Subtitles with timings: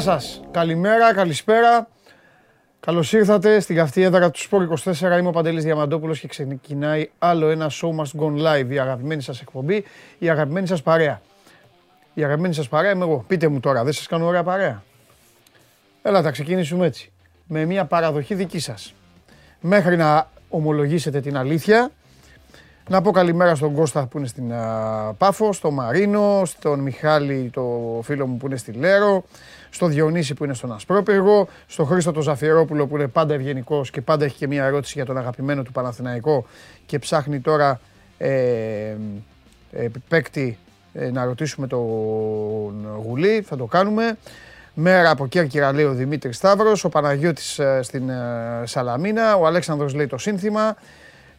[0.00, 0.40] Γεια σας.
[0.50, 1.88] Καλημέρα, καλησπέρα.
[2.80, 5.18] Καλώς ήρθατε στην καυτή έδρα του Σπόρ 24.
[5.18, 8.70] Είμαι ο Παντελής Διαμαντόπουλος και ξεκινάει άλλο ένα Show Must Go Live.
[8.70, 9.84] Η αγαπημένη σας εκπομπή,
[10.18, 11.20] η αγαπημένη σας παρέα.
[12.14, 13.24] Η αγαπημένη σας παρέα είμαι εγώ.
[13.26, 14.82] Πείτε μου τώρα, δεν σας κάνω ωραία παρέα.
[16.02, 17.12] Έλα, θα ξεκινήσουμε έτσι.
[17.46, 18.94] Με μια παραδοχή δική σας.
[19.60, 21.90] Μέχρι να ομολογήσετε την αλήθεια,
[22.88, 24.52] να πω καλημέρα στον Κώστα που είναι στην
[25.18, 27.64] Πάφο, στον Μαρίνο, στον Μιχάλη, το
[28.02, 29.24] φίλο μου που είναι στη Λέρο,
[29.70, 34.00] στο Διονύση που είναι στον Ασπρόπυργο, στον Χρήστο τον Ζαφιερόπουλο που είναι πάντα ευγενικός και
[34.00, 36.46] πάντα έχει και μια ερώτηση για τον αγαπημένο του Παναθηναϊκό
[36.86, 37.80] και ψάχνει τώρα
[38.18, 38.28] ε,
[39.72, 40.58] ε, παίκτη
[40.92, 41.82] ε, να ρωτήσουμε τον
[43.04, 44.16] Γουλή, θα το κάνουμε.
[44.74, 49.94] Μέρα από Κέρκυρα λέει ο Δημήτρης Σταύρος, ο Παναγιώτης ε, στην ε, Σαλαμίνα, ο Αλέξανδρος
[49.94, 50.76] λέει το σύνθημα.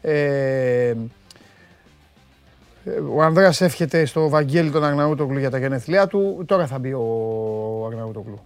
[0.01, 0.93] Ε,
[3.13, 6.43] ο Ανδρέας εύχεται στο Βαγγέλη τον Αγναούτογλου για τα γενέθλιά του.
[6.45, 8.39] Τώρα θα μπει ο Αγναούτογλου.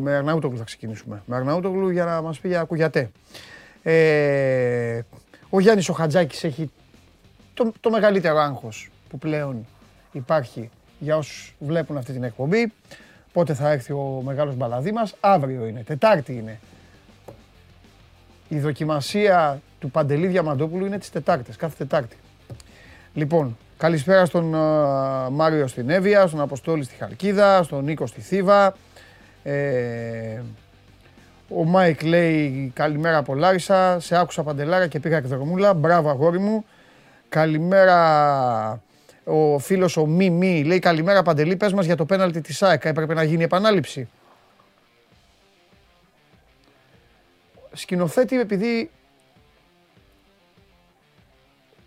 [0.00, 1.22] Με Αγναούτογλου θα ξεκινήσουμε.
[1.26, 3.10] Με Αγναούτογλου για να μας πει για κουγιατέ.
[3.82, 5.00] Ε,
[5.50, 6.70] ο Γιάννης ο Χατζάκης έχει
[7.54, 9.66] το, το μεγαλύτερο άγχος που πλέον
[10.12, 12.72] υπάρχει για όσους βλέπουν αυτή την εκπομπή.
[13.32, 15.14] Πότε θα έρθει ο μεγάλος μπαλαδί μας.
[15.20, 16.60] Αύριο είναι, Τετάρτη είναι.
[18.48, 22.16] Η δοκιμασία του Παντελή Διαμαντόπουλου είναι τις Τετάρτες, κάθε Τετάρτη.
[23.14, 24.44] Λοιπόν, καλησπέρα στον
[25.30, 28.76] Μάριο στην Εύβοια, στον Αποστόλη στη Χαλκίδα, στον Νίκο στη Θήβα.
[29.42, 30.40] Ε,
[31.48, 36.64] ο Μάικ λέει καλημέρα από Λάρισα, σε άκουσα Παντελάρα και πήγα εκδρομούλα, μπράβο αγόρι μου.
[37.28, 38.82] Καλημέρα
[39.24, 42.84] ο φίλος ο Μη Μη, λέει καλημέρα Παντελή, πες μας για το πέναλτι της ΑΕΚ,
[42.84, 44.08] έπρεπε να γίνει επανάληψη.
[47.72, 48.90] Σκηνοθέτη επειδή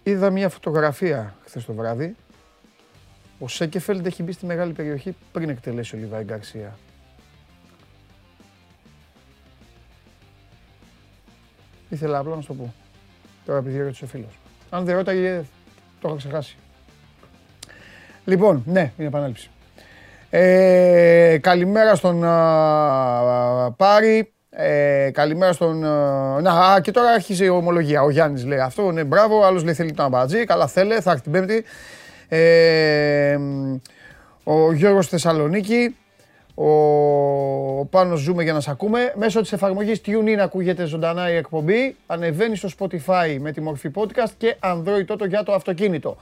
[0.03, 2.15] είδα μια φωτογραφία χθες το βράδυ.
[3.39, 6.77] Ο Σέκεφελντ έχει μπει στη μεγάλη περιοχή πριν εκτελέσει ο Λιβάη Γκαρσία.
[11.89, 12.73] Ήθελα απλά να σου το πω.
[13.45, 14.39] Τώρα επειδή ρώτησε ο φίλος.
[14.69, 15.41] Αν δεν ρώταγε,
[16.01, 16.57] το είχα ξεχάσει.
[18.25, 19.49] Λοιπόν, ναι, είναι επανάληψη.
[20.29, 24.33] Ε, καλημέρα στον α, Πάρη.
[24.55, 25.83] Ε, καλημέρα στον.
[25.83, 28.01] Ε, να, και τώρα άρχισε η ομολογία.
[28.01, 28.91] Ο Γιάννης λέει αυτό.
[28.91, 29.43] Ναι, μπράβο.
[29.43, 30.43] Άλλος λέει θέλει το αμπατζή.
[30.43, 30.93] Καλά θέλει.
[30.93, 31.63] Θα έρθει την Πέμπτη.
[32.27, 33.37] Ε,
[34.43, 35.95] ο Γιώργος Θεσσαλονίκη.
[36.55, 36.69] Ο,
[37.79, 39.13] ο Πάνος ζούμε για να σε ακούμε.
[39.15, 41.95] Μέσω της εφαρμογής TuneIn ακούγεται ζωντανά η εκπομπή.
[42.05, 46.17] Ανεβαίνει στο Spotify με τη μορφή podcast και Android Toto για το αυτοκίνητο.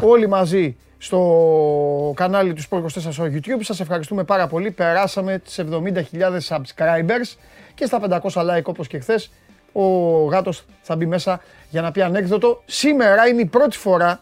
[0.00, 3.60] Όλοι μαζί στο κανάλι του Sport 24 στο YouTube.
[3.60, 4.70] Σας ευχαριστούμε πάρα πολύ.
[4.70, 6.02] Περάσαμε τις 70.000
[6.48, 7.36] subscribers
[7.74, 9.30] και στα 500 like όπως και χθες.
[9.72, 9.84] Ο
[10.24, 11.40] γάτος θα μπει μέσα
[11.70, 12.62] για να πει ανέκδοτο.
[12.64, 14.20] Σήμερα είναι η πρώτη φορά,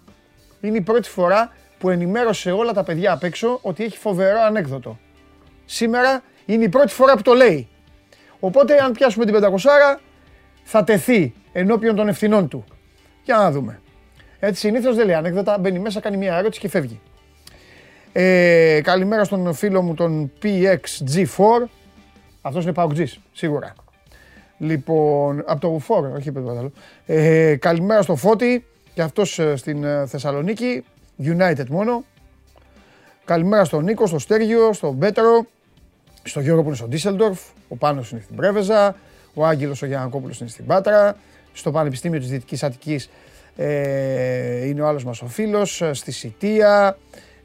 [0.60, 4.98] είναι η πρώτη φορά που ενημέρωσε όλα τα παιδιά απ' έξω ότι έχει φοβερό ανέκδοτο.
[5.64, 7.68] Σήμερα είναι η πρώτη φορά που το λέει.
[8.40, 10.00] Οπότε αν πιάσουμε την 500
[10.62, 12.64] θα τεθεί ενώπιον των ευθυνών του.
[13.22, 13.80] Για να δούμε.
[14.38, 17.00] Έτσι συνήθως δεν λέει ανέκδοτα, μπαίνει μέσα, κάνει μια ερώτηση και φεύγει.
[18.12, 21.68] Ε, καλημέρα στον φίλο μου τον PXG4.
[22.42, 23.74] Αυτός είναι PUBG, σίγουρα.
[24.58, 26.72] Λοιπόν, από το 4, όχι παιδί
[27.06, 28.64] ε, Καλημέρα στο Φώτη
[28.94, 30.84] και αυτός ε, στην ε, Θεσσαλονίκη,
[31.24, 32.04] United μόνο.
[33.24, 35.46] Καλημέρα στον Νίκο, στο Στέργιο, στον Πέτρο,
[36.22, 38.96] στον Γιώργο που είναι στο Ντίσσελντορφ, ο Πάνος είναι στην Πρέβεζα,
[39.34, 41.16] ο Άγγελος ο Γιανακόπουλος είναι στην Πάτρα,
[41.52, 43.10] στο Πανεπιστήμιο της Δυτικής Αττικής
[43.56, 46.96] ε, είναι ο άλλος μας ο φίλος, ε, στη Σιτία,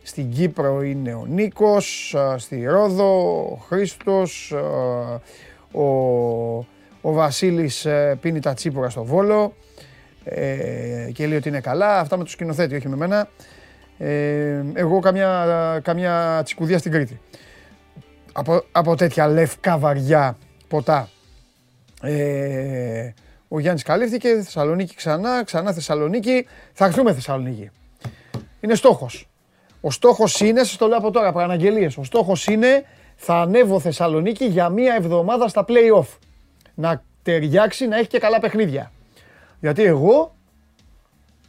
[0.07, 4.53] στην Κύπρο είναι ο Νίκος, ε, στη Ρόδο ο Χρήστος,
[5.71, 5.83] ο,
[7.01, 7.87] ο Βασίλης
[8.21, 9.53] πίνει τα τσίπορα στο Βόλο
[11.13, 11.99] και λέει ότι είναι καλά.
[11.99, 13.29] Αυτά με το σκηνοθέτη, όχι με μένα.
[14.73, 17.19] εγώ καμιά, καμιά τσικουδία στην Κρήτη.
[18.31, 20.37] Από, από τέτοια λευκά βαριά
[20.67, 21.09] ποτά.
[22.01, 23.13] Ε,
[23.47, 26.47] ο Γιάννης καλύφθηκε, Θεσσαλονίκη ξανά, ξανά Θεσσαλονίκη.
[26.73, 27.69] Θα έρθουμε Θεσσαλονίκη.
[28.59, 29.29] Είναι στόχος.
[29.81, 31.89] Ο στόχος είναι, σας το λέω από τώρα, παραναγγελίε.
[31.97, 32.85] Ο στόχος είναι
[33.15, 36.17] θα ανέβω Θεσσαλονίκη για μία εβδομάδα στα playoff.
[36.75, 38.91] Να ταιριάξει, να έχει και καλά παιχνίδια.
[39.59, 40.35] Γιατί εγώ.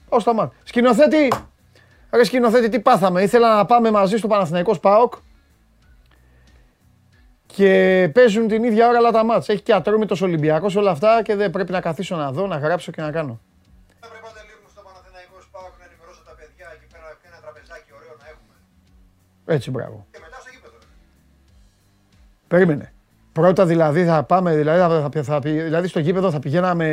[0.08, 0.58] Ω τα μάτια.
[0.64, 1.32] Σκηνοθέτη,
[2.10, 5.12] ρε σκηνοθέτη, τι πάθαμε; Ήθελα να πάμε μαζί στο Παναθηναϊκό ΣΠΑΟΚ
[7.46, 9.48] και παίζουν την ίδια ώρα όλα τα μάτς.
[9.48, 12.92] Έχει και ατρόμητος Ολυμπιακός όλα αυτά και δεν πρέπει να καθίσω να δω, να γράψω
[12.92, 13.40] και να κάνω.
[14.00, 18.14] Θα πρέπει λίγο στο Παναθηναϊκό Σπάουκ να ενημερώσω τα παιδιά εκεί πέρα ένα τραπεζάκι ωραίο
[18.22, 18.54] να έχουμε.
[19.48, 20.06] Έτσι, μπράβο.
[20.10, 20.74] Και μετά στο γήπεδο.
[22.48, 22.92] Περίμενε.
[23.32, 26.86] Πρώτα δηλαδή θα πάμε, δηλαδή, θα, θα, δηλαδή στο γήπεδο θα πηγαίναμε...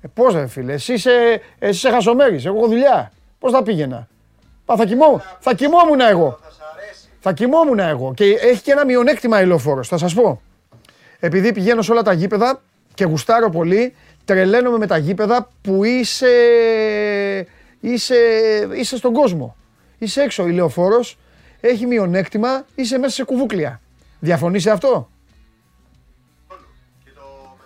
[0.00, 3.12] Ε, πώς ρε φίλε, εσύ είσαι, εσύ είσαι χασομέρης, εγώ έχω δουλειά.
[3.38, 4.08] Πώς θα πήγαινα;
[4.64, 6.38] θα, κοιμώ, θα κοιμόμουν εγώ.
[7.20, 8.14] Θα κοιμόμουν εγώ.
[8.14, 9.88] Και έχει και ένα μειονέκτημα η λεωφόρος.
[9.88, 10.40] Θα σας πω.
[11.18, 12.62] Επειδή πηγαίνω σε όλα τα γήπεδα
[12.94, 16.26] και γουστάρω πολύ, τρελαίνομαι με τα γήπεδα που είσαι,
[17.80, 18.16] είσαι,
[18.74, 19.56] είσαι στον κόσμο.
[20.04, 20.46] Είσαι έξω.
[20.46, 21.18] Η λεωφόρος
[21.60, 23.80] έχει μειονέκτημα, είσαι μέσα σε κουβούκλια.
[24.20, 25.08] Διαφωνείς σε αυτό;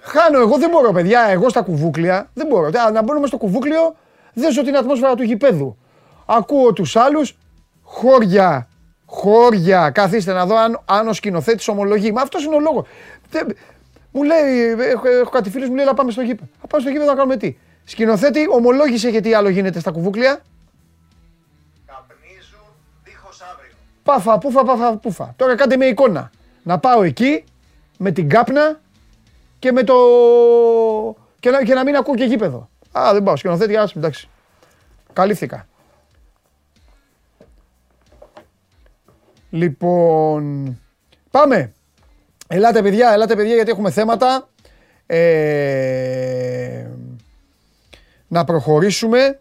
[0.00, 1.26] Χάνω, εγώ δεν μπορώ, παιδιά.
[1.28, 2.70] Εγώ στα κουβούκλια δεν μπορώ.
[2.92, 3.96] Να μπαίνουμε στο κουβούκλιο,
[4.32, 5.76] δεν ζω την ατμόσφαιρα του γηπέδου.
[6.26, 7.38] Ακούω τους άλλους,
[7.82, 8.68] χώρια,
[9.06, 9.90] χώρια.
[9.90, 12.12] Καθίστε να δω αν, αν ο σκηνοθέτης ομολογεί.
[12.12, 12.86] Μα αυτός είναι ο λόγος.
[14.12, 16.50] Μου λέει, έχω, έχω κάτι φίλους μου λέει, να πάμε στο γήπεδο.
[16.60, 17.56] Να πάμε στο γήπεδο να κάνουμε τι.
[17.84, 20.40] Σκηνοθέτη, ομολόγησε γιατί άλλο γίνεται στα κουβούκλια.
[24.08, 25.34] Πάφα, πούφα, πάφα, πούφα.
[25.36, 26.30] Τώρα κάντε μια εικόνα.
[26.62, 27.44] Να πάω εκεί
[27.98, 28.80] με την κάπνα
[29.58, 29.94] και με το.
[31.40, 32.68] και να, και να μην ακούω και γήπεδο.
[32.92, 33.36] Α, δεν πάω.
[33.36, 34.28] Σκηνοθέτη, άσε, εντάξει.
[35.12, 35.66] Καλύφθηκα.
[39.50, 40.76] Λοιπόν,
[41.30, 41.72] πάμε.
[42.46, 44.48] Ελάτε παιδιά, ελάτε παιδιά γιατί έχουμε θέματα.
[45.06, 46.86] Ε,
[48.28, 49.40] να προχωρήσουμε.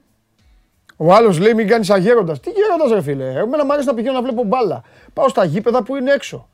[0.98, 2.40] Ο άλλος λέει μην κάνεις αγέροντας.
[2.40, 4.84] Τι γέροντας, ρε φίλε; Εμένα μου αρέσει να πηγαίνω να βλέπω μπάλα.
[5.14, 6.50] Πάω στα γήπεδα που είναι έξω.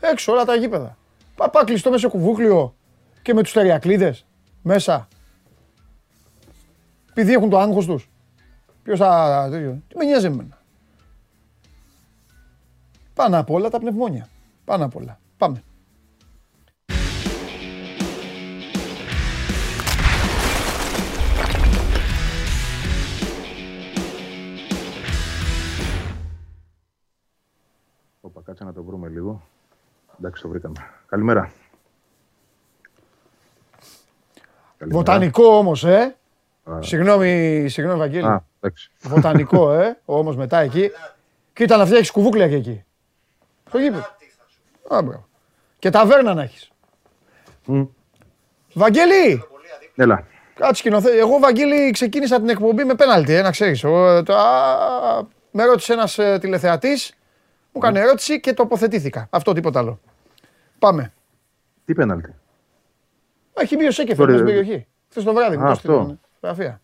[0.00, 0.96] Έξω όλα τα γήπεδα.
[1.34, 2.74] Πά, πά κλειστό μέσα σε κουβούκλιο
[3.22, 4.16] και με τους τεριακλίδε
[4.62, 5.08] μέσα.
[7.10, 8.10] Επειδή έχουν το άγχος τους.
[8.82, 9.48] Ποιος θα.
[9.88, 10.58] Τι με νοιάζει εμένα.
[13.14, 14.28] Πάνω απ' όλα τα πνευμόνια.
[14.64, 15.18] Πάνω απ' όλα.
[15.36, 15.62] Πάμε.
[28.46, 29.42] Κάτσε να το βρούμε λίγο.
[30.18, 30.74] Εντάξει, το βρήκαμε.
[31.06, 31.50] Καλημέρα.
[34.76, 35.04] Καλημέρα.
[35.04, 36.16] Βοτανικό όμως, ε.
[36.70, 36.82] Α.
[36.82, 38.26] Συγγνώμη, συγγνώμη, Βαγγέλη.
[38.26, 38.90] Α, εντάξει.
[39.02, 40.00] Βοτανικό, ε.
[40.04, 40.90] Όμως μετά εκεί.
[41.52, 42.84] Κοίτα να φτιάξεις κουβούκλια και εκεί.
[43.68, 44.00] Στο γήπεδο.
[44.00, 45.26] Κάτι θα σου Α, μπράβο.
[45.78, 46.70] Και ταβέρνα να έχεις.
[47.64, 47.84] Μμ.
[48.72, 49.38] Βαγγέλη!
[49.38, 49.46] πω.
[49.50, 50.04] Πολύ αδίκημα.
[50.04, 50.26] Έλα.
[50.54, 51.18] Κάτσε σκηνοθέτη.
[51.18, 53.82] Εγώ, Βαγγέλη, ξεκίνησα την εκπομπή με πέναλτι, ε, να ξέρεις.
[55.50, 57.15] Με ρώτησε ένας τηλεθεατής,
[57.78, 59.26] μου έκανε ερώτηση και τοποθετήθηκα.
[59.30, 60.00] Αυτό τίποτα άλλο.
[60.78, 61.12] Πάμε.
[61.84, 62.34] Τι πέναλτι;
[63.54, 64.86] Έχει μπει ο Σέκεφ Τώρα, στην ε, περιοχή.
[65.10, 65.92] Χθες το βράδυ μου Α, το αυτό.
[65.92, 66.18] στείλανε.
[66.40, 66.80] Φωτογραφία.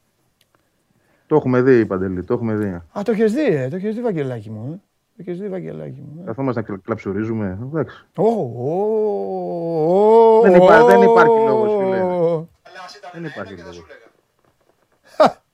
[1.26, 2.24] Το έχουμε δει, Παντελή.
[2.24, 2.66] Το έχουμε δει.
[2.98, 4.72] Α, το έχεις δει, ε, το έχεις δει, Βαγγελάκι μου.
[4.72, 4.76] Ε.
[5.16, 6.22] Το έχεις δει, Βαγγελάκι μου.
[6.22, 6.26] ε.
[6.26, 7.58] Καθόμαστε να κλα- κλαψουρίζουμε.
[7.62, 8.04] Εντάξει.
[8.16, 12.00] Ω, ω, ω, Δεν υπά- ω, δεν υπάρχει λόγος, φίλε.
[12.00, 12.46] Αλλά
[12.84, 13.76] ας ήταν Δεν ένα υπάρχει και θα λόγος.
[13.76, 14.00] σου λέγα.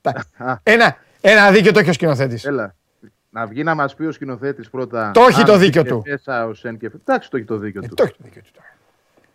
[0.02, 0.28] Εντάξει.
[0.38, 0.56] Α.
[0.62, 2.44] Ένα, ένα δίκιο το έχει ο σκηνοθέτης.
[2.44, 2.74] Έλα.
[3.38, 5.10] Να βγει να μας πει ο σκηνοθέτης πρώτα.
[5.14, 6.02] Το έχει αν το δίκιο μπήκε του.
[6.06, 6.90] Μέσα ο Σεν και...
[7.00, 7.94] Εντάξει, το έχει το δίκιο του.
[7.94, 8.68] Το έχει το δίκιο του τώρα.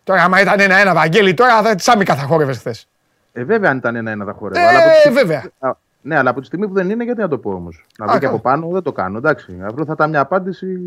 [0.04, 2.74] Τώρα, άμα ήταν ένα-ένα, Βαγγέλη, τώρα θα τσάμικα θα χόρευε χθε.
[3.32, 4.60] Ε, βέβαια, αν ήταν ένα-ένα θα χορεύω.
[4.64, 5.50] Ε, αλλά από τη στιγμή- βέβαια.
[5.58, 5.70] Α,
[6.02, 8.14] Ναι, αλλά από τη στιγμή που δεν είναι, γιατί να το πω όμως; Να βγει
[8.14, 8.32] και καλά.
[8.34, 9.18] από πάνω, δεν το κάνω.
[9.18, 9.58] Εντάξει.
[9.62, 10.78] Αύριο θα ήταν μια απάντηση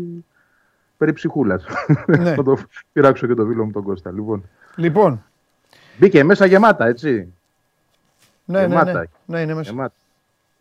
[0.96, 1.64] περί ψυχούλας.
[2.06, 2.34] Ναι.
[2.34, 2.58] θα το
[2.92, 4.10] πειράξω και το φίλο μου τον Κώστα.
[4.10, 4.48] Λοιπόν.
[4.76, 5.24] Λοιπόν,
[5.98, 7.32] Μπήκε μέσα γεμάτα, έτσι;
[8.44, 9.06] ναι, ναι, ναι, Γεμάτα.
[9.26, 9.70] ναι, είναι μέσα.
[9.70, 9.94] Γεμάτα.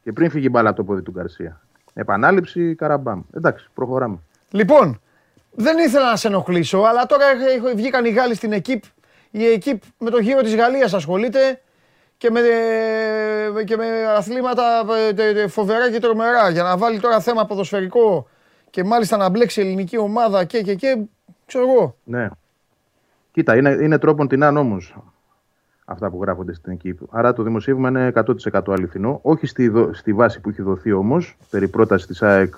[0.04, 1.62] Και πριν φύγει η μπάλα από το πόδι του Γκαρσία.
[2.00, 3.22] Επανάληψη καραμπάμ.
[3.34, 4.18] Εντάξει, προχωράμε.
[4.52, 5.02] Λοιπόν,
[5.52, 8.84] δεν ήθελα να σε ενοχλήσω, αλλά τώρα έχ- έχ- βγήκαν οι Γάλλοι στην ΕΚΙΠ.
[9.32, 11.62] Η ΕΚΙΠ με το γύρο της Γαλλίας ασχολείται
[12.18, 12.40] και με,
[13.64, 13.86] και με
[14.18, 16.50] αθλήματα ε, τε- τε- φοβερά και τρομερά.
[16.50, 18.28] Για να βάλει τώρα θέμα ποδοσφαιρικό
[18.70, 20.98] και μάλιστα να μπλέξει η ελληνική ομάδα και και και,
[21.46, 21.96] ξέρω εγώ.
[22.04, 22.28] Ναι.
[23.32, 24.96] Κοίτα, είναι, είναι τρόπον την όμως
[25.90, 26.96] αυτά που γράφονται στην εκεί.
[27.10, 28.12] Άρα το δημοσίευμα είναι
[28.52, 29.20] 100% αληθινό.
[29.22, 32.54] Όχι στη, δο- στη βάση που έχει δοθεί όμως, περί πρότασης της ΑΕΚ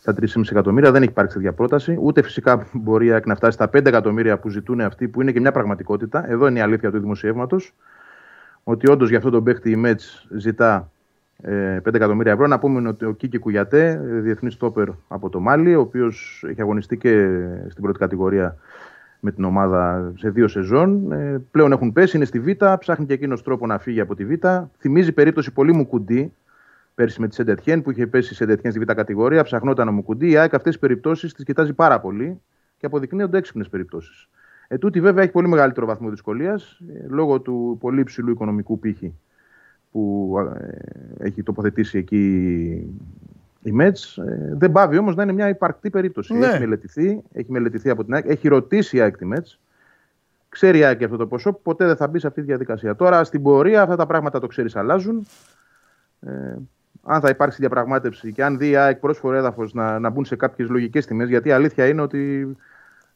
[0.00, 0.90] στα 3,5 εκατομμύρια.
[0.92, 1.98] Δεν έχει υπάρξει τέτοια πρόταση.
[2.00, 5.32] Ούτε φυσικά μπορεί η ΑΕΚ να φτάσει στα 5 εκατομμύρια που ζητούν αυτοί, που είναι
[5.32, 6.30] και μια πραγματικότητα.
[6.30, 7.74] Εδώ είναι η αλήθεια του δημοσιεύματος.
[8.64, 10.90] Ότι όντως για αυτό τον παίχτη η Μέτς ζητά
[11.42, 12.46] ε, 5 εκατομμύρια ευρώ.
[12.46, 16.96] Να πούμε ότι ο Κίκη Κουγιατέ, διεθνής στόπερ από το Μάλι, ο οποίος έχει αγωνιστεί
[16.96, 17.28] και
[17.68, 18.56] στην πρώτη κατηγορία
[19.24, 21.12] με την ομάδα σε δύο σεζόν.
[21.12, 22.48] Ε, πλέον έχουν πέσει, είναι στη Β,
[22.78, 24.32] ψάχνει και εκείνος τρόπο να φύγει από τη Β.
[24.78, 26.32] Θυμίζει περίπτωση πολύ μου κουντί
[26.94, 30.30] πέρσι με τη Σεντετιέν που είχε πέσει η Σεντετιέν στη Β κατηγορία, ψαχνόταν ο Μουκουντή.
[30.30, 32.40] Η ΑΕΚ αυτές τις περιπτώσεις τις κοιτάζει πάρα πολύ
[32.76, 34.28] και αποδεικνύονται έξυπνες περιπτώσεις.
[34.68, 39.14] Ε, τούτη βέβαια έχει πολύ μεγαλύτερο βαθμό δυσκολίας λόγω του πολύ υψηλού οικονομικού πύχη
[39.90, 40.34] που
[41.18, 42.96] ε, έχει τοποθετήσει εκεί
[43.62, 44.16] η Μέτς.
[44.16, 46.34] Ε, δεν πάβει όμως να είναι μια υπαρκτή περίπτωση.
[46.34, 46.46] Ναι.
[46.46, 49.60] Έχει, μελετηθεί, έχει μελετηθεί από την ΑΕΚ, έχει ρωτήσει η ΑΕΚ τη Μέτς.
[50.48, 52.96] Ξέρει η ΑΕΚ αυτό το ποσό, ποτέ δεν θα μπει σε αυτή τη διαδικασία.
[52.96, 55.26] Τώρα στην πορεία αυτά τα πράγματα το ξέρεις αλλάζουν.
[56.20, 56.56] Ε,
[57.04, 60.36] αν θα υπάρξει διαπραγμάτευση και αν δει η ΑΕΚ πρόσφορο έδαφος να, να μπουν σε
[60.36, 62.56] κάποιες λογικές τιμές, γιατί η αλήθεια είναι ότι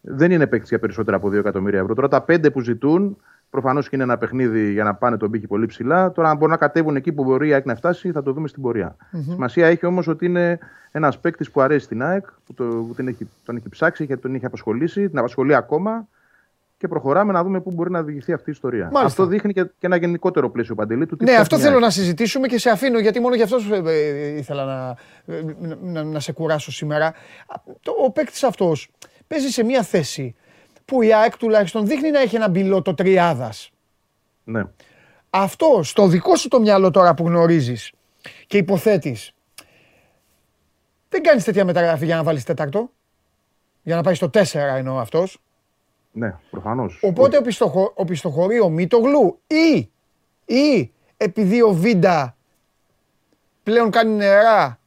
[0.00, 1.95] δεν είναι παίκτης για περισσότερα από 2 εκατομμύρια ευρώ.
[1.95, 3.17] Τώρα τα 5 που ζητούν
[3.50, 6.12] Προφανώς και είναι ένα παιχνίδι για να πάνε τον πύχη πολύ ψηλά.
[6.12, 8.49] Τώρα, αν μπορούν να κατέβουν εκεί που μπορεί η ΑΕΚ να φτάσει, θα το δούμε
[8.49, 8.97] στην πορεία.
[9.25, 10.59] Σημασία έχει όμως ότι είναι
[10.93, 14.17] ένας παίκτης που αρέσει στην ΑΕΚ, που, το, που την έχει, τον έχει ψάξει και
[14.17, 16.09] τον έχει απασχολήσει, την απασχολεί ακόμα
[16.79, 18.83] και προχωράμε να δούμε πού μπορεί να οδηγηθεί αυτή η ιστορία.
[18.85, 19.05] Μάλιστα.
[19.07, 21.17] Αυτό δείχνει και, και ένα γενικότερο πλαίσιο παντελή του.
[21.17, 21.83] τι Ναι, ψάχνει αυτό η θέλω ΑΕΚ.
[21.85, 24.97] να συζητήσουμε και σε αφήνω γιατί μόνο γι' αυτό ε, ε, ήθελα να,
[25.35, 25.43] ε,
[25.83, 27.07] να, να σε κουράσω σήμερα.
[27.07, 27.15] Α,
[27.83, 28.91] το- Ο παίκτης αυτός
[29.26, 30.35] παίζει σε μια θέση
[30.87, 33.71] που η ΑΕΚ τουλάχιστον δείχνει να έχει ένα πιλότο τριάδας.
[34.45, 34.62] Ναι.
[35.31, 37.93] Αυτό στο δικό σου το μυαλό τώρα που γνωρίζεις
[38.47, 39.35] και υποθέτεις.
[41.09, 42.90] Δεν κάνεις τέτοια μεταγραφή για να βάλεις τέταρτο;
[43.83, 45.38] Για να πάει στο 4 εννοώ αυτός;
[46.12, 47.00] Ναι, προφανώς.
[47.02, 49.90] Οπότε οπισθοχω, οπισθοχωρεί ο Μίτογλου ή,
[50.55, 52.37] ή επειδή ο Βίντα
[53.62, 54.78] πλέον κάνει νερά,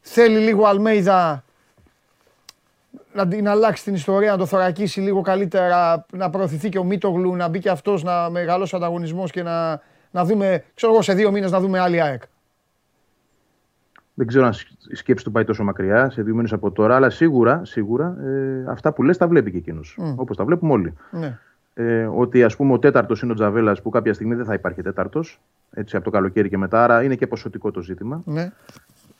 [0.00, 1.44] θέλει λίγο ο Αλμέιδα
[3.14, 7.36] να την αλλάξει την ιστορία, να το θωρακίσει λίγο καλύτερα, να προωθηθεί και ο Μίτογλου,
[7.36, 9.80] να μπει και αυτός να μεγαλώσει ο ανταγωνισμός και να,
[10.10, 12.22] να δούμε, ξέρω εγώ, σε δύο μήνες να δούμε άλλη ΑΕΚ.
[14.14, 14.52] Δεν ξέρω αν
[14.90, 18.64] η σκέψη του πάει τόσο μακριά, σε δύο μήνες από τώρα, αλλά σίγουρα, σίγουρα ε,
[18.68, 19.96] αυτά που λες τα βλέπει και εκείνος.
[19.98, 20.14] Μμ.
[20.16, 20.94] Όπως τα βλέπουμε όλοι.
[21.10, 21.38] Ναι.
[21.74, 24.82] Ε, ότι ας πούμε ο τέταρτος είναι ο Τζαβέλας που κάποια στιγμή δεν θα υπάρχει
[24.82, 25.40] τέταρτος.
[25.70, 28.22] Έτσι από το καλοκαίρι και μετά, άρα είναι και ποσοτικό το ζήτημα.
[28.24, 28.52] Ναι.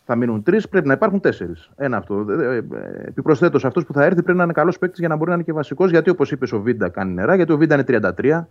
[0.06, 1.70] Θα μείνουν τρεις, πρέπει να υπάρχουν τέσσερις.
[1.76, 2.26] Ένα αυτό.
[2.30, 2.62] Ε, ε,
[3.06, 5.44] Επιπροσθέτως, αυτός που θα έρθει πρέπει να είναι καλός παίκτης για να μπορεί να είναι
[5.44, 5.90] και βασικός.
[5.90, 7.84] Γιατί όπως είπες, ο Βίντα κάνει νερά, γιατί ο Βίντα είναι
[8.18, 8.48] 33.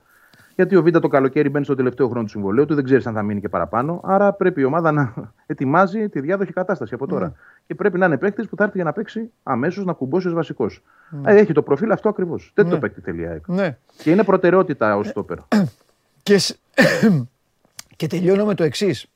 [0.56, 3.14] Γιατί ο Βίντα το καλοκαίρι μπαίνει στο τελευταίο χρόνο του συμβολέου του, δεν ξέρεις αν
[3.14, 4.02] θα μείνει και παραπάνω.
[4.04, 5.14] Άρα πρέπει η ομάδα να
[5.46, 7.34] ετοιμάζει τη διάδοχη κατάσταση από τώρα.
[7.68, 10.34] Και πρέπει να είναι παίκτης που θα έρθει για να παίξει αμέσως να κουμπώσει ως
[10.34, 10.82] βασικός.
[11.26, 12.52] Έχει το προφίλ αυτό ακριβώς.
[12.54, 12.80] Τέτοιο Ναι.
[12.80, 13.48] παίκτη θέλει η ΑΕΚ.
[13.48, 13.78] ναι.
[13.98, 15.38] Και είναι προτεραιότητα ω στόπερ.
[16.24, 16.58] Και, σ-
[17.96, 19.08] και τελειώνω με το εξής.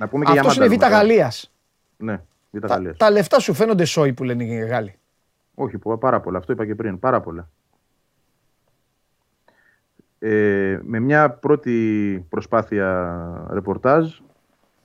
[0.00, 0.96] Να πούμε και για Αυτός είναι Μάνταλο Β' μετά.
[0.98, 1.52] Γαλλίας.
[1.96, 2.96] Ναι, Β' Τα, Γαλλίας.
[2.96, 4.94] τα λεφτά σου φαίνονται σόι που λένε οι Γάλλοι.
[5.54, 6.38] Όχι, πο- πάρα πολλά.
[6.38, 6.98] Αυτό είπα και πριν.
[6.98, 7.48] Πάρα πολλά.
[10.18, 14.18] Ε, με μια πρώτη προσπάθεια ρεπορτάζ,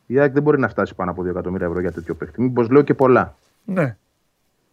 [0.05, 2.41] η ΑΕΚ δεν μπορεί να φτάσει πάνω από 2 εκατομμύρια ευρώ για τέτοιο παίχτη.
[2.41, 3.35] Μήπως λέω και πολλά.
[3.65, 3.97] Ναι.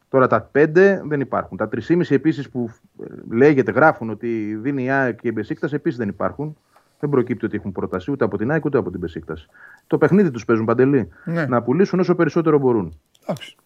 [0.08, 1.56] Τώρα τα 5 δεν υπάρχουν.
[1.56, 2.70] Τα 3,5 επίσης που
[3.02, 6.56] ε, λέγεται, γράφουν ότι δίνει η ΑΕΚ και η Μπεσίκτας επίσης δεν υπάρχουν.
[7.02, 9.46] Δεν προκύπτει ότι έχουν πρόταση ούτε από την ΑΕΚ ούτε από την Μπεσίκτας.
[9.86, 11.08] Το παιχνίδι τους παίζουν παντελή.
[11.24, 11.46] Ναι.
[11.46, 13.00] Να πουλήσουν όσο περισσότερο μπορούν.
[13.22, 13.56] Εντάξει.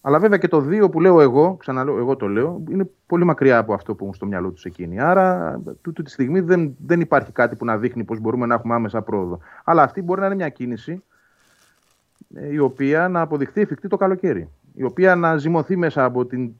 [0.00, 3.58] Αλλά βέβαια και το 2 που λέω εγώ, ξαναλέω, εγώ το λέω, είναι πολύ μακριά
[3.58, 5.00] από αυτό που έχουν στο μυαλό τους εκείνοι.
[5.00, 8.74] Άρα, τούτη τη στιγμή δεν, δεν υπάρχει κάτι που να δείχνει πώ μπορούμε να έχουμε
[8.74, 9.38] άμεσα πρόοδο.
[9.64, 11.02] Αλλά αυτή μπορεί να είναι μια κίνηση
[12.34, 14.48] ε, η οποία να αποδειχθεί εφικτή το καλοκαίρι.
[14.74, 16.50] Η οποία να ζυμωθεί μέσα από την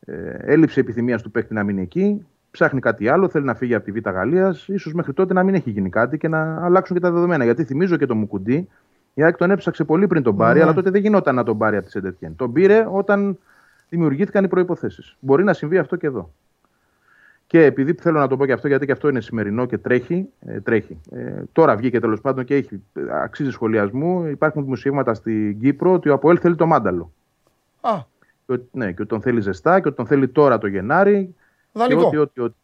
[0.00, 2.26] ε, έλλειψη επιθυμίας του παίκτη να μείνει εκεί.
[2.58, 4.68] Ψάχνει κάτι άλλο, θέλει να φύγει από τη Β' Γαλλίας.
[4.78, 7.44] σω μέχρι τότε να μην έχει γίνει κάτι και να αλλάξουν και τα δεδομένα.
[7.44, 8.68] Γιατί θυμίζω και το Μουκουντή,
[9.14, 10.64] η ΑΕΚ τον έψαξε πολύ πριν τον πάρει, Ναι.
[10.64, 12.36] αλλά τότε δεν γινόταν να τον πάρει από τη Σεντετιέν.
[12.36, 13.38] Τον πήρε όταν
[13.88, 15.16] δημιουργήθηκαν οι προποθέσει.
[15.20, 16.30] Μπορεί να συμβεί αυτό και εδώ.
[17.46, 20.28] Και επειδή θέλω να το πω και αυτό, γιατί και αυτό είναι σημερινό και τρέχει.
[20.40, 21.00] Ε, τρέχει.
[21.10, 24.26] Ε, τώρα βγήκε τέλος πάντων και έχει, ε, αξίζει σχολιασμού.
[24.26, 27.12] Υπάρχουν δημοσιεύματα στην Κύπρο ότι ο Αποέλ θέλει το μάνταλο.
[27.80, 27.90] Α,
[28.46, 31.34] Και ότι, ναι, και ότι τον θέλει ζεστά και ότι τον θέλει τώρα το Γενάρη.
[31.72, 32.06] Και δανεικό.
[32.06, 32.56] ότι, ότι, ότι.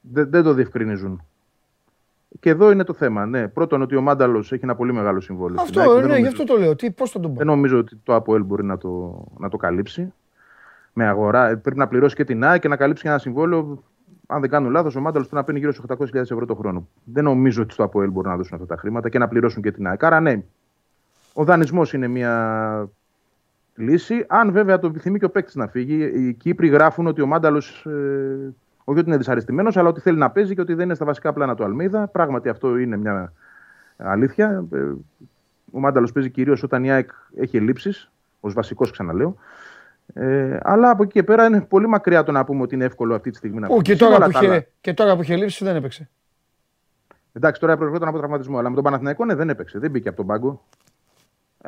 [0.00, 1.22] Δεν, δεν το διευκρινίζουν.
[2.40, 3.26] Και εδώ είναι το θέμα.
[3.26, 3.48] Ναι.
[3.48, 5.66] Πρώτον, ότι ο Μάνταλος έχει ένα πολύ μεγάλο συμβόλαιο.
[5.66, 5.88] στην ΑΕΚ.
[5.88, 6.76] Αυτό, Δεν ναι, γι' νομίζω- αυτό το λέω.
[6.76, 9.56] Τι, πώς θα τον πω; δεν νομίζω ότι το ΑΠΟΕΛ μπορεί να το, να το
[9.56, 10.12] καλύψει.
[10.92, 11.48] Με αγορά.
[11.48, 13.82] Ε, Πρέπει να πληρώσει και την ΑΕΚ και να καλύψει και ένα συμβόλαιο.
[14.26, 16.88] Αν δεν κάνω λάθος, ο Μάνταλος πρέπει να παίρνει γύρω στους 800.000 ευρώ το χρόνο.
[17.04, 19.70] Δεν νομίζω ότι στο ΑΠΟΕΛ μπορούν να δώσουν αυτά τα χρήματα και να πληρώσουν και
[19.72, 20.04] την ΑΕΚ.
[20.04, 20.42] Άρα, ναι,
[21.32, 22.88] ο δανεισμός είναι μια
[23.76, 24.24] λύση.
[24.28, 26.12] Αν βέβαια το επιθυμεί και ο παίκτης να φύγει.
[26.14, 27.86] Οι Κύπροι γράφουν ότι ο Μάνταλος.
[27.86, 28.54] Ε,
[28.84, 31.32] όχι ότι είναι δυσαρεστημένος, αλλά ότι θέλει να παίζει και ότι δεν είναι στα βασικά
[31.32, 32.06] πλάνα του Αλμίδα.
[32.06, 33.32] Πράγματι, αυτό είναι μια
[33.96, 34.64] αλήθεια.
[34.72, 34.78] Ε,
[35.70, 39.36] ο Μάνταλος παίζει κυρίως όταν η ΑΕΚ έχει ελλείψεις, ως βασικός ξαναλέω.
[40.14, 43.14] Ε, αλλά από εκεί και πέρα είναι πολύ μακριά το να πούμε ότι είναι εύκολο
[43.14, 43.98] αυτή τη στιγμή να Ού, και, παίξει.
[43.98, 44.54] τώρα Όλα που καλά.
[44.54, 46.08] είχε, και τώρα που είχε λείψει δεν έπαιξε.
[47.32, 50.16] Εντάξει, τώρα προερχόταν από τραυματισμό, αλλά με τον Παναθηναϊκό ναι, δεν έπαιξε, δεν μπήκε από
[50.16, 50.64] τον πάγκο.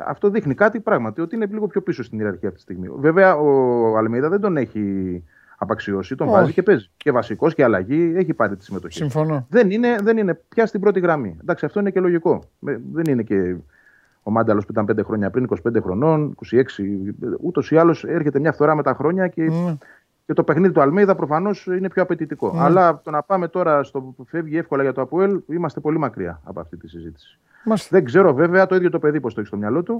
[0.07, 2.89] Αυτό δείχνει κάτι πράγματι, ότι είναι λίγο πιο πίσω στην ιεραρχία αυτή τη στιγμή.
[2.99, 5.23] Βέβαια, ο Αλμίδα δεν τον έχει
[5.57, 6.35] απαξιώσει, τον Όχι.
[6.37, 6.89] βάζει και παίζει.
[6.97, 8.97] Και βασικός και αλλαγή, έχει πάρει τη συμμετοχή.
[8.97, 9.45] Συμφωνώ.
[9.49, 11.37] Δεν είναι, δεν είναι πια στην πρώτη γραμμή.
[11.41, 12.43] Εντάξει, αυτό είναι και λογικό.
[12.59, 13.55] Με- Δεν είναι και
[14.23, 16.63] ο Μάνταλος που ήταν 5 χρόνια πριν, 25 χρονών, 26.
[17.41, 19.77] Ούτως ή άλλως έρχεται μια φθορά με τα χρόνια και, Ναι.
[20.25, 22.51] και το παιχνίδι του Αλμίδα προφανώς είναι πιο απαιτητικό.
[22.53, 22.59] Ναι.
[22.61, 26.41] Αλλά το να πάμε τώρα στο που φεύγει εύκολα για το Αποέλ, είμαστε πολύ μακριά
[26.43, 27.39] από αυτή τη συζήτηση.
[27.63, 27.87] Μάλιστα.
[27.91, 29.99] Δεν ξέρω βέβαια το ίδιο το παιδί πώς το έχει στο μυαλό του.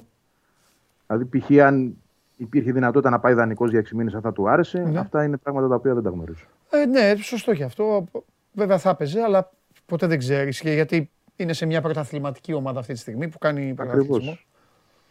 [1.08, 1.60] Δηλαδή, π.χ.
[1.62, 1.98] αν
[2.38, 4.80] υπήρχε δυνατότητα να πάει δανεικός για 6 μήνες, αυτά του άρεσε.
[4.80, 5.00] Ναι.
[5.00, 6.46] Αυτά είναι πράγματα τα οποία δεν τα γνωρίζω.
[6.70, 8.06] Ε, ναι, σωστό και αυτό.
[8.52, 9.52] Βέβαια θα έπαιζε, αλλά
[9.86, 10.60] ποτέ δεν ξέρεις.
[10.64, 13.88] Γιατί είναι σε μια πρωταθληματική ομάδα αυτή τη στιγμή που κάνει Ακριβώς.
[13.98, 14.38] πρωταθλητισμό.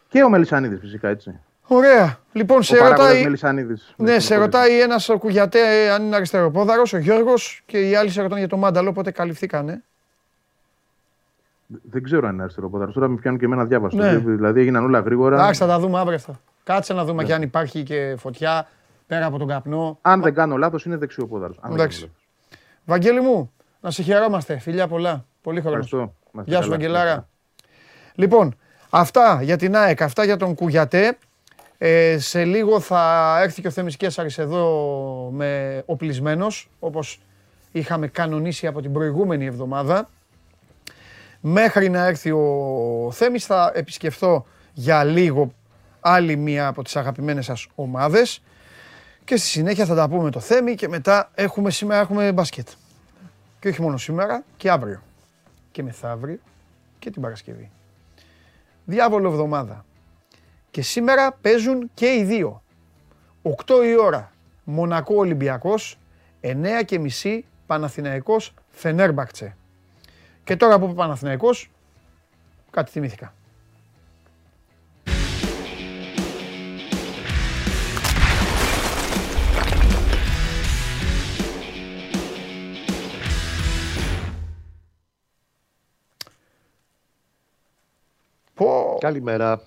[0.09, 1.41] Και ο Μελισανίδης φυσικά έτσι.
[1.67, 2.19] Ωραία.
[2.33, 3.95] Λοιπόν, σε Ο παράγοντας ρωτάει, Μελισανίδης.
[3.97, 8.23] ναι, σε ρωτάει ένας κουγιατέ ε, αν είναι αριστεροπόδαρος, ο Γιώργος, και οι άλλοι σε
[8.23, 9.85] ρωτάνε για το μάνταλο, οπότε καλυφθήκανε.
[11.69, 14.03] Δεν ξέρω αν είναι αριστερό Τώρα με πιάνουν και εμένα διάβαστο.
[14.03, 14.17] Ναι.
[14.17, 15.37] Δηλαδή έγιναν όλα γρήγορα.
[15.37, 16.41] Εντάξει, θα τα δούμε αύριο αυτά.
[16.65, 17.07] Κάτσε να Ναι.
[17.09, 18.67] δούμε και αν υπάρχει και φωτιά
[19.07, 19.99] πέρα από τον καπνό.
[20.03, 21.55] Αν δεν κάνω λάθος, είναι δεξιοπόδαρο.
[21.73, 22.11] Εντάξει.
[22.85, 24.59] Βαγγέλη μου, να σε χαιρόμαστε.
[24.59, 25.25] Φιλιά πολλά.
[25.43, 25.85] Πολύ χρόνος.
[25.85, 26.15] Ευχαριστώ.
[26.33, 26.77] Να είστε Γεια σου, καλά.
[26.81, 27.29] Βαγγελάρα.
[28.15, 28.55] Λοιπόν,
[28.91, 31.19] αυτά για την ΑΕΚ, αυτά για τον Κουγιατέ.
[31.79, 37.21] Ε, σε λίγο θα έρθει και ο Θέμης Κέσσαρης εδώ με οπλισμένος, όπως
[37.73, 40.09] είχαμε κανονίσει από την προηγούμενη εβδομάδα.
[41.41, 45.53] Μέχρι να έρθει ο Θέμης θα επισκεφθώ για λίγο
[46.01, 48.43] άλλη μία από τις αγαπημένες σας ομάδες
[49.25, 52.69] και στη συνέχεια θα τα πούμε με το Θέμη και μετά έχουμε σήμερα έχουμε μπάσκετ.
[53.61, 55.03] Και όχι μόνο σήμερα και αύριο
[55.71, 56.39] και μεθαύριο
[56.99, 57.71] και την Παρασκευή.
[58.85, 59.85] Διάβολο εβδομάδα.
[60.71, 62.63] Και σήμερα παίζουν και οι δύο.
[63.43, 64.33] 8 η ώρα
[64.65, 65.99] Μονακό Ολυμπιακός,
[66.41, 69.57] 9 και μισή Παναθηναϊκός Φενέρμπακτσε.
[70.49, 71.71] Και τώρα που είπε Παναθηναϊκός,
[72.71, 73.35] κάτι θυμήθηκα.
[88.55, 89.63] Πω, Καλημέρα.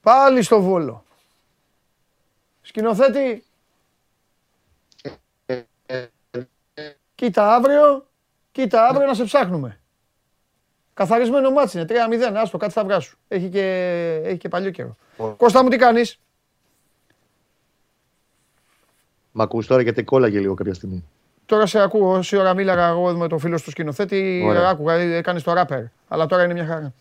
[0.00, 1.04] πάλι στο Βόλο.
[2.60, 3.44] Σκηνοθέτη.
[7.14, 8.06] Κοίτα αύριο,
[8.52, 9.79] κοίτα αύριο να σε ψάχνουμε.
[11.00, 13.16] Καθαρισμένο ματς είναι, 3-0, άστο, κάτι θα βγάλουν.
[13.28, 13.64] Έχει και,
[14.24, 14.96] έχει και παλιό καιρό.
[15.36, 16.18] Κώστα μου τι κάνεις;
[19.32, 21.04] Μ' ακούς τώρα γιατί κόλλαγε λίγο κάποια στιγμή.
[21.46, 24.68] Τώρα σε ακούω, όση ώρα μίλαγα εγώ με τον φίλο του σκηνοθέτη, Ωραία.
[24.68, 25.82] άκουγα, έκανες το ράπερ.
[26.08, 26.92] Αλλά τώρα είναι μια χαρά.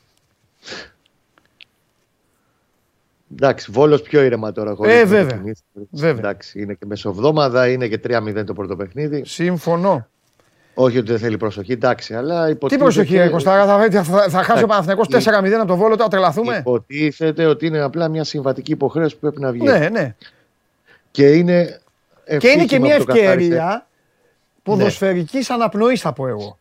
[3.31, 4.75] Εντάξει, Βόλος πιο ήρεμα τώρα.
[4.75, 5.25] χωρίς Ε, το βέβαια.
[5.35, 5.59] παιχνίδι.
[5.91, 6.17] Βέβαια.
[6.17, 9.25] Εντάξει, είναι και μεσοβδόμαδα, είναι και 3-0 το πρώτο παιχνίδι.
[9.25, 10.07] Συμφωνώ.
[10.73, 12.83] Όχι ότι δεν θέλει προσοχή, εντάξει, αλλά Τι υποτίθεται.
[12.83, 16.57] προσοχή, ρε Κωστάρα, θα, θα, θα χάσει ο Παναθηναϊκός 4-0 από το Βόλο, τώρα τρελαθούμε.
[16.57, 19.63] Υποτίθεται ότι είναι απλά μια συμβατική υποχρέωση που πρέπει να βγει.
[19.65, 20.15] Ναι, ναι.
[21.11, 21.79] Και είναι.
[22.37, 23.31] Και είναι και ευτύχημα μια που το καθάρισε.
[23.33, 23.87] ευκαιρία
[24.63, 26.57] ποδοσφαιρικής αναπνοής θα πω εγώ.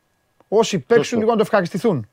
[0.49, 1.19] Όσοι παίξουν Σωστό.
[1.19, 2.09] λίγο να το ευχαριστηθούν.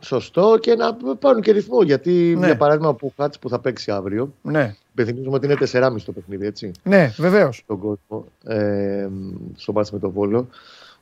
[0.00, 1.82] Σωστό και να πάρουν και ρυθμό.
[1.82, 2.46] Γιατί Ναι.
[2.46, 4.34] για παράδειγμα ο Πουχάτ που θα παίξει αύριο.
[4.42, 6.70] Ναι, Υπενθυμίζουμε ότι είναι 4,5 το παιχνίδι, έτσι.
[6.82, 7.56] ναι, βεβαίως.
[7.56, 8.24] Στον κόσμο.
[8.44, 9.08] Ε,
[9.56, 10.48] στο μπάσκετ με τον Βόλο.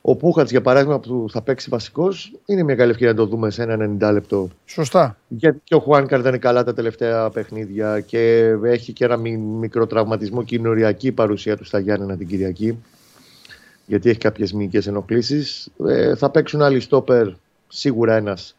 [0.01, 3.49] Ο Πούχατς, για παράδειγμα, που θα παίξει βασικός, είναι μια καλή ευκαιρία να το δούμε
[3.49, 4.49] σε ένα 90 λεπτό.
[4.65, 5.17] Σωστά.
[5.27, 9.39] Γιατί και ο Χουάνκαρ δεν είναι καλά τα τελευταία παιχνίδια και έχει και ένα μι-
[9.39, 12.77] μικρό τραυματισμό και είναι οριακή η παρουσία του στα Γιάννενα την Κυριακή.
[13.85, 15.69] Γιατί έχει κάποιες μυϊκές ενοχλήσεις.
[15.87, 17.27] Ε, θα παίξουν άλλοι στόπερ,
[17.67, 18.55] σίγουρα ένας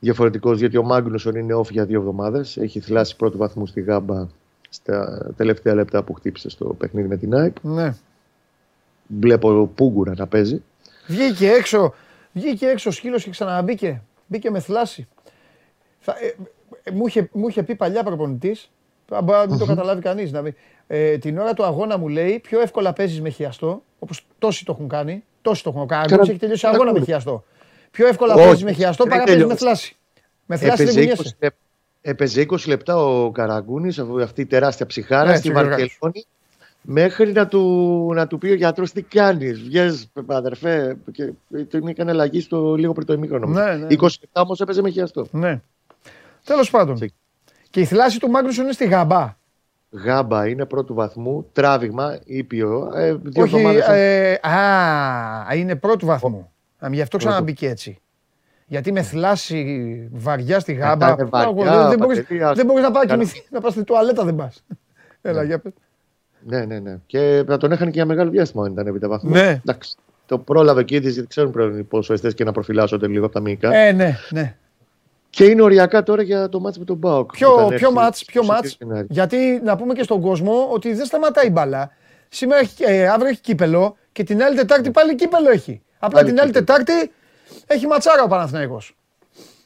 [0.00, 2.56] διαφορετικός, γιατί ο Μάγνουσον είναι off για δύο εβδομάδες.
[2.56, 4.26] Έχει θυλάσει πρώτου βαθμού στη γάμπα
[4.68, 7.56] στα τελευταία λεπτά που χτύπησε στο παιχνίδι με την ΑΕΚ.
[7.62, 7.94] Ναι.
[9.06, 10.62] Βλέπω Πούγκουρα να παίζει.
[11.06, 11.94] Βγήκε έξω,
[12.32, 14.02] βγήκε έξω ο σκύλος και ξαναμπήκε.
[14.26, 15.06] Μπήκε με θλάση.
[15.98, 16.34] Θα, ε,
[16.82, 18.70] ε, μου, είχε, μου είχε πει παλιά προπονητής,
[19.08, 20.54] μπορεί να μην το καταλάβει κανείς, να μην-
[20.86, 24.72] ε, την ώρα του αγώνα μου λέει πιο εύκολα παίζεις με χιαστό, όπως τόσοι το
[24.72, 27.44] έχουν κάνει, τόσοι το έχουν κάνει, ο Καραγκούνης έχει τελειώσει αγώνα με χιαστό.
[27.90, 29.64] Πιο εύκολα Όχι, παίζεις με χιαστό δεν παρά παίζεις με τελειώσει.
[29.64, 29.96] θλάση.
[30.46, 31.36] Με θλάση δεν Έπαιζε 20, κουνιέσαι.
[31.40, 31.54] λεπ-
[32.00, 35.68] έπαιζε 20 λεπτά ο Καραγκούνης, αυτή η τεράστια ψυχάρα Ναι, στη Γιώργο.
[35.68, 36.24] Βαρκελόνη,
[36.88, 39.60] μέχρι να του, να του πει ο γιατρός τι κάνεις.
[39.62, 40.96] Βγες, αδερφέ.
[41.12, 41.32] Και
[41.70, 43.46] τον έκανε αλλαγή στο λίγο πριν το ημίχρονο.
[43.46, 43.86] Ναι, ναι.
[43.90, 45.26] 20 λεπτά όμως έπαιζε με χιαστό.
[45.30, 45.60] Ναι.
[46.44, 46.96] Τέλος πάντων.
[46.96, 47.12] Σε-
[47.70, 49.36] Και η θλάση του Μάγνουσον είναι στη γαμπά.
[49.90, 52.90] Γάμπα είναι πρώτου βαθμού, τράβηγμα, ήπιο.
[52.94, 56.50] Ε, δύο Όχι, εβδομάδες- ε, α, είναι πρώτου βαθμού.
[56.78, 57.98] Α, γι' αυτό ξαναμπήκε έτσι.
[58.66, 61.08] Γιατί με θλάση βαριά στη γάμπα.
[61.10, 63.12] είναι βαριά, δεν, δεν, μπορείς, Παντελή, ας- δεν μπορείς να πάει Καλά.
[63.22, 64.64] κοιμηθεί, να πας στη τουαλέτα δεν πας.
[65.22, 65.72] Έλα, για πες.
[66.48, 66.98] Ναι, ναι, ναι.
[67.06, 69.30] Και να τον έχανε και για μεγάλο διάστημα αν ήταν επί βαθμού.
[69.30, 69.60] Ναι.
[69.66, 69.96] Εντάξει.
[70.26, 73.40] Το πρόλαβε και είδε, γιατί ξέρουν πρέπει πόσο εστέ και να προφυλάσσονται λίγο από τα
[73.40, 73.74] μυϊκά.
[73.74, 74.56] Ε, ναι, ναι.
[75.30, 77.30] Και είναι οριακά τώρα για το μάτς με τον Μπάουκ.
[77.32, 78.76] Ποιο, Όταν ποιο έρθει μάτς, ποιο στο μάτς.
[78.78, 79.06] σενάριο.
[79.10, 81.90] Γιατί να πούμε και στον κόσμο ότι δεν σταματάει η μπάλα.
[82.28, 85.82] Σήμερα έχει, ε, αύριο έχει κύπελο και την άλλη Τετάρτη πάλι κύπελο έχει.
[85.98, 86.82] Απλά Πάλι την άλλη κύπελλο.
[86.82, 87.12] Τετάρτη
[87.66, 88.96] έχει ματσάρα ο Παναθηναϊκός.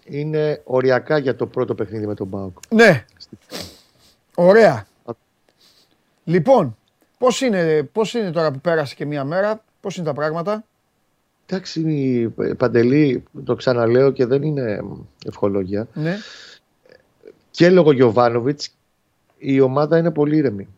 [0.05, 2.57] Είναι οριακά για το πρώτο παιχνίδι με τον Μπάουκ.
[2.69, 3.05] Ναι.
[4.35, 4.87] Ωραία.
[6.21, 6.33] Α.
[6.33, 6.77] Λοιπόν,
[7.19, 10.65] πώς είναι, πώς είναι τώρα που πέρασε και μία μέρα, πώς είναι τα πράγματα;
[11.47, 14.81] Εντάξει, Παντελή, το ξαναλέω και δεν είναι
[15.27, 15.89] ευχολόγια.
[15.95, 16.17] Ναι.
[17.51, 18.75] Και λόγω Γιωβάνοβιτς
[19.39, 20.69] η ομάδα είναι πολύ ήρεμη.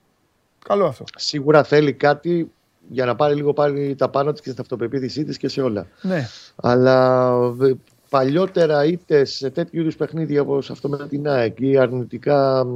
[0.65, 1.05] Καλό αυτό.
[1.17, 2.51] Σίγουρα θέλει κάτι
[2.89, 5.87] για να πάρει λίγο πάλι τα πάνω της και στην αυτοπεποίθησή της και σε όλα.
[6.03, 6.29] Ναι.
[6.57, 7.29] Αλλά
[7.61, 7.73] ε,
[8.13, 12.67] παλιότερα είτε σε τέτοιου είδους παιχνίδια όπως αυτό με την ΑΕΚ ή αρνητικά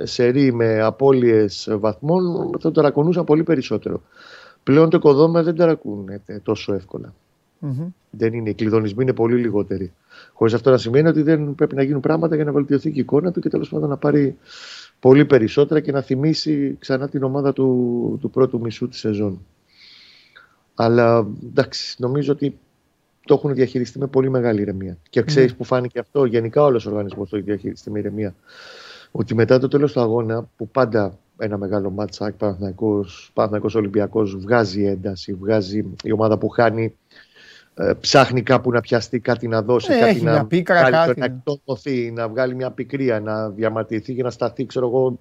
[0.00, 4.02] ε, σερί με απώλειες βαθμών, θα το ταρακονούσαν πολύ περισσότερο.
[4.62, 7.14] Πλέον το οικοδόμημα δεν ταρακούνεται τόσο εύκολα.
[7.58, 7.86] Μμμ.
[8.10, 9.92] Δεν είναι, οι κλειδονισμοί είναι πολύ λιγότεροι.
[10.32, 13.02] Χωρίς αυτό να σημαίνει ότι δεν πρέπει να γίνουν πράγματα για να βελτιωθεί και η
[13.02, 14.36] εικόνα του και τέλος πάντων να πάρει
[15.00, 19.46] πολύ περισσότερα και να θυμίσει ξανά την ομάδα του, του πρώτου μισού της σεζόν.
[20.74, 22.58] Αλλά εντάξει, νομίζω ότι
[23.24, 24.96] το έχουν διαχειριστεί με πολύ μεγάλη ηρεμία.
[25.10, 28.34] Και ξέρεις που φάνηκε αυτό, γενικά όλος ο οργανισμός το έχει διαχειριστεί με ηρεμία.
[29.10, 32.34] Ότι μετά το τέλος του αγώνα, που πάντα ένα μεγάλο ματς
[33.32, 36.94] Παναθηναϊκός Ολυμπιακός βγάζει ένταση, βγάζει η ομάδα που χάνει
[37.74, 40.92] ε, ψάχνει κάπου να πιαστεί κάτι να δώσει, Ναι, κάτι έχει να, μια πίκρα, βγάλει
[40.96, 41.34] το- κάτι, να ναι.
[41.34, 45.16] εκτονωθεί, να βγάλει μια πικρία, να διαμαρτυρηθεί και να σταθεί, ξέρω εγώ,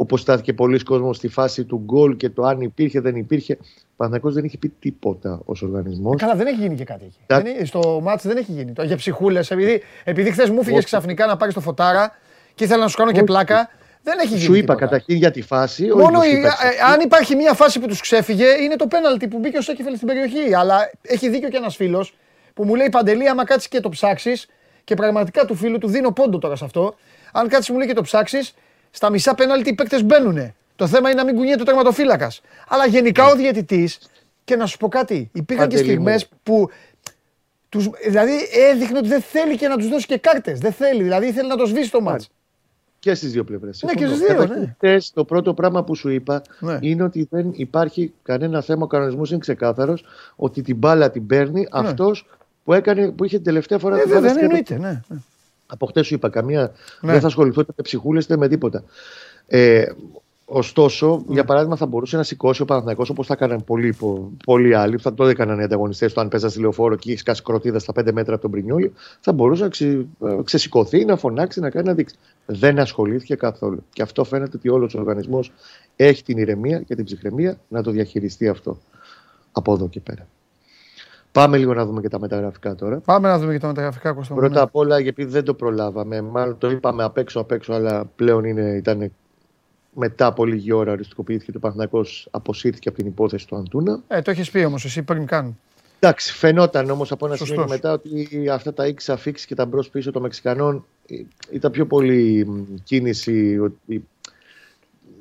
[0.00, 3.52] όπως στάθηκε πολλοί κόσμος στη φάση του γκολ και το αν υπήρχε, δεν υπήρχε.
[3.60, 3.64] Ο
[3.96, 6.14] Παναθηναϊκός δεν έχει πει τίποτα ως οργανισμός.
[6.14, 7.18] Ε, Καλά, δεν έχει γίνει και κάτι εκεί.
[7.26, 8.72] Τα- Δεν είναι- στο μάτς δεν έχει γίνει.
[8.72, 10.84] Το για ψυχούλες, επειδή, επειδή χθες μου φύγες Όχι.
[10.84, 12.12] ξαφνικά να πάρεις το φωτάρα
[12.54, 13.26] και ήθελα να σου κάνω και Όχι.
[13.26, 13.70] πλάκα,
[14.02, 14.40] δεν έχει γίνει.
[14.40, 14.80] Σου είπα τίποτα.
[14.84, 15.90] καταρχήν για τη φάση.
[15.90, 18.86] ο Μόνο ίδιος η- είπες ε, αν υπάρχει μια φάση που τους ξέφυγε είναι το
[18.86, 20.54] πέναλτι που μπήκε ο Σέκεφελ στην περιοχή.
[20.54, 22.14] Αλλά έχει δίκιο και ένας φίλος
[22.54, 24.46] που μου λέει Παντελή, άμα κάτσεις και το ψάξεις,
[24.84, 26.94] και πραγματικά του φίλου του δίνω πόντο τώρα σε αυτό.
[27.32, 28.54] Αν κάτσεις μου λέει και το ψάξεις,
[28.90, 30.54] στα μισά πέναλτι οι παίκτες μπαίνουν.
[30.76, 32.40] Το θέμα είναι να μην κουνιέται ο τερματοφύλακας.
[32.68, 33.98] Αλλά γενικά ο διαιτητής,
[34.44, 36.02] και να σου πω κάτι, υπήρχαν και Παντελή μου.
[36.08, 36.68] στιγμές που.
[37.68, 38.32] Τους, δηλαδή
[38.72, 40.58] έδειχνε ότι δεν θέλει και να τους δώσει και κάρτες.
[40.58, 42.28] Δεν θέλει, δηλαδή ήθελε να το σβήσει το μάτς.
[42.98, 43.82] Και στις δύο πλευρές.
[43.82, 44.46] Ναι, και στις δύο,
[44.80, 44.96] ναι.
[45.14, 46.78] το πρώτο πράγμα που σου είπα Ναι.
[46.80, 48.82] είναι ότι δεν υπάρχει κανένα θέμα.
[48.84, 50.04] Ο κανονισμός είναι ξεκάθαρος
[50.36, 52.26] ότι την μπάλα την παίρνει αυτός
[52.64, 54.88] που, έκανε, που είχε την τελευταία φορά Ε, την βέβαια, μπάλα δεν στην εννοείται.
[54.88, 55.02] Ναι.
[55.08, 55.20] ναι.
[55.70, 57.12] Από χτες σου είπα, καμία Ναι.
[57.12, 58.84] δεν θα ασχοληθώ είτε με ψυχούλες είτε με τίποτα.
[59.46, 59.84] Ε,
[60.44, 64.74] ωστόσο, για παράδειγμα, θα μπορούσε να σηκώσει ο Παναθηναϊκός όπως θα έκαναν πολλοί, πο- πολλοί
[64.74, 66.20] άλλοι, θα το έκαναν οι ανταγωνιστές του.
[66.20, 69.32] Αν παίζα στη λεωφόρο και έχει κάσει κροτίδα στα 5 μέτρα από τον Πρινιόλι, θα
[69.32, 72.14] μπορούσε να ξε, ε, ξεσηκωθεί, να φωνάξει, να κάνει να δείξει.
[72.46, 73.84] Δεν ασχολήθηκε καθόλου.
[73.92, 75.52] Και αυτό φαίνεται ότι όλος ο οργανισμός
[75.96, 78.78] έχει την ηρεμία και την ψυχραιμία να το διαχειριστεί αυτό
[79.52, 80.26] από εδώ και πέρα.
[81.32, 82.96] Πάμε λίγο να δούμε και τα μεταγραφικά τώρα.
[82.98, 84.34] Πάμε να δούμε και τα μεταγραφικά Κώστα.
[84.34, 84.60] μου, Πρώτα ναι.
[84.60, 88.44] απ' όλα, γιατί δεν το προλάβαμε, μάλλον το είπαμε απ' έξω απ' έξω, αλλά πλέον
[88.44, 89.12] είναι, ήταν
[89.94, 94.00] μετά από λίγη ώρα οριστικοποιήθηκε το Παναθηναϊκός αποσύρθηκε από την υπόθεση του Αντούνα.
[94.08, 95.58] Ε, το έχεις πει όμως εσύ πριν καν.
[95.98, 97.56] Εντάξει, φαινόταν όμως από ένα Σωστός.
[97.56, 101.14] σημείο μετά ότι αυτά τα X αφήξεις και τα μπρος πίσω των Μεξικανών ε,
[101.50, 103.58] ήταν πιο πολύ μ, κίνηση.
[103.58, 104.04] Ότι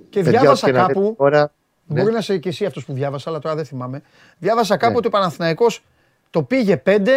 [0.10, 1.00] Και παιδιά, διάβασα ό,τι και να κάπου.
[1.02, 1.52] λέτε Τώρα,
[1.88, 2.02] ναι.
[2.02, 4.02] Μπορεί να είσαι και εσύ αυτός που διάβασα, αλλά τώρα δεν θυμάμαι.
[4.40, 4.98] Διάβασα κάπου Ναι.
[4.98, 5.84] ότι ο Παναθηναϊκός
[6.30, 7.08] το πήγε 5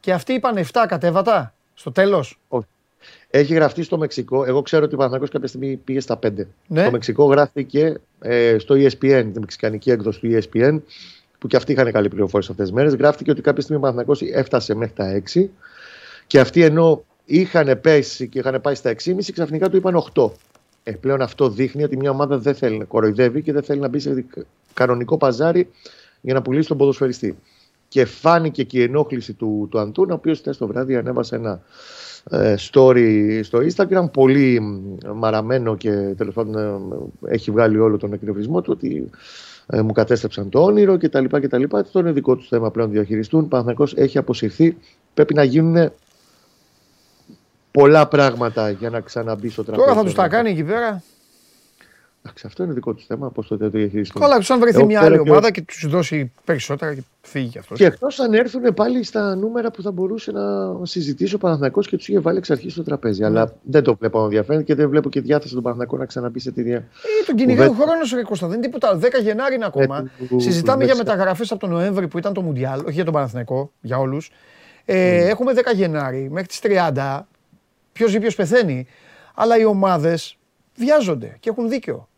[0.00, 2.38] και αυτοί είπαν 7 κατέβατα στο τέλος.
[3.30, 4.44] Έχει γραφτεί στο Μεξικό.
[4.44, 6.30] Εγώ ξέρω ότι ο Παναθηναϊκός κάποια στιγμή πήγε στα 5.
[6.66, 6.80] Ναι.
[6.80, 10.80] Στο Μεξικό γράφτηκε ε, στο ESPN, τη μεξικανική έκδοση του ESPN,
[11.38, 12.94] που και αυτοί είχαν καλή πληροφόρηση αυτές τις μέρες.
[12.94, 15.44] Γράφτηκε ότι κάποια στιγμή ο Παναθηναϊκός έφτασε μέχρι τα 6
[16.26, 20.30] και αυτοί ενώ είχαν πέσει και είχαν πάει στα 6,5, ξαφνικά του είπαν 8.
[20.82, 23.88] Ε, πλέον αυτό δείχνει ότι μια ομάδα δεν θέλει να κοροϊδεύει και δεν θέλει να
[23.88, 24.24] μπει σε
[24.74, 25.70] κανονικό παζάρι
[26.20, 27.36] για να πουλήσει τον ποδοσφαιριστή.
[27.88, 31.62] Και φάνηκε και η ενόχληση του, του Αντούν, ο οποίος χθες το βράδυ ανέβασε ένα
[32.30, 36.92] ε, story στο Instagram, πολύ μ, μαραμένο και τέλος πάντων
[37.26, 39.10] ε, έχει βγάλει όλο τον εκνευρισμό του ότι
[39.66, 41.24] ε, μου κατέστρεψαν το όνειρο κτλ.
[41.24, 41.62] κτλ.
[41.70, 43.44] Αυτό είναι δικό του θέμα πλέον να διαχειριστούν.
[43.44, 44.76] Ο Παναθηναϊκός έχει αποσυρθεί.
[45.14, 45.90] Πρέπει να γίνουν
[47.70, 49.86] πολλά πράγματα για να ξαναμπεί στο τραπέζι.
[49.86, 51.02] Τώρα θα τους τα κάνει εκεί πέρα.
[52.26, 54.20] Εντάξει, αυτό είναι δικό του θέμα, πώς το διαχειριστούν.
[54.20, 57.02] Καλά, του αν βρεθεί Εγώ μια ξέρω άλλη και- ομάδα και τους δώσει περισσότερα και
[57.22, 57.78] φύγει κι αυτός.
[57.78, 60.42] Και εκτός αν έρθουν πάλι στα νούμερα που θα μπορούσε να
[60.82, 63.20] συζητήσει ο Παναθηναϊκός και τους είχε βάλει εξ αρχής στο τραπέζι.
[63.20, 63.26] Ναι.
[63.26, 66.38] Αλλά δεν το βλέπω να ενδιαφέρει και δεν βλέπω και διάθεση του Παναθηναϊκού να ξαναμπεί
[66.40, 66.76] σε τη δια...
[66.76, 68.88] Ε, τον κυνηγάει ο χρόνος, Ρε Κώστα, δεν είναι τίποτα.
[68.88, 68.98] άλλο.
[68.98, 69.98] 10 Γενάρη είναι ακόμα.
[69.98, 72.92] Ε, του- Συζητάμε του για Μεξα- μεταγραφές από τον Νοέμβρη που ήταν το Μουντιάλ, όχι
[72.92, 74.30] για τον Παναθηναϊκό, για όλους.
[74.84, 75.28] Ε, Ναι.
[75.28, 77.26] Έχουμε 10 Γενάρη μέχρι τις 30.
[77.92, 78.86] Ποιος ζει, ποιος πεθαίνει.
[79.34, 80.36] Αλλά οι ομάδες
[80.76, 82.08] βιάζονται και έχουν δίκιο.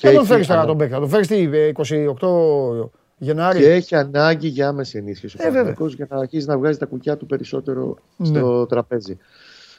[0.00, 0.92] Και Δεν τον έχει φέρεις τώρα ανα- τον παίκτη.
[0.94, 3.58] Θα τον φέρεις τι, ε, 28 Γενάρη.
[3.58, 5.62] Και έχει ανάγκη για άμεση ενίσχυσης ο Ε, βέβαια.
[5.62, 8.26] Παναθηναϊκός για να αρχίσει να βγάζει τα κουκιά του περισσότερο Ναι.
[8.26, 9.18] στο τραπέζι.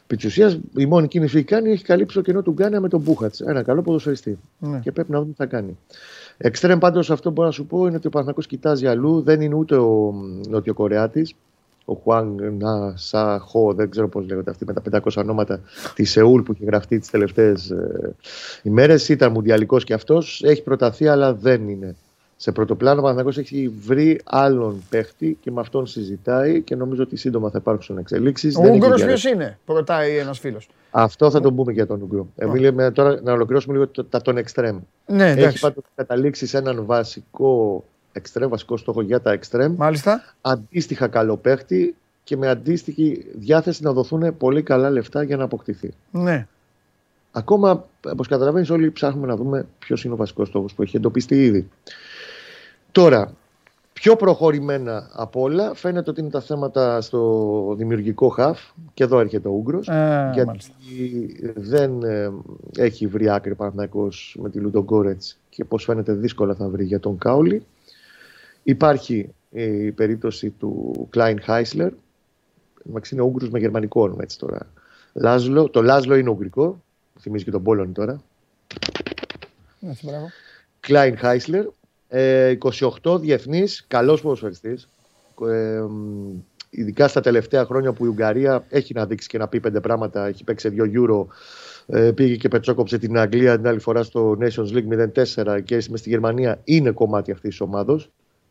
[0.03, 2.87] Επί της ουσίας, η μόνη κίνηση που κάνει έχει καλύψει το κενό του Γκάνα με
[2.89, 3.41] τον Μπούχατς.
[3.41, 4.39] Ένα καλό ποδοσφαιριστή.
[4.59, 4.79] Ναι.
[4.79, 5.77] Και πρέπει να δούμε τι θα κάνει.
[6.37, 9.21] Εξτρέμ πάντως αυτό που μπορώ να σου πω είναι ότι ο Παναθηναϊκός κοιτάζει αλλού.
[9.21, 10.13] Δεν είναι ούτε ο
[10.49, 11.27] Νοτιοκορεάτη.
[11.91, 15.59] Ο Χουάνγκ Να Σα Χο, δεν ξέρω πώς λέγονται αυτοί με τα 500 ονόματα
[15.95, 18.15] τη Σεούλ που έχει γραφτεί τις τελευταίες ε,
[18.63, 19.09] ημέρες.
[19.09, 20.41] Ήταν μουντιαλικός και αυτός.
[20.45, 21.95] Έχει προταθεί, αλλά δεν είναι
[22.35, 22.99] σε πρωτοπλάνο.
[22.99, 27.57] Ο Παναθηναϊκός έχει βρει άλλον παίχτη και με αυτόν συζητάει και νομίζω ότι σύντομα θα
[27.57, 28.55] υπάρξουν εξελίξεις.
[28.55, 30.69] Ο Ούγγρο ποιος είναι, ρωτάει ένας φίλος.
[30.91, 32.27] Αυτό θα τον πούμε για τον Ούγκρο.
[32.35, 34.77] Ε, μιλάμε τώρα να ολοκληρώσουμε λίγο το- τα των εξτρέμ.
[35.05, 35.59] Ναι, Έχει εντάξει.
[35.59, 39.75] πάντως καταλήξει σε έναν βασικό εξτρέμ, βασικό στόχο για τα εξτρέμ.
[39.77, 40.35] Μάλιστα.
[40.41, 45.93] Αντίστοιχα καλό παίχτη και με αντίστοιχη διάθεση να δοθούν πολύ καλά λεφτά για να αποκτηθεί.
[46.11, 46.47] Ναι.
[47.31, 51.43] Ακόμα, όπως καταλαβαίνεις, όλοι ψάχνουμε να δούμε ποιος είναι ο βασικός στόχος που έχει εντοπιστεί
[51.45, 51.69] ήδη.
[52.91, 53.33] Τώρα,
[53.93, 58.59] πιο προχωρημένα από όλα φαίνεται ότι είναι τα θέματα στο δημιουργικό χαφ
[58.93, 60.73] και εδώ έρχεται ο Ούγκρος Ε, γιατί μάλιστα.
[61.55, 62.31] δεν ε,
[62.77, 67.17] έχει βρει άκρη Παναθηναϊκός με τη Λουντογκόρετς και πως φαίνεται δύσκολα θα βρει για τον
[67.17, 67.65] Κάουλι.
[68.63, 71.91] Υπάρχει ε, η περίπτωση του Κλάιν Χάισλερ.
[72.89, 74.71] Εντάξει είναι Ούγγρος με γερμανικό όνομα έτσι τώρα.
[75.13, 76.83] Λάζλο, το Λάζλο είναι ουγγρικό.
[77.19, 78.21] Θυμίζει και τον Πόλωνη τώρα.
[79.89, 80.29] Έτσι, μπράβο.
[80.79, 81.65] Κλάιν Χάισλερ.
[82.07, 82.57] Ε,
[83.03, 84.89] 28 διεθνής, καλός ποδοσφαιριστής.
[85.47, 89.59] Ε, μ, ειδικά στα τελευταία χρόνια που η Ουγγαρία έχει να δείξει και να πει
[89.59, 90.27] πέντε πράγματα.
[90.27, 91.25] Έχει παίξει δύο Euro.
[91.85, 95.97] Ε, πήγε και πετσόκοψε την Αγγλία την άλλη φορά στο Nations League 0-4 και με
[95.97, 98.01] στη Γερμανία είναι κομμάτι αυτής της ομάδα.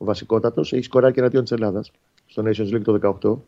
[0.02, 0.72] Ο βασικότατος.
[0.72, 1.90] Έχει σκοράρει και εναντίον της Ελλάδας
[2.26, 3.38] στο Nations League το 18.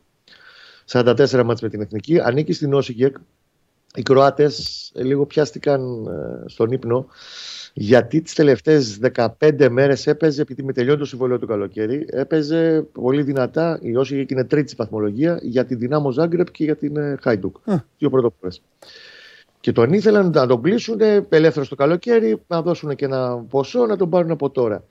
[0.87, 2.21] 44 μάτς με την εθνική.
[2.21, 3.17] Ανήκει στην Όσιγκεκ.
[3.95, 7.07] Οι Κροάτες λίγο πιάστηκαν ε, στον ύπνο
[7.75, 13.23] γιατί τις τελευταίες 15 μέρες έπαιζε, επειδή με τελειώνει το συμβόλαιο του καλοκαίρι, έπαιζε πολύ
[13.23, 13.79] δυνατά.
[13.83, 17.57] Η Όσιγκεκ είναι τρίτη στη βαθμολογία για την Δυνάμο Ζάγκρεπ και για την ε, Χάιντουκ.
[17.65, 17.77] Α.
[17.99, 18.53] Δύο πρωτοπόρε.
[19.61, 23.97] Και τον ήθελαν να τον κλείσουν ελεύθερος στο καλοκαίρι, να δώσουν και ένα ποσό να
[23.97, 24.85] τον πάρουν από τώρα.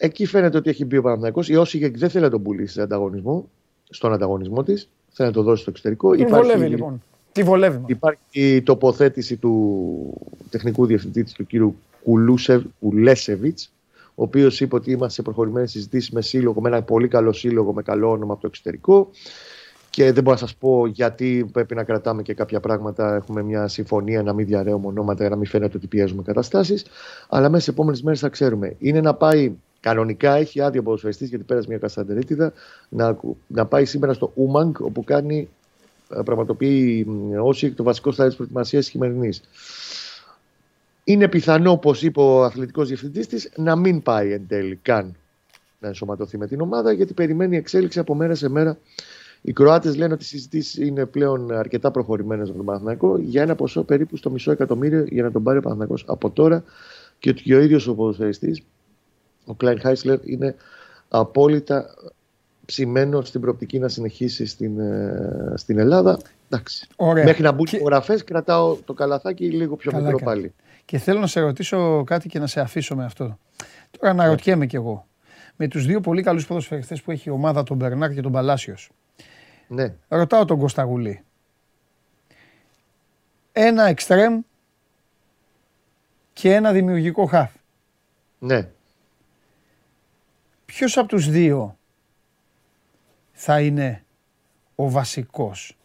[0.00, 1.48] Εκεί φαίνεται ότι έχει μπει ο Παναθηναϊκός.
[1.48, 3.48] Η Όσιγκεκ δεν θέλει να τον πουλήσει σε ανταγωνισμό,
[3.90, 4.88] στον ανταγωνισμό της.
[5.08, 6.14] Θέλει να το δώσει στο εξωτερικό.
[6.14, 7.02] Τι βολεύει λοιπόν.
[7.32, 7.74] Τι βολεύει.
[7.74, 7.90] μάλλον.
[7.90, 10.12] Υπάρχει η τοποθέτηση του
[10.50, 13.72] τεχνικού διευθυντή της, του κύριου Κουλούσεβ, Κουλέσεβιτς,
[14.14, 17.72] ο οποίος είπε ότι είμαστε σε προχωρημένες συζητήσεις με σύλλογο, με ένα πολύ καλό σύλλογο,
[17.72, 19.10] με καλό όνομα από το εξωτερικό.
[19.90, 23.14] Και δεν μπορώ να σας πω γιατί πρέπει να κρατάμε και κάποια πράγματα.
[23.14, 26.84] Έχουμε μια συμφωνία να μην διαρρέουμε ονόματα για να μην φαίνεται ότι πιέζουμε καταστάσεις.
[27.28, 28.76] Αλλά μέσα στις επόμενες μέρες θα ξέρουμε.
[28.78, 32.52] Είναι να πάει Κανονικά έχει άδεια ποδοσφαιριστής γιατί πέρασε μια κασταντερίτιδα
[32.88, 35.48] να, να πάει σήμερα στο Ούμαγκ όπου κάνει
[36.08, 39.42] ε, πραγματοποιεί μ, όσοι το βασικό στάδιο τη προετοιμασίας της χειμερινής.
[41.04, 45.16] Είναι πιθανό, όπως είπε ο αθλητικός διευθυντής της, να μην πάει εν τέλει καν
[45.80, 48.78] να ενσωματωθεί με την ομάδα, γιατί περιμένει εξέλιξη από μέρα σε μέρα.
[49.42, 53.54] Οι Κροάτες λένε ότι οι συζητήσεις είναι πλέον αρκετά προχωρημένες με τον Παναθηναϊκό για ένα
[53.54, 56.64] ποσό περίπου στο μισό εκατομμύριο για να τον πάρει ο Παναθηναϊκός από τώρα
[57.18, 58.62] και ότι και ο ίδιος ο ποδοσφαιριστής,
[59.48, 60.54] ο Κλάιν Χάισλερ, είναι
[61.08, 61.94] απόλυτα
[62.64, 66.18] ψημένος στην προοπτική να συνεχίσει στην, ε, στην Ελλάδα.
[66.50, 66.86] Εντάξει.
[66.96, 67.24] Ωραία.
[67.24, 70.34] Μέχρι να μπουν Και- υπογραφέ, κρατάω το καλαθάκι λίγο πιο Καλά μικρό κάνεις.
[70.34, 70.54] πάλι.
[70.84, 73.38] Και θέλω να σε ρωτήσω κάτι και να σε αφήσω με αυτό.
[73.98, 75.06] Τώρα αναρωτιέμαι κι εγώ.
[75.56, 78.90] Με τους δύο πολύ καλούς ποδοσφαιριστές που έχει η ομάδα, τον Μπερνάρ και τον Παλάσιος.
[79.68, 79.94] Ναι.
[80.08, 81.22] Ρωτάω τον Κωσταγουλή.
[83.52, 84.40] Ένα εξτρέμ
[86.32, 87.52] και ένα δημιουργικό χαφ.
[88.38, 88.68] ναι.
[90.72, 91.78] Ποιος από τους δύο
[93.32, 94.04] θα είναι
[94.74, 95.76] ο βασικός;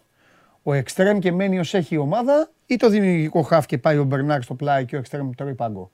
[0.63, 4.03] Ο εξτρέμ και μένει ως έχει η ομάδα ή το δημιουργικό χαφ και πάει ο
[4.03, 5.91] Μπερνάρ στο πλάι και ο εξτρέμ τρώει πάγκο.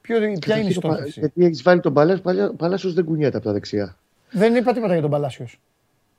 [0.00, 3.52] Ποιο, ποια είναι η στόχευση; Γιατί έχεις βάλει τον Παλάσιο, Παλάσιος δεν κουνιέται από τα
[3.52, 3.96] δεξιά.
[4.30, 5.60] Δεν είπα τίποτα για τον Παλάσιος.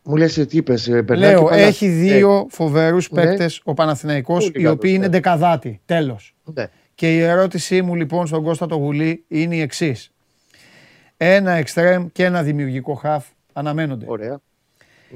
[0.03, 3.21] Μου λες τι είπες, Λέω, έχει δύο φοβερούς Ναι.
[3.21, 5.11] παίκτες ο Παναθηναϊκός, Πολύ οι καλός, οποίοι είναι ναι.
[5.11, 5.81] δεκαδάτοι.
[5.85, 6.35] Τέλος.
[6.43, 6.67] Ναι.
[6.95, 10.11] Και η ερώτησή μου λοιπόν στον Κώστα το Γουλή είναι η εξής.
[11.17, 14.05] Ένα εξτρέμ και ένα δημιουργικό χαφ αναμένονται.
[14.09, 14.39] Ωραία.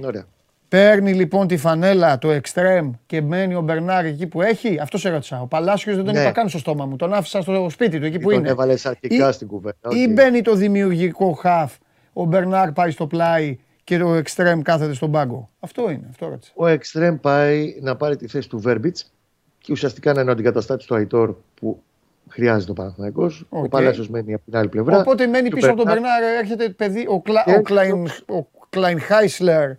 [0.03, 0.25] Ωραία.
[0.67, 4.79] Παίρνει λοιπόν τη φανέλα το εξτρέμ και μένει ο Μπερνάρ εκεί που έχει.
[4.79, 5.41] Αυτό σε ρώτησα.
[5.41, 6.21] Ο Παλάσιος δεν τον Ναι.
[6.21, 6.95] είπα καν στο στόμα μου.
[6.95, 8.49] Τον άφησα στο σπίτι του εκεί που τον είναι.
[8.49, 9.89] έβαλες αρχικά Ή- στην κουβέντα.
[9.89, 10.09] Ή οκ.
[10.13, 11.73] μπαίνει το δημιουργικό χαφ,
[12.13, 15.49] ο Μπερνάρ πάει στο πλάι και το εξτρέμ κάθεται στον πάγκο.
[15.59, 16.07] Αυτό είναι.
[16.09, 16.51] Αυτό ρώτησα.
[16.55, 19.11] Ο εξτρέμ πάει να πάρει τη θέση του Βέρμπιτς
[19.59, 21.83] και ουσιαστικά να είναι ο αντικαταστάτης του Αϊτόρ που
[22.31, 23.45] χρειάζεται ο Παναθηναϊκός.
[23.49, 23.67] Ο Οκ.
[23.69, 24.97] Παλάσιος μένει από την άλλη πλευρά.
[24.99, 26.19] Οπότε μένει Του πίσω από τον Μπερνάρ.
[26.19, 29.71] Μπερνάρ, έρχεται παιδί, ο, Κλα, Και ο, Κλάιν, ο Κλάιν Χάισλερ.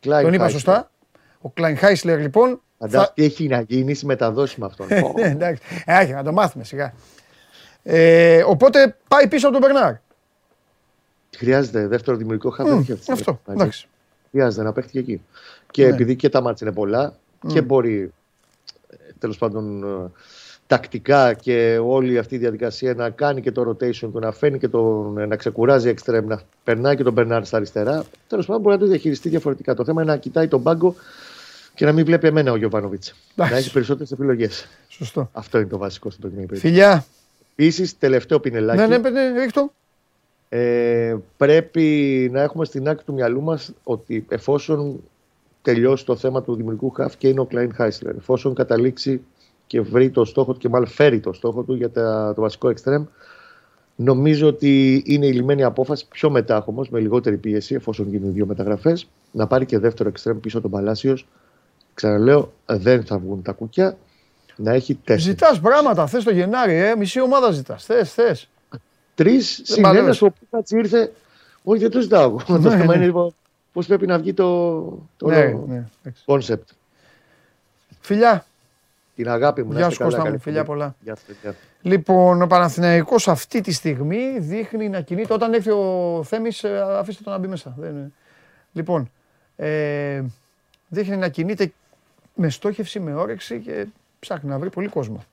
[0.00, 0.60] Κλάιν Τον είπα Χάισλερ.
[0.62, 0.90] σωστά;
[1.40, 2.60] Ο Κλάιν Χάισλερ λοιπόν.
[2.78, 4.86] Φαντάζομαι τι έχει να γίνει στις μεταδόσεις με αυτόν.
[5.00, 5.14] Πω.
[5.20, 5.62] Ναι, εντάξει.
[5.84, 6.92] Ε, Άχι, να το μάθουμε σιγά.
[7.82, 9.94] Ε, οπότε πάει πίσω από τον Μπερνάρ.
[11.36, 12.72] Χρειάζεται δεύτερο δημιουργικό χάρτη.
[12.72, 13.38] Μμ, δεν έχει αυτή τη Αυτό.
[13.42, 13.60] στιγμή.
[13.60, 13.88] Εντάξει.
[14.30, 15.22] Χρειάζεται να παίχτη και εκεί.
[15.70, 15.92] Και Ναι.
[15.94, 17.14] επειδή και τα μάτια είναι πολλά
[17.46, 18.12] και μπορεί
[19.18, 20.10] τέλος πάντων ε,
[20.70, 24.68] τακτικά και όλη αυτή η διαδικασία να κάνει και το rotation του, να φαίνει και
[24.68, 28.04] τον, ε, να ξεκουράζει εξτρέμ, να περνάει και τον Μπερνάρ στα αριστερά.
[28.28, 29.74] Τέλος πάντων μπορεί να το διαχειριστεί διαφορετικά.
[29.74, 30.94] Το θέμα είναι να κοιτάει τον πάγκο
[31.74, 33.14] και να μην βλέπει εμένα ο Γιωβάνοβιτς.
[33.34, 33.64] Να Εντάξει.
[33.64, 34.68] έχει περισσότερες επιλογές.
[34.88, 35.30] Σωστό.
[35.32, 36.74] Αυτό είναι το βασικό στην προκειμένη περίπτωση.
[36.74, 37.04] Φιλιά.
[37.56, 38.88] Επίση, τελευταίο πινελάκι.
[38.88, 39.72] Ναι, ναι, ναι, ρίχτω.
[40.48, 45.00] Ε, πρέπει να έχουμε στην άκρη του μυαλού μας ότι εφόσον
[45.62, 49.20] τελειώσει το θέμα του δημιουργικού χαφ και είναι ο Κλάιν Χάισλερ, εφόσον καταλήξει
[49.70, 52.68] και βρει το στόχο του και μάλλον φέρει το στόχο του για τα, το βασικό
[52.68, 53.04] εξτρέμ,
[53.96, 58.46] Νομίζω ότι είναι η λιμένη απόφαση πιο μετά όμω, με λιγότερη πίεση, εφόσον γίνουν δύο
[58.46, 61.26] μεταγραφές, να πάρει και δεύτερο εξτρέμ πίσω τον Παλάσιος.
[61.94, 63.96] Ξαναλέω, δεν θα βγουν τα κουκιά.
[64.56, 65.30] Να έχει τέσσερα.
[65.30, 66.06] Ζητάς πράγματα.
[66.06, 66.96] Θες το Γενάρη, ε.
[66.96, 67.84] Μισή ομάδα ζητάς.
[67.84, 68.48] Θες, θες.
[69.14, 70.20] Τρεις συν παλεύεις.
[70.20, 71.12] ένα ο Πούκατ ήρθε.
[71.62, 72.40] Όχι, δεν το ζητάω εγώ.
[72.46, 73.04] Το Ναι, θέμα ναι.
[73.04, 73.32] είναι
[73.72, 74.80] πώς πρέπει να βγει το,
[75.16, 75.88] το Ναι, ναι.
[76.02, 76.24] εντάξει.
[76.26, 76.74] concept.
[78.00, 78.44] Φιλιά.
[79.22, 79.72] Την αγάπη μου.
[79.72, 80.30] να Γεια είστε σου, καλά, Κώστα μου.
[80.30, 80.78] καλή Φιλιά εκπομπή.
[80.78, 80.94] πολλά.
[81.00, 81.54] Γεια σας, παιδιά.
[81.82, 85.32] Λοιπόν, ο Παναθηναϊκός αυτή τη στιγμή δείχνει να κινείται.
[85.32, 87.74] Όταν έρθει ο Θέμης, ε, αφήστε τον να μπει μέσα.
[87.78, 88.12] Δεν είναι.
[88.72, 89.10] Λοιπόν,
[89.56, 90.22] ε,
[90.88, 91.72] δείχνει να κινείται
[92.34, 93.86] με στόχευση, με όρεξη και
[94.20, 95.24] ψάχνει να βρει πολύ κόσμο.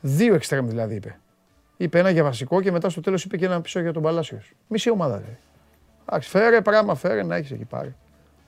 [0.00, 1.18] Δύο εξτρέμ δηλαδή είπε.
[1.76, 4.52] Είπε ένα για βασικό και μετά στο τέλος είπε και ένα πίσω για τον Παλάσιος.
[4.68, 5.38] Μισή ομάδα δηλαδή.
[6.06, 7.94] Εντάξει, φέρε πράγμα, φέρε να έχεις εκεί πάρει.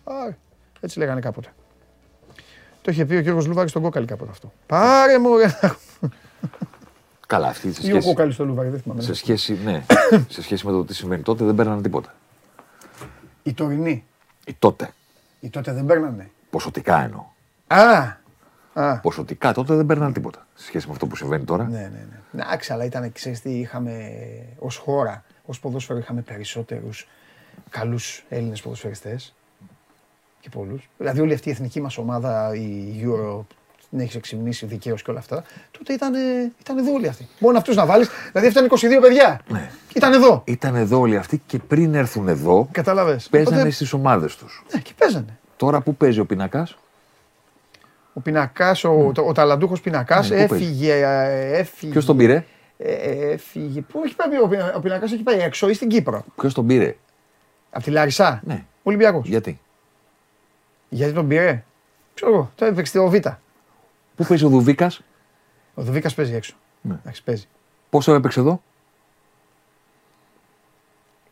[0.04, 0.36] Πάρε.
[0.80, 1.48] Έτσι λέγανε κάποτε.
[2.84, 4.52] Το είχε πει ο Γιώργος Λούβαρης στον Κόκαλη κάποτε αυτό.
[4.66, 5.58] Πάρε μου ρε.
[7.26, 9.02] Καλά, αυτή σε Ή ο σχέση, Κόκαλης στο Λούβαρη, δεν θυμάμαι.
[9.02, 9.84] σε σχέση, ναι,
[10.28, 12.14] σε σχέση με το τι συμβαίνει τότε δεν παίρνανε τίποτα.
[13.42, 14.04] Οι τωρινοί.
[14.46, 14.90] Οι τότε.
[15.40, 16.30] Οι τότε δεν παίρνανε.
[16.50, 17.24] Ποσοτικά εννοώ.
[17.66, 18.22] Α!
[18.72, 20.46] Α, Ποσοτικά τότε δεν παίρνανε τίποτα.
[20.54, 21.64] Σε σχέση με αυτό που συμβαίνει τώρα.
[21.64, 22.42] ναι, ναι, ναι.
[22.42, 24.10] Εντάξει, αλλά ήταν, ξέρεις τι, είχαμε
[24.58, 27.08] ως χώρα, ως ποδόσφαιρο είχαμε περισσότερους
[27.70, 29.34] καλούς Έλληνες ποδοσφαιριστές
[30.44, 30.88] και πολλούς.
[30.98, 33.40] Δηλαδή όλη αυτή η εθνική μας ομάδα, η Euro,
[33.90, 35.44] την έχεις εξυμνήσει δικαίως και όλα αυτά,
[35.78, 36.12] τότε ήταν,
[36.60, 37.28] ήταν εδώ όλοι αυτοί.
[37.38, 39.40] Μόνο αυτούς να βάλεις, δηλαδή αυτά είναι 22 παιδιά.
[39.48, 39.70] Ναι.
[39.94, 40.42] Ήταν εδώ.
[40.46, 43.28] Ήταν εδώ όλοι αυτοί και πριν έρθουν εδώ, Κατάλαβες.
[43.28, 44.64] παίζανε Οπότε- στις ομάδες τους.
[44.74, 45.38] Ναι, και παίζανε.
[45.56, 46.76] Τώρα που παίζει ο πινακάς,
[48.12, 51.92] Ο πινακάς, ο, ο, ταλαντούχος πινακάς Ναι, πού έφυγε, ε, έφυγε.
[51.92, 52.44] ποιος τον πήρε,
[52.78, 52.92] Ε,
[53.32, 53.80] έφυγε.
[53.80, 56.66] Πού έχει πάει ο, Πινα- ο πινακάς έχει πάει έξω ή στην Κύπρο; ποιος τον
[56.66, 56.96] πήρε;
[57.70, 58.64] Από τη Λάρισα; Ναι.
[58.82, 59.28] Ολυμπιακός.
[59.28, 59.60] Γιατί;
[60.94, 61.64] Γιατί τον πήρε.
[62.14, 62.52] Ξέρω εγώ.
[62.54, 63.14] Το έπαιξε ο Β.
[64.16, 65.00] Πού παίζει ο Δουβίκας,
[65.74, 66.54] Ο Δουβίκας παίζει έξω.
[66.80, 66.94] Ναι.
[66.94, 67.48] Εντάξει, παίζει.
[67.90, 68.62] πόσο έπαιξε εδώ;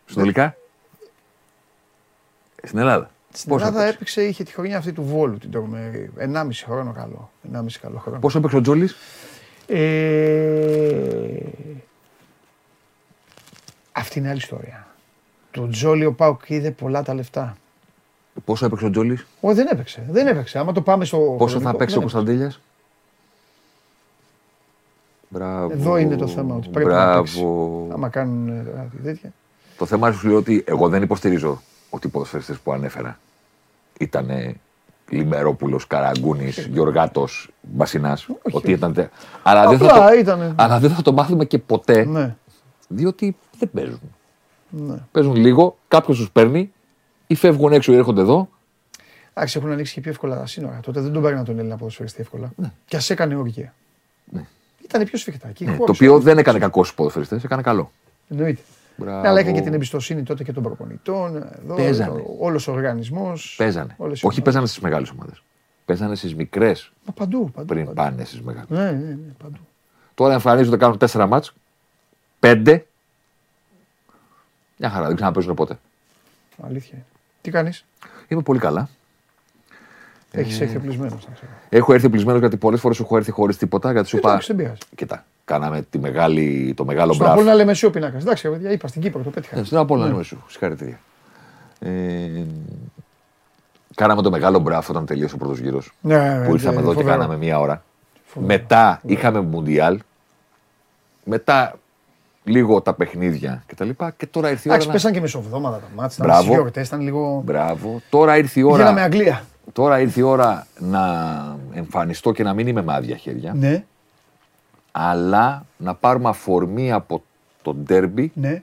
[0.07, 0.57] Συνολικά.
[2.63, 3.11] Στην Ελλάδα.
[3.33, 6.11] Στην Πόσο Ελλάδα έπαιξε; έπαιξε, είχε τη χρονιά αυτή του Βόλου την τρομερή.
[6.19, 7.31] 1,5 χρόνο καλό.
[7.53, 8.19] 1,5 καλό χρόνο.
[8.19, 8.97] Πόσο έπαιξε ο Τζόλης;
[9.67, 11.37] Ε...
[13.93, 14.87] Αυτή είναι άλλη ιστορία.
[15.51, 17.57] Το Τζόλι ο Πάουκ είδε πολλά τα λεφτά.
[18.45, 19.19] Πόσο έπαιξε ο Τζόλη.
[19.41, 20.07] Όχι, δεν έπαιξε.
[20.11, 20.59] Δεν έπαιξε.
[20.59, 21.17] Άμα το πάμε στο.
[21.39, 22.17] Πόσο θα χρονικό, παίξει ο δεν έπαιξε.
[22.17, 22.53] Κωνσταντέλια.
[25.29, 25.73] Μπράβο.
[25.73, 26.55] Εδώ είναι το θέμα.
[26.55, 27.39] Ότι πρέπει να παίξει.
[27.41, 27.89] Μπράβο.
[27.93, 29.33] Άμα κάνουν ε, τώρα τέτοια.
[29.79, 33.19] Το θέμα σου λέει ότι εγώ δεν υποστηρίζω ότι οι ποδοσφαιριστές που ανέφερα
[33.99, 34.57] ήταν
[35.09, 38.29] Λιμερόπουλος, Καραγκούνης, Γιωργάτος, Μπασινάς.
[38.53, 38.93] Ότι ήταν.
[38.93, 39.11] τε-
[39.43, 40.53] Αλλά, δεν θα Απλά το, ήτανε.
[40.57, 42.37] αλλά δεν θα το μάθουμε και ποτέ Ναι.
[42.89, 44.01] διότι δεν παίζουν.
[44.69, 44.95] ναι.
[45.13, 46.72] Παίζουν λίγο, κάποιος τους παίρνει
[47.33, 48.49] ή φεύγουν έξω ή έρχονται εδώ.
[49.35, 50.81] Εντάξει, έχουν ανοίξει και πιο εύκολα τα σύνορα.
[50.83, 52.53] Τότε δεν τον παίρνει τον Έλληνα ποδοσφαιριστή εύκολα.
[52.87, 53.75] Και ας έκανε όργια.
[54.25, 54.45] Ναι.
[54.85, 55.49] Ήταν πιο σφιχτά.
[55.49, 57.91] Και οι Ναι, το χώρες, οποίο δεν έκανε κακός στου ποδοσφαιριστές, έκανε καλό.
[58.29, 58.61] Εννοείται.
[58.97, 59.21] Μπράβο.
[59.21, 61.37] Ναι, αλλά έκανε και την εμπιστοσύνη τότε και των προπονητών.
[61.37, 62.25] Εδώ, Παίζανε.
[62.39, 63.55] Όλος ο οργανισμός.
[63.59, 63.97] Παίζανε.
[64.23, 65.43] Όχι παίζανε στις μεγάλες ομάδες.
[65.85, 67.51] Παίζανε στις μικρές Μα παντού.
[67.51, 67.97] παντού, πριν παντού.
[67.97, 68.69] πάνε στις μεγάλες.
[68.69, 69.59] Ναι, ναι, ναι, παντού.
[70.15, 71.55] Τώρα εμφανίζονται, κάνουν τέσσερα μάτς,
[72.41, 72.87] πέντε.
[74.77, 75.79] Μια χαρά, δεν ξαναπέζουν ποτέ.
[76.63, 76.99] Αλήθεια.
[77.43, 77.51] Είναι.
[77.51, 77.85] Τι κάνεις,
[78.29, 78.89] Είμαι πολύ καλά.
[80.31, 81.27] έχεις έρθει οπλισμένος.
[81.69, 83.93] Έχω έρθει πλησμένο γιατί πολλές φορές έχω έρθει χωρίς τίποτα.
[83.93, 84.29] Γιατί σου είπα.
[84.31, 84.79] Εντάξει, δεν πειράζει.
[84.95, 87.37] Κοιτά, κάναμε τη μεγάλη, το μεγάλο Στον μπραφ.
[87.37, 88.19] Απόλλωνα λέμε εσύ ο πίνακα.
[88.19, 89.57] Εντάξει, ρε παιδιά, είπα στην Κύπρο, το πέτυχα.
[89.57, 90.45] Ναι, Στην Απόλλωνα είμαι σου.
[90.49, 90.99] Συγχαρητήρια.
[91.79, 92.45] Ε,
[93.95, 95.93] κάναμε το μεγάλο μπραφ όταν τελείωσε ο πρώτος γύρος.
[96.01, 97.17] Ναι, που ήρθαμε ναι, εδώ και φοβερό.
[97.19, 97.85] κάναμε μία ώρα.
[98.25, 98.53] Φοβερό.
[98.53, 99.99] Μετά είχαμε Μουντιάλ.
[101.25, 101.79] Μετά
[102.45, 103.91] λίγο τα παιχνίδια κτλ.
[104.17, 104.75] Και τώρα ήρθε η ώρα.
[104.75, 106.15] Εντάξει, να- πέσαν και μεσοβδόμαδα τα μάτια.
[106.15, 106.43] Ήταν Μπράβο.
[106.43, 107.43] στις γιορτές, ήταν λίγο.
[107.45, 108.01] Μπράβο.
[108.11, 108.77] Τώρα ήρθε η ώρα.
[108.77, 109.45] Γίναμε Αγγλία.
[109.73, 111.01] Τώρα ήρθε η ώρα να
[111.75, 113.53] εμφανιστώ και να μην είμαι με άδεια χέρια.
[113.55, 113.85] Ναι,
[114.93, 117.23] Αλλά να πάρουμε αφορμή από
[117.63, 118.63] το ντέρμπι ναι.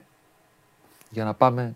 [1.10, 1.74] για να πάμε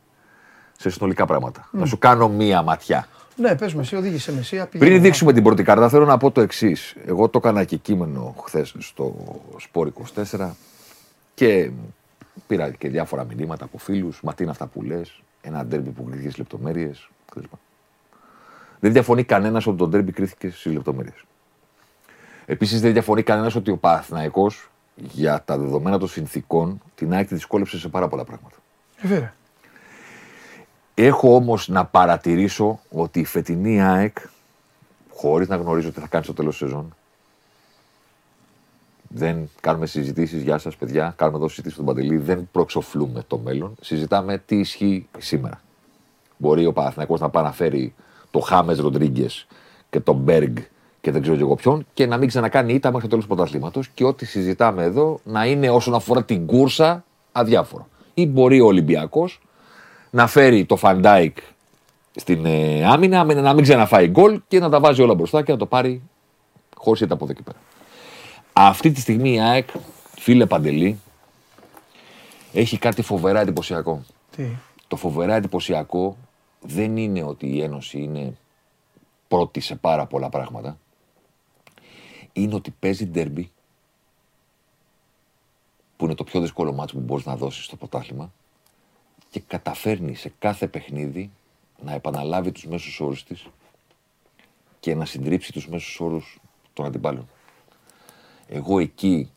[0.78, 1.68] σε συνολικά πράγματα.
[1.70, 3.06] Να σου κάνω μία ματιά.
[3.36, 4.64] Ναι, πες με εσύ, οδήγησε με εσύ.
[4.78, 6.94] Πριν δείξουμε την πρώτη κάρτα, θέλω να πω το εξής.
[7.06, 9.14] Εγώ το έκανα και κείμενο χθες στο
[9.58, 9.86] Σπόρ
[10.32, 10.50] 24
[11.34, 11.70] και
[12.46, 14.22] πήρα και διάφορα μηνύματα από φίλους.
[14.22, 16.90] Μα τι είναι αυτά που λες, ένα ντέρμπι που κρίθηκες στι λεπτομέρειε
[17.30, 17.52] κλπ.
[18.80, 21.24] Δεν διαφωνεί κανένας ότι το ντέρμπι κρίθηκες στις λεπτομέρειες.
[22.46, 27.34] Επίσης, δεν διαφωνεί κανένας ότι ο Παναθηναϊκός για τα δεδομένα των συνθήκων την ΑΕΚ τη
[27.34, 28.56] δυσκόλεψε σε πάρα πολλά πράγματα.
[28.96, 29.34] Ε, βέβαια.
[30.94, 34.18] Έχω όμως να παρατηρήσω ότι η φετινή ΑΕΚ,
[35.12, 36.96] χωρίς να γνωρίζω τι θα κάνει στο τέλος της σεζόν,
[39.16, 43.74] δεν κάνουμε συζητήσεις, γεια σας παιδιά, κάνουμε εδώ συζητήσεις στον Παντελή, δεν προξοφλούμε το μέλλον,
[43.80, 45.60] συζητάμε τι ισχύει σήμερα.
[46.36, 47.94] Μπορεί ο Παναθηναϊκός να πάει να φέρει
[48.30, 49.46] το Χάμες Ροντρίγκες
[49.90, 50.56] και τον Μπέργκ
[51.00, 53.34] και δεν ξέρω και εγώ ποιον και να μην ξανακάνει ήττα μέχρι το τέλος του
[53.34, 57.88] πρωταθλήματος και ό,τι συζητάμε εδώ να είναι όσον αφορά την κούρσα αδιάφορο.
[58.14, 59.40] Ή μπορεί ο Ολυμπιακός
[60.10, 61.36] να φέρει τον Φαν Ντάικ
[62.14, 65.52] στην ε, άμυνα, με- να μην ξαναφάει γκολ και να τα βάζει όλα μπροστά και
[65.52, 66.02] να το πάρει
[66.76, 67.56] χωρίς ήττα από εδώ και πέρα.
[68.56, 69.68] Αυτή τη στιγμή η ΑΕΚ,
[70.18, 70.98] φίλε Παντελή,
[72.52, 74.02] έχει κάτι φοβερά εντυπωσιακό.
[74.36, 74.46] Τι;
[74.88, 76.16] Το φοβερά εντυπωσιακό
[76.60, 78.36] δεν είναι ότι η Ένωση είναι
[79.28, 80.78] πρώτη σε πάρα πολλά πράγματα.
[82.32, 83.50] Είναι ότι παίζει ντερμπι
[85.96, 88.32] που είναι το πιο δύσκολο μάτσο που μπορείς να δώσεις στο πρωτάθλημα
[89.30, 91.30] και καταφέρνει σε κάθε παιχνίδι
[91.82, 93.46] να επαναλάβει τους μέσους όρους της
[94.80, 96.38] και να συντρίψει τους μέσους όρους
[96.72, 97.28] των αντιπάλων.
[98.56, 99.30] Εγώ εκεί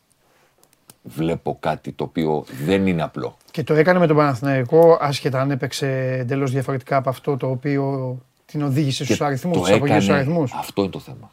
[1.02, 3.36] βλέπω κάτι το οποίο δεν είναι απλό.
[3.50, 8.18] Και το έκανε με τον Παναθηναϊκό, άσχετα αν έπαιξε εντελώ διαφορετικά από αυτό το οποίο
[8.46, 10.44] την οδήγησε Και στου αριθμού, το στου απογείου έκανε- αριθμού.
[10.58, 11.32] Αυτό είναι το θέμα.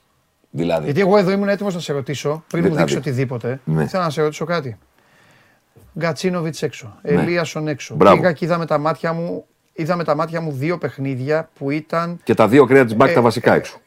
[0.49, 2.91] Δηλαδή, Γιατί εγώ εδώ ήμουν έτοιμο να σε ρωτήσω, πριν μου Δηλαδή.
[2.93, 3.87] δείξει οτιδήποτε, Ναι.
[3.87, 4.77] θέλω να σε ρωτήσω κάτι.
[5.99, 7.11] Γκατσίνοβιτ έξω, Ναι.
[7.11, 7.95] Ελίασον έξω.
[7.95, 8.15] Μπράβο.
[8.15, 9.45] Πήγα και είδα με τα μάτια μου.
[9.73, 12.19] Είδα με τα μάτια μου δύο παιχνίδια που ήταν.
[12.23, 13.77] και τα δύο κρέα τη μπακ Ε, τα βασικά ε, έξω.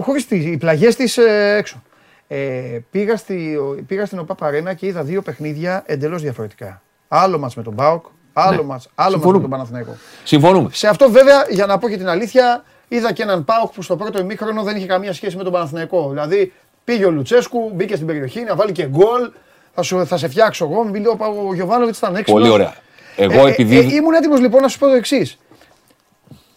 [0.00, 1.22] Χωρί οι πλαγιέ τη
[1.56, 1.82] έξω.
[2.28, 6.82] Ε, πήγα, στη, πήγα στην ΟΠΑ Παρένα και είδα δύο παιχνίδια εντελώς διαφορετικά.
[7.08, 8.62] Άλλο μάτς με τον Μπάουκ, άλλο Ναι.
[8.62, 9.40] μάτς, άλλο μάτς με Συμφωνούμε.
[9.40, 9.96] τον Παναθηναϊκό.
[10.24, 10.68] Συμφωνούμε.
[10.72, 13.96] Σε αυτό βέβαια, για να πω και την αλήθεια, είδα και έναν Πάοκ που στο
[13.96, 16.08] πρώτο ημίχρονο δεν είχε καμία σχέση με τον Παναθηναϊκό.
[16.08, 16.52] Δηλαδή
[16.84, 19.30] πήγε ο Λουτσέσκου, μπήκε στην περιοχή να βάλει και γκολ.
[19.74, 20.84] Θα, σου, θα σε φτιάξω εγώ.
[20.84, 21.16] Μην λέω
[21.48, 22.32] ο Γιωβάνοβιτς ήταν έξω.
[22.32, 22.74] Πολύ ωραία.
[23.16, 23.76] Εγώ επειδή.
[23.94, 25.38] ήμουν έτοιμος λοιπόν να σου πω το εξής.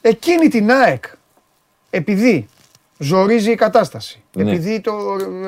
[0.01, 1.03] Εκείνη την ΑΕΚ,
[1.89, 2.47] επειδή
[3.02, 4.52] ζορίζει η κατάσταση, Ναι.
[4.52, 4.93] επειδή το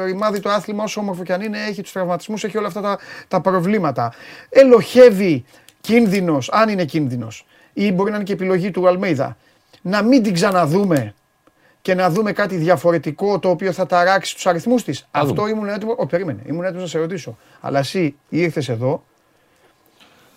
[0.05, 2.97] ρημάδι το άθλημα όσο όμορφο και αν είναι έχει τους τραυματισμούς, έχει όλα αυτά τα,
[3.27, 4.13] τα προβλήματα,
[4.49, 5.45] ελοχεύει
[5.81, 9.37] κίνδυνος, αν είναι κίνδυνος, ή μπορεί να είναι και επιλογή του Αλμέιδα,
[9.81, 11.13] να μην την ξαναδούμε
[11.81, 15.07] και να δούμε κάτι διαφορετικό το οποίο θα ταράξει τους αριθμούς της.
[15.11, 15.49] Αυτό δούμε.
[15.49, 17.37] ήμουν έτοιμο, ο, περίμενε, ήμουν έτοιμος να σε ρωτήσω.
[17.61, 19.03] Αλλά εσύ ήρθες εδώ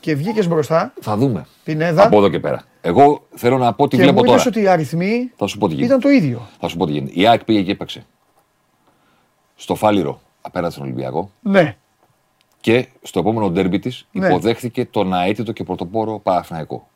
[0.07, 1.47] και βγήκες μπροστά, Θα δούμε.
[1.65, 2.63] Πινέδα, Από εδώ και πέρα.
[2.81, 4.33] Εγώ θέλω να πω τι και βλέπω μου τώρα.
[4.35, 5.87] είπες ότι οι αριθμοί Θα σου πω τι γίνεται.
[5.95, 6.49] ήταν το ίδιο.
[6.61, 7.13] Θα σου πω τι γίνεται.
[7.21, 8.05] Η ΑΕΚ πήγε και έπαιξε.
[9.57, 11.77] Στο Φάληρο απέναντι στον Ολυμπιακό Ναι.
[12.61, 14.27] και στο επόμενο ντέρμπι της Ναι.
[14.27, 16.89] υποδέχθηκε τον αίτητο και πρωτοπόρο Παναθηναϊκό.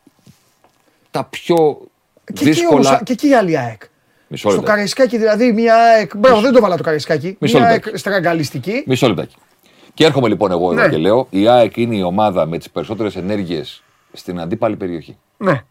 [1.10, 3.00] Τα πιο Και εκεί, όμως, δύσκολα.
[3.04, 3.82] και εκεί η άλλη ΑΕΚ.
[4.28, 4.70] Μισό Στο λεπτό.
[4.72, 6.16] Καραϊσκάκι δηλαδή μια ΑΕΚ.
[6.16, 7.36] Μπράβο, δεν το βάλα το Καραϊσκάκι.
[7.40, 7.88] Μισό Μια λεπτάκι.
[7.88, 8.82] ΑΕΚ στραγγαλιστική.
[8.86, 9.34] Μισό λεπτάκι.
[10.00, 10.88] Και έρχομαι λοιπόν εγώ εδώ Ναι.
[10.88, 13.82] και λέω: Η ΑΕΚ είναι η ομάδα με τις περισσότερες ενέργειες
[14.12, 15.16] στην αντίπαλη περιοχή.
[15.36, 15.64] Ναι.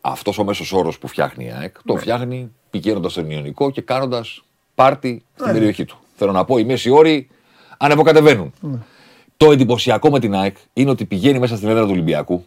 [0.00, 4.44] Αυτός ο μέσος όρος που φτιάχνει η ΑΕΚ, το φτιάχνει πηγαίνοντας στον Ιωνικό και κάνοντας
[4.74, 5.98] πάρτι στην περιοχή του.
[6.16, 7.28] Θέλω να πω, οι μέσοι όροι
[7.76, 8.52] ανεβοκατεβαίνουν.
[9.36, 12.44] Το εντυπωσιακό με την ΑΕΚ είναι ότι πηγαίνει μέσα στην έδρα του Ολυμπιακού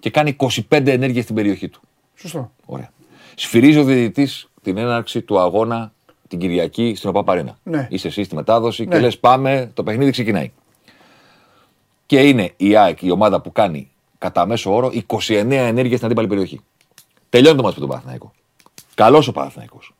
[0.00, 1.80] και κάνει 25 ενέργειες στην περιοχή του.
[2.14, 2.50] Σωστό.
[2.66, 2.90] Ωραία.
[3.34, 5.92] Σφυρίζει ο διαιτητής την έναρξη του αγώνα
[6.28, 7.58] την Κυριακή στην ΟΠΑΠΑΡΕΝΑ.
[7.62, 7.86] Ναι.
[7.90, 8.94] Είσαι εσύ στη μετάδοση Ναι.
[8.94, 10.52] και λες: Πάμε, το παιχνίδι ξεκινάει.
[12.06, 16.26] Και είναι η ΑΕΚ η ομάδα που κάνει κατά μέσο όρο 29 ενέργειες στην αντίπαλη
[16.26, 16.60] περιοχή.
[17.28, 18.32] Τελειώνει το μάτι με τον Παναθηναϊκό.
[18.94, 19.94] Καλός ο Παναθηναϊκός.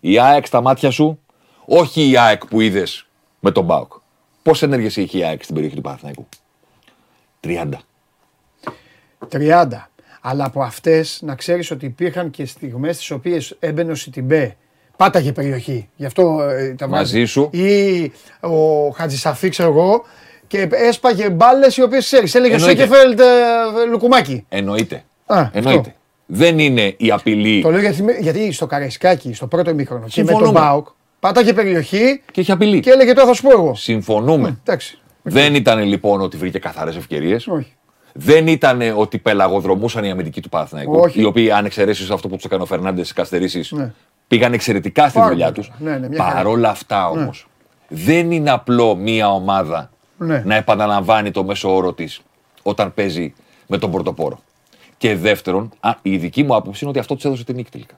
[0.00, 1.18] Η ΑΕΚ στα μάτια σου,
[1.66, 3.06] όχι η ΑΕΚ που είδες
[3.40, 3.92] με τον Μπάουκ.
[4.42, 6.28] Πόσες ενέργειες είχε η ΑΕΚ στην περιοχή του Παναθηναϊκού;
[7.40, 7.68] 30.
[9.28, 9.90] 30.
[10.20, 14.56] Αλλά από αυτές να ξέρεις ότι υπήρχαν και στιγμές τι οποίες έμπαινε ο Σιτιμπέ.
[14.96, 15.88] Πάταγε περιοχή.
[15.96, 17.24] Γι' αυτό ε, τα Μαζί βάζει.
[17.24, 17.50] σου.
[17.52, 18.02] Ή
[18.40, 20.04] ο Χατζησαφή, ξέρω εγώ.
[20.46, 22.30] Και έσπαγε μπάλες οι οποίες ξέρει.
[22.34, 22.80] Έλεγε ο Εννοείται.
[22.82, 23.24] Σέκεφελτ ε,
[23.90, 24.44] Λουκουμάκι.
[24.48, 25.04] Εννοείται.
[25.26, 25.78] Α, Εννοείται.
[25.78, 25.92] αυτό.
[26.26, 30.26] Δεν είναι η απειλή Το λέω γιατί, γιατί στο Καραϊσκάκι, στο πρώτο ημίχρονο και με
[30.30, 30.60] τον Συμφωνούμε.
[30.60, 30.86] Μπάουκ,
[31.20, 32.80] πάταγε περιοχή και έχει απειλή.
[32.80, 33.74] και έλεγε τώρα θα σου πω εγώ.
[33.74, 34.58] Συμφωνούμε.
[34.64, 34.98] Εντάξει.
[35.22, 37.46] Δεν ήταν λοιπόν ότι βρήκε καθαρές ευκαιρίες.
[37.46, 37.72] Όχι.
[38.12, 40.98] Δεν ήταν ότι πελαγοδρομούσαν οι αμυντικοί του Παναθηναϊκού.
[40.98, 41.20] Όχι.
[41.20, 43.92] Οι οποίοι, αν εξαιρέσεις αυτό που τους έκανε ο Φερνάντες στις καθυστερήσεις, Ναι.
[44.28, 45.76] Πήγαν εξαιρετικά στη Πάρα δουλειά πολύ τους.
[45.78, 45.90] καλά.
[45.90, 46.34] Ναι, ναι, μια χαρά.
[46.34, 47.46] Παρόλα αυτά όμως,
[47.88, 50.42] δεν είναι απλό μία ομάδα Ναι.
[50.46, 52.20] να επαναλαμβάνει το μέσο όρο της
[52.62, 53.34] όταν παίζει
[53.66, 54.40] με τον πρωτοπόρο.
[54.98, 57.94] Και δεύτερον, α, η δική μου άποψη είναι ότι αυτό τους έδωσε την νίκη τελικά.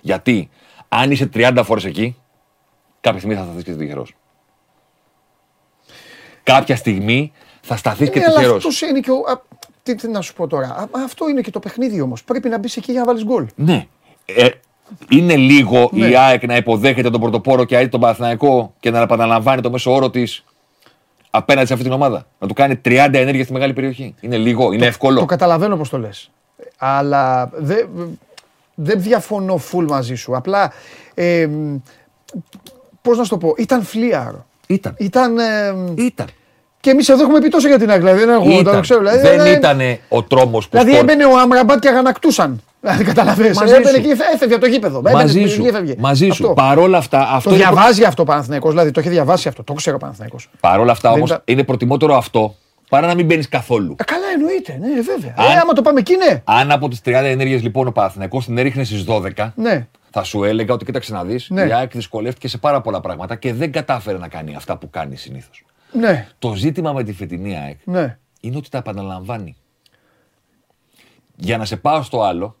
[0.00, 0.48] Γιατί
[0.88, 2.16] αν είσαι 30 φορές εκεί,
[3.00, 4.14] κάποια στιγμή θα σταθείς και τυχερός.
[6.42, 8.56] Κάποια στιγμή θα σταθείς και Ναι, αλλά τυχερός.
[8.56, 9.40] αυτός είναι και ο, α,
[9.82, 10.66] τι, τι να σου πω τώρα.
[10.68, 12.24] Α, αυτό είναι και το παιχνίδι όμως.
[12.24, 13.46] Πρέπει να μπεις εκεί για να βάλεις γκολ.
[13.54, 13.86] Ναι.
[14.90, 16.06] Ε, είναι λίγο Ναι.
[16.06, 20.10] η ΑΕΚ να υποδέχεται τον πρωτοπόρο και τον Παναθηναϊκό και να επαναλαμβάνει το μέσο όρο
[20.10, 20.44] της
[21.30, 22.26] απέναντι σε αυτή την ομάδα.
[22.38, 24.14] Να του κάνει 30 ενέργειε στη μεγάλη περιοχή.
[24.20, 25.20] Είναι λίγο, είναι εύκολο.
[25.20, 26.30] Το καταλαβαίνω πώς το λες.
[26.78, 27.88] Αλλά δεν
[28.74, 30.36] δεν διαφωνώ full μαζί σου.
[30.36, 30.72] Απλά.
[31.14, 31.48] Ε,
[33.02, 34.46] Πώς να σου το πω, ήταν φλίαρο.
[34.66, 34.94] Ήταν.
[34.98, 35.38] Ήταν.
[35.38, 36.26] ε, Ήταν.
[36.80, 37.98] και εμείς εδώ έχουμε πει τόσο για την ΑΕΚ.
[38.00, 38.74] Δηλαδή, δεν έχω, Ήταν.
[38.74, 39.00] το ξέρω.
[39.00, 42.62] Δηλαδή, δεν δεν- ήταν ο τρόμος που Δηλαδή σκόρ- έμπαινε ο Αμραμπάτ και αγανακτούσαν.
[42.84, 43.58] Δηλαδή καταλαβαίνεις.
[43.58, 44.02] Μαζί Έμπαινε σου.
[44.02, 44.98] και έφευγε από το γήπεδο.
[44.98, 45.56] Έμπαινε Μαζί στην σου.
[45.56, 45.94] περιοχή, έφευγε.
[45.98, 46.32] Μαζί σου.
[46.32, 46.54] Αυτό.
[46.54, 49.62] Παρόλα αυτά, αυτό Το είναι προ- διαβάζει αυτό ο Παναθηναϊκός, δηλαδή το έχει διαβάσει αυτό.
[49.64, 50.48] Το ξέρω ο Παναθηναϊκός.
[50.60, 52.54] Παρόλα αυτά Δεν όμως ήταν- είναι προτιμότερο αυτό
[52.88, 53.94] παρά να μην μπαίνεις καθόλου.
[53.98, 55.34] Ε, καλά εννοείται, ναι βέβαια.
[55.36, 56.40] Αν- Ε, άμα το πάμε εκεί, ναι.
[56.44, 59.86] Αν από τις 30 ενέργειες λοιπόν ο Παναθηναϊκός την έριχνε στις 12, Ναι.
[60.10, 61.62] θα σου έλεγα ότι κοίταξε να δεις, Ναι.
[61.62, 65.16] η ΑΕΚ δυσκολεύτηκε σε πάρα πολλά πράγματα και δεν κατάφερε να κάνει αυτά που κάνει
[65.16, 65.64] συνήθως.
[65.92, 68.18] Ναι, Το ζήτημα με τη φετινή ΑΕΚ ναι.
[68.40, 69.56] είναι ότι τα επαναλαμβάνει.
[71.36, 72.56] Για να σε πάω στο άλλο,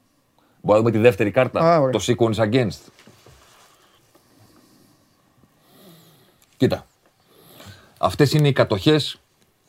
[0.64, 1.90] μπορούμε να δούμε τη δεύτερη κάρτα, Α, ωραία.
[1.92, 2.78] το sequence against.
[6.56, 6.86] Κοίτα.
[7.98, 9.20] Αυτές είναι οι κατοχές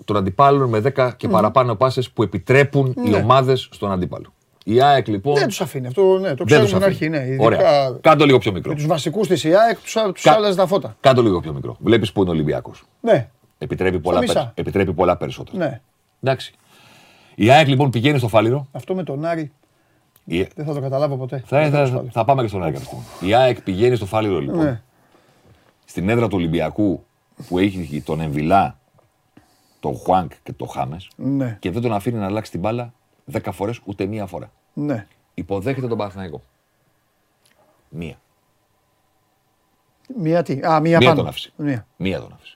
[0.06, 3.18] των αντιπάλων με 10 και παραπάνω πάσες που επιτρέπουν οι Ναι.
[3.18, 4.34] ομάδες στον αντίπαλο.
[4.66, 7.06] Η ΑΕΚ λοιπόν Δεν τους αφήνει αυτό, ναι, το δεν ξέρουμε τους στην αρχή.
[7.06, 7.18] αφήνει.
[7.18, 7.26] Ναι.
[7.26, 7.98] Ειδικά Ωραία.
[8.02, 8.70] Κάντο λίγο πιο μικρό.
[8.70, 9.78] με τους βασικούς της ΙΑΕΚ
[10.14, 10.96] τους Κα- άλλαζε τα φώτα.
[11.00, 11.78] Κάντο λίγο πιο μικρό.
[11.80, 12.84] Βλέπεις που είναι ο Ολυμπιακός.
[13.02, 14.34] Ναι, Επιτρέπει πολλά, μισά.
[14.34, 15.58] περι- επιτρέπει πολλά περισσότερα.
[15.58, 15.82] ναι.
[16.24, 16.54] Εντάξει.
[17.36, 18.68] Η ΑΕΚ λοιπόν πηγαίνει στο Φάληρο.
[18.72, 19.52] Αυτό με τον Άρη
[20.26, 21.44] Η- δεν θα το καταλάβω ποτέ.
[21.46, 22.12] Θα, Τέλος θα, πάντων.
[22.12, 23.02] θα πάμε και στον ΑΕΚ κατευθείαν.
[23.22, 24.58] Η ΑΕΚ πηγαίνει στο Φάληρο λοιπόν.
[24.64, 24.82] Ναι.
[25.86, 27.06] Στην έδρα του Ολυμπιακού
[27.48, 28.80] που έχει τον Εμβιλά,
[29.80, 32.94] τον Χουάνκ και τον Χάμες Ναι, και δεν τον αφήνει να αλλάξει την μπάλα
[33.32, 34.52] 10 φορές ούτε μία φορά.
[34.74, 35.08] ναι.
[35.34, 36.42] Υποδέχεται τον Παναθηναϊκό.
[37.90, 38.16] Μία.
[40.20, 41.16] Μία τι; Α, μία, Μία πάνω.
[41.16, 41.52] τον άφησε.
[41.56, 41.88] Μία.
[41.98, 42.55] Μία τον άφησε.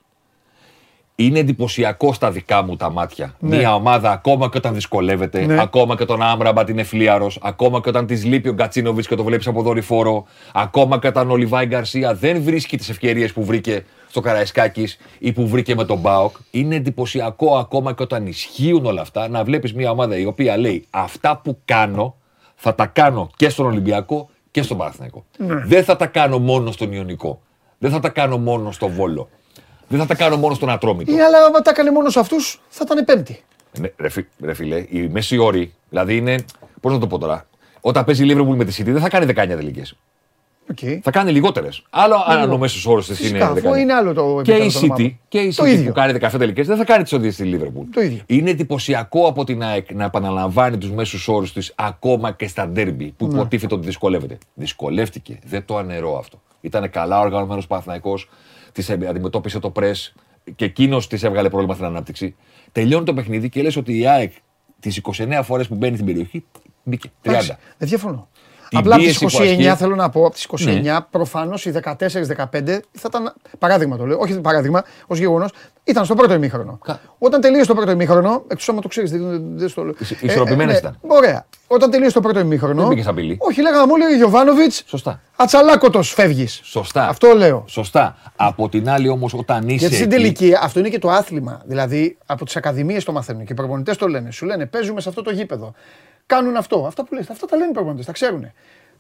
[1.22, 3.36] Είναι εντυπωσιακό στα δικά μου τα μάτια.
[3.40, 3.58] Ναι.
[3.58, 5.62] Μια ομάδα ακόμα και όταν δυσκολεύεται, Ναι.
[5.62, 9.24] ακόμα και όταν Άμραμπατ είναι φλίαρο, ακόμα και όταν της λείπει ο Γκατσίνοβιτς και το
[9.24, 13.86] βλέπεις από δορυφόρο, ακόμα και όταν ο Λιβάη Γκαρσία δεν βρίσκει τις ευκαιρίες που βρήκε
[14.10, 16.36] στο Καραϊσκάκης ή που βρήκε με τον Μπάοκ.
[16.52, 20.86] Είναι εντυπωσιακό ακόμα και όταν ισχύουν όλα αυτά να βλέπεις μια ομάδα η οποία λέει
[20.90, 22.16] Αυτά που κάνω
[22.56, 25.26] θα τα κάνω και στον Ολυμπιακό και στον Παναθηναϊκό.
[25.38, 25.56] Ναι.
[25.56, 27.42] Δεν θα τα κάνω μόνο στον Ιωνικό.
[27.78, 29.30] Δεν θα τα κάνω μόνο στο Βόλο.
[29.90, 31.12] Δεν θα τα κάνω μόνο στον Ατρόμητο.
[31.12, 33.44] Ή αλλά άμα τα έκανε μόνος σε αυτούς θα ήταν πέμπτη.
[33.80, 36.36] Ναι, ρε, φι- ρε φίλε, η μέση όρη, δηλαδή είναι.
[36.82, 37.48] Πώς να το πω τώρα.
[37.82, 39.84] Όταν παίζει η Liverpool με τη City δεν θα κάνει 19 τελικέ.
[40.82, 41.00] Okay.
[41.04, 41.84] Θα κάνει λιγότερες.
[41.90, 43.58] Άλλο αν ο μέσος όρος της είναι Φυσικά, 19.
[43.68, 45.20] αφού είναι άλλο το και η επίπεδο των City, ομάδων.
[45.28, 45.86] και η Το City ίδιο.
[45.88, 47.84] που κάνει 17 τελικέ δεν θα κάνει τις οδηγίες στη Liverpool.
[47.94, 48.22] Το ίδιο.
[48.26, 53.14] Είναι εντυπωσιακό από την ΑΕΚ να επαναλαμβάνει τους μέσους όρους της ακόμα και στα ντέρμπι
[53.18, 53.34] που Ναι.
[53.34, 54.38] υποτίθεται ότι δυσκολεύεται.
[54.54, 55.40] Δυσκολεύτηκε.
[55.46, 56.42] Δεν το ανερώ αυτό.
[56.62, 58.20] Ήταν καλά οργανωμένος Παναθυναϊκό,
[58.72, 59.92] της αντιμετώπισε το πρε
[60.56, 62.36] και εκείνος της έβγαλε πρόβλημα στην ανάπτυξη.
[62.72, 64.32] Τελειώνει το παιχνίδι και λες ότι η ΑΕΚ
[64.80, 66.46] τις 29 φορές που μπαίνει στην περιοχή
[66.84, 67.30] μπήκε 30.
[67.30, 68.30] Εντάξει, Δεν διαφωνώ.
[68.70, 71.02] Την Απλά από τις πίεση που 29 ασκεί- θέλω να πω, από τις 29 Ναι.
[71.10, 73.34] προφανώς οι 14-15 θα ήταν.
[73.60, 75.50] Παράδειγμα το λέω, όχι παράδειγμα, ως γεγονός,
[75.84, 76.80] ήταν στο πρώτο ημίχρονο.
[76.84, 79.94] Κα- Όταν τελείωσε το πρώτο ημίχρονο, εκτός άμα το ξέρεις, δεν, δεν στο λέω.
[80.00, 80.98] Ισο- ισορροπημένες ήταν.
[81.08, 81.46] Ωραία.
[81.68, 82.80] Όταν τελείωσε το πρώτο ημίχρονο.
[82.80, 83.38] Δεν μπήκε σαν απειλή.
[83.40, 84.74] Όχι, λέγαμε μου, λέει Γιωβάνοβιτ.
[84.86, 85.22] Σωστά.
[85.36, 86.60] Ατσαλάκωτος φεύγεις.
[86.64, 87.08] Σωστά.
[87.08, 87.64] Αυτό λέω.
[87.68, 88.18] Σωστά.
[88.36, 89.76] Από την άλλη όμως, όταν είσαι.
[89.78, 91.62] Γιατί στην εκεί- τελική αυτό είναι και το άθλημα.
[91.66, 94.32] Δηλαδή από τις ακαδημίες το μαθαίνουν και οι προπονητές το λένε.
[94.32, 95.74] Σου λένε παίζουμε σε αυτό το γήπεδο.
[96.30, 96.86] Κάνουν αυτό.
[96.88, 98.52] Αυτά που λες, αυτά τα λένε οι προπονητές, τα ξέρουν.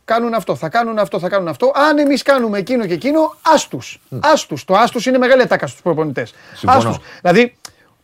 [0.05, 1.71] Κάνουν αυτό, θα κάνουν αυτό, θα κάνουν αυτό.
[1.89, 3.79] Αν εμείς κάνουμε εκείνο και εκείνο, άστου.
[4.19, 4.57] Άστου.
[4.65, 6.33] Το άστου είναι μεγάλη ατάκα στους προπονητές.
[6.53, 6.89] Συμφωνώ.
[6.89, 7.01] Άστου.
[7.21, 7.55] Δηλαδή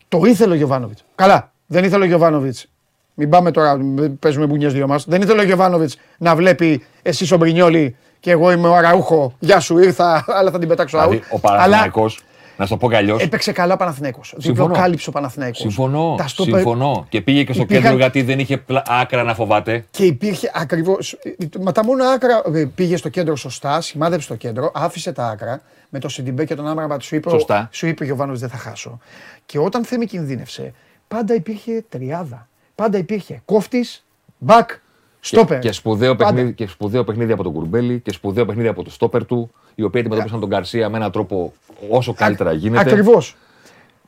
[0.08, 1.04] το ήθελε ο Γιωβάνοβιτς.
[1.14, 2.66] Καλά, δεν ήθελε ο Γιωβάνοβιτς.
[3.14, 5.04] Μην πάμε τώρα, μην παίζουμε μπουνιές δύο μας.
[5.04, 9.34] Δεν ήθελε ο Γιωβάνοβιτς να βλέπει εσύ ο Μπρινιόλη και εγώ είμαι ο Αραούχο.
[9.38, 11.02] Γεια σου, ήρθα, αλλά θα την πετάξω out.
[11.02, 12.24] Δηλαδή, ο Παναθηναϊκός,
[12.56, 13.22] να σου το πω κι αλλιώς.
[13.22, 14.34] Έπαιξε καλά ο Παναθηναίκος.
[14.38, 14.66] Συμφωνώ.
[14.68, 15.58] Διπλοκάλυψε ο Παναθηναίκος.
[15.58, 16.14] Συμφωνώ.
[16.18, 17.06] Τα στόπερ- Συμφωνώ.
[17.08, 19.84] Και πήγε και στο Υπήρχαν- κέντρο γιατί δεν είχε πλα- άκρα να φοβάται.
[19.90, 20.98] Και υπήρχε ακριβώς.
[21.60, 22.42] Μα τα μόνο άκρα.
[22.54, 25.60] ε, Πήγε στο κέντρο σωστά, σημάδεψε το κέντρο, άφησε τα άκρα.
[25.90, 27.28] Με το Σιντιμπέ και τον Άμραμπατ σου είπε.
[27.28, 27.68] ο- Σωστά.
[27.72, 28.98] Σου είπε ο Γιωβάνος δεν θα χάσω.
[29.46, 30.72] Και όταν Θέμη κινδύνευσε,
[31.08, 32.48] πάντα υπήρχε τριάδα.
[32.74, 34.04] Πάντα υπήρχε κόφτης,
[34.38, 34.70] μπακ,
[35.26, 35.58] στόπερ.
[35.58, 36.32] Και, και, σπουδαίο Πάντα.
[36.34, 39.82] παιχνίδι, και σπουδαίο παιχνίδι από τον Κουρμπέλη και σπουδαίο παιχνίδι από το στόπερ του, οι
[39.82, 41.52] οποίοι αντιμετώπισαν τον Καρσία με έναν τρόπο
[41.90, 42.90] όσο καλύτερα γίνεται.
[42.90, 43.36] Ακριβώς.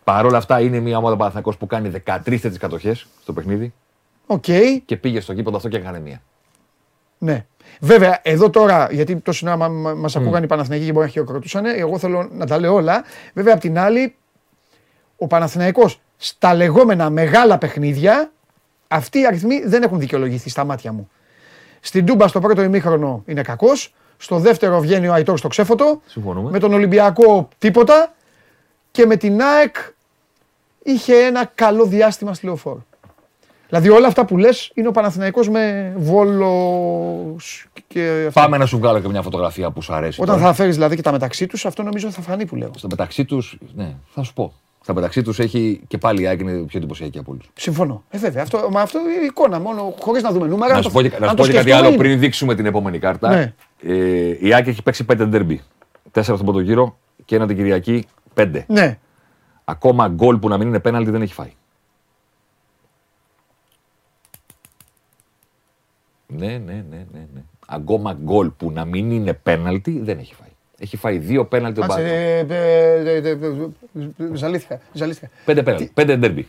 [0.05, 3.73] Παρ' όλα αυτά είναι μια ομάδα Παναθηναϊκός που κάνει 13 τέτοιες κατοχές στο παιχνίδι
[4.27, 4.45] Οκ,
[4.85, 6.23] και πήγε στο γήπεδο αυτό και έκανε μία.
[7.19, 7.47] ναι.
[7.81, 11.99] Βέβαια, εδώ τώρα, γιατί το συνάμα μας ακούγαν οι Παναθηναϊκοί και μπορεί να χειροκροτούσαν, εγώ
[11.99, 13.05] θέλω να τα λέω όλα.
[13.35, 14.15] Βέβαια, απ' την άλλη,
[15.17, 18.33] ο Παναθηναϊκός στα λεγόμενα μεγάλα παιχνίδια,
[18.89, 21.11] αυτοί οι αριθμοί δεν έχουν δικαιολογηθεί στα μάτια μου.
[21.81, 23.95] Στην Τούμπα στο πρώτο ημίχρονο είναι κακός.
[24.17, 26.01] Στο δεύτερο βγαίνει ο Αϊτόρ στο ξέφωτο.
[26.07, 26.51] Συμφωνούμε.
[26.51, 28.15] Με τον Ολυμπιακό τίποτα.
[28.91, 29.77] Και με την ΑΕΚ
[30.83, 32.87] είχε ένα καλό διάστημα στη λεωφόρο.
[33.69, 37.37] Δηλαδή όλα αυτά που λες είναι ο Παναθηναϊκός με βόλο
[37.89, 38.41] και αυτά.
[38.41, 40.21] Πάμε να σου βγάλω και μια φωτογραφία που σου αρέσει.
[40.21, 40.49] Όταν τώρα.
[40.49, 42.71] θα φέρεις δηλαδή και τα μεταξύ τους, αυτό νομίζω θα φανεί που λέω.
[42.77, 44.53] Στο μεταξύ τους, ναι, θα σου πω.
[44.89, 47.51] Στα μεταξύ τους έχει και πάλι η ΑΕΚ είναι πιο εντυπωσιακή από όλους.
[47.55, 48.05] Συμφωνώ.
[48.11, 48.43] Ε, βέβαια.
[48.43, 50.73] Αυτό, μα αυτό είναι εικόνα μόνο, χωρίς να δούμε νούμερα.
[50.73, 51.89] Να αν σου το- πω και, να αν σου το πω και κάτι σκεφτούμε άλλο
[51.89, 51.97] είναι.
[51.97, 53.29] πριν δείξουμε την επόμενη κάρτα.
[53.29, 53.55] Ναι.
[53.83, 55.61] Ε, η ΑΕΚ έχει παίξει πέντε ντερμπι.
[56.11, 58.65] Τέσσερα στον πρώτο γύρο και ένα την Κυριακή πέντε.
[58.69, 58.99] Ναι.
[59.65, 61.53] Ακόμα γκολ που να μην είναι πέναλτι δεν έχει φάει.
[66.27, 67.43] Ναι, ναι, ναι, ναι, ναι.
[67.67, 70.48] Ακόμα γκολ που να μην είναι πέναλτι δεν έχει φάει.
[70.79, 72.15] Έχει φάει δύο πέναλτι ο Κάτσε, Μπάρτο.
[72.15, 74.81] ε, ε, ε, ε, ε, Ζαλίστηκα.
[74.93, 75.31] ζαλίστηκα.
[75.45, 75.91] Πέντε πέναλτι.
[75.95, 76.47] Πέντε ντέρμπι.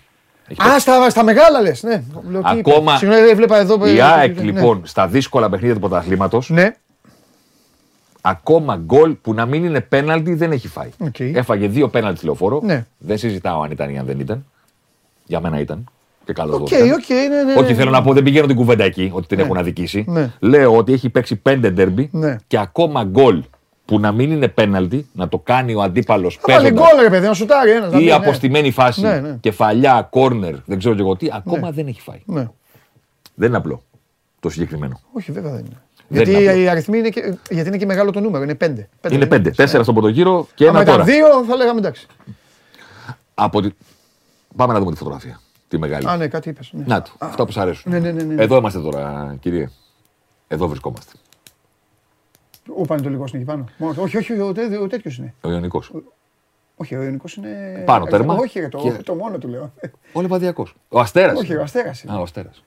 [0.47, 1.71] Έχει Α, στα, στα μεγάλα λε.
[1.81, 2.03] Ναι.
[2.29, 2.71] Λέω, τι είπε.
[2.71, 3.87] Ακόμα- Συγγνώμη, δεν έβλεπα εδώ.
[3.87, 4.41] Η ε, ΑΕΚ ναι.
[4.43, 6.75] λοιπόν στα δύσκολα παιχνίδια του πρωταθλήματος, Ναι.
[8.21, 10.89] ακόμα γκολ που να μην είναι πέναλτι δεν έχει φάει.
[10.97, 11.19] Οκ.
[11.19, 12.61] Έφαγε δύο πέναλτι στη λεωφόρο.
[12.63, 12.85] Ναι.
[12.97, 14.45] Δεν συζητάω αν ήταν ή αν δεν ήταν.
[15.25, 15.83] Για μένα ήταν.
[16.25, 16.91] Και καλό Οκ, δόθηκαν.
[16.91, 17.59] οκ, ναι, ναι, ναι.
[17.59, 19.43] Όχι, θέλω να πω, δεν πηγαίνω την κουβέντα εκεί ότι την Ναι.
[19.43, 20.05] έχουν αδικήσει.
[20.07, 20.31] Ναι.
[20.39, 22.35] Λέω ότι έχει παίξει πέντε ντέρμπι Ναι.
[22.47, 23.43] και ακόμα γκολ
[23.89, 27.27] που να μην είναι πέναλτι, να το κάνει ο αντίπαλος Θα βάλει γκολ, ρε παιδί,
[27.27, 28.01] να σουτάρει ένας.
[28.01, 29.37] ή αποστημένη φάση, Ναι, ναι.
[29.39, 32.21] κεφαλιά, κόρνερ, δεν ξέρω και εγώ τι, ακόμα δεν έχει φάει.
[32.25, 32.47] Ναι.
[33.35, 33.83] Δεν είναι απλό
[34.39, 34.99] το συγκεκριμένο.
[35.13, 35.81] Όχι, βέβαια δεν είναι.
[36.07, 36.61] Δεν Γιατί είναι απλό.
[36.61, 38.89] οι αριθμοί είναι και, γιατί είναι και μεγάλο το νούμερο, είναι πέντε.
[39.11, 39.49] Είναι πέντε.
[39.49, 41.17] Τέσσερα στον πρώτο γύρο και Άμα ένα ήταν τώρα.
[41.17, 42.07] δύο, θα λέγαμε εντάξει.
[43.33, 43.69] Από τη...
[44.55, 45.39] Πάμε να δούμε τη φωτογραφία.
[45.67, 46.07] Τη μεγάλη.
[46.09, 46.69] Α, ναι, κάτι είπες.
[46.73, 46.83] Ναι.
[46.87, 47.91] Να του, αυτά που σ' αρέσουν.
[47.91, 48.43] Ναι, ναι, ναι, ναι.
[48.43, 49.69] Εδώ είμαστε τώρα, κύριε.
[50.47, 51.11] Εδώ βρισκόμαστε.
[52.77, 53.65] Ο Πανετολικό είναι εκεί πάνω.
[53.77, 55.33] Μόνο- Όχι, όχι, ο, τέ- ο τέτοιος είναι.
[55.41, 55.91] Ο Ιωνικός.
[56.75, 57.83] Όχι, ο Ιωνικός είναι.
[57.85, 58.33] Πάνω τέρμα.
[58.35, 59.73] Όχι, ρε, το, Και- το μόνο του λέω.
[60.13, 60.75] Ο Λεβαδιακός.
[60.89, 61.39] Ο Αστέρας.
[61.39, 62.17] Όχι, ο Αστέρας Α, είναι.
[62.19, 62.63] ο Αστέρας.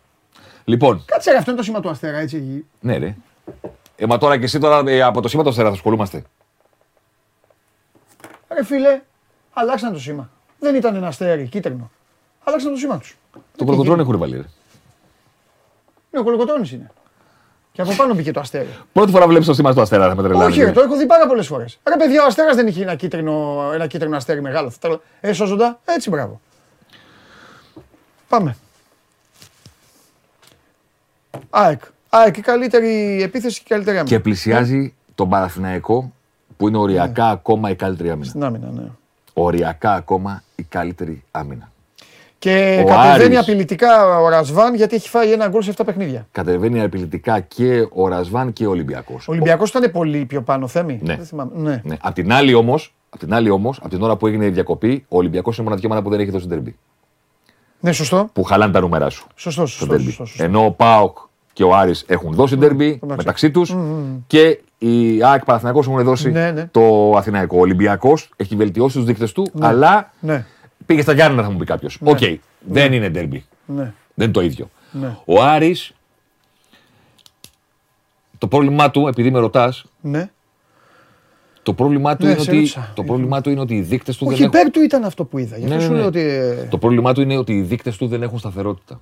[0.64, 2.64] Λοιπόν, Κάτσε, ρε, αυτό είναι το σήμα του Αστέρα, έτσι.
[2.80, 3.16] ναι, ρε.
[3.96, 6.22] Ε, μα τώρα και εσύ τώρα ε, από το σήμα του Αστέρα θα ασχολούμαστε.
[8.54, 9.00] Ρε φίλε,
[9.52, 10.30] αλλάξαν το σήμα.
[10.58, 11.90] Δεν ήταν ένα αστέρι, κίτρινο.
[12.44, 13.16] Αλλάξαν το σήμα τους.
[13.56, 14.36] Το κολοκοτρόν έχουν βάλει.
[14.36, 14.44] Ρε.
[16.10, 16.90] Ναι, ο Κολοκοτρόνης είναι.
[17.72, 18.68] Και από πάνω μπήκε το αστέρι.
[18.92, 20.50] Πρώτη φορά βλέπεις το σήμα του Αστέρα, θα με τρελάνει.
[20.52, 21.78] Όχι, ρε, το έχω δει πάρα πολλές φορές.
[21.88, 24.70] Ρε, παιδιά, ο Αστέρας δεν είχε ένα κίτρινο, ένα κίτρινο αστέρι μεγάλο.
[24.70, 25.80] Θα τα- Ε, σώζοντα.
[25.84, 26.40] Έτσι, μπράβο.
[28.28, 28.56] Πάμε.
[31.50, 31.80] ΑΕΚ.
[32.08, 34.16] ΑΕΚ, η καλύτερη επίθεση και η καλύτερη άμυνα.
[34.16, 36.12] Και πλησιάζει τον Παναθηναϊκό
[36.56, 38.28] που είναι οριακά ακόμα η καλύτερη άμυνα.
[38.28, 38.84] Στην άμυνα, ναι.
[39.32, 41.71] Οριακά ακόμα η καλύτερη άμυνα.
[42.42, 43.38] Και Ο κατεβαίνει Άρης.
[43.38, 46.26] απειλητικά ο Ρασβάν γιατί έχει φάει ένα γκολ σε 7 παιχνίδια.
[46.32, 49.28] Κατεβαίνει απειλητικά και ο Ρασβάν και ο Ολυμπιακός.
[49.28, 50.98] Ο Ολυμπιακός ήταν πολύ πιο πάνω, Θέμη.
[51.02, 51.16] Ναι.
[51.16, 51.50] Δεν θυμάμαι.
[51.54, 51.80] Ναι.
[51.84, 51.96] Ναι.
[52.00, 55.04] Απ' την άλλη όμως, απ' την άλλη όμως, απ' την ώρα που έγινε η διακοπή,
[55.08, 56.76] ο Ολυμπιακός είναι η μοναδική ομάδα που δεν έχει δώσει ντέρμπι.
[57.80, 58.28] ναι, σωστό.
[58.32, 59.26] Που χαλάνε τα νούμερα σου.
[59.34, 59.94] Σωστό, στο σωστό.
[59.94, 60.02] ντέρμπι.
[60.04, 60.44] σωστό, σωστό.
[60.44, 61.18] Ενώ ο Πάοκ
[61.52, 63.76] και ο Άρης έχουν δώσει ντέρμπι μεταξύ τους
[64.26, 66.68] και οι ΑΕΚ Παναθηναϊκός έχουν δώσει Ναι, ναι.
[66.70, 67.56] το Αθηναϊκό.
[67.56, 70.44] Ο Ολυμπιακός έχει βελτιώσει τους δείκτες του, αλλά Ναι,
[70.86, 71.98] πήγε στα Γιάννενα, θα μου πει κάποιος.
[72.04, 72.18] Οκ,
[72.60, 73.40] δεν είναι derby.
[73.66, 73.92] ναι.
[74.14, 74.70] Δεν είναι το ίδιο.
[74.92, 75.16] Ναι.
[75.24, 75.92] Ο Άρης,
[78.38, 80.30] το πρόβλημά του, επειδή με ρωτάς, ναι.
[81.62, 82.92] το πρόβλημά του, Ναι, είναι σε ότι, ρώτησα.
[82.94, 84.58] το πρόβλημά του είναι ότι οι δείκτες του Όχι, δεν έχουν.
[84.60, 85.56] υπέρ του ήταν αυτό που είδα.
[85.56, 85.98] Γι' αυτό Ναι, ναι, σου ναι.
[85.98, 86.20] λέω ότι.
[86.20, 89.00] ε, Το πρόβλημά του είναι ότι οι δείκτες του δεν έχουν σταθερότητα.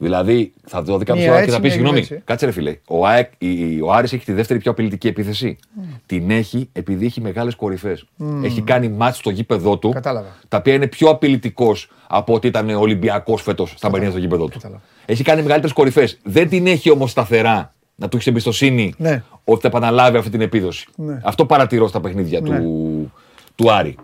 [0.00, 1.98] Δηλαδή, θα το δει κάποιος Μία ώρα και έτσι, θα πει μία συγγνώμη.
[1.98, 2.22] έτσι.
[2.24, 2.78] Κάτσε ρε φίλε.
[2.88, 5.58] Ο, ΑΕΚ, η- ο Άρης έχει τη δεύτερη πιο απειλητική επίθεση.
[6.06, 8.04] Την έχει επειδή έχει μεγάλες κορυφές.
[8.42, 9.88] Έχει κάνει μάτς στο γήπεδό του.
[9.90, 10.36] Κατάλαβα.
[10.48, 14.44] Τα οποία είναι πιο απειλητικός από ότι ήταν ο Ολυμπιακός φέτος στα παιχνίδια στο γήπεδό
[14.44, 14.52] του.
[14.52, 14.82] Κατάλαβα.
[15.06, 16.18] Έχει κάνει μεγαλύτερες κορυφές.
[16.22, 19.22] Δεν την έχει όμως σταθερά να του έχεις εμπιστοσύνη Ναι.
[19.44, 20.86] ότι θα επαναλάβει αυτή την επίδοση.
[20.96, 21.20] Ναι.
[21.24, 22.58] Αυτό παρατηρώ στα παιχνίδια Ναι.
[22.60, 23.12] του,
[23.54, 23.96] του Άρη.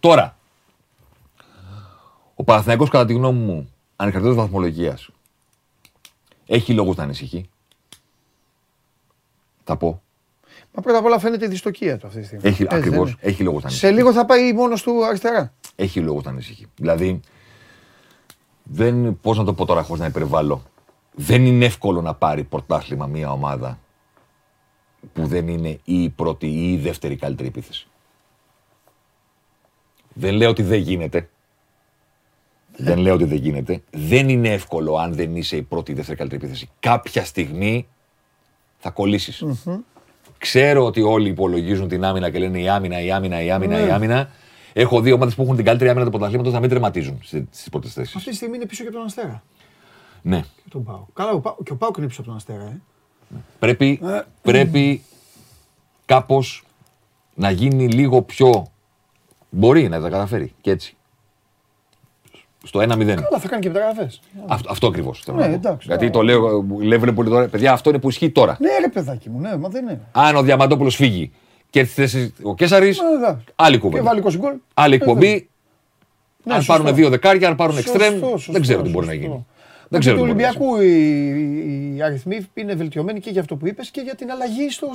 [0.00, 0.36] Τώρα,
[2.34, 5.08] ο Παναθηναϊκός κατά τη γνώμη μου, ανεξαρτήτως βαθμολογίας,
[6.52, 7.48] έχει λόγους να ανησυχεί.
[9.64, 10.02] Θα πω.
[10.74, 12.48] Μα πρώτα απ' όλα φαίνεται η δυστοκία του αυτή τη στιγμή.
[12.48, 13.18] Έχει, Έτσι δεν ακριβώς, είναι.
[13.20, 13.86] έχει λόγους να ανησυχεί.
[13.92, 15.52] Σε λίγο θα πάει μόνος του αριστερά.
[15.76, 16.66] Έχει λόγους να ανησυχεί.
[16.76, 17.20] Δηλαδή,
[18.62, 20.62] δεν, πώς να το πω τώρα χωρίς να υπερβάλλω,
[21.14, 23.78] δεν είναι εύκολο να πάρει πρωτάθλημα μια ομάδα
[25.12, 27.86] που δεν είναι ή η πρώτη ή η δεύτερη καλύτερη επίθεση.
[30.14, 31.28] Δεν λέω ότι δεν γίνεται.
[32.82, 33.82] Δεν λέω ότι δεν γίνεται.
[33.90, 36.68] Δεν είναι εύκολο αν δεν είσαι η πρώτη ή η δεύτερη καλύτερη επίθεση.
[36.80, 37.88] Κάποια στιγμή
[38.78, 39.44] θα κολλήσεις.
[40.38, 43.90] Ξέρω ότι όλοι υπολογίζουν την άμυνα και λένε η άμυνα, η άμυνα, η άμυνα, η
[43.90, 44.30] άμυνα.
[44.72, 47.18] Έχω δει ομάδες που έχουν την καλύτερη άμυνα του πρωταθλήματος να μην τερματίζουν
[47.50, 48.16] στις πρώτες θέσεις.
[48.16, 49.42] Αυτή τη στιγμή είναι πίσω και από τον Αστέρα.
[50.22, 50.40] Ναι.
[50.40, 51.06] Και τον Πάο.
[51.12, 52.64] Καλά, ο Πάο- και ο Πάο είναι πίσω από τον Αστέρα.
[52.64, 52.80] Ε.
[53.58, 54.00] Πρέπει,
[54.42, 55.02] πρέπει
[56.04, 56.64] κάπως
[57.34, 58.66] να γίνει λίγο πιο...
[59.50, 60.96] Μπορεί να τα καταφέρει και έτσι.
[62.64, 62.84] Στο 1-0.
[62.86, 64.20] Καλά, θα κάνει και μεταγραφές.
[64.46, 65.54] Αυτό, αυτό ακριβώς θέλω Ναι, να πω.
[65.54, 66.10] εντάξει, Γιατί ναι.
[66.10, 67.48] το λέω, λένε πολύ τώρα.
[67.48, 68.56] Παιδιά, αυτό είναι που ισχύει τώρα.
[68.60, 70.00] Ναι, ρε παιδάκι μου, ναι, μα δεν είναι.
[70.12, 71.32] Αν ο Διαμαντόπουλος φύγει
[71.70, 73.44] και έρθει στη θέση ο Κέσσαρης, Ε, εντάξει.
[73.56, 74.02] άλλη Και κουβέντα.
[74.04, 74.52] βάλει 20 γκολ.
[74.74, 75.48] Άλλη Ε, εκπομπή.
[76.44, 76.72] Ναι, αν σωστό.
[76.82, 79.26] πάρουν δύο δεκάρια, αν πάρουν Σωστό, εξτρέμ, σωστό, δεν ξέρω τι μπορεί να σωστό.
[79.28, 79.46] γίνει.
[79.92, 80.72] Μα Δεν και ξέρω του τι μπορεί να γίνει.
[80.72, 84.70] Ολυμπιακού οι, οι αριθμοί είναι βελτιωμένοι και για αυτό που είπες και για την αλλαγή
[84.70, 84.86] στο,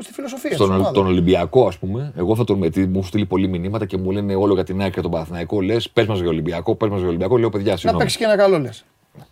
[0.00, 0.48] στη φιλοσοφία.
[0.50, 0.92] της Στον, ομάδας.
[0.92, 4.10] τον Ολυμπιακό, ας πούμε, εγώ θα τον γιατί μου έχουν στείλει πολλοί μηνύματα και μου
[4.10, 5.60] λένε όλο για την ΑΕΚ και τον Παναθηναϊκό.
[5.60, 7.36] Λες, πες μας για Ολυμπιακό, πες μας για Ολυμπιακό.
[7.38, 8.02] Λέω παιδιά, Να συγγνώμη.
[8.04, 8.84] παίξει και ένα καλό λες.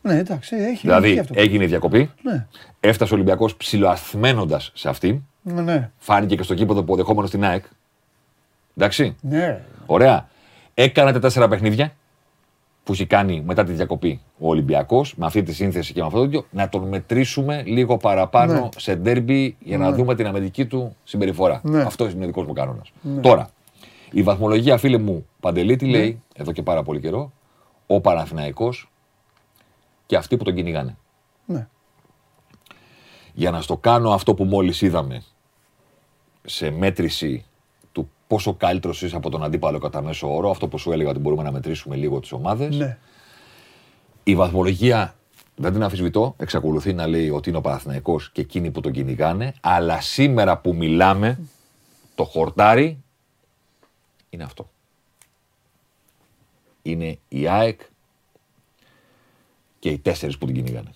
[0.03, 0.65] Ναι, εντάξει, έχει.
[0.65, 1.35] έχει Δηλαδή, αυτό.
[1.37, 2.47] έγινε η διακοπή, Ναι,
[2.81, 5.21] έφτασε ο Ολυμπιακός ψιλοαθμένοντα σε αυτήν.
[5.43, 5.91] ναι, ναι.
[5.99, 7.65] Φάνηκε και στο κήπεδο αποδεχόμενο στην ΑΕΚ.
[8.77, 9.17] Εντάξει.
[9.21, 9.61] ναι.
[9.87, 10.29] Ωραία.
[10.75, 11.93] Έκανατε τέσσερα παιχνίδια.
[12.85, 16.19] Που έχει κάνει μετά τη διακοπή ο Ολυμπιακός, με αυτή τη σύνθεση και με αυτό
[16.19, 18.69] το τέτοιο, να τον μετρήσουμε λίγο παραπάνω Ναι.
[18.77, 21.61] σε ντέρμπι για να δούμε την αμυντική του συμπεριφορά.
[21.65, 21.83] Ναι.
[21.83, 22.93] Αυτό είναι ο δικός μου κανόνας.
[23.21, 23.49] Τώρα,
[24.11, 25.77] η βαθμολογία, φίλε μου, Παντελή, Ναι.
[25.77, 27.33] τι λέει εδώ και πάρα πολύ καιρό,
[27.87, 28.91] ο Παναθηναϊκός
[30.07, 30.97] και αυτοί που τον κυνηγάνε.
[31.47, 31.67] Ναι.
[33.35, 35.23] Για να στο κάνω αυτό που μόλις είδαμε
[36.45, 37.52] σε μέτρηση του
[38.33, 41.43] πόσο καλύτερος είσαι από τον αντίπαλο κατά μέσο όρο, αυτό που σου έλεγα ότι μπορούμε
[41.43, 42.77] να μετρήσουμε λίγο τις ομάδες.
[42.77, 42.99] Ναι.
[44.23, 45.15] Η βαθμολογία
[45.57, 49.55] δεν την αμφισβητώ, εξακολουθεί να λέει ότι είναι ο Παναθηναϊκός και εκείνοι που τον κυνηγάνε,
[49.61, 51.39] αλλά σήμερα που μιλάμε,
[52.15, 53.03] το χορτάρι
[54.31, 54.71] είναι αυτό.
[56.83, 57.81] Είναι η ΑΕΚ
[59.79, 60.91] και οι τέσσερις που την κυνηγάνε.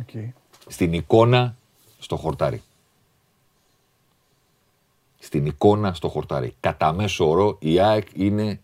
[0.00, 0.32] Οκ.
[0.66, 1.56] Στην εικόνα
[1.98, 2.62] στο χορτάρι.
[5.28, 6.54] Στην εικόνα στο χορτάρι.
[6.60, 8.60] Κατά μέσο όρο η ΑΕΚ είναι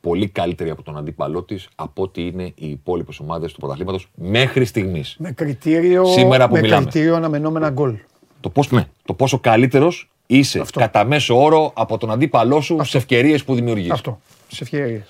[0.00, 4.64] πολύ καλύτερη από τον αντίπαλό της από ότι είναι οι υπόλοιπες ομάδες του πρωταθλήματος μέχρι
[4.64, 5.16] στιγμής.
[5.18, 6.82] Με κριτήριο, Σήμερα που με μιλάμε.
[6.82, 7.94] κριτήριο αναμενόμενα γκολ.
[8.40, 10.80] Το, πώς, ναι, το πόσο καλύτερος είσαι Αυτό.
[10.80, 13.90] κατά μέσο όρο από τον αντίπαλό σου σε ευκαιρίες που δημιουργείς.
[13.90, 14.20] Αυτό.
[14.48, 15.02] Σε ευκαιρίες.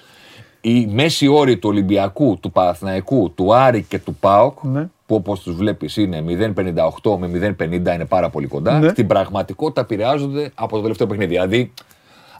[0.60, 4.88] Οι μέση όροι του Ολυμπιακού, του Παναθηναϊκού, του Άρη και του ΠΑΟΚ, Ναι.
[5.08, 8.88] Που όπως τους βλέπεις είναι 0,58 με 0,50 είναι πάρα πολύ κοντά, Ναι.
[8.88, 11.30] στην πραγματικότητα επηρεάζονται από το τελευταίο παιχνίδι.
[11.30, 11.72] Δηλαδή,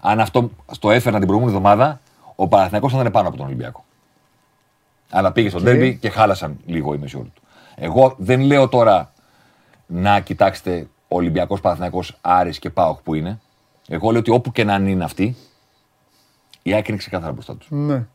[0.01, 2.01] αν αυτό το έφερνα την προηγούμενη εβδομάδα,
[2.35, 3.85] ο Παναθηναϊκός θα ήταν πάνω από τον Ολυμπιακό.
[5.11, 7.43] Αλλά πήγε στο ντέρμπι και χάλασαν λίγο οι μέση όροι του.
[7.75, 9.13] Εγώ δεν λέω τώρα
[9.87, 13.41] να κοιτάξετε Ολυμπιακός, Παναθυνακό, Άρης και Πάοκ που είναι.
[13.89, 15.37] Εγώ λέω ότι όπου και να είναι αυτοί,
[16.63, 17.67] η άκρη είναι ξεκάθαρα μπροστά τους.
[17.71, 18.07] Ναι.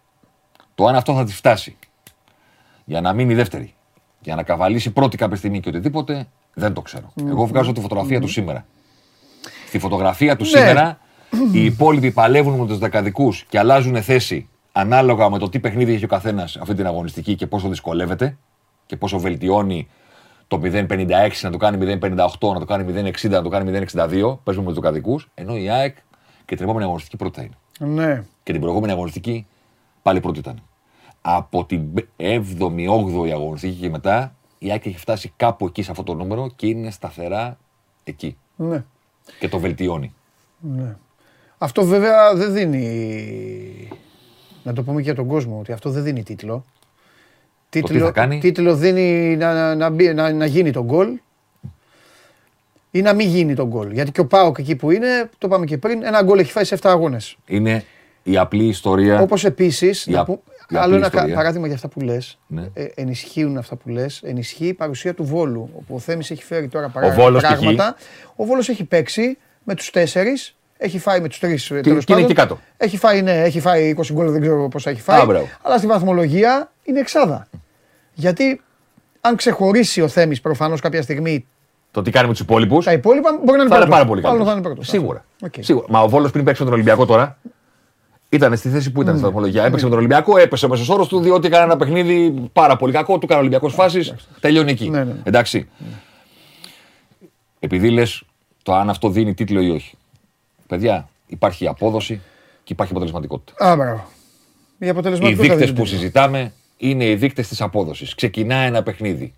[0.76, 1.78] Το αν αυτός θα τη φτάσει
[2.86, 3.74] για να μείνει δεύτερη,
[4.24, 7.14] για να καβαλήσει πρώτη κάποια στιγμή και οτιδήποτε, δεν το ξέρω.
[7.28, 8.66] Εγώ βγάζω τη φωτογραφία του σήμερα.
[9.68, 11.00] Στη φωτογραφία του σήμερα,
[11.54, 16.06] οι υπόλοιποι παλεύουν με τους δεκαδικούς και αλλάζουν θέση ανάλογα με το τι παιχνίδι έχει
[16.06, 18.38] ο καθένας αυτή την αγωνιστική και πόσο δυσκολεύεται
[18.86, 19.88] και πόσο βελτιώνει
[20.48, 20.88] το 0,56
[21.42, 22.08] να το κάνει 0,58,
[22.54, 24.38] να το κάνει 0,60, να το κάνει 0,62.
[24.44, 25.98] Παίζουμε με τους δεκαδικούς, ενώ η ΑΕΚ
[26.46, 28.24] και την επόμενη αγωνιστική πρώτη θα είναι Ναι.
[28.44, 29.48] και την προηγούμενη αγωνιστική
[30.02, 30.62] πάλι πρώτη ήταν.
[31.26, 31.82] Από την
[32.18, 36.52] 7η, 8η αγωνιστική και μετά, η Άκη έχει φτάσει κάπου εκεί σε αυτό το νούμερο
[36.56, 37.58] και είναι σταθερά
[38.04, 38.38] εκεί.
[38.56, 38.84] ναι.
[39.40, 40.14] Και το βελτιώνει.
[40.60, 40.96] Ναι.
[41.58, 43.88] Αυτό βέβαια δεν δίνει.
[44.64, 46.66] Να το πούμε και για τον κόσμο ότι αυτό δεν δίνει τίτλο.
[47.70, 51.20] τι θα κάνει; τίτλο δίνει να, να, να, μπει- να, να γίνει τον γκολ
[52.92, 53.92] ή να μην γίνει τον γκολ.
[53.92, 56.64] Γιατί και ο Πάοκ εκεί που είναι, το πάμε και πριν, ένα γκολ έχει φάει
[56.64, 57.38] σε 7 αγώνες.
[57.46, 57.84] Είναι
[58.24, 59.22] η απλή ιστορία.
[59.22, 60.06] Όπως επίσης.
[60.06, 61.36] Η απ- η Άλλο απλή ένα κα- ιστορία.
[61.36, 62.38] παράδειγμα για αυτά που λες.
[62.48, 62.70] Ναι.
[62.74, 64.22] Ε, ενισχύουν αυτά που λες.
[64.24, 65.70] Ενισχύει η παρουσία του Βόλου.
[65.76, 67.96] Όπου ο Θέμης έχει φέρει τώρα παρά- Βόλος πράγματα.
[68.36, 70.56] Ο Βόλος έχει παίξει με τους τέσσερις.
[70.78, 71.68] Έχει φάει με τους τρεις.
[71.82, 75.02] και είναι εκεί κάτω; Έχει φάει, ναι, έχει φάει 20 γκολ, δεν ξέρω πόσα έχει
[75.02, 75.22] φάει.
[75.22, 75.48] Α, μπράβο.
[75.62, 77.48] αλλά στη βαθμολογία είναι εξάδα.
[78.14, 78.62] Γιατί
[79.22, 81.46] αν ξεχωρίσει ο Θέμης προφανώς κάποια στιγμή
[81.92, 82.86] Το τι κάνει με τους υπόλοιπους.
[82.86, 83.90] τα υπόλοιπα μπορεί να είναι Θα είναι πρώτος.
[83.90, 84.50] πάρα πολύ Μάλλον καλό.
[84.50, 84.88] θα είναι πρώτος.
[84.88, 85.26] Σίγουρα.
[85.42, 85.54] Οκ.
[85.60, 85.86] Σίγουρα.
[85.90, 87.38] Μα ο Βόλος πριν παίξει με τον Ολυμπιακό τώρα.
[88.34, 89.66] Ήταν στη θέση που ήταν στην βαθμολογία.
[89.66, 92.94] Έπαιξε με τον Ολυμπιακό, έπεσε ο μέσος όρος του, διότι έκανε ένα παιχνίδι πάρα πολύ
[92.94, 93.14] κακό.
[93.14, 94.16] Του έκανε ο Ολυμπιακός φάσεις.
[94.40, 94.90] Τελειώνει εκεί.
[94.90, 95.14] Ναι, ναι.
[95.24, 95.70] Εντάξει.
[97.60, 98.24] Επειδή λες
[98.64, 99.98] το αν αυτό δίνει τίτλο ή όχι.
[100.68, 102.22] Παιδιά, υπάρχει απόδοση
[102.64, 103.66] και υπάρχει αποτελεσματικότητα.
[103.66, 104.08] Α, μπράβο.
[104.78, 105.98] Η Οι αποτελεσματικότητα δείκτες δεν που είναι.
[105.98, 108.16] συζητάμε είναι οι δείκτες της απόδοσης.
[108.16, 109.34] Ξεκινάει ένα παιχνίδι.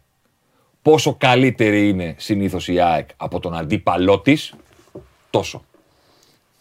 [0.82, 4.54] Πόσο καλύτερη είναι συνήθως η ΑΕΚ από τον αντίπαλό της,
[5.30, 5.64] τόσο.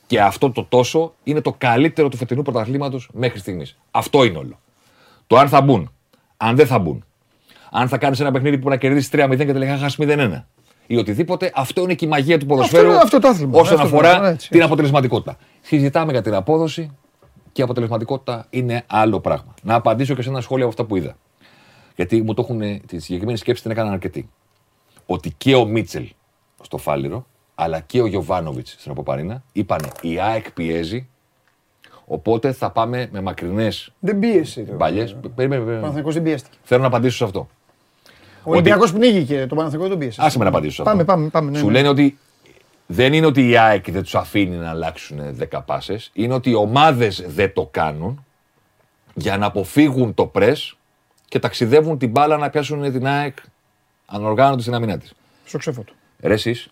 [0.06, 3.78] Και αυτό το τόσο είναι το καλύτερο του φετινού πρωταθλήματος μέχρι στιγμής.
[3.90, 4.60] Αυτό είναι όλο.
[5.26, 5.92] Το αν θα μπουν,
[6.36, 7.04] αν δεν θα μπουν,
[7.70, 10.44] αν θα κάνεις ένα παιχνίδι που να κερδίσεις 3-0 και τελικά χάσεις 0-1
[10.86, 13.58] ή οτιδήποτε, αυτό είναι και η μαγεία του ποδοσφαίρου είναι αυτό το άθλημα.
[13.60, 14.66] όσον Αυτό το αφορά άθλημα, έτσι, την έτσι.
[14.66, 15.36] αποτελεσματικότητα.
[15.60, 16.90] Συζητάμε για την απόδοση
[17.52, 19.54] και η αποτελεσματικότητα είναι άλλο πράγμα.
[19.62, 21.16] Να απαντήσω και σε ένα σχόλιο από αυτά που είδα.
[21.96, 24.30] Γιατί μου το έχουν, τη συγκεκριμένη σκέψη την έκαναν αρκετοί.
[25.06, 26.08] Ότι και ο Μίτσελ
[26.62, 31.08] στο Φάληρο, αλλά και ο Γιωβάνοβιτς στην Αποπαρίνα, είπανε η ΑΕΚ πιέζει,
[32.04, 34.62] οπότε θα πάμε με μακρινές Δεν πίεσε.
[34.62, 35.12] το- μπαλιές.
[35.12, 36.56] Ο Παναθηναϊκός δεν πιέστηκε.
[36.62, 37.48] Θέλω να απαντήσω σε αυτό.
[38.46, 40.20] Ο Ολυμπιακός πνίγηκε, τον Παναθηναϊκό δεν τον πίεσε.
[40.24, 40.92] Άσε με να απαντήσω σε αυτό.
[40.92, 41.50] Πάμε, πάμε, πάμε.
[41.50, 41.72] ναι, Σου ναι.
[41.72, 42.18] λένε ότι
[42.86, 45.20] δεν είναι ότι η ΑΕΚ δεν τους αφήνει να αλλάξουν
[45.52, 48.24] 10 πάσες, είναι ότι οι ομάδες δεν το κάνουν
[49.14, 50.76] για να αποφύγουν το πρες
[51.28, 53.36] και ταξιδεύουν την μπάλα να πιάσουν την ΑΕΚ
[54.06, 55.12] ανοργάνωτη στην αμυνά της.
[55.44, 55.92] Στο ξέφωτο.
[56.20, 56.68] Ρε εσείς,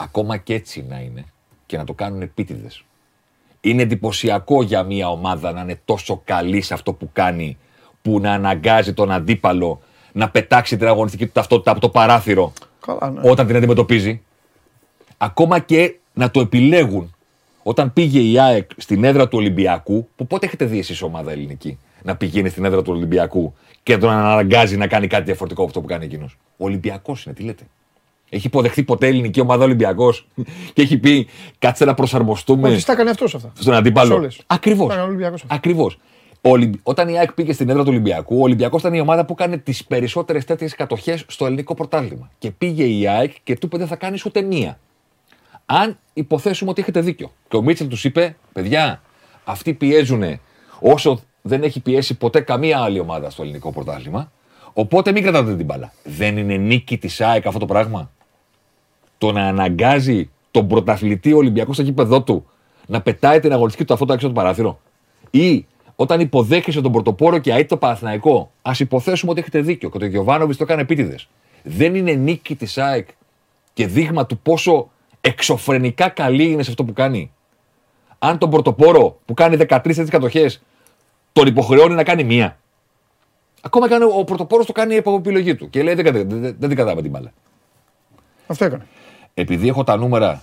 [0.00, 1.24] ακόμα και έτσι να είναι
[1.66, 2.84] και να το κάνουν επίτηδες.
[3.60, 7.58] Είναι εντυπωσιακό για μια ομάδα να είναι τόσο καλή σε αυτό που κάνει,
[8.02, 9.80] που να αναγκάζει τον αντίπαλο
[10.12, 12.52] να πετάξει την αγωνιστική του ταυτότητα από το παράθυρο
[12.86, 13.30] Καλά, ναι.
[13.30, 14.22] όταν την αντιμετωπίζει.
[15.16, 17.14] Ακόμα και να το επιλέγουν.
[17.62, 21.78] Όταν πήγε η ΑΕΚ στην έδρα του Ολυμπιακού, που πότε έχετε δει εσείς ομάδα ελληνική,
[22.02, 25.80] να πηγαίνει στην έδρα του Ολυμπιακού και τον αναγκάζει να κάνει κάτι διαφορετικό από αυτό
[25.80, 26.38] που κάνει εκείνος.
[26.56, 27.64] Ο Ολυμπιακός είναι, τι λέτε.
[28.30, 30.26] Έχει υποδεχθεί ποτέ ελληνική ομάδα Ολυμπιακός
[30.72, 33.52] και έχει πει κάτσε να προσαρμοστούμε Όχι, τα έκανε αυτός αυτά.
[33.58, 34.06] στον αντίπαλο.
[34.06, 34.40] Σε όλες.
[34.46, 34.86] Ακριβώς.
[34.86, 35.56] Τα έκανε ο Ολυμπιακός αυτός.
[35.56, 35.98] Ακριβώς.
[36.82, 39.58] Όταν η ΑΕΚ πήγε στην έδρα του Ολυμπιακού, ο Ολυμπιακός ήταν η ομάδα που έκανε
[39.58, 42.30] τις περισσότερες τέτοιες κατοχές στο ελληνικό πρωτάθλημα.
[42.38, 44.78] Και πήγε η ΑΕΚ και του είπε δεν θα κάνεις ούτε μία.
[45.66, 47.32] Αν υποθέσουμε ότι έχετε δίκιο.
[47.48, 49.02] Και ο Μίτσελ τους είπε, παιδιά,
[49.44, 50.22] αυτοί πιέζουν
[50.80, 54.32] όσο δεν έχει πιέσει ποτέ καμία άλλη ομάδα στο ελληνικό πρωτάθλημα.
[54.72, 55.92] Οπότε μην κρατάτε την μπάλα.
[56.04, 58.10] Δεν είναι νίκη της ΑΕΚ αυτό το πράγμα;
[59.18, 62.46] Το να αναγκάζει τον πρωταθλητή Ολυμπιακός στο γήπεδό του
[62.86, 64.80] να πετάει την αγωνιστική του αυτό έξω από το παράθυρο.
[65.30, 65.66] Ή
[65.96, 70.04] όταν υποδέχεσαι τον πρωτοπόρο και αίτη το Παναθηναϊκό, ας υποθέσουμε ότι έχετε δίκιο και το
[70.04, 71.28] Γιωβάνοβι το έκανε επίτηδες.
[71.62, 73.08] Δεν είναι νίκη της ΑΕΚ
[73.72, 74.90] και δείγμα του πόσο
[75.20, 77.32] εξωφρενικά καλή είναι σε αυτό που κάνει.
[78.18, 80.62] Αν τον πρωτοπόρο που κάνει 13 τέτοιες κατοχές
[81.32, 82.58] τον υποχρεώνει να κάνει μία.
[83.60, 86.40] Ακόμα και αν ο πρωτοπόρος το κάνει από επιλογή του και λέει δεν, δεν, δεν,
[86.40, 87.32] δεν την κρατάμε την μπάλα.
[88.46, 88.86] Αυτό έκανε.
[89.40, 90.42] Επειδή έχω τα νούμερα,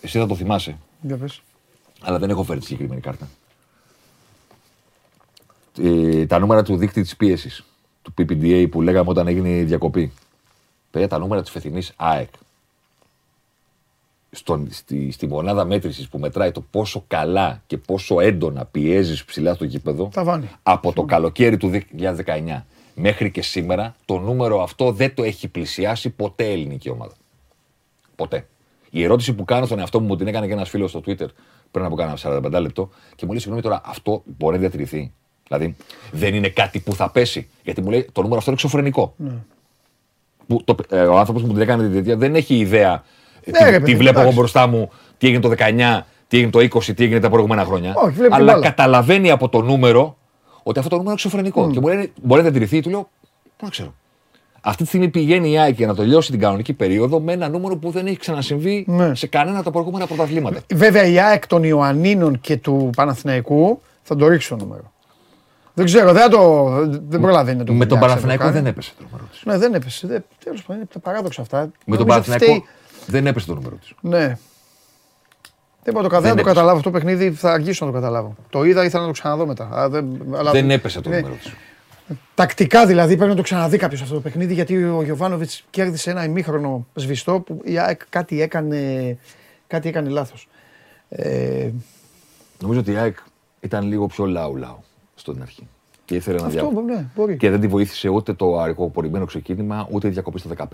[0.00, 1.42] εσύ θα το θυμάσαι, Για πες.
[2.00, 3.28] αλλά δεν έχω φέρει τη συγκεκριμένη κάρτα.
[5.82, 7.64] Ε, τα νούμερα του δείκτη της πίεσης,
[8.02, 10.12] του PPDA που λέγαμε όταν έγινε η διακοπή.
[10.90, 12.28] Παιδιά, τα νούμερα της φετινής ΑΕΚ.
[14.30, 19.54] Στον, στη, στη μονάδα μέτρησης που μετράει το πόσο καλά και πόσο έντονα πιέζεις ψηλά
[19.54, 20.50] στο γήπεδο, Τα βάνει.
[20.62, 21.70] από το καλοκαίρι του
[22.24, 22.62] 2019
[22.94, 27.12] μέχρι και σήμερα, το νούμερο αυτό δεν το έχει πλησιάσει ποτέ ελληνική ομάδα.
[28.16, 28.46] Ποτέ.
[28.90, 31.26] Η ερώτηση που κάνω στον εαυτό μου μου την έκανε και ένας φίλος στο Twitter
[31.70, 35.12] πριν από κάνα 45 λεπτό και μου λέει: Συγγνώμη τώρα, αυτό μπορεί να διατηρηθεί.
[35.48, 35.76] Δηλαδή,
[36.12, 37.48] δεν είναι κάτι που θα πέσει.
[37.64, 39.14] Γιατί μου λέει: Το νούμερο αυτό είναι εξωφρενικό.
[40.46, 43.04] Που το, ε, ο άνθρωπος που μου την έκανε τη διετία δεν έχει ιδέα.
[43.44, 44.38] ε, Ναι, τι, ρε, τι παιδί, βλέπω εγώ εντάξει.
[44.38, 47.92] μπροστά μου, τι έγινε το 19, τι έγινε το 20, τι έγινε τα προηγούμενα χρόνια.
[47.96, 48.66] Όχι, βλέπει την Αλλά μπάλα.
[48.66, 50.16] καταλαβαίνει από το νούμερο
[50.62, 51.70] ότι αυτό το νούμερο είναι εξωφρενικό.
[51.70, 52.80] Και μου λένε: Μπορεί να διατηρηθεί.
[52.80, 53.08] Του λέω:
[53.56, 53.94] Πού να ξέρω.
[54.68, 57.76] Αυτή τη στιγμή πηγαίνει η ΑΕΚ για να τελειώσει την κανονική περίοδο με ένα νούμερο
[57.76, 59.14] που δεν έχει ξανασυμβεί Ναι.
[59.14, 60.60] σε κανένα από τα προηγούμενα πρωταθλήματα.
[60.74, 64.92] Βέβαια η ΑΕΚ των Ιωαννίνων και του Παναθηναϊκού θα το ρίξει το νούμερο.
[65.74, 66.68] Δεν ξέρω, δεν, θα το,
[67.08, 68.68] δεν προλαβαίνει να το Με τον κουνιάξει, Παναθηναϊκό να το δεν κάνει.
[68.68, 69.42] έπεσε το νούμερο της.
[69.44, 70.06] Ναι, δεν έπεσε.
[70.06, 71.58] Δεν, τέλος πάντων, είναι τα παράδοξα αυτά.
[71.58, 71.64] Με
[71.96, 72.62] τον Νομίζω Παναθηναϊκό φταίει-
[73.06, 73.92] δεν έπεσε το νούμερο της.
[74.00, 74.38] Ναι.
[75.82, 76.54] Δεν μπορώ να το, δεν Δεν το έπεσε.
[76.54, 78.34] καταλάβω αυτό το παιχνίδι, θα αργήσω να το καταλάβω.
[78.50, 79.68] Το είδα, ήθελα να το ξαναδώ μετά.
[79.72, 80.04] Α, δεν,
[80.36, 81.16] αλλά Δεν έπεσε το Ναι.
[81.16, 81.52] νούμερο της.
[82.34, 86.24] Τακτικά δηλαδή πρέπει να το ξαναδεί κάποιος αυτό το παιχνίδι γιατί ο Γιωβάνοβιτς κέρδισε ένα
[86.24, 89.16] ημίχρονο σβηστό που η ΑΕΚ κάτι έκανε,
[89.66, 90.48] κάτι έκανε λάθος.
[91.08, 91.70] Ε,
[92.60, 93.16] Νομίζω ότι η ΑΕΚ
[93.60, 94.78] ήταν λίγο πιο λαού-λαού
[95.14, 95.68] στην αρχή.
[96.04, 96.94] Και ήθελε να αυτό δια...
[96.94, 97.36] ναι, μπορεί.
[97.36, 100.66] Και δεν τη βοήθησε ούτε το αργοπορημένο ξεκίνημα, ούτε η διακοπή στο 15.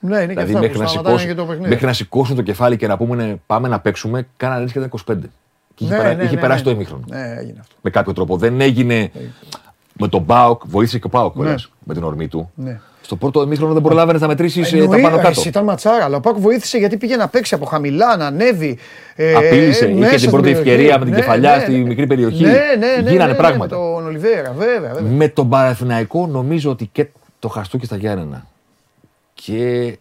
[0.00, 1.68] Ναι, είναι και Δηλαδή αυτά μέχρι που να, σταματάνε σηκώσουν, και το παιχνίδι.
[1.70, 4.90] μέχρι να σηκώσουν το κεφάλι και να πούμε πάμε να παίξουμε, κάνανε έτσι και ήταν
[5.24, 5.28] 25.
[5.74, 6.64] Και είχε, Ναι, περά- ναι, είχε ναι, περάσει ναι.
[6.64, 7.04] το ημίχρονο.
[7.08, 7.74] Ναι, έγινε αυτό.
[7.82, 8.36] Με κάποιο τρόπο.
[8.36, 9.10] Δεν έγινε
[9.98, 12.50] με τον Μπάουκ, βοήθησε και ο Πάουκ κιόλας, με την ορμή του.
[12.54, 12.80] Ναι.
[13.00, 15.28] Στο πρώτο ημίχρονο δεν προλάβαινε να μετρήσεις τα Εννοεί, πάνω κάτω.
[15.28, 18.78] εσύ, Ήταν ματσάρα, αλλά ο Πάκου βοήθησε γιατί πήγε να παίξει από χαμηλά, να ανέβει.
[19.14, 20.70] ε, Απείλησε, ε, είχε μέσα την στην πρώτη περιοχή.
[20.70, 21.78] ευκαιρία με την Ναι, κεφαλιά ναι, στη ναι.
[21.78, 22.42] μικρή περιοχή.
[22.44, 23.76] Ναι, ναι, ναι, Γίνανε ναι, πράγματα.
[23.76, 24.92] Με τον Ολιβέρα, βέβαια.
[24.94, 25.12] βέβαια.
[25.12, 27.06] Με τον Παναθηναϊκό νομίζω ότι και
[27.38, 28.46] το Χαστούκι στα Γιάννενα
[29.34, 29.96] και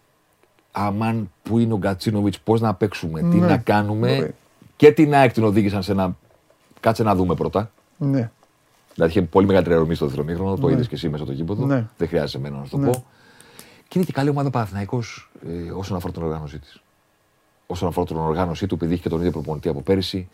[0.71, 4.15] αμάν που είναι ο Γκατσίνοβιτς, πώς να παίξουμε, τι Ναι, να κάνουμε.
[4.15, 4.33] μπορεί.
[4.75, 6.15] Και την ΑΕΚ την οδήγησαν σε ένα.
[6.79, 7.71] Κάτσε να δούμε πρώτα.
[7.97, 8.29] Ναι.
[8.97, 11.65] Δηλαδή είχε πολύ μεγαλύτερη αρωμή στο δεύτερο μήχρονο, το είδες και εσύ μέσα στο γήπεδο.
[11.65, 11.85] Ναι.
[11.97, 12.85] Δεν χρειάζεται εμένα να σου το Ναι.
[12.89, 13.05] πω.
[13.87, 16.81] Και είναι και καλή ομάδα ο Παναθηναϊκός ε, όσον αφορά την οργάνωσή της.
[17.67, 20.29] Όσον αφορά την οργάνωσή του, επειδή έχει και τον ίδιο προπονητή από πέρυσι,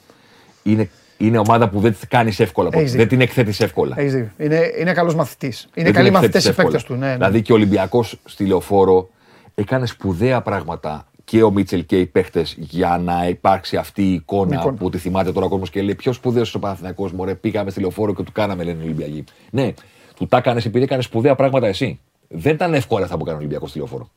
[0.64, 2.70] είναι, είναι ομάδα που δεν τη κάνεις εύκολα.
[2.72, 3.08] Έχεις δεν δίκιο.
[3.18, 3.96] την εκθέτεις εύκολα.
[4.00, 4.32] Έχεις δίκιο.
[4.38, 5.62] Είναι, είναι καλός μαθητής.
[5.62, 6.78] Είναι Δεν την καλοί μαθητές εκθέτεις οι εύκολα.
[6.78, 7.00] παίκτε του.
[7.00, 7.14] Ναι, ναι.
[7.16, 9.10] Δηλαδή και ο Ολυμπιακός στη λεωφόρο
[9.56, 14.56] έκανε σπουδαία πράγματα και ο Μίτσελ και οι παίχτες για να υπάρξει αυτή η εικόνα,
[14.56, 14.78] Εικόνα.
[14.78, 17.80] που τη θυμάται τώρα ο κόσμος και λέει: Ποιος σπουδαίος ο Παναθηναϊκός μωρέ, πήγαμε στη
[17.80, 19.24] λεωφόρο και του κάναμε, λένε οι Ολυμπιακοί.
[19.50, 19.74] Ναι,
[20.16, 22.00] του τα έκανε επειδή έκανε σπουδαία πράγματα εσύ.
[22.28, 24.10] Δεν ήταν εύκολα αυτά που έκανε ο Ολυμπιακό στη λεωφόρο.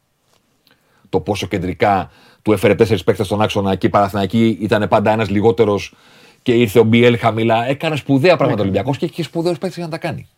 [1.08, 2.10] Το πόσο κεντρικά
[2.42, 5.94] του έφερε τέσσερις παίχτες στον άξονα και η Παναθηναϊκή ήταν πάντα ένας λιγότερος
[6.42, 7.66] και ήρθε ο Μπιέλ χαμηλά.
[7.66, 10.28] Έκανε σπουδαία πράγματα ο Ολυμπιακός και έχει σπουδαίους παίχτε για να τα κάνει.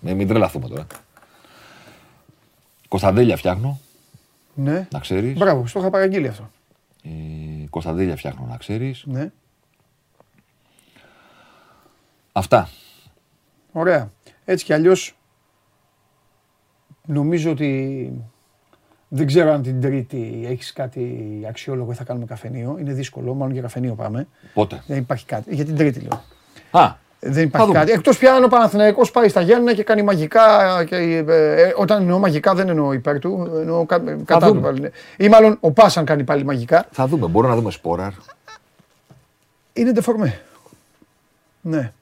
[0.00, 0.86] Ναι, μην τρελαθούμε τώρα.
[2.88, 3.80] Κωνσταντέλια φτιάχνω,
[4.62, 4.88] ναι.
[4.92, 5.38] να ξέρεις.
[5.38, 6.50] Μπράβο, στο είχα παραγγείλει αυτό.
[7.04, 7.08] Ε,
[7.70, 9.02] Κωνσταντέλια φτιάχνω, να ξέρεις.
[9.06, 9.30] Ναι.
[12.32, 12.68] Αυτά.
[13.72, 14.10] Ωραία.
[14.44, 15.18] Έτσι κι αλλιώς
[17.06, 18.12] νομίζω ότι
[19.08, 22.76] δεν ξέρω αν την Τρίτη έχεις κάτι αξιόλογο ή θα κάνουμε καφενείο.
[22.80, 24.28] Είναι δύσκολο, μάλλον για καφενείο πάμε.
[24.54, 25.54] Πότε; Δεν υπάρχει κάτι.
[25.54, 26.22] Για την Τρίτη λέω.
[26.70, 27.78] Α, Δεν Θα υπάρχει δούμε.
[27.78, 27.92] κάτι.
[27.92, 30.84] Εκτός πια αν ο Παναθηναϊκός πάει στα Γιάννενα και κάνει μαγικά.
[30.84, 31.16] Και, ε,
[31.62, 34.60] ε, όταν εννοώ μαγικά δεν εννοώ υπέρ του, εννοώ κα, κατά του δούμε.
[34.60, 34.80] πάλι.
[34.80, 34.88] ναι.
[35.16, 36.86] Ή μάλλον ο Πάσαν κάνει πάλι μαγικά.
[36.90, 37.26] θα δούμε.
[37.26, 38.10] Μπορούμε να δούμε σπόραρ.
[39.72, 40.40] Είναι ντεφορμέ.
[41.60, 41.92] Ναι.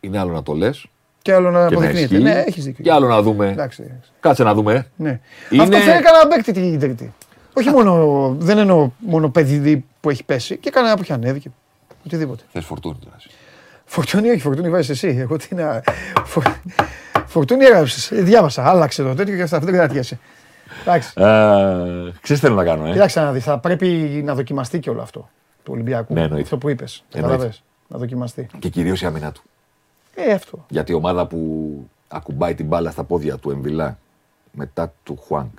[0.00, 0.86] Είναι άλλο να το λες
[1.22, 2.14] Και άλλο να και να αποδεικνύεται.
[2.14, 2.22] ισχύει.
[2.22, 2.84] Ναι, έχεις δίκιο.
[2.84, 3.48] Και άλλο να δούμε.
[3.48, 3.82] Εντάξει.
[3.82, 4.10] εντάξει.
[4.20, 4.86] Κάτσε να δούμε.
[4.96, 5.20] Ναι.
[5.50, 7.12] Είναι- Αυτό φέρει κανένα παίκτη την Τρίτη.
[7.54, 11.42] Όχι μόνο, δεν εννοώ μόνο παιδί που έχει πέσει και κανένα που έχει ανέβει.
[12.06, 12.42] Οτιδήποτε.
[12.52, 13.16] Θες φορτούνη τώρα.
[13.88, 13.94] Εσύ.
[13.94, 15.16] Φορτούνι, όχι, φορτούνι βάζεις εσύ.
[15.18, 15.82] Εγώ τι να.
[16.24, 16.42] Φο...
[17.26, 18.10] Φορτούνι έγραψες.
[18.22, 18.68] Διάβασα.
[18.68, 19.58] Άλλαξε το τέτοιο και αυτά.
[19.58, 20.18] Δεν κρατιέσαι.
[20.82, 21.12] Εντάξει.
[21.16, 23.44] Ε, Ξέρεις τι θέλω να κάνω, ε; Κοίταξε να δεις.
[23.44, 23.86] Θα πρέπει
[24.24, 25.28] να δοκιμαστεί και όλο αυτό
[25.62, 26.14] του Ολυμπιακού.
[26.14, 26.42] Ναι, εννοείται.
[26.42, 27.04] αυτό που είπες.
[27.10, 27.52] Κατάλαβε.
[27.88, 28.46] Να δοκιμαστεί.
[28.58, 29.42] Και κυρίως η άμυνα του.
[30.14, 30.64] Ε, αυτό.
[30.68, 31.38] Γιατί η ομάδα που
[32.08, 33.98] ακουμπάει την μπάλα στα πόδια του Εμβιλά
[34.52, 35.58] μετά του Χουάνκ,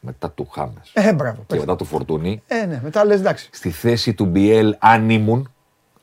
[0.00, 1.36] μετά του Χάμες Ε, μπράβο.
[1.36, 1.58] και πες.
[1.58, 3.48] μετά του Φορτούνη, Ε, ναι, μετά λες εντάξει.
[3.52, 5.52] στη θέση του Μπιέλ, αν ήμουν,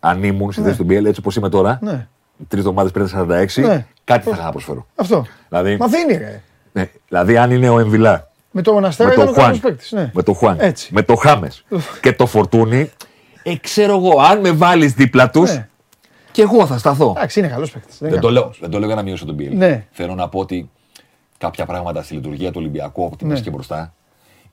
[0.08, 2.08] αν ήμουν στη θέση του Μπιέλ έτσι όπως είμαι τώρα, Ναι.
[2.48, 3.86] τρεις εβδομάδες πριν τα 46, Ναι.
[4.04, 4.86] κάτι θα είχα να προσφέρω.
[4.96, 5.26] Αυτό.
[5.50, 6.42] Δηλαδή, Μα δίνει ρε.
[6.72, 9.62] ναι, δηλαδή, αν είναι ο Εμβιλά Με το μοναστέρι με ήταν το ο καλός Χουάνκ,
[9.64, 9.92] παίκτης.
[9.92, 10.12] Ναι.
[10.14, 10.94] με το Χουάνκ, Έτσι.
[10.94, 11.66] με το Χάμες
[12.02, 12.92] και το Φορτούνη,
[13.44, 15.68] ε, ξέρω εγώ, αν με βάλεις δίπλα τους, Ναι.
[16.32, 17.14] και εγώ θα σταθώ.
[17.18, 17.98] Εντάξει, είναι καλός παίκτης.
[18.00, 19.58] Δεν το λέω, δεν το λέω για να μειώσω τον Μπιέλ.
[19.58, 19.86] Ναι.
[19.92, 20.70] Θέλω να πω ότι
[21.38, 23.30] κάποια πράγματα στη λειτουργία του Ολυμπιακού από τη Ναι.
[23.30, 23.94] μέση και μπροστά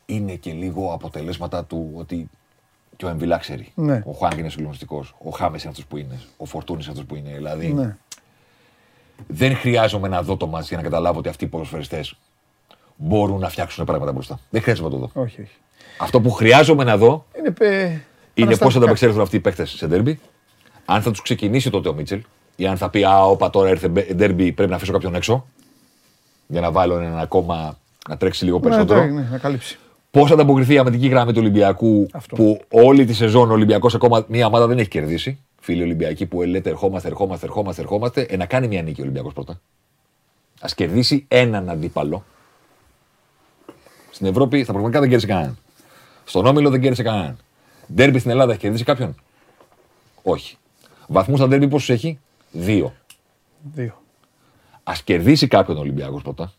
[0.06, 2.30] είναι και λίγο αποτελέσματα του ότι
[2.96, 3.72] και ο Εμβιλά ξέρει.
[3.74, 4.02] Ναι.
[4.06, 5.04] Ο Χουάνγκ είναι συγκλονιστικό.
[5.24, 6.20] Ο Χάμες είναι αυτός που είναι.
[6.36, 7.30] Ο Φορτούνης είναι αυτός που είναι.
[7.36, 7.96] Δηλαδή Ναι.
[9.26, 12.14] δεν χρειάζομαι να δω το μάτς για να καταλάβω ότι αυτοί οι ποδοσφαιριστές
[12.96, 14.38] μπορούν να φτιάξουν πράγματα μπροστά.
[14.50, 15.22] Δεν χρειάζομαι να το δω.
[15.22, 15.52] Όχι, όχι.
[15.98, 17.66] Αυτό που χρειάζομαι να δω Είναι, πε...
[17.74, 18.02] είναι πώς
[18.34, 18.76] θα παραστατικά.
[18.78, 20.20] ανταπεξέλθουν αυτοί οι παίκτες σε ντέρμπι.
[20.84, 22.22] Αν θα τους ξεκινήσει τότε ο Μίτσελ
[22.56, 25.46] ή αν θα πει Α, όπα τώρα ήρθε μπε- ντέρμπι, πρέπει να αφήσω κάποιον έξω
[26.46, 27.78] για να βάλω έναν ακόμα
[28.08, 29.04] να τρέξει λίγο Ναι, περισσότερο.
[29.04, 29.78] ναι, ναι, να καλύψει.
[30.12, 32.36] Πώς θα ανταποκριθεί η αμυντική γραμμή του Ολυμπιακού Αυτό.
[32.36, 35.38] που όλη τη σεζόν ο Ολυμπιακός ακόμα μία ομάδα δεν έχει κερδίσει.
[35.60, 38.20] Φίλοι Ολυμπιακοί που λέτε ερχόμαστε, ερχόμαστε, ερχόμαστε, ερχόμαστε.
[38.20, 39.52] Ε, να κάνει μια νίκη ο Ολυμπιακός πρώτα.
[40.60, 42.24] Α κερδίσει έναν αντίπαλο.
[44.10, 45.58] Στην Ευρώπη στα πραγματικά δεν κέρδισε κανέναν.
[46.24, 47.38] Στον Όμιλο δεν κέρδισε κανέναν.
[47.94, 49.14] Ντέρμπι στην Ελλάδα έχει κερδίσει κάποιον;
[50.22, 50.56] Όχι.
[51.06, 52.18] Βαθμούς στα ντέρμπι πόσους έχει,
[52.50, 52.94] Δύο.
[53.74, 54.02] Δύο.
[54.82, 56.52] Α κερδίσει κάποιον ο Ολυμπιακός πρώτα.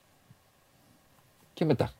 [1.54, 1.91] Και μετά.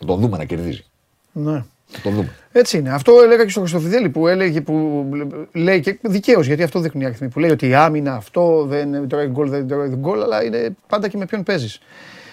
[0.00, 0.84] Να τον δούμε να κερδίζει.
[1.32, 1.52] Ναι.
[1.92, 2.34] Να τον δούμε.
[2.52, 2.90] Έτσι είναι.
[2.90, 5.06] Αυτό έλεγα και στο Χρυστοφιδέλη που έλεγε, που
[5.52, 7.28] λέει και δικαίως, γιατί αυτό δείχνουν οι αριθμοί.
[7.28, 11.08] Που λέει ότι η άμυνα αυτό δεν τρώει γκολ, δεν τρώει γκολ, αλλά είναι πάντα
[11.08, 11.80] και με ποιον παίζεις.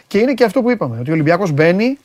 [0.08, 1.98] Και είναι και αυτό που είπαμε, ότι ο Ολυμπιακός μπαίνει.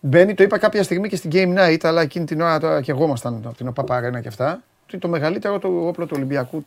[0.00, 2.90] Μπαίνει, το είπα κάποια στιγμή και στην Game Night, αλλά εκείνη την ώρα τώρα και
[2.90, 4.62] εγώ ήμασταν από την ΟΠΑΠ Αρένα και αυτά.
[4.86, 6.64] Ότι το μεγαλύτερο το όπλο του Ολυμπιακού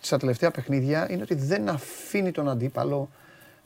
[0.00, 3.10] στα τελευταία παιχνίδια είναι ότι δεν αφήνει τον αντίπαλο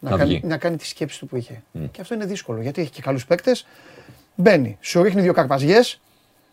[0.05, 0.41] να, Να κάνει, βγει.
[0.45, 1.63] να κάνει τη σκέψη του που είχε.
[1.91, 3.67] Και αυτό είναι δύσκολο γιατί έχει και καλούς παίκτες.
[4.35, 6.01] Μπαίνει, σου ρίχνει δύο καρπαζιές.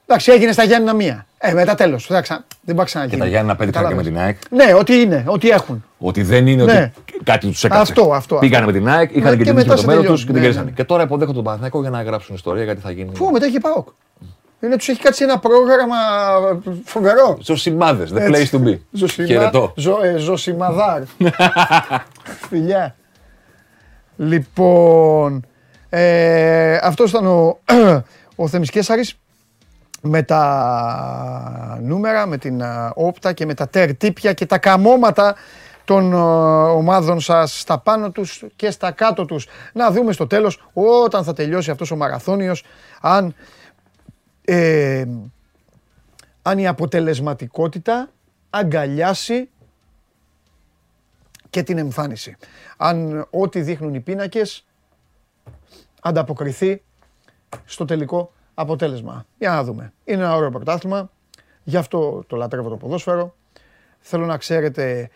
[0.06, 1.26] Εντάξει, έγινε στα Γιάννηνα μία.
[1.38, 2.08] Ε, μετά τέλος.
[2.08, 2.22] Δεν
[2.66, 3.16] μπορεί να ξαναγίνει.
[3.16, 4.38] Και τα Γιάννηνα πέτυχαν και με Κατάλαβες.
[4.47, 4.66] την ΑΕΚ.
[4.68, 5.86] Ναι, ό,τι είναι, ό,τι έχουν.
[5.97, 6.91] Ότι δεν είναι Ναι.
[7.02, 7.82] ότι κάτι τους έκατσε.
[7.91, 8.74] Αυτό, αυτό, Πήγανε αυτό.
[8.74, 10.26] με την ΑΕΚ, είχαν Ναι, και και την μετά με το σε μέλλον τους τελειώνει.
[10.26, 10.66] και την Ναι, κέρδισαν.
[10.66, 10.72] ναι.
[10.72, 13.12] Και τώρα υποδέχονται τον Παναθηναϊκό για να γράψουν ιστορία γιατί θα γίνει.
[13.12, 13.84] Πού μετά έχει πάω.
[14.62, 15.95] Είναι, τους έχει κάτσει ένα πρόγραμμα
[16.86, 17.38] φοβερό.
[17.41, 18.60] Ζωσιμάδες, the place Έτσι.
[18.64, 18.78] to be.
[18.91, 19.28] Ζωσιμα...
[19.28, 19.74] Χαιρετώ.
[19.76, 21.02] Ζω, ε, ζωσιμαδάρ.
[22.50, 22.95] Φιλιά.
[24.22, 25.45] Λοιπόν,
[25.89, 27.59] ε, αυτός ήταν ο,
[28.36, 29.20] ο Θέμης Κέσαρης
[30.01, 35.36] με τα νούμερα, με την α, όπτα και με τα τερτύπια και τα καμώματα
[35.86, 39.47] των α, ομάδων σας στα πάνω τους και στα κάτω τους.
[39.74, 42.63] Να δούμε στο τέλος όταν θα τελειώσει αυτός ο μαραθώνιος
[43.01, 43.36] αν
[44.45, 45.05] ε,
[46.41, 48.09] αν η αποτελεσματικότητα
[48.49, 49.49] αγκαλιάσει
[51.50, 52.36] και την εμφάνιση.
[52.78, 54.66] Αν ό,τι δείχνουν οι πίνακες
[56.02, 56.82] ανταποκριθεί
[57.66, 59.26] στο τελικό αποτέλεσμα.
[59.38, 59.93] Για να δούμε.
[60.04, 61.12] Είναι ένα ωραίο πρωτάθλημα.
[61.64, 63.36] Γι' αυτό το λατρεύω το ποδόσφαιρο.
[64.00, 65.10] Θέλω να ξέρετε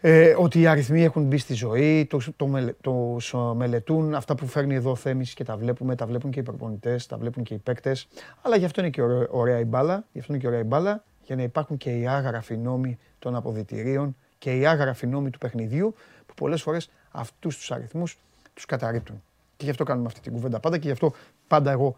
[0.00, 4.34] ε, ότι οι αριθμοί έχουν μπει στη ζωή, τους, το, μελε- τους, ε, μελετούν αυτά
[4.34, 7.42] που φέρνει εδώ ο Θέμης και τα βλέπουμε, τα βλέπουν και οι προπονητές, τα βλέπουν
[7.42, 8.08] και οι παίκτες.
[8.42, 10.64] Αλλά γι' αυτό είναι και ωραία, ωραία η μπάλα, γι' αυτό είναι και ωραία η
[10.64, 15.38] μπάλα, για να υπάρχουν και οι άγραφοι νόμοι των αποδητηρίων και οι άγραφοι νόμοι του
[15.38, 15.94] παιχνιδιού,
[16.26, 18.18] που πολλές φορές αυτούς τους αριθμούς
[18.54, 19.22] τους καταρρύπτουν.
[19.56, 21.12] Και γι' αυτό κάνουμε αυτή την κουβέντα πάντα και γι' αυτό
[21.46, 21.96] πάντα εγώ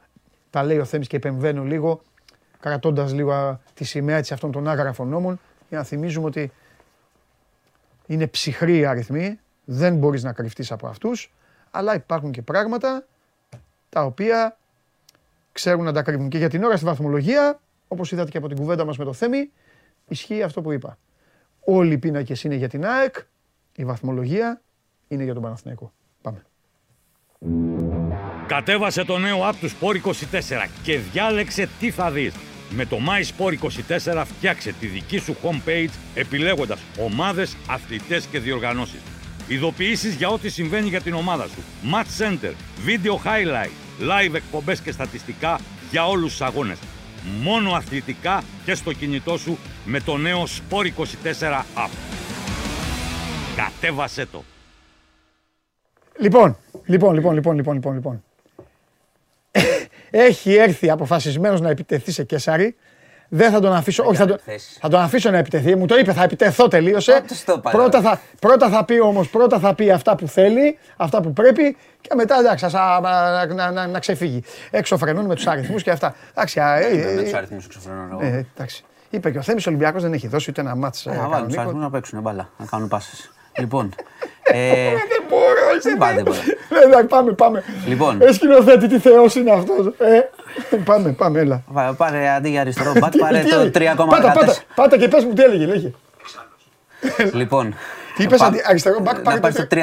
[0.51, 2.03] τα λέει ο Θέμης και επεμβαίνω λίγο,
[2.61, 6.53] κρατώντας λίγο α, τη σημαία έτσι αυτών των άγραφων νόμων, για να θυμίζουμε ότι
[8.07, 11.33] είναι ψυχροί οι αριθμοί, δεν μπορείς να κρυφτείς από αυτούς,
[11.71, 13.07] αλλά υπάρχουν και πράγματα
[13.89, 14.57] τα οποία
[15.53, 16.29] ξέρουν να τα κρύβουν.
[16.29, 19.13] Και για την ώρα στη βαθμολογία, όπως είδατε και από την κουβέντα μας με το
[19.13, 19.51] Θέμη,
[20.09, 20.99] ισχύει αυτό που είπα.
[21.69, 23.15] Όλοι οι πίνακες είναι για την ΑΕΚ,
[23.77, 24.63] η βαθμολογία
[25.09, 25.93] είναι για τον Παναθηναϊκό.
[26.23, 26.43] Πάμε.
[28.47, 32.35] Κατέβασε το νέο app του Sport 24 και διάλεξε τι θα δεις.
[32.71, 33.55] Με το My Sport
[34.13, 39.01] 24 φτιάξε τη δική σου homepage επιλέγοντας ομάδες, αθλητές και διοργανώσεις.
[39.49, 41.63] Ειδοποιήσεις για ό,τι συμβαίνει για την ομάδα σου.
[41.93, 42.53] Match Center,
[42.87, 45.61] Video Highlight, Live εκπομπές και στατιστικά
[45.91, 46.79] για όλους τους αγώνες.
[47.43, 51.91] Μόνο αθλητικά και στο κινητό σου με το νέο Sport 24 app.
[53.57, 54.45] Κατέβασέ το.
[56.19, 56.57] Λοιπόν,
[56.87, 58.25] λοιπόν, λοιπόν, λοιπόν, λοιπόν, λοιπόν, λοιπόν.
[60.11, 62.77] Έχει έρθει αποφασισμένος να επιτεθεί σε Κέσαρη.
[63.29, 64.79] Δεν θα τον αφήσω, όχι θα τον, θέσεις.
[64.81, 65.77] θα τον αφήσω να επιτεθεί.
[65.77, 67.13] Μου το είπε, θα επιτεθώ, τελείωσε.
[67.13, 68.05] Πάντως το είπα, Πρώτα ρε.
[68.09, 72.11] θα, πρώτα θα πει όμως, πρώτα θα πει αυτά που θέλει, αυτά που πρέπει και
[72.15, 74.43] μετά εντάξει, ας, α, να, να, να, να ξεφύγει.
[74.71, 76.15] Έξω φρενούν με τους αριθμούς και αυτά.
[76.31, 78.45] Εντάξει, α, ε, Με ε, τους αριθμούς εξωφρενών ε, εγώ.
[78.55, 78.85] εντάξει.
[79.11, 81.35] Είπε και ο Θέμης Ολυμπιακός δεν έχει δώσει ούτε ένα μάτς ε, Να βάλουν τους
[81.37, 81.61] κανονικό.
[81.61, 83.31] αριθμούς να παίξουν μπάλα, να κάνουν πάσες.
[83.59, 83.95] Λοιπόν.
[84.43, 86.39] ε, Δεν μπορώ, είσαι Δεν πάει τίποτα.
[86.83, 87.63] Ε, εντάξει, πάμε, πάμε.
[87.87, 88.23] Λοιπόν.
[88.23, 89.87] Ε, σκηνοθέτη, τι θεός είναι αυτός.
[89.99, 90.21] Ε,
[90.85, 91.63] πάμε, πάμε, έλα.
[91.67, 94.57] βα- πάρε αντί για αριστερό μπακ, Τι- πάρε τι το έλεγε; Πάτα, πάτα, 3,14.
[94.75, 95.93] πάτα και πες μου τι έλεγε, λέγε.
[97.33, 97.75] Λοιπόν.
[98.17, 99.77] Τι είπες, πά- αντι- αριστερό μπακ, πάρε Να πάρεις το το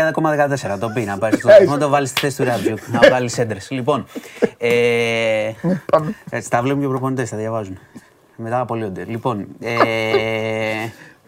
[0.73, 0.77] 3,14.
[0.79, 1.49] Το πει, να πάρεις το.
[1.49, 1.65] Έτσι.
[1.67, 2.77] Να το βάλεις στη θέση του Ράτζιουκ.
[2.87, 3.67] Να βγάλει έντρες.
[3.71, 4.05] Λοιπόν.
[4.57, 5.51] ε,
[5.91, 6.15] Πάμε.
[6.29, 7.79] Έτσι, τα βλέπουν και οι προπονητές, τα διαβάζουν.
[8.35, 9.03] Μετά απολύονται.
[9.07, 9.71] Λοιπόν, ε,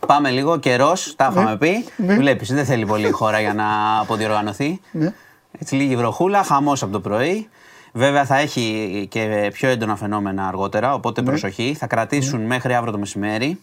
[0.05, 0.57] πάμε λίγο.
[0.57, 1.85] Καιρός, τα είχαμε πει.
[1.97, 2.15] ναι.
[2.15, 3.65] Βλέπεις, δεν θέλει πολύ η χώρα για να
[3.99, 4.79] αποδιοργανωθεί.
[4.91, 5.13] Ναι.
[5.59, 7.49] Έτσι, λίγη βροχούλα, χαμός από το πρωί.
[7.91, 11.75] Βέβαια θα έχει και πιο έντονα φαινόμενα αργότερα, οπότε προσοχή.
[11.79, 13.59] Θα κρατήσουν μέχρι αύριο το μεσημέρι.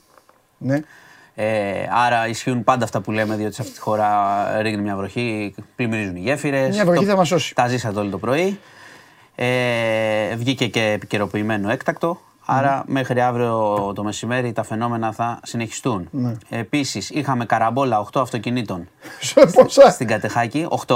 [0.59, 0.81] Ναι.
[1.35, 4.09] Ε, άρα ισχύουν πάντα αυτά που λέμε, διότι σε αυτή τη χώρα
[4.61, 6.75] ρίχνει μια βροχή, πλημμυρίζουν οι γέφυρες.
[6.75, 7.55] Μια βροχή θα μας σώσει.
[7.55, 8.59] Τα ζήσατε όλοι το πρωί.
[9.35, 12.21] Ε, βγήκε και επικαιροποιημένο έκτακτο.
[12.47, 16.09] Άρα μέχρι αύριο το μεσημέρι τα φαινόμενα θα συνεχιστούν.
[16.11, 16.33] Ναι.
[16.49, 18.89] Επίσης είχαμε καραμπόλα 8 αυτοκινήτων
[19.21, 20.69] Σε πόσα; στην Κατεχάκη.
[20.87, 20.95] 8.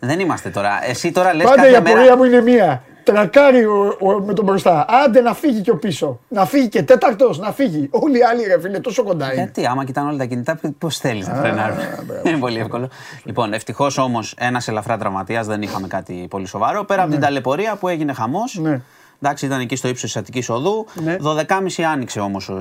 [0.00, 0.86] Δεν είμαστε τώρα.
[0.88, 2.16] Εσύ τώρα λες Πάντα η κάθε απορία μέρα...
[2.16, 2.82] μου είναι μία.
[3.04, 4.86] Τρακάρει ο, ο- με τον μπροστά.
[4.88, 6.20] Άντε να φύγει και ο πίσω.
[6.28, 7.88] Να φύγει και τέταρτος, να φύγει.
[7.90, 9.34] Όλοι οι άλλοι ρε φίλε, τόσο κοντά είναι.
[9.34, 11.78] Γιατί, άμα κοιτάνε όλα τα κινητά, πώς θέλεις να φρενάρουν;
[12.26, 12.88] Είναι πολύ εύκολο.
[13.24, 16.84] Λοιπόν, ευτυχώς όμως ένας ελαφρά τραυματίας δεν είχαμε κάτι πολύ σοβαρό.
[16.84, 18.60] Πέρα από την ταλαιπωρία που έγινε χαμός.
[19.18, 19.28] Ναι.
[19.28, 20.86] Εντάξει, ήταν εκεί στο ύψος της Αττικής Οδού.
[21.04, 21.16] Ναι.
[21.22, 22.54] 12.30 άνοιξε όμως ο,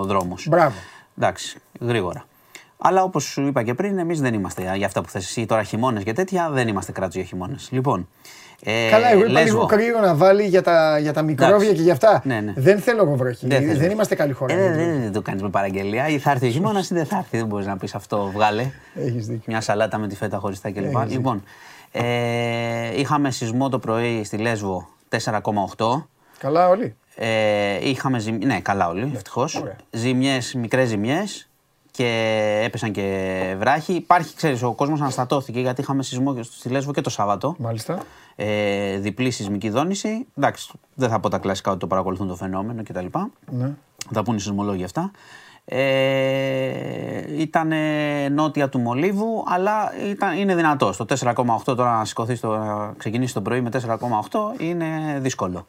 [0.00, 0.46] ο δρόμος.
[0.48, 0.74] Μπράβο.
[1.18, 2.24] Εντάξει, γρήγορα.
[2.78, 5.62] Αλλά όπως σου είπα και πριν, εμείς δεν είμαστε για αυτά που θες εσύ τώρα
[5.62, 7.68] χειμώνες και τέτοια, δεν είμαστε κράτος για χειμώνες.
[7.72, 8.08] Λοιπόν.
[8.64, 9.52] Ε, Καλά, εγώ είπα Λέσβο.
[9.54, 11.74] λίγο κρύο να βάλει για τα, για τα μικρόβια Εντάξει.
[11.74, 12.22] και για αυτά.
[12.24, 12.52] Ναι, ναι.
[12.56, 13.46] Δεν θέλω εγώ βροχή.
[13.46, 13.92] Δεν Δεν, θέλω.
[13.92, 14.54] είμαστε καλή χώρα.
[14.54, 16.08] Ε, δεν, δεν, δεν το κάνεις με παραγγελία.
[16.08, 17.36] Ή θα έρθει ο χειμώνας ή δεν θα έρθει.
[17.36, 18.70] Δεν μπορείς να πεις αυτό, βγάλε.
[18.94, 19.42] Έχεις δίκιο.
[19.46, 20.96] Μια σαλάτα με τη φέτα χωριστά κλπ.
[20.96, 21.42] Έχεις Λοιπόν,
[21.92, 22.02] ε,
[23.00, 24.88] είχαμε σεισμό το πρωί στη Λέσβο
[25.76, 26.06] 4,8.
[26.38, 26.96] Καλά όλοι.
[27.14, 28.38] Ε, είχαμε ζημ...
[28.44, 29.54] Ναι, καλά όλοι, ευτυχώς.
[29.54, 29.76] ωραία.
[29.90, 31.48] Ζημιές, μικρές ζημιές
[31.90, 33.92] και έπεσαν και βράχοι.
[33.92, 37.54] Υπάρχει, ξέρεις, ο κόσμος αναστατώθηκε γιατί είχαμε σεισμό και στη Λέσβο και το Σάββατο.
[37.58, 38.02] Μάλιστα.
[38.36, 40.26] Ε, διπλή σεισμική δόνηση.
[40.34, 43.06] Εντάξει, δεν θα πω τα κλασικά ότι το παρακολουθούν το φαινόμενο κτλ.
[43.50, 43.70] Ναι.
[44.06, 45.10] Θα τα πούνε οι σεισμολόγοι αυτά.
[45.64, 47.72] Ε, ήταν
[48.30, 50.96] νότια του Μολύβου, αλλά ήταν, είναι δυνατός.
[50.96, 54.86] Το 4,8 τώρα να σηκωθείς, στο, να ξεκινήσεις το πρωί με 4,8 είναι
[55.20, 55.64] δύσκολο.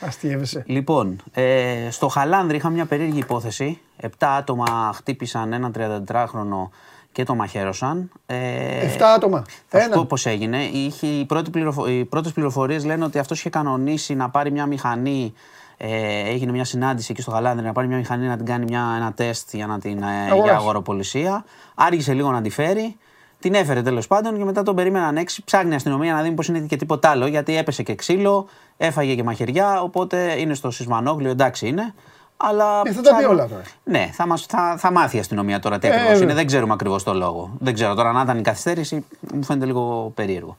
[0.00, 0.62] Αστείευεσαι.
[0.66, 3.80] Λοιπόν, ε, στο Χαλάνδρη είχα μια περίεργη υπόθεση.
[3.96, 5.72] Επτά άτομα χτύπησαν έναν
[6.06, 6.68] 34χρονο
[7.12, 8.10] και το μαχαίρωσαν.
[8.26, 9.44] Ε, Εφτά άτομα.
[9.66, 9.96] θα σου Ένα.
[9.96, 10.62] πω πώς έγινε.
[10.62, 11.88] Είχε, οι, πρώτοι πληροφο...
[11.88, 15.32] οι πρώτες πληροφορίες λένε ότι αυτός είχε κανονίσει να πάρει μια μηχανή
[15.76, 18.92] ε, έγινε μια συνάντηση εκεί στο Γαλάνδρη να πάρει μια μηχανή να την κάνει μια,
[18.96, 20.42] ένα τεστ για, να την, ε, Αγοράσει.
[20.42, 21.44] για αγοροπολισία.
[21.74, 22.96] Άργησε λίγο να τη φέρει.
[23.38, 25.44] Την έφερε τέλος πάντων και μετά τον περίμεναν έξι.
[25.44, 27.26] Ψάχνει η αστυνομία να δει πώ είναι και τίποτα άλλο.
[27.26, 28.46] Γιατί έπεσε και ξύλο,
[28.76, 29.82] έφαγε και μαχαιριά.
[29.82, 31.94] Οπότε είναι στο σεισμανόγλιο, εντάξει είναι.
[32.36, 33.62] Αλλά Ε, θα τα πει ψάχνω- όλα τώρα.
[33.84, 36.24] Ναι, θα, μας, θα, θα μάθει η αστυνομία τώρα τι Ε, ακριβώς βέβαια.
[36.24, 36.34] είναι.
[36.34, 37.50] Δεν ξέρουμε ακριβώς το λόγο.
[37.58, 40.56] Δεν ξέρω τώρα να ήταν η καθυστέρηση, μου φαίνεται λίγο περίεργο.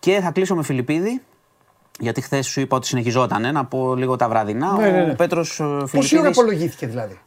[0.00, 1.22] Και θα κλείσω με Φιλιππίδη,
[2.00, 3.52] γιατί χθες σου είπα ότι συνεχιζόταν.
[3.52, 4.72] Να πω λίγο τα βραδινά.
[4.72, 5.10] Ναι, ναι, ναι.
[5.10, 5.96] Ο Πέτρος Φιλιππίδη.
[5.96, 7.18] Πόση ώρα απολογήθηκε δηλαδή;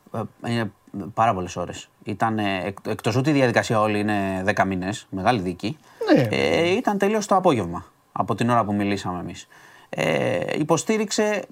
[0.48, 0.72] Είναι
[1.14, 1.90] πάρα πολλές ώρες.
[2.04, 2.40] Ήταν
[2.88, 5.78] εκτός ότι η διαδικασία όλη είναι 10 μήνες, μεγάλη δίκη.
[6.16, 6.28] Ναι.
[6.32, 9.48] Ε, ήταν τελείως το απόγευμα από την ώρα που μιλήσαμε εμείς.
[9.90, 11.46] Ε, υποστήριξε,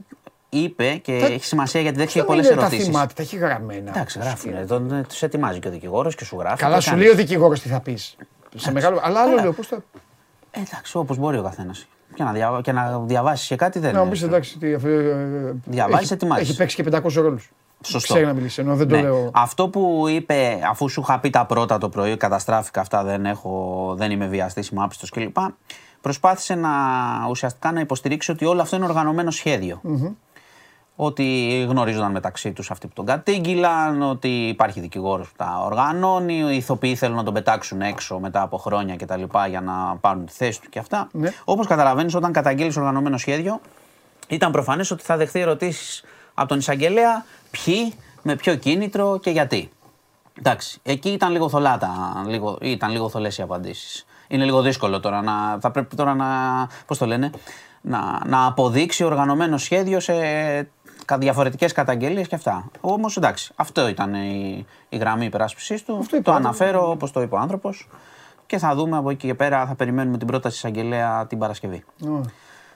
[0.49, 2.85] είπε και Τα- έχει σημασία γιατί δέχτηκε Δεν πολλές είναι τα ερωτήσεις.
[2.85, 3.89] θυμάται, τα έχει γραμμένα.
[3.89, 5.05] Εντάξει, γράφουν.
[5.07, 6.57] Τους ετοιμάζει και ο δικηγόρος και σου γράφει.
[6.63, 7.03] Καλά, και σου κάνεις.
[7.05, 8.15] λέει ο δικηγόρος τι θα πεις.
[8.55, 8.99] Σε μεγάλο.
[9.03, 9.41] Αλλά άλλο Καλά.
[9.41, 9.75] λέω, πώς το.
[10.51, 11.87] Ε, Εντάξει, όπως μπορεί ο καθένας.
[12.17, 12.59] Και να, δια...
[12.63, 14.13] και να διαβάσεις και κάτι δεν Να μου είναι.
[14.13, 14.57] πεις εντάξει.
[14.57, 16.49] τι, ε, ε, Διαβάζεις, έχει- ετοιμάζεις.
[16.49, 17.51] Έχει παίξει και 500 ρόλους.
[17.83, 18.13] Σωστό.
[18.13, 19.01] Ξέρει να μιλήσει, ενώ δεν το Ναι.
[19.01, 19.31] λέω.
[19.33, 23.93] Αυτό που είπε, αφού σου είχα πει τα πρώτα το πρωί, καταστράφηκα αυτά, δεν, έχω,
[23.97, 25.37] δεν είμαι βιαστή, είμαι άπιστος κλπ.
[26.01, 26.69] Προσπάθησε να
[27.29, 29.81] ουσιαστικά να υποστηρίξει ότι όλο αυτό είναι οργανωμένο σχέδιο.
[30.99, 36.55] Ότι γνωρίζονταν μεταξύ τους αυτοί που τον κατήγγυλαν, ότι υπάρχει δικηγόρος που τα οργανώνει, οι
[36.55, 39.23] ηθοποιοί θέλουν να τον πετάξουν έξω μετά από χρόνια κτλ.
[39.49, 41.07] για να πάρουν τη θέση του και αυτά.
[41.11, 41.33] Ναι.
[41.43, 43.59] Όπως καταλαβαίνεις, όταν καταγγείλει οργανωμένο σχέδιο,
[44.27, 46.03] ήταν προφανές ότι θα δεχθεί ερωτήσεις
[46.33, 49.71] από τον εισαγγελέα ποιοι, με ποιο κίνητρο και γιατί.
[50.39, 54.05] Εντάξει, εκεί ήταν λίγο θολά τα, λίγο, ήταν λίγο θολές οι απαντήσεις.
[54.27, 56.25] Είναι λίγο δύσκολο τώρα να, θα πρέπει τώρα να,
[56.85, 57.31] πώς το λένε,
[57.81, 60.13] να, να αποδείξει οργανωμένο σχέδιο σε
[61.15, 62.69] διαφορετικές καταγγελίες και αυτά.
[62.81, 65.97] Όμως εντάξει, αυτό ήταν η, η γραμμή υπεράσπισης του.
[65.97, 66.35] Αυτό είπε, το ε.
[66.35, 67.89] αναφέρω όπως το είπε ο άνθρωπος.
[68.45, 71.83] Και θα δούμε από εκεί και πέρα, θα περιμένουμε την πρόταση της εισαγγελέα την Παρασκευή.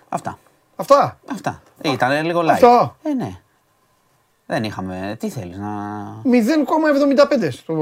[0.10, 0.38] Αυτά.
[0.76, 1.20] Αυτά.
[1.32, 1.62] Αυτά.
[1.82, 2.50] Ήταν λίγο live.
[2.50, 2.96] Αυτό.
[3.04, 3.40] Ε, ναι.
[4.46, 5.16] Δεν είχαμε.
[5.20, 5.68] Τι θέλεις να.
[7.42, 7.74] 0,75 στο,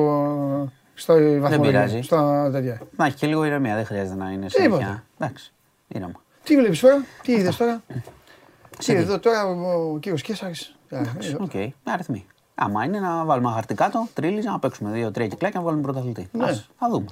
[0.93, 1.61] στο βαθμολογία.
[1.61, 2.01] πειράζει.
[2.01, 2.81] Στα τέτοια.
[2.95, 3.76] Να έχει και λίγο ηρεμία.
[3.76, 4.81] Δεν χρειάζεται να είναι Τίποτα.
[4.81, 5.03] συνέχεια.
[5.19, 5.53] Εντάξει.
[5.88, 6.21] Ήρεμα.
[6.43, 7.81] Τι βλέπεις τώρα, τι είδες τώρα;
[8.81, 10.76] Σε Τι τι; εδώ τώρα ο κύριος Κέσσαρης.
[11.39, 11.51] Οκ.
[11.84, 12.26] Αριθμοί.
[12.56, 16.30] Άμα είναι να βάλουμε ένα χαρτί κάτω, τρίλι, να παίξουμε δύο-τρία κυκλάκια να βάλουμε πρωταθλητή.
[16.31, 16.45] Ναι.
[16.45, 17.06] Ας, θα δούμε.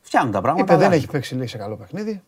[0.00, 0.64] Φτιάχνουν τα πράγματα.
[0.64, 2.22] Είπε δεν αλλά- έχει παίξει λέει σε καλό παιχνίδι.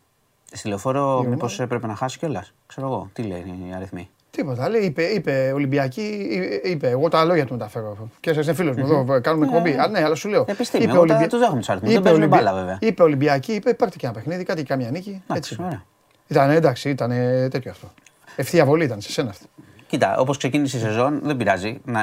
[0.53, 1.29] Στη λεωφόρο, ομάδα.
[1.29, 2.53] μήπως έπρεπε να χάσει κιόλας.
[2.67, 3.39] Ξέρω εγώ, τι λέει
[3.69, 4.09] οι αριθμοί.
[4.31, 4.69] Τίποτα.
[4.69, 6.89] Λέει, είπε, είπε Ολυμπιακή, εί- είπε.
[6.89, 8.09] Εγώ τα λόγια του μεταφέρω.
[8.21, 9.73] Και είσαι φίλος μου εδώ, κάνουμε εκπομπή.
[9.79, 10.45] Α, ναι, αλλά σου λέω.
[10.49, 12.79] Επιστήμη, είπε εγώ τα- Ολυμπια- τους δέχομαι τους αριθμούς, είπε δεν παίζουν Ολυμπια- μπάλα, βέβαια.
[12.81, 15.09] Είπε Ολυμπιακή, είπε πάρτε και ένα παιχνίδι, κάτι και καμιά νίκη.
[15.11, 15.23] Έτσι.
[15.31, 15.63] Εντάξει, είπε.
[15.63, 15.83] ωραία.
[16.27, 17.11] Ήταν εντάξει, ήταν
[17.51, 17.91] τέτοιο αυτό.
[18.41, 19.47] Ευθεία βολή ήταν σε σένα αυτή.
[19.87, 22.01] Κοίτα, όπως ξεκίνησε η σεζόν, δεν πειράζει να...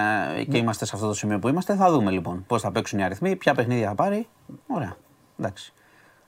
[0.49, 1.75] και είμαστε σε αυτό το σημείο που είμαστε.
[1.75, 4.27] Θα δούμε λοιπόν πώς θα παίξουν οι αριθμοί, ποια παιχνίδια θα πάρει.
[4.67, 4.95] Ωραία.
[5.39, 5.73] Εντάξει.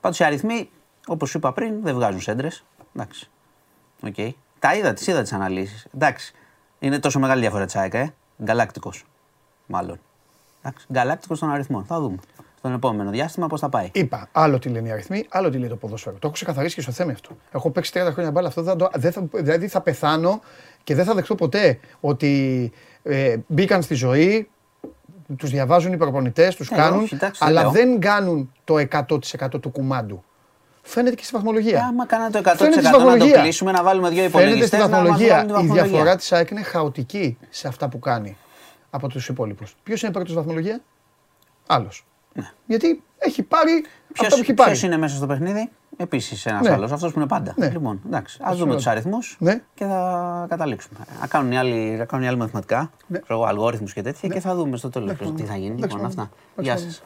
[0.01, 0.69] Πάντως οι αριθμοί,
[1.07, 2.63] όπως σου είπα πριν, δεν βγάζουν σέντρες.
[2.95, 3.29] Εντάξει.
[4.03, 4.15] Οκ.
[4.59, 5.87] Τα είδα, τις είδα τις αναλύσεις.
[5.95, 6.33] Εντάξει.
[6.79, 8.13] Είναι τόσο μεγάλη διαφορά της ΑΕΚ, ε.
[8.43, 9.05] Γκαλάκτικος.
[9.65, 9.99] Μάλλον.
[10.61, 10.85] Εντάξει.
[10.91, 11.85] Γκαλάκτικος των αριθμών.
[11.85, 12.17] Θα δούμε.
[12.67, 13.89] Στον επόμενο διάστημα πώς θα πάει.
[13.93, 16.13] Είπα, άλλο τι λένε οι αριθμοί, άλλο τι λέει το ποδόσφαιρο.
[16.15, 17.29] Το έχω ξεκαθαρίσει και στο θέμα αυτό.
[17.51, 18.47] Έχω παίξει 30 χρόνια μπάλα.
[18.47, 20.41] Αυτό δεν, το, δεν θα, δηλαδή θα πεθάνω
[20.83, 22.71] και δεν θα δεχτώ ποτέ ότι
[23.03, 24.49] ε, μπήκαν στη ζωή,
[25.37, 27.71] τους διαβάζουν οι προπονητές, τους Ε, κάνουν, όχι, εντάξει, δεν αλλά λέω.
[27.71, 30.23] δεν κάνουν το 100% του κουμάντου.
[30.81, 31.85] Φαίνεται και στη βαθμολογία.
[31.85, 33.41] Άμα κάνανε το 100% Φαίνεται στη να το βαθμολογία.
[33.41, 35.35] κλείσουμε, να βάλουμε δύο Φαίνεται στη υπολογιστές, να μας βαθμολογία.
[35.35, 35.83] βάλουν τη Η βαθμολογία.
[35.83, 38.37] διαφορά της ΑΕΚ είναι χαοτική σε αυτά που κάνει
[38.89, 39.75] από τους υπόλοιπους.
[39.83, 40.81] Ποιος είναι πρώτος βαθμολογία,
[42.37, 42.47] Άλλο.
[42.65, 43.85] Γιατί έχει πάρει
[44.21, 44.69] αυτό που έχει πάρει.
[44.71, 46.69] Ποιος είναι μέσα στο παιχνίδι, επίσης ένας Ναι.
[46.73, 47.53] άλλος, αυτός που είναι πάντα.
[47.57, 47.69] Ναι.
[47.69, 48.75] Λοιπόν, εντάξει, ας Αυτό δούμε λέω.
[48.77, 49.61] τους αριθμούς Ναι.
[49.73, 50.99] και θα καταλήξουμε.
[51.21, 53.19] Να κάνουν οι άλλοι, να κάνουν οι άλλοι μαθηματικά, Ναι.
[53.19, 55.75] ξέρω εγώ, αλγόριθμους και τέτοια και θα δούμε στο τέλος τι θα γίνει.
[55.75, 56.07] Εντάξει, Λοιπόν, πάμε.
[56.07, 56.29] αυτά.
[56.55, 56.89] Εντάξει, Γεια πάμε.
[56.89, 57.01] σας.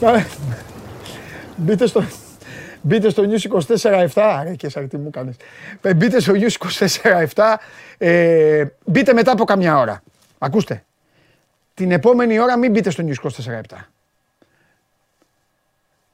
[0.00, 0.26] Πάμε.
[1.56, 2.02] Μπείτε στο,
[2.82, 3.60] μπείτε στο News
[4.06, 4.42] 24-7.
[4.42, 5.36] Ρε και σαν τι μου κάνεις.
[5.82, 6.68] Ε, Μπείτε στο News
[7.34, 7.54] 24-7.
[7.98, 10.02] Ε, μπείτε μετά από καμιά ώρα.
[10.38, 10.84] Ακούστε.
[11.74, 13.76] Την επόμενη ώρα μην μπείτε στο News 24-7.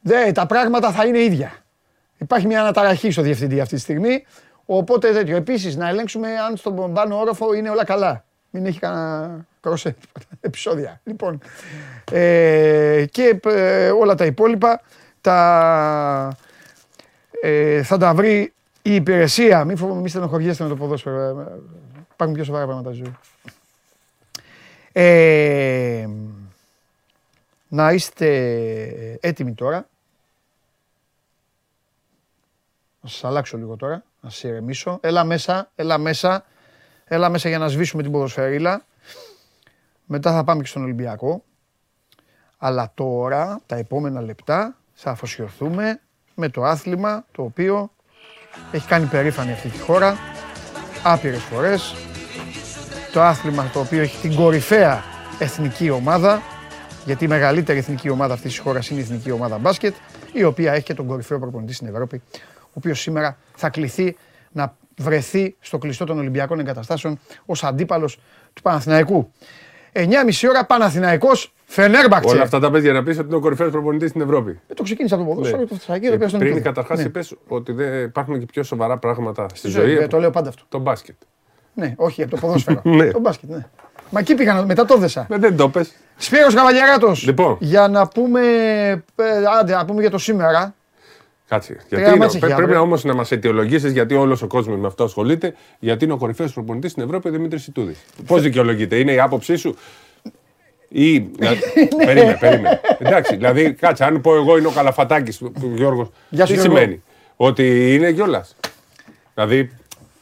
[0.00, 1.52] Δε, τα πράγματα θα είναι ίδια.
[2.18, 4.24] Υπάρχει μια αναταραχή στο διευθυντή αυτή τη στιγμή.
[4.66, 5.36] Οπότε τέτοιο.
[5.36, 8.24] Επίσης να ελέγξουμε αν στον πάνω όροφο είναι όλα καλά.
[8.50, 9.96] Μην έχει κανένα κροσέ
[10.40, 11.00] επεισόδια.
[11.04, 11.40] Λοιπόν,
[12.12, 14.80] ε, και ε, όλα τα υπόλοιπα
[15.20, 16.36] τα,
[17.42, 18.52] ε, θα τα βρει
[18.82, 19.64] η υπηρεσία.
[19.64, 21.18] Μην, φοβ, μη στενοχωριέστε με το ποδόσφαιρο.
[21.20, 21.58] Ε, ε,
[22.12, 23.16] υπάρχουν πιο σοβαρά πράγματα στη ζωή.
[24.92, 26.08] Ε,
[27.68, 28.28] να είστε
[29.20, 29.88] έτοιμοι τώρα.
[33.00, 34.98] Να σας αλλάξω λίγο τώρα, να σας ηρεμήσω.
[35.02, 36.44] Έλα μέσα, έλα μέσα.
[37.04, 38.84] Έλα μέσα για να σβήσουμε την ποδοσφαιρίλα.
[40.04, 41.44] Μετά θα πάμε και στον Ολυμπιακό.
[42.58, 46.00] Αλλά τώρα, τα επόμενα λεπτά, θα αφοσιωθούμε
[46.40, 47.90] με το άθλημα το οποίο
[48.72, 50.18] έχει κάνει περήφανη αυτή τη χώρα
[51.02, 51.94] άπειρες φορές.
[53.12, 55.02] Το άθλημα το οποίο έχει την κορυφαία
[55.38, 56.42] εθνική ομάδα,
[57.04, 59.94] γιατί η μεγαλύτερη εθνική ομάδα αυτής της χώρας είναι η εθνική ομάδα μπάσκετ,
[60.32, 62.22] η οποία έχει και τον κορυφαίο προπονητή στην Ευρώπη,
[62.60, 64.16] ο οποίος σήμερα θα κληθεί
[64.52, 68.18] να βρεθεί στο κλειστό των Ολυμπιακών Εγκαταστάσεων ως αντίπαλος
[68.52, 69.32] του Παναθηναϊκού.
[70.06, 72.34] 9.30 ώρα Παναθηναϊκός Φενέρμπαχτσε.
[72.34, 74.60] Όλα αυτά τα πες για να πεις ότι είναι ο κορυφαίος προπονητής στην Ευρώπη.
[74.68, 75.66] Ε, Το ξεκίνησα από το ποδόσφαιρο, Ναι.
[75.66, 76.64] το Θεσσαλονίκη, το πήγα στον Πριν Ιταλό.
[76.66, 77.04] καταρχάς Ναι.
[77.04, 79.96] είπες ότι δεν υπάρχουν και πιο σοβαρά πράγματα στη Ζωή, ζωή.
[80.02, 80.62] ε, Το λέω πάντα αυτό.
[80.68, 81.14] Το μπάσκετ.
[81.74, 82.80] Ναι, όχι από το ποδόσφαιρο.
[82.98, 83.10] Ναι.
[83.10, 83.66] Το μπάσκετ, ναι.
[84.10, 85.26] Μα εκεί πήγα, να- μετά το δέσα.
[85.30, 85.92] Ε, δεν το πες.
[86.16, 87.22] Σπύρος Καβαλιαράτος.
[87.24, 87.56] Λοιπόν.
[87.60, 88.40] Για να πούμε,
[89.16, 89.24] ε,
[89.60, 90.74] άντε, να πούμε για το σήμερα.
[91.48, 91.72] Κάτσε.
[91.72, 92.86] Τρία Γιατί είναι, μάτς έχει πρέ- πρέπει αύριο.
[92.86, 96.52] όμως να μας αιτιολογήσεις, γιατί όλος ο κόσμος με αυτό ασχολείται, γιατί είναι ο κορυφαίος
[96.52, 97.96] προπονητής στην Ευρώπη ο Δημήτρης Ιτούδη.
[98.26, 99.76] Πώς δικαιολογείται, είναι η άποψή σου;
[100.88, 101.18] Ή.
[101.38, 101.50] Ναι.
[102.04, 102.80] περίμενε, περίμενε.
[102.98, 106.08] Εντάξει, δηλαδή, κάτσε, αν πω εγώ είναι ο Καλαφατάκης, ο Γιώργος.
[106.28, 106.76] Γεια σου, Τι Γιώργο.
[106.78, 107.02] σημαίνει,
[107.36, 108.56] Ότι είναι κιόλας.
[109.34, 109.70] Δηλαδή,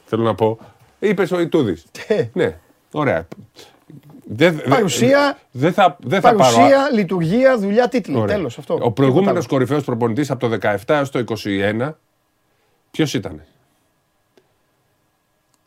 [0.06, 0.58] θέλω να πω,
[0.98, 1.84] είπε ο Ιτούδης.
[2.06, 2.24] Ε.
[2.32, 2.56] ναι,
[2.90, 3.26] ωραία.
[4.28, 6.54] Δεν, δεν- Παρουσία- δεν θα, δεν θα πάρω.
[6.56, 8.16] Παρουσία, λειτουργία, δουλειά, τίτλοι.
[8.16, 8.36] Ωραία.
[8.36, 8.72] Τέλος αυτό.
[8.74, 9.44] Ο Τίποτα προηγούμενο άλλο.
[9.48, 11.98] κορυφαίος προπονητής από το 17 έως το 21,
[12.90, 13.42] ποιος ήταν.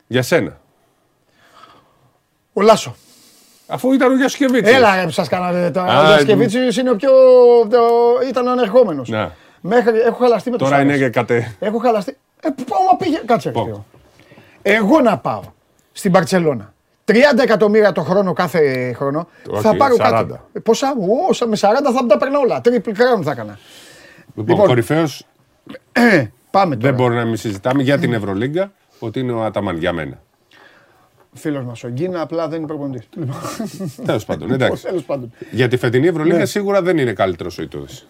[0.06, 0.60] Για σένα.
[2.52, 2.94] Ο Λάσο.
[3.66, 4.70] Αφού ήταν ο Γιασκεβίτη.
[4.70, 5.92] Έλα, ρε, σας κάνατε τώρα.
[5.92, 7.10] Α, Ο Γιασκεβίτσιος είναι ο πιο.
[7.70, 9.08] το- ήταν ο ανερχόμενος.
[9.08, 9.32] Να.
[9.60, 11.06] Μέχρι, έχω χαλαστεί με το Τώρα είναι Σάρες.
[11.06, 11.56] και κατέ.
[11.60, 12.16] Έχω χαλαστεί.
[12.40, 13.22] Ε, πάω μα πήγε.
[13.24, 13.48] Κάτσε.
[13.48, 13.64] ρε, Πω.
[13.64, 13.84] Θεό.
[14.62, 15.40] Εγώ να πάω
[15.92, 16.72] στην Παρσελώνα.
[17.04, 19.28] 30 εκατομμύρια το χρόνο κάθε χρόνο.
[19.50, 19.98] Όχι, θα πάρω 40.
[19.98, 20.40] κάτι.
[20.52, 20.94] Ε, Πόσα,
[21.28, 21.60] όσα με 40
[21.94, 22.60] θα τα παίρνω όλα.
[22.64, 23.58] Triple crown θα έκανα.
[24.34, 24.66] Λοιπόν, Λοιπόν.
[24.66, 25.26] κορυφαίος
[26.50, 26.92] Πάμε Δεν τώρα.
[26.94, 30.22] μπορούμε να μην συζητάμε για την Ευρωλίγκα ότι είναι ο Αταμάν για μένα.
[31.34, 33.08] Φίλος μας ο Γκίνα απλά δεν είναι προπονητής.
[34.06, 34.82] Τέλος πάντων, εντάξει.
[34.84, 35.32] Τέλος πάντων.
[35.50, 36.44] Για τη φετινή Ευρωλίγκα Ναι.
[36.44, 38.08] σίγουρα δεν είναι καλύτερος ο Ιτούδης.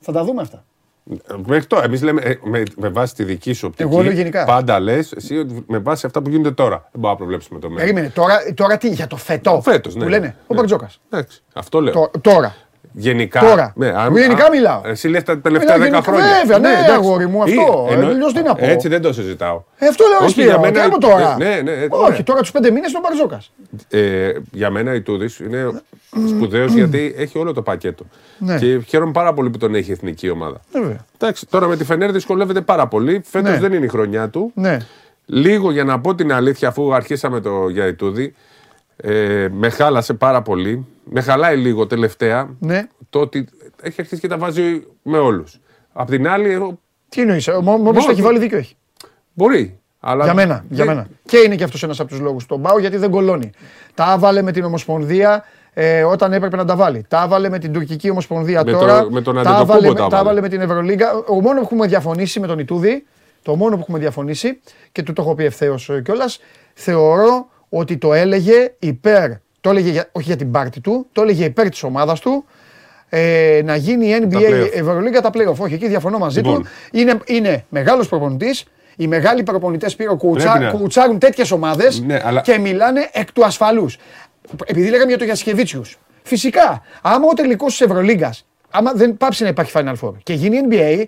[0.00, 0.64] Θα τα δούμε αυτά.
[1.46, 3.88] Μέχρι τώρα, εμείς λέμε ε, με, με βάση τη δική σου οπτική.
[3.92, 4.44] Εγώ λέω γενικά.
[4.44, 6.76] Πάντα λες, εσύ ότι με βάση αυτά που γίνονται τώρα.
[6.76, 7.82] Δεν μπορούμε να προβλέψουμε το μέλλον.
[7.84, 9.60] Περίμενε, τώρα, τώρα τι, για το φετό.
[9.64, 10.02] Φέτος, ναι.
[10.04, 10.56] Που λένε, ο Ναι.
[10.56, 11.00] Μπαρτζόκας.
[11.10, 11.92] Εντάξει, αυτό λέω.
[11.92, 12.54] Το- Τώρα.
[12.92, 13.40] Γενικά.
[13.40, 13.74] Τώρα.
[13.96, 14.80] αν- Γενικά α- μιλάω.
[14.84, 16.40] Εσύ λες τα τελευταία Μιλάω 10 γενικά, χρόνια.
[16.40, 16.90] βέβαια, ναι, εντάξει.
[16.92, 17.86] αγόρι μου, αυτό.
[17.90, 18.64] Ή- εννοώ- Αλλιώς τι να πω.
[18.66, 19.62] Έτσι δεν το συζητάω.
[19.78, 21.36] Ε, αυτό λέω Όχι, Σπύρο, για μένα- τι από τώρα.
[21.38, 22.22] Ναι, ναι, ναι, Όχι, ωραία.
[22.22, 23.52] τώρα τους πέντε μήνες είναι ο Μπαρτζόκας.
[23.90, 25.70] Ε, για μένα η Τούδης είναι
[26.28, 28.04] σπουδαίος γιατί έχει όλο το πακέτο.
[28.38, 28.58] Ναι.
[28.58, 30.60] Και χαίρομαι πάρα πολύ που τον έχει η εθνική ομάδα.
[30.72, 31.04] Βέβαια.
[31.18, 33.22] Εντάξει, τώρα με τη Φενέρ δυσκολεύεται πάρα πολύ.
[33.24, 33.58] Φέτος Ναι.
[33.58, 34.50] δεν είναι η χρονιά του.
[34.54, 34.76] Ναι.
[35.26, 38.34] Λίγο για να πω την αλήθεια, αφού αρχίσαμε το για Ιτούδη,
[39.02, 40.86] ε, με χάλασε πάρα πολύ.
[41.10, 42.86] Με χαλάει λίγο τελευταία Ναι.
[43.10, 43.48] το ότι
[43.82, 45.58] έχει αρχίσει και τα βάζει με όλους.
[45.92, 48.58] Απ' την άλλη, εγώ- Τι εννοείς, ο Μο- Μόμπης Μόνος το έχει του- βάλει δίκιο
[48.58, 48.74] έχει.
[49.32, 49.78] μπορεί.
[50.00, 51.06] Αλλά Για μένα, για δεν- μένα.
[51.24, 52.46] Και είναι και αυτός ένας από τους λόγους.
[52.46, 53.50] Τον πάω γιατί δεν κολώνει.
[53.94, 55.44] Τα έβαλε με την Ομοσπονδία
[55.74, 57.04] ε, όταν έπρεπε να τα βάλει.
[57.08, 59.10] Τα έβαλε με την τουρκική Ομοσπονδία Με το- τώρα.
[59.10, 60.20] με τον τα Αντετοκούμπο έβαλε, τα με- τα έβαλε.
[60.20, 61.14] έβαλε με την Ευρωλίγκα.
[61.26, 63.04] Ο μόνο που έχουμε διαφωνήσει με τον Ιτούδη,
[63.42, 64.60] το μόνο που έχουμε διαφωνήσει
[64.92, 66.40] και του το έχω πει ευθέως κιόλας,
[66.74, 69.30] θεωρώ ότι το έλεγε υπέρ,
[69.60, 72.44] το έλεγε για- όχι για την πάρτη του, το έλεγε υπέρ της ομάδας του.
[73.10, 74.70] Ε, να γίνει η NBA play-off.
[74.72, 75.56] Ευρωλίγκα τα playoff.
[75.56, 76.62] Όχι, εκεί διαφωνώ μαζί Λοιπόν.
[76.62, 76.68] του.
[76.92, 78.64] Είναι, είναι μεγάλος προπονητής.
[78.96, 83.32] Οι μεγάλοι προπονητές πήρε κουτσά, Πρέπει να- κουτσάρουν τέτοιες ομάδες Ναι, αλλά- και μιλάνε εκ
[83.32, 83.98] του ασφαλούς.
[84.66, 85.98] Επειδή λέγαμε για το Γιασκεβίτσιους.
[86.22, 88.34] Φυσικά, άμα ο τελικός της Ευρωλίγκα,
[88.70, 91.04] άμα δεν πάψει να υπάρχει Final Four και γίνει NBA,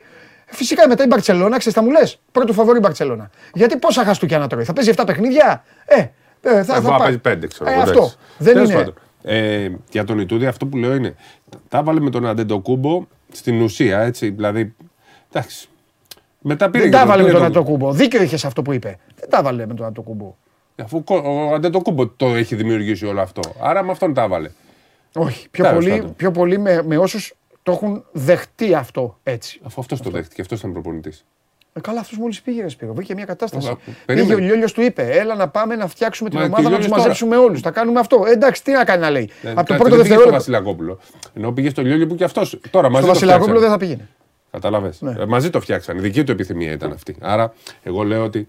[0.47, 2.21] φυσικά μετά η Μπαρσελόνα, ξέρεις θα μου λες.
[2.33, 3.31] Πρώτο φαβόρη η Μπαρσελόνα.
[3.55, 6.05] Γιατί πόσα χαστούκια να τρώει, θα παίζει 7 παιχνίδια; Ε,
[6.41, 6.99] ε θα, Ε, θα μπορεί να πάει.
[7.01, 7.93] παίζει πέντε, ξέρω Ε, εγώ, αυτό.
[7.99, 8.17] εντάξει.
[8.39, 8.79] Δεν Τέλος είναι.
[8.79, 8.95] πάντων.
[9.23, 11.15] Ε, για τον Ιτούδη, αυτό που λέω είναι.
[11.69, 14.31] Τα έβαλε με τον Αντεντοκούμπο στην ουσία, έτσι.
[14.31, 14.75] Δηλαδή.
[15.33, 15.69] Εντάξει.
[16.41, 17.93] Μετά πήρε Δεν και τα έβαλε με τον πήρε Αντοκούμπο.
[17.93, 18.99] Δίκιο είχες αυτό που είπε.
[19.21, 20.35] Δεν τα έβαλε με τον Αντοκούμπο.
[20.83, 23.41] Αφού κο- ο Αντεντοκούμπο το έχει δημιουργήσει όλο αυτό.
[23.61, 24.51] Άρα με αυτόν τα έβαλε.
[25.15, 25.49] Όχι.
[25.51, 26.17] Πιο Τέλος πολύ, πάντων.
[26.17, 29.61] πιο πολύ με, με όσους το έχουν δεχτεί αυτό έτσι.
[29.63, 31.25] Αφού αυτός το δέχτηκε, αυτός ήταν προπονητής.
[31.73, 32.93] Ε, καλά, αυτός μόλις πήγε, ρε Σπύρο.
[32.95, 33.69] Βρήκε μια κατάσταση.
[33.69, 34.35] Ω, Πήγε περίμενε.
[34.35, 36.77] ο Λιόλιος του είπε: Έλα να πάμε να φτιάξουμε την Μα, ομάδα και ο να
[36.77, 37.61] τους Λιόλιος μαζέψουμε όλους.
[37.61, 38.25] Θα κάνουμε αυτό.
[38.27, 39.31] Ε, εντάξει, τι να κάνει να λέει.
[39.55, 40.31] Από το πρώτο πήγε στο δευτερόλεπτο.
[40.33, 40.99] Βασιλακόπουλο.
[41.35, 42.61] Ενώ πήγε στο Λιόλιο που και αυτός.
[42.71, 43.93] Τώρα μαζί Στο το Βασιλακόπουλο δεν φτιάξανε.
[43.93, 44.09] θα πήγαινε.
[44.51, 44.93] Κατάλαβε.
[44.99, 45.23] Ναι.
[45.23, 45.97] Ε, μαζί το φτιάξαν.
[45.97, 47.17] Η δική του επιθυμία ήταν αυτή.
[47.21, 47.53] Άρα,
[47.83, 48.47] εγώ λέω ότι.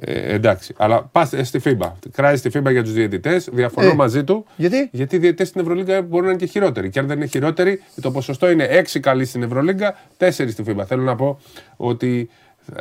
[0.00, 0.74] Ε, εντάξει.
[0.78, 1.92] Αλλά πας στη FIBA.
[2.12, 3.48] Κράει στη FIBA για τους διαιτητές.
[3.52, 4.46] Διαφωνώ Ε, μαζί του.
[4.56, 6.90] γιατί; Γιατί οι διαιτητές στην Ευρωλίγκα μπορεί να είναι και χειρότεροι.
[6.90, 10.82] Και αν δεν είναι χειρότεροι, το ποσοστό είναι 6 καλοί στην Ευρωλίγκα, 4 στη FIBA.
[10.86, 11.38] Θέλω να πω
[11.76, 12.28] ότι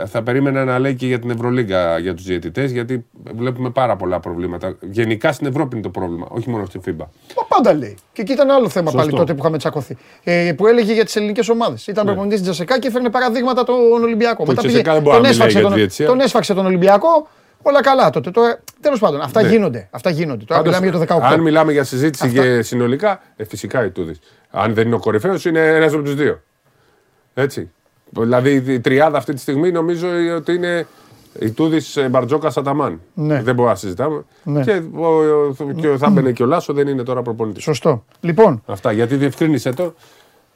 [0.05, 3.05] θα περίμενα να λέει και για την Ευρωλίγκα για τους διαιτητές, γιατί
[3.35, 4.75] βλέπουμε πάρα πολλά προβλήματα.
[4.81, 7.05] Γενικά στην Ευρώπη είναι το πρόβλημα, όχι μόνο στην FIBA.
[7.37, 7.97] Μα πάντα λέει.
[8.13, 9.05] Και εκεί ήταν άλλο θέμα Σωστό.
[9.05, 9.97] πάλι τότε που είχαμε τσακωθεί.
[10.23, 11.87] Ε, που έλεγε για τις ελληνικές ομάδες.
[11.87, 14.43] Ήταν προπονητής στην Τζασεκά και έφερνε παραδείγματα τον Ολυμπιακό.
[14.43, 16.05] Που η Τζασεκά δεν μπορεί τον, να μιλάει έσφαξε για τον, τη διαιτησία.
[16.07, 17.27] τον έσφαξε τον Ολυμπιακό.
[17.61, 18.31] Όλα καλά τότε.
[18.31, 19.49] Τώρα, τέλος πάντων, αυτά Ναι.
[19.49, 19.87] γίνονται.
[19.91, 20.45] Αυτά γίνονται.
[20.45, 21.33] Τώρα Πάντως, μιλάμε για το 18.
[21.33, 24.19] Αν μιλάμε για συζήτηση Αυτά- και συνολικά, ε, φυσικά η Τούδης.
[24.51, 26.41] Αν δεν είναι ο κορυφαίος, είναι ένας από τους δύο.
[27.33, 27.71] Έτσι.
[28.19, 30.87] Δηλαδή η τριάδα αυτή τη στιγμή νομίζω ότι είναι
[31.39, 33.01] η Τούδης Μπαρτζόκα Αταμάν.
[33.13, 33.41] Ναι.
[33.41, 34.23] Δεν μπορούμε να συζητάμε.
[34.43, 34.61] Ναι.
[34.63, 37.63] Και ο, ο, και ο Θάμπενε και ο Λάσο δεν είναι τώρα προπονητής.
[37.63, 38.05] Σωστό.
[38.19, 38.91] Λοιπόν, Αυτά.
[38.91, 39.93] Γιατί διευκρίνησε το.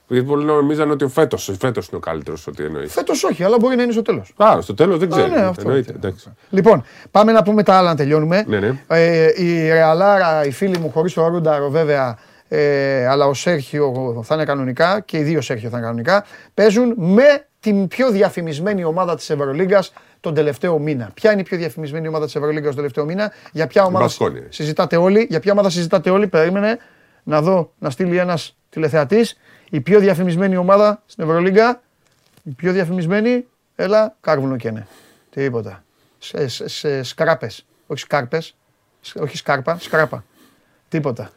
[0.07, 2.47] Γιατί πολλοί νομίζαν ότι ο φέτος φέτος είναι ο καλύτερος.
[2.47, 2.93] Ότι εννοείς.
[2.93, 4.33] φέτος όχι, αλλά μπορεί να είναι στο τέλος.
[4.37, 5.27] Α, στο τέλος δεν ξέρω.
[5.27, 5.79] ναι, αυτό Εννοείται.
[5.79, 5.97] ήθελα.
[5.97, 6.29] εντάξει.
[6.49, 8.43] Λοιπόν, πάμε να πούμε τα άλλα να τελειώνουμε.
[8.47, 8.83] Ναι, ναι.
[8.87, 12.17] Ε, η Ρεαλάρα, οι φίλοι μου, χωρίς το Ρούνταρο βέβαια,
[12.47, 16.93] ε, αλλά ο Σέρχιο θα είναι κανονικά και οι δύο Σέρχιο θα είναι κανονικά, παίζουν
[16.97, 21.11] με την πιο διαφημισμένη ομάδα της Ευρωλίγκας τον τελευταίο μήνα.
[21.13, 24.43] Ποια είναι η πιο διαφημισμένη ομάδα της Ευρωλίγκας τον τελευταίο μήνα, για ποια ομάδα Μπασκόνια.
[24.49, 26.77] συζητάτε όλοι, για ποια ομάδα συζητάτε όλοι, περίμενε
[27.23, 29.37] να δω να στείλει ένας τηλεθεατής.
[29.69, 31.81] Η πιο διαφημισμένη ομάδα στην Ευρωλίγκα,
[32.43, 33.45] η πιο διαφημισμένη,
[33.75, 34.87] έλα, κάρβουνο και είναι.
[35.29, 35.83] Τίποτα.
[36.17, 38.55] Σε, σε, σε σκράπες, όχι σκάρπες,
[39.01, 40.23] σ- όχι σκάρπα, σκράπα.
[40.89, 41.29] Τίποτα.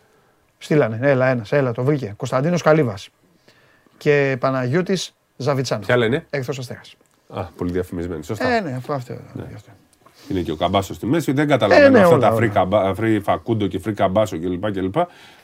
[0.58, 2.14] Στείλανε, έλα ένας, έλα, το βρήκε.
[2.16, 3.08] Κωνσταντίνος Καλύβας
[3.98, 5.80] και Παναγιώτης Ζαβιτσάνο.
[5.86, 6.94] Ποια λένε; Ερυθρός Αστέρας.
[7.28, 8.22] Α, πολύ διαφημισμένη.
[8.24, 8.48] Σωστά.
[8.52, 9.14] Ε, ναι, αυτό, αυτό.
[9.54, 9.70] αυτό.
[10.28, 11.32] Είναι και ο καμπάσος στη μέση.
[11.32, 12.46] Δεν καταλαβαίνω Ε, ναι, αυτά όλα, τα free, όλα.
[12.48, 14.70] καμπά, free φακούντο και free καμπάσο κλπ.
[14.72, 14.94] κλπ.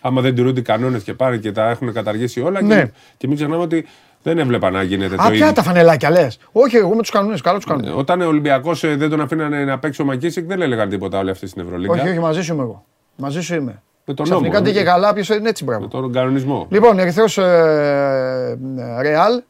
[0.01, 2.63] Άμα δεν τηρούνται οι κανόνες και πάρει και τα έχουν καταργήσει όλα.
[2.63, 2.83] Ναι.
[2.85, 3.87] Και, και μην ξεχνάμε ότι
[4.23, 5.53] δεν έβλεπα να γίνεται Α, το ποια ίδιο.
[5.53, 6.39] τα φανελάκια λες.
[6.53, 7.93] Όχι, εγώ με τους κανόνες, καλά τους κανόνες.
[7.97, 11.47] Όταν ο Ολυμπιακός δεν τον αφήνανε να παίξει ο Μακίσικ, δεν έλεγαν τίποτα όλοι αυτοί
[11.47, 11.93] στην Ευρωλίγκα.
[11.93, 12.85] όχι, όχι, μαζί σου είμαι εγώ.
[13.17, 13.83] Μαζί σου είμαι.
[14.05, 14.85] Με τον Ξαφνικά νόμο, τι και ναι.
[14.85, 15.83] καλά, ποιος είναι έτσι, μπράβο.
[15.83, 16.67] Με τον κανονισμό.
[16.71, 19.43] Λοιπόν, Ερυθρός ε, ε, Ρεάλ.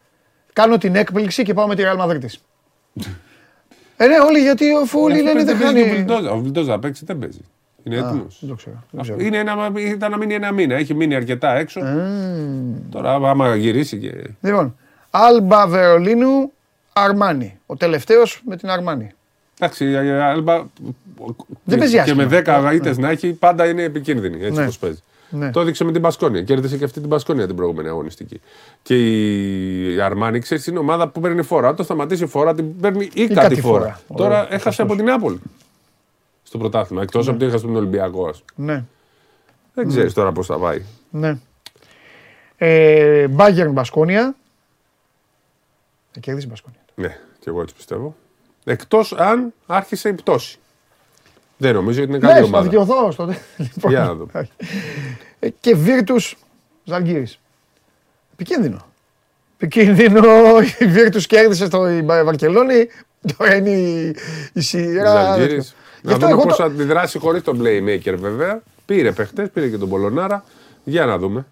[0.52, 2.40] Κάνω την έκπληξη και πάω με τη Ρεάλ Μαδρίτης.
[3.96, 5.96] ε, ναι, όλοι γιατί ο Φούλη Αφού λένε δεν παίζει και ο χάνει.
[5.96, 6.30] Βιλντόζα.
[6.30, 7.40] Ο Βιλντόζα να παίξει δεν παίζει.
[7.82, 8.36] Είναι έτοιμος.
[8.40, 8.82] Δεν το ξέρω.
[8.90, 9.18] δεν ξέρω.
[9.20, 10.74] Είναι ένα, ήταν να μείνει ένα μήνα.
[10.74, 11.80] Έχει μείνει αρκετά έξω.
[11.86, 12.06] Ε.
[12.90, 14.12] Τώρα, άμα γυρίσει και.
[14.40, 14.76] Λοιπόν,
[15.10, 16.52] Άλμπα Βερολίνου,
[16.92, 17.58] Αρμάνι.
[17.66, 19.10] Ο τελευταίος με την Αρμάνι.
[19.60, 20.62] Εντάξει, η Άλμπα.
[21.64, 22.26] Δεν παίζει Και άσχημα.
[22.30, 24.36] με 10 ήττε να έχει, πάντα είναι επικίνδυνη.
[24.44, 24.62] Έτσι Ναι.
[24.62, 25.02] όπως παίζει.
[25.30, 25.50] Ναι.
[25.50, 26.42] Το έδειξε με την Πασκόνια.
[26.42, 28.40] Κέρδισε και αυτή την Πασκόνια την προηγούμενη αγωνιστική.
[28.82, 28.94] Και
[29.94, 31.68] η Αρμάνι, ξέρεις, είναι ομάδα που παίρνει φορά.
[31.68, 33.78] Αν το σταματήσει φορά, την παίρνει ή, κάτι κάτι φορά.
[33.80, 34.00] φορά.
[34.08, 34.54] Ωραία, Τώρα σωστός.
[34.60, 35.40] έχασε από την Νεάπολη.
[36.42, 37.02] Στο πρωτάθλημα.
[37.02, 38.28] Εκτός από ότι έχασε τον Ολυμπιακό.
[38.28, 38.72] ας πούμε.
[38.72, 38.84] Ναι.
[39.74, 40.82] Δεν ξέρεις τώρα πώς θα πάει.
[41.10, 41.38] ναι.
[42.56, 44.34] Ε, Μπάγκερν Μπασκόνια.
[46.12, 46.80] Θα κερδίσει η Μπασκόνια.
[46.94, 48.16] Ναι, και εγώ έτσι πιστεύω.
[48.64, 50.58] Εκτός αν άρχισε η πτώση.
[51.58, 52.62] Δεν νομίζω ότι είναι καλή Ναι, θα ομάδα.
[52.64, 53.40] δικαιωθώ στο τέλος.
[53.74, 54.48] Λοιπόν, Για να δούμε.
[55.38, 56.36] ε, Και Βίρτους
[56.84, 57.38] Ζαλγκύρης.
[58.32, 58.86] Επικίνδυνο.
[59.58, 60.22] Επικίνδυνο.
[60.78, 62.88] Η Βίρτους κέρδισε στο η Βα- Βαρκελόνη.
[63.36, 64.14] Τώρα είναι η,
[64.52, 65.12] η σειρά.
[65.12, 65.48] Ζαλγκύρης.
[65.48, 65.72] τέτοιο.
[66.02, 68.62] Γι' Να αυτό δούμε εγώ πώς το- θα αντιδράσει χωρίς τον Playmaker βέβαια.
[68.86, 70.44] Πήρε παιχτέ, πήρε και τον Πολωνάρα.
[70.84, 71.46] Για να δούμε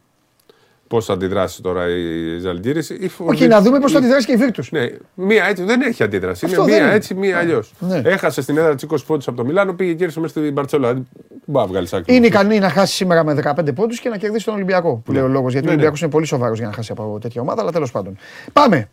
[0.88, 2.82] πώς θα αντιδράσει τώρα η Ζαλγκύρη.
[3.18, 4.70] Όχι, να δούμε πώς θα αντιδράσει και η Βίρτους.
[4.70, 6.44] Ναι, μία έτσι δεν έχει αντίδραση.
[6.44, 6.96] Αυτό είναι δεν μία είναι.
[6.96, 7.72] έτσι, μία αλλιώς.
[7.78, 8.00] Ναι.
[8.04, 10.92] Έχασε στην έδρα τη 20 πόντους από το Μιλάνο, πήγε και ήρθε μέσα στην Μπαρσελόνα.
[10.92, 11.06] Δεν
[11.44, 12.14] μπορεί να βγάλεις άκρη.
[12.16, 14.96] Είναι ικανή να χάσει σήμερα με 15 πόντους και να κερδίσει τον Ολυμπιακό.
[15.04, 15.52] Που λέει ο λόγος.
[15.52, 15.80] Γιατί Ναι, ο ναι.
[15.80, 18.16] Ολυμπιακός είναι πολύ σοβαρός για να χάσει από τέτοια ομάδα, αλλά τέλος πάντων.
[18.52, 18.88] Πάμε.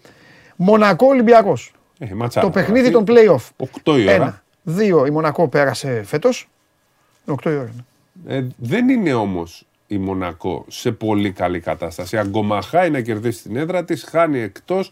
[0.56, 1.72] Μονακό Ολυμπιακός.
[1.99, 2.45] Ε, ματσάρα.
[2.45, 3.65] Το παιχνίδι Αυτή, των playoff.
[3.84, 4.11] 8 η ώρα.
[4.11, 4.44] Ένα.
[4.64, 5.06] Δύο.
[5.06, 6.49] Η Μονακό πέρασε φέτος.
[7.26, 7.70] 8 η ώρα.
[7.74, 8.38] είναι.
[8.38, 12.18] Ε, δεν είναι όμως η Μονακό σε πολύ καλή κατάσταση.
[12.18, 14.91] Αγκομαχάει να κερδίσει την έδρα της, χάνει εκτός.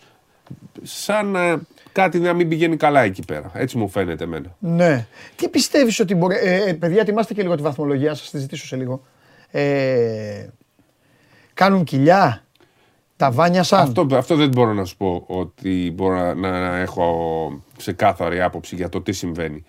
[0.82, 1.62] Σαν να
[1.92, 3.52] κάτι να μην πηγαίνει καλά εκεί πέρα.
[3.54, 4.56] Έτσι μου φαίνεται εμένα.
[4.60, 5.08] Ναι.
[5.36, 6.36] Τι πιστεύεις ότι μπορεί.
[6.40, 9.02] Ε, ε, παιδιά, ετοιμάστε και λίγο τη βαθμολογία, σας τη ζητήσω σε λίγο.
[9.52, 10.48] Ε,
[11.54, 12.44] κάνουν κοιλιά;
[13.16, 16.78] Τα βάνια σαν; Αυτό, αυτό δεν μπορώ να σου πω ότι μπορώ να, να, να
[16.78, 19.64] έχω ξεκάθαρη άποψη για το τι συμβαίνει.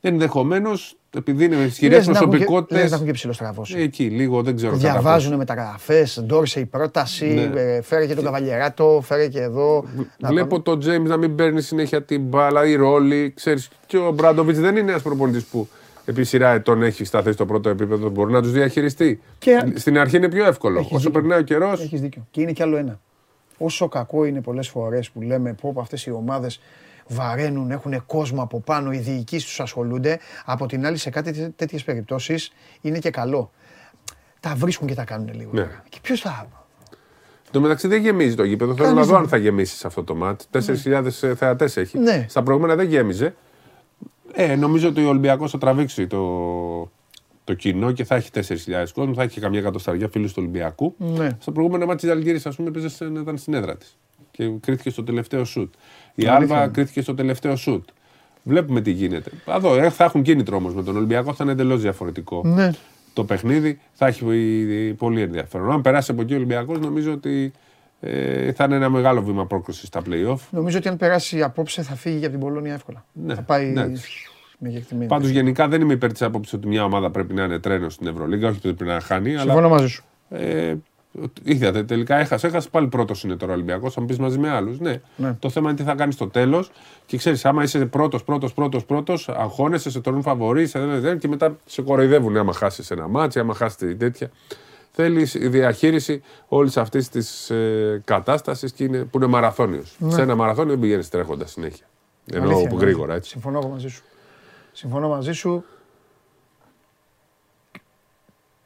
[0.00, 2.80] Ενδεχομένως, επειδή είναι ισχυρέ Λες να έχουν και- προσωπικότητες.
[2.80, 3.78] λες να έχουν και ψηλοστραβώσει.
[3.78, 4.72] Εκεί, λίγο δεν ξέρω.
[4.76, 7.60] κατά Διαβάζουν μεταγραφέ, Ντόρσε η πρόταση, Ναι.
[7.60, 9.84] ε, φέρε και τον Καβαλιεράτο, φέρε και εδώ.
[10.18, 13.32] Να Βλέπω τον Τζέιμ να μην παίρνει συνέχεια την μπάλα, η ρόλη.
[13.36, 15.68] Ξέρεις, και ο Μπράντοβιτς δεν είναι ένας προπονητής που
[16.04, 18.08] επί σειρά ετών έχει σταθεί στο πρώτο επίπεδο.
[18.08, 19.20] Μπορεί να τους διαχειριστεί.
[19.38, 20.78] Και- Στην αρχή είναι πιο εύκολο.
[20.78, 21.20] Έχεις Όσο δίκιο.
[21.20, 21.80] περνάει ο καιρός.
[21.82, 22.26] Έχεις δίκιο.
[22.30, 23.00] Και είναι κι άλλο ένα.
[23.58, 26.60] Όσο κακό είναι πολλές φορές που λέμε πω αυτές οι ομάδες
[27.08, 30.18] βαραίνουν, έχουν κόσμο από πάνω, οι διοικήσει τους ασχολούνται.
[30.44, 33.50] Από την άλλη, σε κάτι τέτοιες περιπτώσεις είναι και καλό.
[34.40, 35.50] Τα βρίσκουν και τα κάνουν λίγο.
[35.52, 35.68] Ναι.
[35.88, 36.48] Και ποιος θα.
[37.44, 38.74] Εν τω μεταξύ δεν γεμίζει το γήπεδο.
[38.74, 40.40] Θέλω Κανείς να δω δεν- αν θα γεμίσει σε αυτό το μάτ.
[40.50, 41.98] 4.000 θεατές έχει.
[41.98, 42.26] Ναι.
[42.28, 43.34] Στα προηγούμενα δεν γέμιζε.
[44.32, 46.20] Ε, νομίζω ότι ο Ολυμπιακός θα τραβήξει το,
[47.44, 49.14] το κοινό και θα έχει 4.000 κόσμο.
[49.14, 50.94] Θα έχει και καμιά εκατοσταριά φίλους του Ολυμπιακού.
[50.98, 51.28] Ναι.
[51.40, 53.96] Στα προηγούμενα μάτια της Αλγύρης, ας πούμε, παίζε σαν να ήταν στην έδρα της.
[54.30, 55.74] Και κρίθηκε στο τελευταίο σουτ.
[56.18, 56.72] Η Αλήθεια Άλβα είναι.
[56.72, 57.88] κρίθηκε στο τελευταίο σουτ.
[58.42, 59.30] Βλέπουμε τι γίνεται.
[59.56, 62.42] Εδώ ε, θα έχουν κίνητρο όμω με τον Ολυμπιακό, θα είναι εντελώς διαφορετικό.
[62.44, 62.70] Ναι.
[63.12, 64.24] Το παιχνίδι θα έχει
[64.88, 65.70] ε, πολύ ενδιαφέρον.
[65.70, 67.52] Αν περάσει από εκεί ο Ολυμπιακός, νομίζω ότι
[68.00, 70.38] ε, θα είναι ένα μεγάλο βήμα πρόκληση στα playoff.
[70.50, 73.04] Νομίζω ότι αν περάσει απόψε θα φύγει για την Πολώνια εύκολα.
[73.12, 74.30] Ναι, Θα πάει εντάξει.
[74.58, 75.06] με κεκτημένη.
[75.08, 78.06] Πάντως γενικά δεν είμαι υπέρ της άποψης ότι μια ομάδα πρέπει να είναι τρένος στην
[78.06, 79.30] Ευρωλίγα, όχι ότι πρέπει να χάνει.
[79.30, 80.04] Συμφωνώ Αλλά μαζί σου.
[80.28, 80.74] ε,
[81.42, 82.46] είδατε, τελικά έχασε.
[82.46, 83.94] Έχασε πάλι πρώτος είναι τώρα ο Ολυμπιακός.
[83.94, 84.78] Θα μου πεις μαζί με άλλους.
[84.80, 85.00] Ναι.
[85.16, 85.32] Ναι.
[85.38, 86.70] Το θέμα είναι τι θα κάνει στο τέλος.
[87.06, 91.16] Και ξέρεις, άμα είσαι πρώτος, πρώτος, πρώτος, πρώτος, αγχώνεσαι, σε τον φαβορείς σε ένα- ένα-
[91.16, 94.30] και μετά σε κοροϊδεύουν άμα χάσεις ένα μάτσο, άμα χάσεις τέτοια.
[94.90, 98.74] Θέλει η διαχείριση όλης αυτής της ε, κατάστασης
[99.10, 99.96] που είναι μαραθώνιος.
[100.08, 101.86] Σε ένα μαραθώνιο δεν πηγαίνεις τρέχοντας συνέχεια.
[102.32, 102.52] Ενώ Ναι.
[102.52, 102.80] Αλήθεια είναι.
[102.80, 103.30] γρήγορα έτσι.
[103.30, 104.02] Συμφωνώ εγώ μαζί σου.
[104.72, 105.64] Συμφωνώ μαζί σου.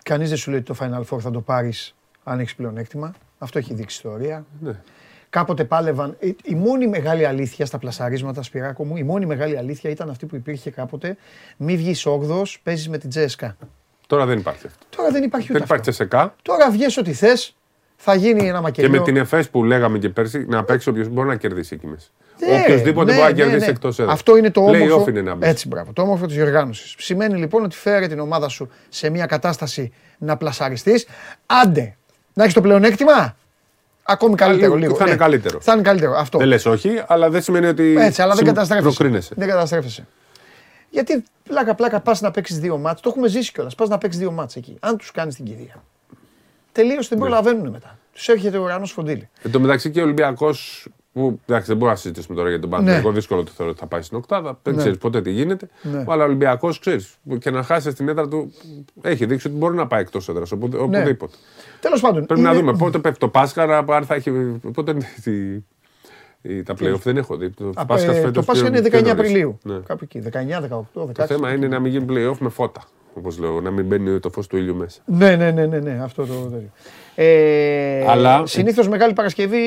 [0.02, 1.94] Κανείς δεν σου λέει ότι το Final Four θα το πάρεις
[2.30, 3.14] αν έχεις πλεονέκτημα.
[3.38, 4.44] Αυτό έχει δείξει ιστορία.
[4.60, 4.72] Ναι.
[5.30, 6.16] Κάποτε πάλευαν.
[6.20, 10.26] Η, η μόνη μεγάλη αλήθεια στα πλασαρίσματα, Σπυράκο μου, η μόνη μεγάλη αλήθεια ήταν αυτή
[10.26, 11.16] που υπήρχε κάποτε.
[11.56, 13.56] Μη βγεις 8 παίζεις με την Τζέσκα.
[14.06, 14.84] Τώρα δεν υπάρχει αυτό.
[14.96, 15.90] Τώρα δεν υπάρχει ούτε Δεν υπάρχει αυτό.
[15.90, 16.34] τσεσεκά.
[16.42, 17.56] Τώρα βγες ό,τι θες,
[17.96, 18.90] θα γίνει ένα Και μακελιό.
[18.90, 22.06] με την ΕΦΕΣ που λέγαμε και πέρσι, να παίξει όποιος μπορεί να κερδίσει εκεί μέσα.
[22.38, 23.70] Ναι, Οποιοδήποτε ναι, μπορεί να ναι, κερδίσει ναι.
[23.70, 24.14] εκτός έδρας.
[24.14, 25.02] Αυτό είναι το όμορφο.
[25.02, 25.46] Play-off είναι να μπει.
[25.46, 25.92] Έτσι, μπράβο.
[25.92, 26.94] Το όμορφο της διοργάνωσης.
[26.98, 31.06] Σημαίνει λοιπόν ότι φέρε την ομάδα σου σε μια κατάσταση να πλασαριστείς.
[31.46, 31.96] Άντε,
[32.34, 33.36] να έχεις το πλεονέκτημα;
[34.02, 34.94] Ακόμη καλύτερο λίγο, λίγο.
[34.96, 35.60] θα είναι καλύτερο.
[35.60, 36.16] Θα είναι καλύτερο.
[36.16, 36.38] Αυτό.
[36.38, 37.96] Δεν λες όχι, αλλά δεν σημαίνει ότι.
[37.98, 38.96] Έτσι, αλλά δεν συμ- καταστρέφεσαι.
[38.96, 39.34] προκρίνεσαι.
[39.36, 40.06] Δεν καταστρέφεσαι.
[40.90, 43.00] Γιατί πλάκα-πλάκα πας να παίξεις δύο μάτς.
[43.00, 43.74] Το έχουμε ζήσει κιόλας.
[43.74, 44.76] Πας να παίξεις δύο μάτς εκεί.
[44.80, 45.82] Αν τους κάνεις την κηδεία.
[46.72, 47.24] Τελείωσε, δεν Ναι.
[47.24, 47.98] προλαβαίνουν μετά.
[48.12, 49.28] Τους έρχεται ο ουρανός φροντίλη.
[49.42, 50.88] Εν τω μεταξύ και ο Ολυμπιακός.
[51.20, 53.08] Που εντάξει, δεν μπορούμε να συζητήσουμε τώρα για τον Παναγιακό.
[53.08, 53.14] Ναι.
[53.14, 54.58] Δύσκολο το θεωρώ ότι θα πάει στην Οκτάδα.
[54.62, 54.80] Δεν Ναι.
[54.80, 55.68] ξέρεις ποτέ τι γίνεται.
[55.82, 56.04] Ναι.
[56.08, 57.14] Αλλά ο Ολυμπιακός ξέρεις.
[57.38, 58.52] Και να χάσει την έδρα του.
[59.02, 60.52] Έχει δείξει ότι μπορεί να πάει εκτός έδρας.
[60.52, 61.36] Οπουδήποτε.
[61.80, 62.26] Τέλος πάντων.
[62.26, 62.58] Πρέπει να Ναι.
[62.58, 64.30] είναι- δούμε πότε πέφτει το Πάσχα, αν θα έχει.
[64.74, 65.62] Πότε είναι τη-
[66.42, 67.50] η- τα playoff δεν έχω δει.
[67.50, 69.30] Το Α, Πάσχα ε, φέτος Το Πάσχα πιο- είναι πιο 19 νωρίς.
[69.30, 69.58] Απριλίου.
[69.62, 69.74] Ναι.
[69.86, 70.18] Κάπου εκεί.
[70.20, 71.12] 19, 18, 16.
[71.28, 72.80] Το θέμα είναι να μην γίνει playoff με φώτα.
[73.14, 75.00] Όπως λέω, να μην μπαίνει το φως του ήλιου μέσα.
[75.06, 76.70] Ναι, ναι, ναι, ναι, ναι, αυτό το τέτοιο.
[77.14, 79.58] Ε, Αλλά- συνήθως Μεγάλη Παρασκευή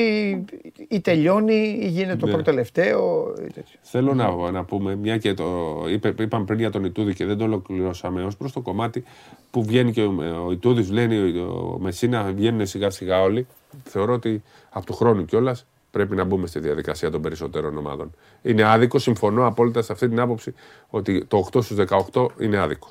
[0.88, 2.32] ή τελειώνει ή γίνεται το Ναι.
[2.32, 3.32] πρώτο τελευταίο.
[3.40, 3.78] ή τέτοιο.
[3.82, 5.44] Θέλω να, να πούμε, μια και το
[5.90, 9.04] είπε, είπαμε πριν για τον Ιτούδη και δεν το ολοκληρώσαμε ως προς το κομμάτι
[9.50, 10.14] που βγαίνει και ο,
[10.46, 13.46] ο Ιτούδης, βγαίνει ο Μεσίνα, βγαίνουν σιγά σιγά όλοι.
[13.84, 18.14] Θεωρώ ότι από του χρόνου κιόλας πρέπει να μπούμε στη διαδικασία των περισσότερων ομάδων.
[18.42, 20.54] Είναι άδικο, συμφωνώ απόλυτα σε αυτή την άποψη
[20.90, 21.76] ότι το 8 στους
[22.12, 22.88] 18 είναι άδικο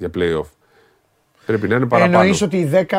[0.00, 0.48] για playoff.
[1.46, 2.18] Πρέπει να είναι παραπάνω.
[2.18, 2.96] Εννοείς ότι οι 10...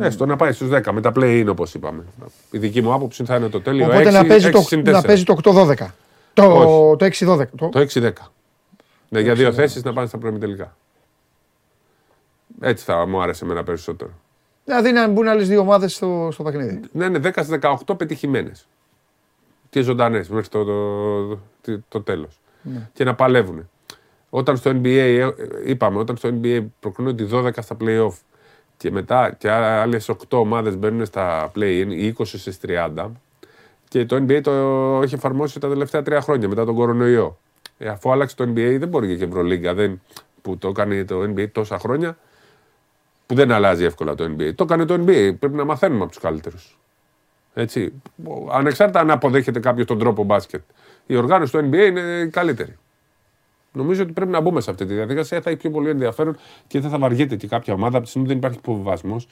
[0.00, 2.04] Έστω να πάει στους 10 με τα play-in όπως είπαμε.
[2.50, 3.86] Η δική μου άποψη θα είναι το τέλειο.
[3.86, 5.04] Οπότε 6, να παίζει, 6 το, συν να 4.
[5.06, 5.74] παίζει το 8-12.
[6.34, 7.24] Το, Όχι.
[7.24, 7.46] το 6-12.
[7.56, 7.68] Το...
[7.68, 8.10] Το 6-10.
[9.08, 10.76] Ναι, για δύο θέσεις να πάνε στα πρώιμη τελικά.
[12.60, 14.10] Έτσι θα μου άρεσε εμένα περισσότερο.
[14.64, 16.80] Δηλαδή να μπουν άλλες δύο ομάδες στο, στο παιχνίδι.
[16.92, 18.66] Να είναι 10 στις 18 πετυχημένες.
[19.70, 22.40] Και ζωντανές μέχρι το, το, το, το τέλος.
[22.92, 23.70] Και να παλεύουν.
[24.30, 25.28] Όταν στο NBA, ε,
[25.64, 28.12] είπαμε, όταν στο NBA προκρίνονται οι 12 στα playoff
[28.76, 33.10] και μετά και άλλες 8 ομάδες μπαίνουν στα play-in, οι 20 στις 30,
[33.88, 34.50] και το NBA το
[35.02, 37.38] έχει εφαρμόσει τα τελευταία τρία χρόνια μετά τον κορονοϊό.
[37.78, 40.00] Ε, αφού άλλαξε το NBA, δεν μπορεί και η Ευρωλίγκα δεν,
[40.42, 42.16] που το κάνει το NBA τόσα χρόνια,
[43.26, 44.54] που δεν αλλάζει εύκολα το NBA.
[44.54, 45.34] Το έκανε το NBA.
[45.38, 46.78] Πρέπει να μαθαίνουμε από τους καλύτερους.
[47.54, 47.92] Έτσι.
[48.50, 50.62] Ανεξάρτητα αν αποδέχεται κάποιος τον τρόπο μπάσκετ.
[51.06, 52.78] Η οργάνωση του NBA είναι η καλύτερη.
[53.72, 55.40] Νομίζω ότι πρέπει να μπούμε σε αυτή τη διαδικασία.
[55.40, 56.36] Θα έχει πιο πολύ ενδιαφέρον
[56.66, 59.26] και δεν θα βαριέται και κάποια ομάδα από τη στιγμή που δεν υπάρχει υποβιβασμός.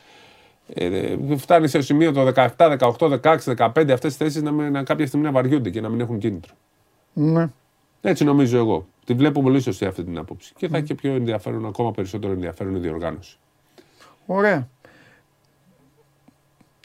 [0.74, 4.82] Ε, φτάνει σε σημείο το 17, 18, 16, 15 αυτές τις θέσεις να, με- να
[4.82, 6.54] κάποια στιγμή να βαριούνται και να μην έχουν κίνητρο.
[7.12, 7.48] Ναι.
[8.00, 8.86] Έτσι νομίζω εγώ.
[9.04, 10.52] Τη βλέπω πολύ σωστή αυτή την άποψη.
[10.56, 13.38] Και θα έχει και πιο ενδιαφέρον, ακόμα περισσότερο ενδιαφέρον η διοργάνωση.
[14.26, 14.68] Ωραία.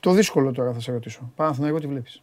[0.01, 1.31] Το δύσκολο τώρα θα σε ρωτήσω.
[1.35, 2.21] Παναθηναϊκό τι βλέπεις;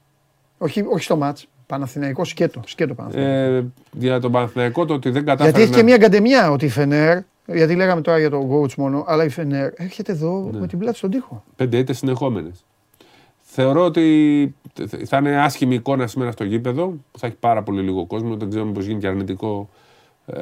[0.59, 1.47] Όχι, όχι στο μάτς.
[1.71, 2.61] Παναθηναϊκό σκέτο.
[2.67, 3.57] Σκέτο Παναθηναϊκό.
[3.57, 5.77] Ε, για τον Παναθηναϊκό το ότι δεν κατάφερε γιατί έχει να...
[5.77, 9.29] και μια γκαντεμιά ότι η Φενέρ, γιατί λέγαμε τώρα για τον coach μόνο, αλλά η
[9.29, 10.61] Φενέρ έρχεται εδώ Ναι.
[10.61, 11.45] με την πλάτη στον τοίχο.
[11.57, 12.65] Πέντε ήττες συνεχόμενες.
[13.43, 14.55] Θεωρώ ότι
[15.05, 18.37] θα είναι άσχημη εικόνα σήμερα στο γήπεδο, που θα έχει πάρα πολύ λίγο κόσμο.
[18.37, 19.69] Δεν ξέρουμε πώς γίνει και αρνητικό,
[20.27, 20.41] ε,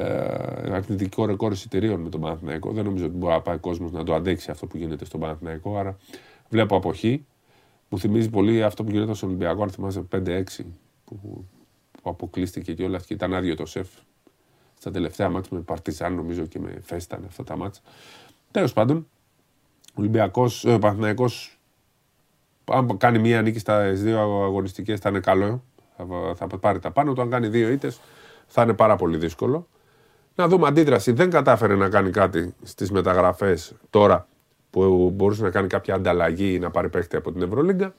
[0.71, 2.71] αρνητικό ρεκόρ εισιτηρίων με τον Παναθηναϊκό.
[2.71, 5.77] Δεν νομίζω ότι μπορεί να πάει κόσμος να το αντέξει αυτό που γίνεται στον Παναθηναϊκό.
[5.77, 5.97] Άρα
[6.49, 7.25] βλέπω αποχή.
[7.89, 10.65] Μου θυμίζει πολύ αυτό που γίνεται στον Ολυμπιακό, αν θυμάσαι 5-6,
[11.15, 11.47] που,
[12.01, 13.87] που αποκλείστηκε και όλα και ήταν άδειο το σεφ
[14.77, 17.81] στα τελευταία μάτια με Παρτιζάν, νομίζω και με Φέσταν αυτά τα μάτια.
[18.51, 19.07] Τέλος πάντων,
[19.89, 21.59] ο Ολυμπιακός, ε, ο Παναθηναϊκός
[22.71, 25.63] αν κάνει μία νίκη στα δύο αγωνιστικές θα είναι καλό.
[26.35, 27.21] Θα, θα πάρει τα πάνω του.
[27.21, 27.99] Αν κάνει δύο ήττες
[28.47, 29.67] θα είναι πάρα πολύ δύσκολο.
[30.35, 31.11] Να δούμε αντίδραση.
[31.11, 34.27] Δεν κατάφερε να κάνει κάτι στις μεταγραφές τώρα
[34.69, 37.93] που μπορούσε να κάνει κάποια ανταλλαγή ή να πάρει παίχτη από την Ευρωλίγκα.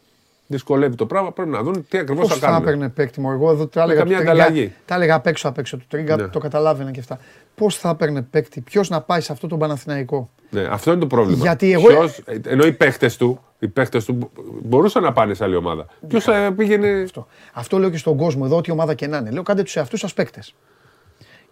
[0.53, 1.33] Δυσκολεύει το πράγμα.
[1.33, 2.63] Πρέπει να δουν τι ακριβώς Πώς θα θα κάνουν.
[2.63, 3.99] έπαιρνε παίκτη μου, εγώ εδώ τα έλεγα.
[3.99, 4.73] καμία του Τρίγκα, ανταλλαγή.
[4.85, 6.29] Τα έλεγα απ' έξω απ' έξω του Τρίγκα, Ναι.
[6.29, 7.19] το καταλάβαινα και αυτά.
[7.55, 11.07] Πώς θα έπαιρνε παίκτη, ποιος να πάει σε αυτό τον Παναθηναϊκό; Ναι, αυτό είναι το
[11.07, 11.43] πρόβλημα.
[11.43, 14.31] Γιατί εγώ- Ποιος- ενώ οι παίχτες του, οι παίχτες του μπο-
[14.63, 15.87] μπορούσαν να πάνε σε άλλη ομάδα.
[16.09, 17.03] Ποιος πήγαινε.
[17.05, 17.27] Αυτό.
[17.53, 19.31] Αυτό λέω και στον κόσμο εδώ, ό,τι ομάδα και να είναι.
[19.31, 20.55] Λέω κάντε τους εαυτούς σας παίκτες.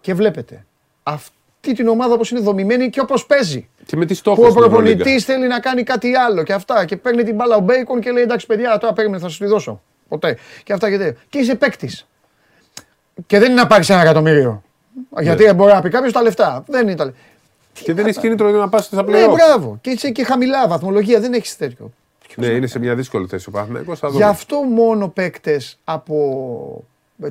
[0.00, 0.64] Και βλέπετε
[1.70, 3.68] αυτή την ομάδα όπως είναι δομημένη και όπως παίζει.
[3.86, 6.84] Και με τι Που στόχο ο προπονητής θέλει να κάνει κάτι άλλο και αυτά.
[6.84, 9.46] Και παίρνει την μπάλα ο Μπέικον και λέει εντάξει, παιδιά, τώρα περίμενε, θα σου τη
[9.46, 9.82] δώσω.
[10.08, 10.36] Ποτέ.
[10.64, 11.20] Και αυτά και τέτοια.
[11.28, 12.06] Και είσαι παίκτης.
[13.26, 14.62] Και δεν είναι να πάρεις ένα εκατομμύριο.
[15.20, 16.64] Γιατί μπορεί να πει κάποιος τα λεφτά.
[16.66, 17.20] Δεν είναι τα λεφτά.
[17.72, 19.30] Και δεν έχει κίνητρο να πας στα Ναι, πλέον.
[19.32, 19.78] μπράβο.
[19.80, 21.20] Και είσαι και χαμηλά βαθμολογία.
[21.20, 21.92] Δεν έχεις τέτοιο.
[22.36, 23.98] Ναι, είναι σε μια δύσκολη θέση ο Παναθηναϊκός.
[23.98, 24.24] Θα Γι' δούμε.
[24.24, 26.84] αυτό μόνο παίκτες από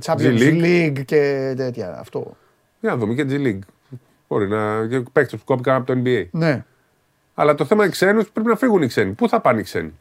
[0.06, 0.64] Champions G-League.
[0.64, 1.98] League και τέτοια.
[2.00, 2.38] Αυτό.
[2.80, 3.60] Για να δούμε και G League.
[4.28, 4.88] Μπορεί να.
[4.88, 6.26] και παίκτες που κόπηκαν από το NBA.
[6.32, 6.66] Ναι.
[7.36, 9.12] Αλλά το θέμα είναι ξένους πρέπει να φύγουν οι ξένοι.
[9.12, 9.94] Πού θα πάνε οι ξένοι;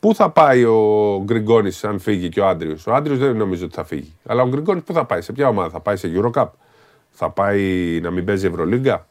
[0.00, 2.76] Πού θα πάει ο Γκριγκόνης αν φύγει και ο Άντριο.
[2.86, 4.16] Ο Άντριο δεν νομίζω ότι θα φύγει.
[4.26, 5.70] Αλλά ο Γκριγκόνης πού θα πάει, σε ποια ομάδα.
[5.70, 6.46] Θα πάει σε Eurocup;
[7.10, 7.62] Θα πάει
[8.02, 9.06] να μην παίζει Ευρωλίγκα;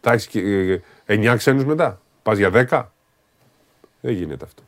[0.00, 0.28] Θα έχεις
[1.06, 2.82] 9 ξένους μετά; Πας για 10.
[4.00, 4.62] Δεν γίνεται αυτό.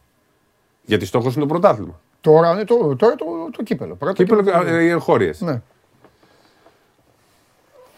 [0.85, 2.01] Γιατί στόχος είναι το πρωτάθλημα.
[2.21, 3.25] Τώρα είναι το, τώρα το,
[3.57, 3.95] το κύπελο.
[3.95, 5.41] Πρώτα Κύπελο, και- ε, οι εγχώριες.
[5.41, 5.63] Ναι.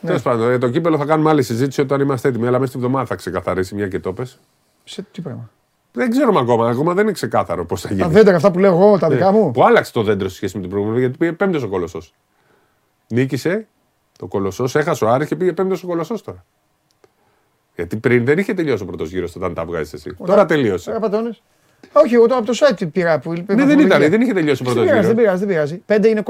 [0.03, 0.09] Ναι.
[0.09, 2.47] Τέλος πάντων, για το κύπελο θα κάνουμε άλλη συζήτηση όταν είμαστε έτοιμοι.
[2.47, 4.39] Αλλά μέσα στην εβδομάδα θα ξεκαθαρίσει μια και το πες.
[4.85, 5.51] Σε τι πράγμα;
[5.93, 6.69] Δεν ξέρουμε ακόμα.
[6.69, 8.01] Ακόμα δεν είναι ξεκάθαρο πώς θα γίνει.
[8.01, 9.15] Τα δέντρα αυτά που λέω εγώ, τα ναι.
[9.15, 9.51] δικά μου.
[9.51, 12.15] Που άλλαξε το δέντρο σε σχέση με την προηγούμενη, γιατί πήγε πέμπτος ο κολοσσός.
[13.09, 13.67] Νίκησε
[14.19, 16.45] το κολοσσός, έχασε ο Άρης και πήγε πέμπτος ο κολοσσός τώρα.
[17.75, 20.17] Γιατί πριν δεν είχε τελειώσει ο πρώτος γύρος όταν τα βγάζεις εσύ.
[20.27, 20.91] Τώρα τελείωσε.
[20.91, 21.37] Ε, τώρα
[21.93, 23.55] όχι, εγώ το από το site πήρα που είπε.
[23.55, 25.07] Ναι, δεν ήταν, δεν είχε τελειώσει ο πρώτος γύρος.
[25.07, 25.77] Δεν πειράζει, δεν πειράζει.
[25.77, 26.23] Πέντε είναι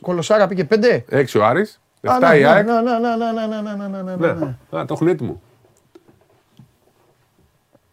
[0.00, 1.04] Κολοσάρα, πήγε πέντε.
[1.08, 1.80] Έξι ο Άρης.
[2.04, 4.78] Ναι ναι ναι, ναι, ναι, ναι, ναι, ναι, ναι, ναι.
[4.78, 5.40] Α, το έχουν έτοιμο.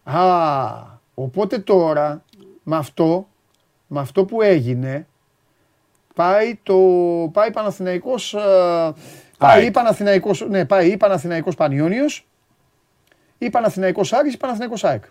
[0.04, 0.20] Α,
[1.14, 2.22] οπότε τώρα
[2.62, 3.28] με αυτό,
[3.86, 5.06] με αυτό που έγινε,
[6.14, 6.78] πάει το
[7.32, 8.92] πάει Παναθηναϊκός ε,
[9.38, 12.26] πάει ή Παναθηναϊκός, ναι, πάει ή Παναθηναϊκός Πανιόνιος
[13.38, 15.04] ή Παναθηναϊκός Άρης ή Παναθηναϊκός ΑΕΚ.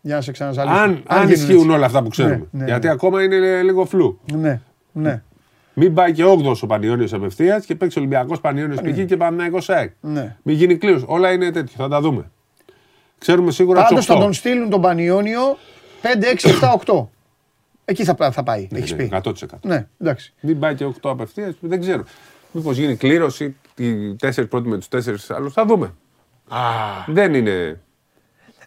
[0.00, 0.76] Για να σε ξαναζαλίσω.
[0.76, 2.36] Αν, αν, αν ισχύουν όλα αυτά που ξέρουμε.
[2.36, 4.20] Ναι, ναι, Γιατί ακόμα είναι λίγο φλού.
[4.32, 4.60] Ναι,
[4.92, 5.22] ναι.
[5.80, 9.04] Μην πάει και 8ο ο Πανιόνιος απευθείας και παίξει Ολυμπιακός Πανιόνιος π.χ.
[9.04, 9.92] και Παναγιακό ΑΕΚ.
[10.00, 10.36] ναι.
[10.42, 11.04] Μην γίνει κλήρωση.
[11.08, 11.74] Όλα είναι τέτοιο.
[11.76, 12.30] Θα τα δούμε.
[13.18, 14.20] Ξέρουμε σίγουρα Πάντως του θα 8.
[14.22, 15.58] τον στείλουν τον Πανιόνιο
[16.02, 17.06] 5, 6, 7, 8.
[17.84, 19.20] Εκεί θα, θα πάει, Ναι, έχεις ναι, πει.
[19.24, 19.32] 100%.
[19.62, 20.34] Ναι, εντάξει.
[20.40, 21.54] Μην πάει και 8 απευθείας.
[21.60, 22.04] Δεν ξέρω.
[22.52, 25.52] Μήπως γίνει κλήρωση, οι τέσσερις πρώτοι με τους τέσσερις άλλους.
[25.52, 25.94] Θα δούμε.
[27.06, 27.80] Δεν είναι.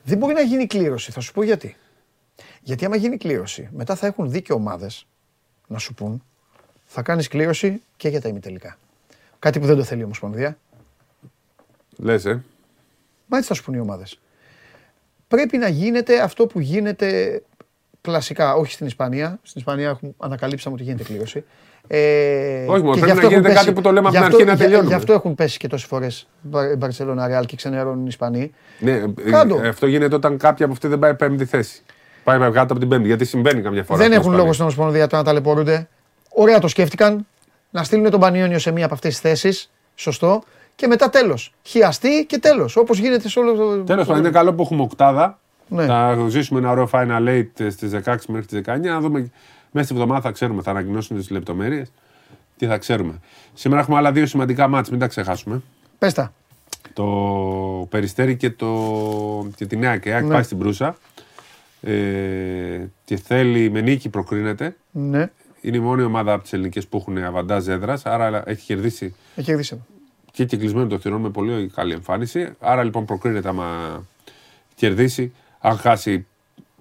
[0.04, 1.76] Δεν μπορεί να γίνει κλήρωση, θα σου πω γιατί.
[2.62, 5.06] Γιατί άμα γίνει κλήρωση, μετά θα έχουν δίκιο ομάδες
[5.68, 6.24] να σου πούν
[6.94, 8.78] θα κάνεις κλήρωση και για τα ημιτελικά.
[9.40, 10.58] Κάτι που δεν το θέλει η Ομοσπονδία.
[11.98, 12.44] Λες, ε.
[13.28, 14.20] Μα έτσι θα σου πούν οι ομάδες.
[15.28, 17.42] Πρέπει να γίνεται αυτό που γίνεται
[18.02, 19.40] κλασικά, όχι στην Ισπανία.
[19.44, 21.44] Στην Ισπανία έχουν, ανακαλύψαμε ότι γίνεται κλήρωση.
[21.88, 24.10] Ε, Όχι, μόνο και πρέπει γι' αυτό να γίνεται έχουν κάτι που το λέμε από
[24.10, 24.90] γι' την αυτό- αρχή να γι'- τελειώνουμε.
[24.90, 26.28] Γι' αυτό έχουν πέσει και τόσες φορές
[26.78, 28.52] Μπαρσελόνα Ρεάλ και ξενερώνουν οι Ισπανοί.
[28.80, 29.60] Ναι, ε, Κάντο.
[29.64, 31.82] ε, αυτό γίνεται όταν κάποια από αυτή δεν πάει πέμπτη θέση.
[32.24, 33.08] Πάει κάτω από την πέμπτη.
[33.08, 33.98] Γιατί συμβαίνει καμιά φορά.
[33.98, 34.38] Δεν στην έχουν Ισπανία.
[34.40, 35.88] λόγο στην Ομοσπονδία το να ταλαιπωρούνται.
[36.34, 37.26] Ωραία το σκέφτηκαν.
[37.70, 39.72] Να στείλουν τον Πανιόνιο σε μία από αυτές τις θέσεις.
[39.96, 40.44] Σωστό.
[40.76, 41.54] Και μετά τέλος.
[41.64, 42.76] Χιαστεί και τέλος.
[42.76, 43.84] Όπως γίνεται σε όλο το.
[43.84, 45.40] Τέλος πάντων, είναι καλό που έχουμε οκτάδα.
[45.68, 45.86] Ναι.
[45.86, 48.80] Θα ζήσουμε ένα ωραίο final eight στις 16 μέχρι τις 19.
[48.80, 49.32] Να δούμε
[49.72, 51.92] μέσα στη βδομάδα θα ξέρουμε, θα ανακοινώσουν τις λεπτομέρειες.
[52.58, 53.20] Τι θα ξέρουμε.
[53.54, 55.62] Σήμερα έχουμε άλλα δύο σημαντικά μάτς, μην τα ξεχάσουμε.
[55.98, 56.34] Πες τα.
[56.94, 57.06] Το
[57.90, 59.48] Περιστέρι και, το...
[59.56, 60.34] και τη Νέα ΚΕΑΚ Ναι.
[60.34, 60.98] πάει στην Προύσα.
[61.82, 61.92] Ε,
[63.06, 64.76] και θέλει με νίκη προκρίνεται.
[64.92, 65.30] Ναι.
[65.62, 69.46] Είναι η μόνη ομάδα από τις ελληνικές που έχουν αβαντάζ έδρας, άρα έχει κερδίσει Έχει
[69.46, 69.74] κερδίσει.
[69.74, 69.84] εδώ.
[70.32, 72.52] και κυκλισμένο το θηρόν με πολύ καλή εμφάνιση.
[72.60, 73.68] Άρα λοιπόν προκρίνεται άμα
[74.76, 75.34] κερδίσει.
[75.60, 76.26] Αν χάσει,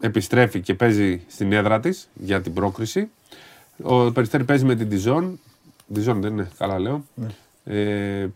[0.00, 3.10] επιστρέφει και παίζει στην έδρα της για την πρόκριση.
[3.82, 5.24] Ο Περιστέρη παίζει με την Dijon.
[5.96, 7.04] Dijon δεν είναι, καλά λέω.
[7.64, 8.26] Ε,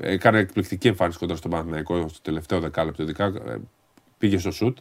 [0.00, 3.02] έκανε εκπληκτική εμφάνιση κοντά στον Παναθηναϊκό στο τελευταίο δεκάλεπτο.
[3.02, 3.56] Ειδικά ε,
[4.18, 4.78] πήγε στο σουτ.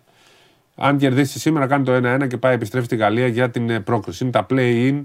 [0.76, 4.23] Αν κερδίσει σήμερα, κάνει το 1-1 και πάει επιστρέφει στη Γαλλία για την ε, πρόκριση.
[4.23, 5.03] Είναι τα play-in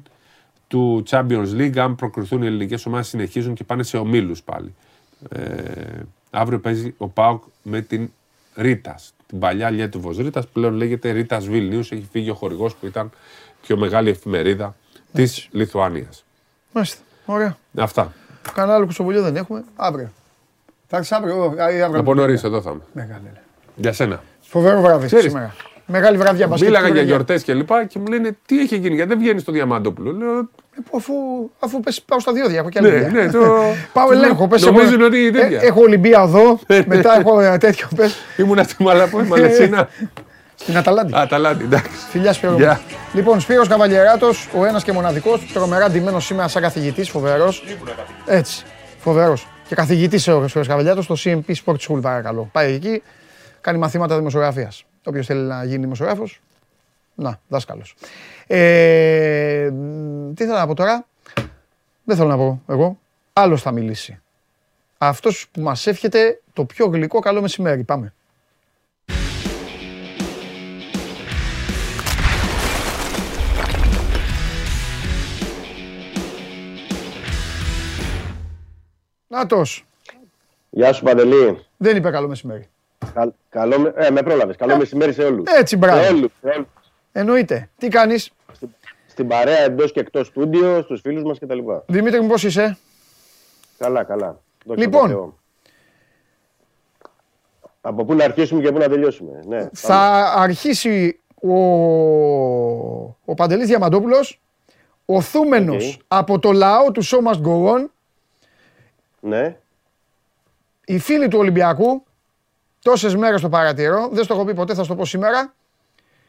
[0.69, 1.79] του Champions League.
[1.79, 4.75] Αν προκριθούν οι ελληνικές ομάδες, συνεχίζουν και πάνε σε ομίλους πάλι.
[5.29, 5.43] Ε,
[6.31, 8.11] αύριο παίζει ο Πάοκ με την
[8.55, 9.13] Ρίτας.
[9.27, 11.91] Την παλιά Λιέτουβος Ρίτας, πλέον λέγεται Ρίτας Βίλνιους.
[11.93, 13.11] Έχει φύγει ο χορηγός που ήταν
[13.63, 14.77] πιο μεγάλη εφημερίδα
[15.13, 16.25] της Λιθουανίας.
[16.73, 17.01] Μάλιστα.
[17.27, 17.57] Ωραία.
[17.79, 18.13] Αυτά.
[18.55, 19.65] Κανένα άλλο κουστοβουλίο δεν έχουμε.
[19.77, 20.13] Αύριο.
[20.87, 21.45] Θα έρθεις αύριο.
[21.45, 22.01] ω, α, ή αύριο.
[22.01, 22.83] Από νωρίς εδώ θα είμαι.
[22.93, 23.23] Μεγάλη.
[23.25, 23.41] ναι.
[23.77, 24.23] Για σένα.
[24.51, 25.25] Φοβερό βράδυ Ξέρεις.
[25.25, 25.55] σήμερα.
[25.87, 26.67] Μεγάλη βραδιά μπασκετ.
[26.69, 27.11] Μίλαγα για βραδιά.
[27.15, 30.39] γιορτές και λοιπά και μου λένε τι έχει γίνει, γιατί δεν βγαίνεις στο Διαμαντόπουλο; Λέω,
[30.39, 31.13] Ε, που Αφού,
[31.59, 33.25] αφού πες, πάω στα διόδια, έχω και ναι, άλλη δουλειά.
[33.25, 33.39] ναι, το...
[33.93, 34.49] Πάω ελέγχω.
[34.49, 35.61] Πες, Νομίζουν έχω- ότι είναι ε, τέτοια.
[35.63, 36.29] Έχω Ολυμπία
[36.67, 36.85] Ναι, ναι.
[36.87, 37.89] μετά έχω ε, τέτοιο.
[37.97, 39.89] Πες, Ήμουν στη Μαλαπό, Μαλαισίνα.
[40.63, 41.13] στην Αταλάντη.
[41.15, 41.91] Αταλάντη, εντάξει.
[42.11, 42.55] Φιλιά Σπύρο.
[42.57, 42.81] Γεια.
[43.13, 47.65] Λοιπόν, Σπύρος Καβαλιεράτος, ο ένας και μοναδικός, τρομερά ντυμένος σήμερα σαν καθηγητής, φοβερός.
[48.27, 48.65] Έτσι,
[48.99, 49.47] φοβερός.
[49.69, 52.49] Και καθηγητής ο Σπύρος Καβαλιεράτος στο CMP Sport School, παρακαλώ.
[52.53, 53.03] Πάει εκεί,
[53.61, 54.85] κάνει μαθήματα δημοσιογραφίας.
[55.05, 56.41] Όποιος θέλει να γίνει δημοσιογράφος,
[57.15, 57.95] να, δάσκαλος.
[58.47, 61.07] Ε, μ, τι θέλω να πω τώρα,
[62.05, 62.99] δεν θέλω να πω εγώ,
[63.33, 64.21] άλλος θα μιλήσει.
[64.99, 67.83] Αυτός που μας εύχεται το πιο γλυκό καλό μεσημέρι.
[67.85, 68.13] Πάμε.
[79.29, 79.85] Νάτος,
[80.71, 81.59] Γεια σου Παντελή.
[81.77, 82.69] δεν είπε καλό μεσημέρι.
[83.15, 84.57] Καλ- καλό, με- ε, με πρόλαβες.
[84.57, 85.45] Καλό μεσημέρι σε όλους.
[85.53, 86.03] Έτσι, μπράβο.
[86.03, 86.67] Σε όλους, σε όλους.
[87.13, 87.71] Εννοείται.
[87.79, 88.31] Τι κάνεις,
[89.07, 91.59] Στην παρέα εντός και εκτός στούντιο, στους φίλους μας κτλ.
[91.87, 92.79] Δημήτρη μου πώς είσαι;
[93.79, 94.41] Καλά, καλά.
[94.65, 95.03] Δόξα Λοιπόν.
[95.03, 95.39] τω Θεώ.
[97.81, 99.41] Από πού να αρχίσουμε και πού να τελειώσουμε.
[99.47, 101.55] Ναι, Θα αρχίσει ο,
[103.25, 104.41] ο Παντελής Διαμαντόπουλος,
[105.07, 106.01] οθούμενος Οκ.
[106.09, 107.85] από το λαό του Show Must Go On,
[109.21, 109.57] ναι.
[110.85, 112.05] οι φίλοι του Ολυμπιακού,
[112.83, 115.55] τόσες μέρες το παρατηρώ, δεν στο έχω πει ποτέ, θα στο πω σήμερα,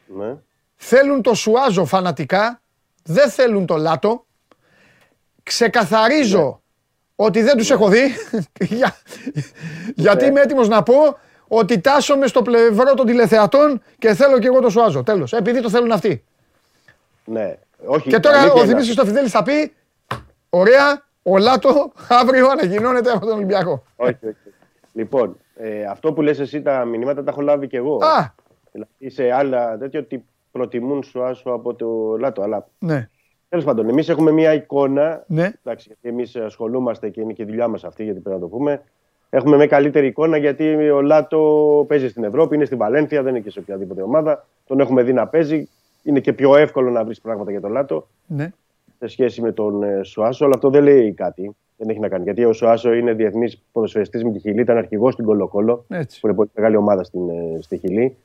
[0.06, 0.34] ναι.
[0.76, 2.60] θέλουν το Σουάζο φανατικά,
[3.02, 4.26] δεν θέλουν το Λάτο.
[5.42, 6.62] Ξεκαθαρίζω
[7.16, 8.14] ότι δεν τους έχω δει,
[8.76, 8.96] για-
[9.94, 11.18] γιατί είμαι έτοιμος να πω
[11.48, 15.02] ότι τάσσομαι στο πλευρό των τηλεθεατών και θέλω και εγώ το Σουάζο.
[15.02, 16.24] Τέλος, επειδή το θέλουν αυτοί.
[17.24, 17.58] ναι.
[17.86, 18.66] Όχι, Και τώρα αλήθεια ο είναι.
[18.66, 19.72] Δημήτρης Στοφιδέλης θα πει,
[20.50, 23.84] ωραία, ο Λάτο αύριο ανακοινώνεται από τον Ολυμπιακό.
[23.96, 24.36] Όχι, όχι.
[24.92, 27.96] Λοιπόν, ε, αυτό που λες εσύ τα μηνύματα τα έχω λάβει και εγώ.
[27.96, 28.34] Α,
[28.72, 32.42] Δηλαδή σε άλλα τέτοια ότι προτιμούν σου άσο από το Λάτο.
[32.42, 33.08] Αλλά ναι,
[33.48, 37.46] τέλος πάντων, εμείς έχουμε μια εικόνα ναι, Εντάξει, γιατί εμείς ασχολούμαστε και είναι και η
[37.46, 38.82] δουλειά μας αυτή, γιατί πρέπει να το πούμε.
[39.30, 43.44] Έχουμε μια καλύτερη εικόνα γιατί ο Λάτο παίζει στην Ευρώπη, είναι στην Βαλένθια, δεν είναι
[43.44, 44.46] και σε οποιαδήποτε ομάδα.
[44.66, 45.68] Τον έχουμε δει να παίζει.
[46.02, 48.52] Είναι και πιο εύκολο να βρεις πράγματα για τον Λάτο ναι.
[48.98, 50.44] σε σχέση με τον ε, Σουάσο.
[50.44, 51.56] Αλλά αυτό δεν λέει κάτι.
[51.82, 52.22] Δεν έχει να κάνει.
[52.24, 56.20] Γιατί ο Σοάσο είναι διεθνής ποδοσφαιριστής με τη Χιλή, ήταν αρχηγός στην Κολοκόλο, Έτσι.
[56.20, 58.16] που είναι πολύ μεγάλη ομάδα στην, ε, στη Χιλή.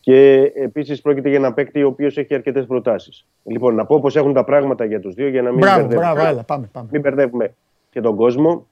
[0.00, 3.26] Και επίσης πρόκειται για ένα παίκτη ο οποίος έχει αρκετές προτάσεις.
[3.44, 6.12] Λοιπόν, να πω πώς έχουν τα πράγματα για τους δύο για να μην Μπράβο, μπερδεύουμε-
[6.14, 6.68] μπράβο, έλα, πάμε.
[6.72, 6.88] πάμε.
[6.92, 7.54] μην μπερδεύουμε
[7.90, 8.66] και τον κόσμο.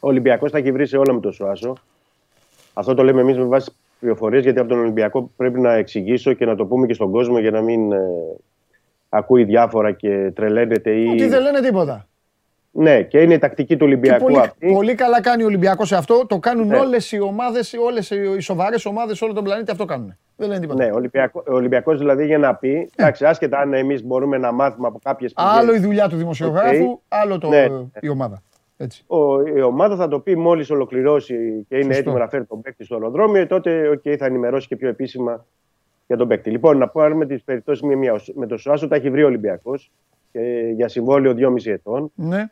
[0.00, 1.72] Ο Ολυμπιακός θα έχει βρει σε όλα με τον Σουάσο.
[2.74, 3.70] Αυτό το λέμε εμείς με βάση
[4.00, 7.38] πληροφορίες, γιατί από τον Ολυμπιακό πρέπει να εξηγήσω και να το πούμε και στον κόσμο
[7.38, 7.98] για να μην ε,
[9.08, 11.06] ακούει διάφορα και τρελαίνεται ή.
[11.08, 12.06] Ότι δεν λένε τίποτα.
[12.70, 14.72] Ναι, και είναι η τακτική του Και Ολυμπιακού πολύ, αυτή.
[14.72, 16.26] πολύ καλά κάνει ο Ολυμπιακός σε αυτό.
[16.26, 16.78] Το κάνουν Ναι.
[16.78, 20.16] όλες οι ομάδες, όλες οι σοβαρές ομάδες σε όλο τον πλανήτη αυτό κάνουν.
[20.36, 20.84] Δεν λένε τίποτα.
[20.84, 24.52] Ναι, ο Ολυμπιακό, ο Ολυμπιακός δηλαδή για να πει, εντάξει, άσχετα αν εμείς μπορούμε να
[24.52, 27.00] μάθουμε από κάποιες Άλλο η δουλειά του δημοσιογράφου, Οκ.
[27.08, 27.66] άλλο το, Ναι.
[28.00, 28.42] η ομάδα.
[28.76, 29.04] Έτσι.
[29.06, 31.34] ο, η ομάδα θα το πει μόλις ολοκληρώσει
[31.68, 31.98] και είναι Σωστό.
[31.98, 35.46] έτοιμο να φέρει τον παίκτη στο αεροδρόμιο, τότε okay, θα ενημερώσει και πιο επίσημα
[36.06, 36.50] για τον παίκτη.
[36.50, 38.20] Λοιπόν, να πάρουμε τις περιπτώσεις μία-μία.
[38.34, 39.90] Με το Σουάσο τα έχει βρει ο Ολυμπιακός
[40.76, 42.12] για συμβόλαιο 2,5 ετών.
[42.14, 42.50] Ναι.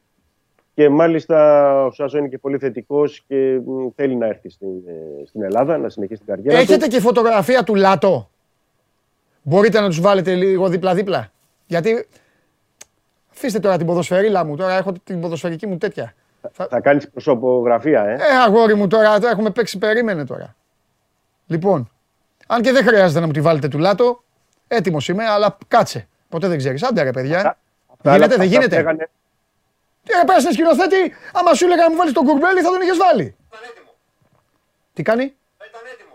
[0.76, 5.26] Και μάλιστα ο Σουάσο είναι και πολύ θετικός και μ, θέλει να έρθει στην, ε,
[5.26, 6.90] στην Ελλάδα, να συνεχίσει την καριέρα Έχετε του.
[6.90, 8.30] και φωτογραφία του Λάτο;
[9.42, 11.28] Μπορείτε να τους βάλετε λίγο δίπλα-δίπλα;
[11.66, 12.06] Γιατί.
[13.32, 14.56] Αφήστε τώρα την ποδοσφαιρίλα μου.
[14.56, 16.14] Τώρα έχω την ποδοσφαιρική μου τέτοια.
[16.52, 20.56] Θα- Θα κάνεις προσωπογραφία, ε; Ε, αγόρι μου τώρα, τώρα έχουμε παίξει, περίμενε τώρα.
[21.46, 21.90] Λοιπόν,
[22.46, 24.22] αν και δεν χρειάζεται να μου τη βάλετε του Λάτο,
[24.68, 26.08] έτοιμος είμαι, αλλά κάτσε.
[26.28, 26.82] Ποτέ δεν ξέρεις.
[26.82, 27.38] Άντε ρε παιδιά.
[27.38, 27.56] Αυτά-
[28.02, 29.08] γίνεται, άλλα- δεν αυτά γίνεται; που λέγανε-
[30.06, 32.96] Τι ρε πέρασε σκηνοθέτη, άμα σου έλεγα να μου βάλεις τον κουρμπέλι θα τον είχες
[32.96, 33.36] βάλει.
[33.48, 33.90] Ήταν έτοιμο.
[34.92, 35.34] Τι κάνει;
[35.68, 36.14] Ήταν έτοιμο.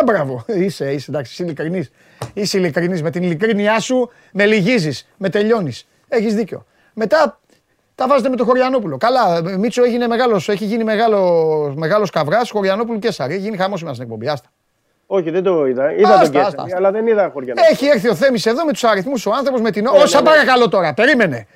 [0.00, 0.44] Ε, μπράβο.
[0.46, 1.90] Είσαι, είσαι, εντάξει, είσαι ειλικρινής.
[2.34, 3.02] Είσαι ειλικρινής.
[3.02, 5.86] Με την ειλικρίνειά σου με λυγίζεις, με τελειώνεις.
[6.08, 6.66] Έχεις δίκιο.
[6.92, 7.40] Μετά
[7.94, 8.96] τα βάζετε με το Χωριανόπουλο.
[8.96, 11.20] Καλά, Μίτσο έγινε μεγάλος, έχει γίνει μεγάλο
[11.76, 13.32] μεγάλος καυράς, Χωριανόπουλου και Σαρή.
[13.34, 14.28] Έχει γίνει χαμός σήμερα στην εκπομπή.
[14.28, 14.48] Άστα.
[15.06, 15.92] Όχι, δεν το είδα.
[15.92, 16.76] Είδα Άστα, τον άστα, Κέσσαρη, άστα.
[16.76, 17.54] αλλά δεν είδα χωριά.
[17.70, 19.82] Έχει έρθει ο Θέμης εδώ με τους αριθμούς ο άνθρωπος με την.
[19.82, 20.36] Ναι, Όσα ναι, ναι.
[20.36, 21.46] παρακαλώ τώρα, περίμενε.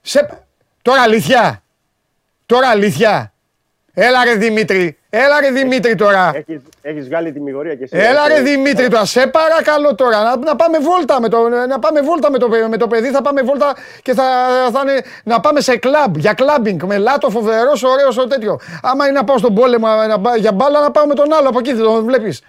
[0.00, 0.46] Σε...
[0.88, 1.62] Τώρα αλήθεια.
[2.46, 3.32] Τώρα αλήθεια.
[3.94, 4.98] Έλα ρε Δημήτρη.
[5.10, 6.30] Έλα ρε Δημήτρη τώρα.
[6.34, 7.96] Έχεις, έχεις βγάλει τη μηγορία και εσύ.
[7.96, 11.78] Έλα ρε Ε, Δημήτρη τώρα, σε παρακαλώ τώρα, να, να πάμε βόλτα με το, να
[11.78, 14.24] πάμε βόλτα με το, με το παιδί, θα πάμε βόλτα και θα,
[14.72, 18.58] θα είναι, να πάμε σε κλαμπ, για κλαμπινγκ, με λάτο φοβερός, ωραίος, ο τέτοιο.
[18.82, 21.48] Άμα είναι να πάω στον πόλεμο να, πά- για μπάλα, να πάω με τον άλλο
[21.48, 22.42] από εκεί, δεν τον βλέπεις.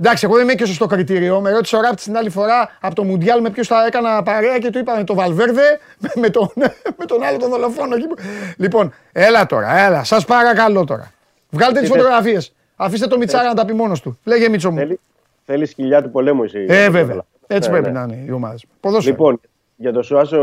[0.00, 1.40] Εντάξει, εγώ δεν είμαι και σωστό κριτήριο.
[1.40, 4.58] Με ρώτησε ο Ράπτης την άλλη φορά από το Μουντιάλ με ποιου θα έκανα παρέα
[4.58, 6.50] και του είπα με τον Βαλβέρδε, με, με τον,
[6.98, 7.94] με τον άλλο τον δολοφόνο.
[7.94, 8.14] εκεί που-
[8.56, 11.10] Λοιπόν, έλα τώρα, έλα, σας παρακαλώ τώρα.
[11.50, 12.52] Βγάλτε τις Θέλει- φωτογραφίες.
[12.76, 14.18] Αφήστε το Μιτσάρα να τα πει μόνος του.
[14.24, 14.76] Λέγε Μίτσο μου.
[14.76, 15.00] Θέλει,
[15.44, 16.66] θέλει σκυλιά του πολέμου εσύ.
[16.68, 17.22] Ε, βέβαια.
[17.46, 17.98] Έτσι Ναι, πρέπει ναι.
[17.98, 18.64] να είναι οι ομάδες.
[18.80, 19.16] Ποδόσφαιρο.
[19.16, 19.40] Λοιπόν,
[19.76, 20.42] για το Σουάσο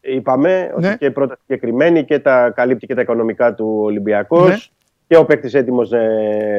[0.00, 0.88] είπαμε Ναι.
[0.88, 4.56] ότι και πρώτα συγκεκριμένη και τα καλύπτει και τα οικονομικά του Ολυμπιακός Ναι.
[5.08, 5.90] Και ο παίκτης έτοιμος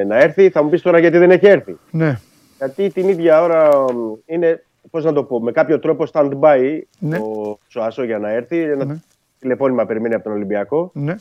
[0.08, 0.50] να έρθει.
[0.50, 1.78] Θα μου πεις τώρα γιατί δεν έχει έρθει.
[1.92, 2.20] Ναι.
[2.58, 7.18] Γιατί την ίδια ώρα μ, είναι, πώς να το πω, με κάποιο τρόπο stand-by Ναι.
[7.18, 8.62] ο Σουάσο για να έρθει.
[8.62, 8.96] Ένα Ναι.
[9.40, 10.92] τηλεφώνημα περιμένει από τον Ολυμπιακό.
[10.94, 11.16] ναι.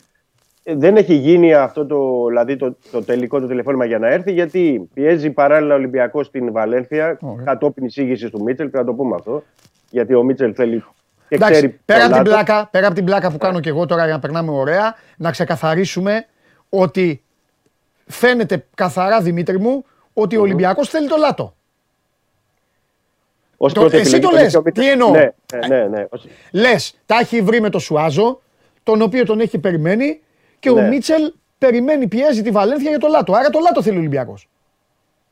[0.63, 4.31] Ε, Δεν έχει γίνει αυτό το, δηλαδή το, το τελικό του τηλεφώνημα για να έρθει,
[4.31, 7.43] γιατί πιέζει παράλληλα ο Ολυμπιακός στην Βαλένθια Ωραία.
[7.45, 8.67] κατόπιν εισήγηση του Μίτσελ.
[8.69, 9.43] Πρέπει να το πούμε αυτό.
[9.89, 10.83] Γιατί ο Μίτσελ θέλει
[11.27, 11.79] και Εντάξει, ξέρει.
[11.85, 12.37] πέρα από, πολλά την του.
[12.45, 15.31] πλάκα, πέρα από την πλάκα που κάνω και εγώ τώρα για να περνάμε ωραία, να
[15.31, 16.25] ξεκαθαρίσουμε
[16.69, 17.23] ότι
[18.07, 21.53] φαίνεται καθαρά Δημήτρη μου ότι ο Ολυμπιακός θέλει το λάτο.
[23.57, 24.47] Ως Το- πρώτη εσύ επιλογή το τον λες.
[24.47, 24.83] έχει ο Μίτσελ.
[24.85, 25.31] Τι εννοώ; Ναι,
[25.67, 25.87] ναι, ναι.
[25.87, 26.05] ναι.
[26.09, 28.41] Ως- Λες, τα έχει βρει με το Σουάζο,
[28.83, 30.21] τον οποίο τον έχει περιμένει
[30.59, 30.87] και ο Ναι.
[30.87, 33.33] Μίτσελ περιμένει, πιέζει τη Βαλένθια για το λάτο.
[33.33, 34.49] Άρα το λάτο θέλει ο Ολυμπιακός.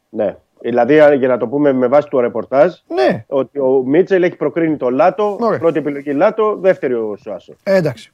[0.10, 0.36] ναι.
[0.60, 4.36] Δηλαδή, α, για να το πούμε με βάση το ρεπορτάζ, Ναι, ότι ο Μίτσελ έχει
[4.36, 5.60] προκρίνει το Λάτο, Ωραία.
[5.60, 7.54] πρώτη επιλογή Λάτο, δεύτερη ο Σουάσο.
[7.64, 8.12] ε, εντάξει.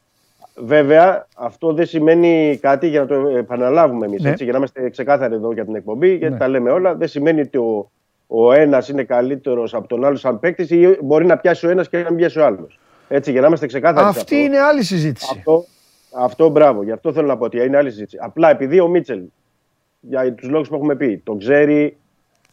[0.56, 4.22] Βέβαια, αυτό δεν σημαίνει κάτι για να το επαναλάβουμε εμείς.
[4.24, 4.34] Ναι.
[4.38, 6.40] Για να είμαστε ξεκάθαροι εδώ για την εκπομπή, γιατί Ναι.
[6.40, 6.96] τα λέμε όλα.
[6.96, 7.92] Δεν σημαίνει ότι ο,
[8.28, 11.90] ο ένας είναι καλύτερος από τον άλλο σαν παίκτης ή μπορεί να πιάσει ο ένας
[11.90, 12.80] και να μην πιάσει ο άλλος.
[13.08, 14.00] Έτσι, για να είμαστε ξεκάθαροι.
[14.14, 14.46] σε Αυτή αυτό.
[14.46, 15.34] είναι άλλη συζήτηση.
[15.38, 15.66] Αυτό,
[16.16, 16.84] αυτό μπράβο.
[16.84, 18.18] Γι' αυτό θέλω να πω ότι είναι άλλη συζήτηση.
[18.22, 19.22] Απλά επειδή ο Μίτσελ,
[20.00, 21.98] για τους λόγους που έχουμε πει, τον ξέρει,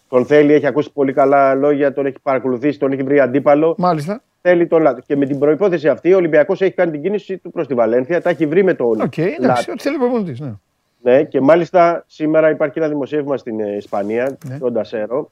[0.08, 3.74] τον θέλει, έχει ακούσει πολύ καλά λόγια, τον έχει παρακολουθήσει, τον έχει βρει αντίπαλο.
[3.78, 4.22] Μάλιστα.
[4.42, 5.00] Θέλει τον Λάτο.
[5.06, 8.20] Και με την προϋπόθεση αυτή, ο Ολυμπιακός έχει κάνει την κίνηση του προς τη Βαλένθια,
[8.22, 9.72] τα έχει βρει με τον Οκ, εντάξει, Λάτο.
[9.72, 10.52] ό,τι θέλει ο προπονητής, ναι.
[11.02, 14.58] Ναι, και μάλιστα σήμερα υπάρχει ένα δημοσίευμα στην ε, Ισπανία, Ναι.
[14.58, 15.30] τον Τασέρο,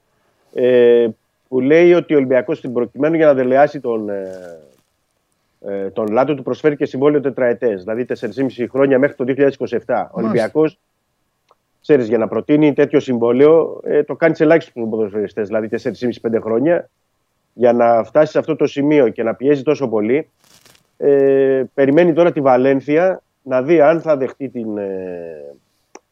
[0.55, 1.07] ε,
[1.49, 4.31] που λέει ότι ο Ολυμπιακός στην προκειμένου για να δελεάσει τον, ε,
[5.67, 10.11] ε, τον Λάτο του προσφέρει και συμβόλαιο τετραετές, δηλαδή 4,5 χρόνια μέχρι το 2027.
[10.13, 10.79] Ο Ολυμπιακός,
[11.81, 16.89] ξέρεις, για να προτείνει τέτοιο συμβόλαιο, ε, το κάνει σε ελάχιστους ποδοσφαιριστές, δηλαδή 4,5-5 χρόνια.
[17.59, 20.29] Για να φτάσει σε αυτό το σημείο και να πιέζει τόσο πολύ,
[20.97, 25.55] ε, περιμένει τώρα τη Βαλένθια να δει αν θα δεχτεί την ε,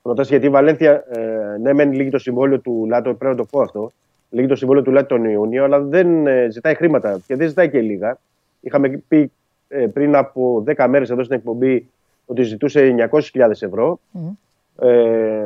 [0.02, 0.28] πρόταση.
[0.31, 3.60] Γιατί η Βαλένθια, ε, ναι, μεν λύγει το συμβόλαιο του Λάτο, πρέπει να το πω
[3.60, 3.93] αυτό.
[4.31, 7.70] Λύγει το συμβόλαιο του Λάτο τον Ιούνιο, αλλά δεν ε, ζητάει χρήματα και δεν ζητάει
[7.70, 8.18] και λίγα.
[8.60, 9.32] Είχαμε πει
[9.68, 11.89] ε, πριν από 10 μέρες εδώ στην εκπομπή
[12.27, 14.01] ότι ζητούσε 900.000 ευρώ.
[14.81, 15.43] Ε,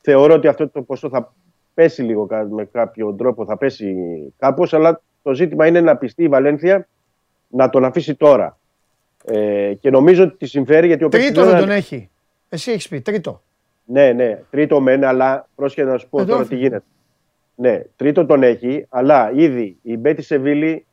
[0.00, 1.32] θεωρώ ότι αυτό το ποσό θα
[1.74, 3.94] πέσει λίγο κα- με κάποιο τρόπο, θα πέσει
[4.38, 6.88] κάπως, αλλά το ζήτημα είναι να πιστεί η Βαλένθια
[7.48, 8.58] να τον αφήσει τώρα.
[9.24, 12.10] Ε, και νομίζω ότι τη συμφέρει γιατί ο παίκτης Τρίτο δεν είναι- τον έχει.
[12.48, 13.42] Εσύ έχεις πει, τρίτο.
[13.84, 16.60] ναι, ναι, τρίτο μεν, αλλά πρόσχετα να σου πω Εδώ τώρα έφυγε.
[16.60, 16.84] τι γίνεται.
[17.54, 20.84] Ναι, τρίτο τον έχει, αλλά ήδη η Μπέτη Σεβίλη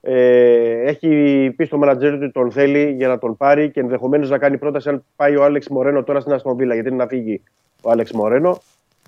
[0.00, 4.30] ε, έχει πει στο μανατζέρ του ότι τον θέλει για να τον πάρει και ενδεχομένως
[4.30, 7.42] να κάνει πρόταση αν πάει ο Άλεξ Μορένο τώρα στην Αστον γιατί είναι να φύγει
[7.82, 8.60] ο Άλεξ Μορένο,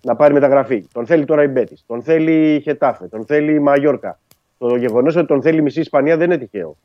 [0.07, 0.87] να πάρει μεταγραφή.
[0.93, 4.19] Τον θέλει τώρα η Μπέτης, τον θέλει η Χετάφε, τον θέλει η Μαγιόρκα.
[4.59, 6.77] Το γεγονός ότι τον θέλει η μισή Ισπανία δεν είναι τυχαίο.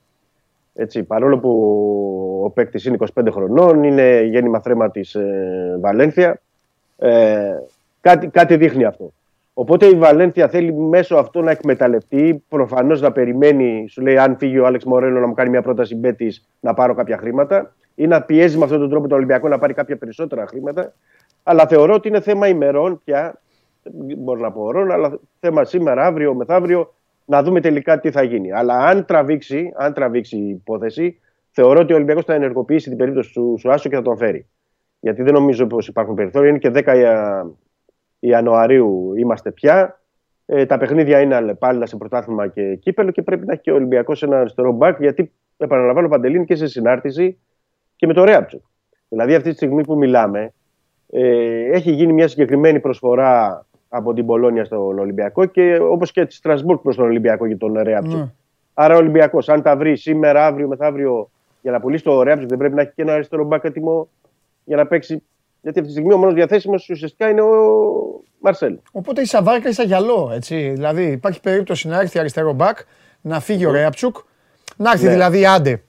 [0.73, 1.51] Έτσι, παρόλο που
[2.45, 6.41] ο παίκτης είναι 25 χρονών, είναι γέννημα θρέμα της ε, Βαλένθια.
[6.97, 7.53] Ε,
[8.01, 9.13] κάτι, κάτι δείχνει αυτό.
[9.53, 12.43] Οπότε η Βαλένθια θέλει μέσω αυτό να εκμεταλλευτεί.
[12.49, 15.95] Προφανώς να περιμένει, σου λέει, αν φύγει ο Άλεξ Μορένο να μου κάνει μια πρόταση
[15.95, 19.57] μπέτης να πάρω κάποια χρήματα ή να πιέζει με αυτόν τον τρόπο τον Ολυμπιακό να
[19.57, 20.93] πάρει κάποια περισσότερα χρήματα.
[21.43, 23.41] Αλλά θεωρώ ότι είναι θέμα ημερών πια.
[23.83, 26.93] Δεν μπορώ να πω ώρων, αλλά θέμα σήμερα, αύριο, μεθαύριο,
[27.25, 28.51] να δούμε τελικά τι θα γίνει.
[28.51, 31.19] Αλλά αν τραβήξει, αν τραβήξει η υπόθεση,
[31.51, 34.47] θεωρώ ότι ο Ολυμπιακός θα ενεργοποιήσει την περίπτωση του Σουάσο και θα τον φέρει.
[34.99, 36.49] Γιατί δεν νομίζω πως υπάρχουν περιθώρια.
[36.49, 37.51] Είναι και 10 Ια-
[38.19, 40.01] Ιανουαρίου είμαστε πια.
[40.45, 43.75] Ε, τα παιχνίδια είναι πάλι σε πρωτάθλημα και κύπελο και πρέπει να έχει και ο
[43.75, 44.99] Ολυμπιακός ένα αριστερό μπακ.
[44.99, 47.37] Γιατί επαναλαμβάνω, Παντελήνη και σε συνάρτηση
[47.95, 48.61] και με το Ρέαπτσο.
[49.09, 50.51] Δηλαδή, αυτή τη στιγμή που μιλάμε, ε,
[51.71, 56.79] έχει γίνει μια συγκεκριμένη προσφορά από την Πολώνια στον Ολυμπιακό και όπως και τη Στρασβούργκ
[56.79, 58.17] προς τον Ολυμπιακό για τον Ρέαπτσο.
[58.17, 58.31] Ναι.
[58.73, 61.29] Άρα ο Ολυμπιακός, αν τα βρει σήμερα, αύριο, μεθαύριο
[61.61, 64.09] για να πουλήσει το Ρέαπτσο, δεν πρέπει να έχει και ένα αριστερό μπακ έτοιμο
[64.63, 65.23] για να παίξει.
[65.61, 67.49] Γιατί αυτή τη στιγμή ο μόνος διαθέσιμος ουσιαστικά είναι ο
[68.39, 68.77] Μαρσέλ.
[68.91, 70.69] Οπότε η Σαβάρκα είσαι γυαλό, έτσι.
[70.69, 72.77] Δηλαδή υπάρχει περίπτωση να έρθει αριστερό μπακ,
[73.21, 74.17] να φύγει ο Ρέαψουκ,
[74.77, 75.11] να έρθει Ναι.
[75.11, 75.83] δηλαδή άντε.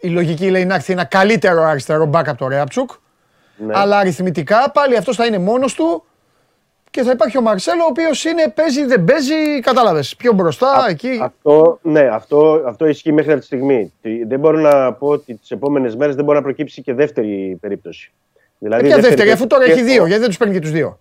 [0.00, 2.90] Η λογική λέει να έρθει ένα καλύτερο αριστερό μπακ από το Ρέαψουκ.
[3.56, 3.72] Ναι.
[3.76, 6.04] Αλλά αριθμητικά πάλι αυτός θα είναι μόνος του
[6.90, 10.16] και θα υπάρχει ο Μαρσέλο, ο οποίος είναι παίζει, δεν παίζει, κατάλαβες.
[10.16, 11.18] Πιο μπροστά, εκεί.
[11.22, 13.92] Αυτό, ναι, αυτό, αυτό ισχύει μέχρι αυτή τη στιγμή.
[14.02, 17.58] Τι- Δεν μπορώ να πω ότι τις επόμενες μέρες δεν μπορεί να προκύψει και δεύτερη
[17.60, 18.12] περίπτωση.
[18.58, 21.00] Δηλαδή, Ποια δεύτερη, αφού τώρα έχει και- δύο, γιατί δεν τους παίρνει και τους δύο;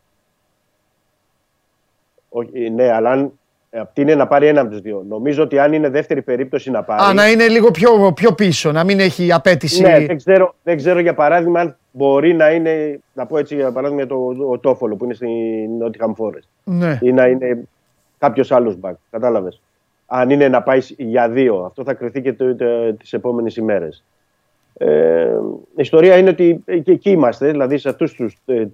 [2.29, 3.29] Όχι, ναι, αλλά αν, ε,
[3.69, 5.03] αυτή είναι να πάρει ένα από τους δύο.
[5.07, 7.01] Νομίζω ότι αν είναι δεύτερη περίπτωση να πάρει.
[7.03, 9.81] Α, να είναι λίγο πιο, πιο πίσω, να μην έχει απέτηση.
[9.81, 13.71] Ναι, δεν ξέρω, δεν ξέρω για παράδειγμα αν μπορεί να είναι, να πω έτσι για
[13.71, 15.29] παράδειγμα το, ο Τόφολο που είναι στην
[15.83, 16.99] Nottingham Forest Ναι.
[17.01, 17.67] ή να είναι
[18.17, 18.95] κάποιος άλλος μπακ.
[19.11, 19.61] Κατάλαβες.
[20.05, 24.03] Αν είναι να πάει για δύο, αυτό θα κρυθεί και το, το, τις επόμενες ημέρες.
[24.77, 25.27] Ε,
[25.75, 28.65] η ιστορία είναι ότι και εκεί είμαστε, δηλαδή σε αυτούς τους ε,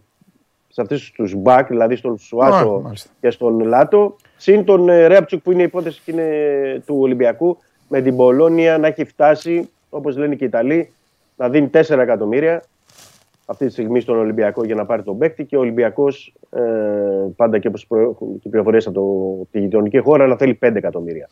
[0.74, 3.10] σε αυτούς τους μπακ, δηλαδή στον Σουάσο Α, μάλιστα.
[3.22, 6.28] και στον Λάτο, συν τον ε, Ρέαπτσουκ που είναι η υπόθεση και είναι
[6.86, 7.58] του Ολυμπιακού,
[7.88, 10.94] με την Πολώνια να έχει φτάσει, όπως λένε και οι Ιταλοί,
[11.36, 12.64] να δίνει 4 εκατομμύρια
[13.46, 16.62] αυτή τη στιγμή στον Ολυμπιακό για να πάρει τον παίκτη και ο Ολυμπιακός ε,
[17.36, 21.30] πάντα και όπως προέχουν και πληροφορίες από το, τη γειτονική χώρα να θέλει 5 εκατομμύρια.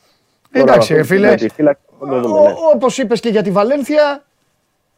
[0.51, 1.29] Εντάξει, Τώρα, ρε φίλε.
[1.29, 2.53] με τη φύλαξη θα το δούμε, ναι.
[2.73, 4.23] Όπως είπες και για τη Βαλένθια,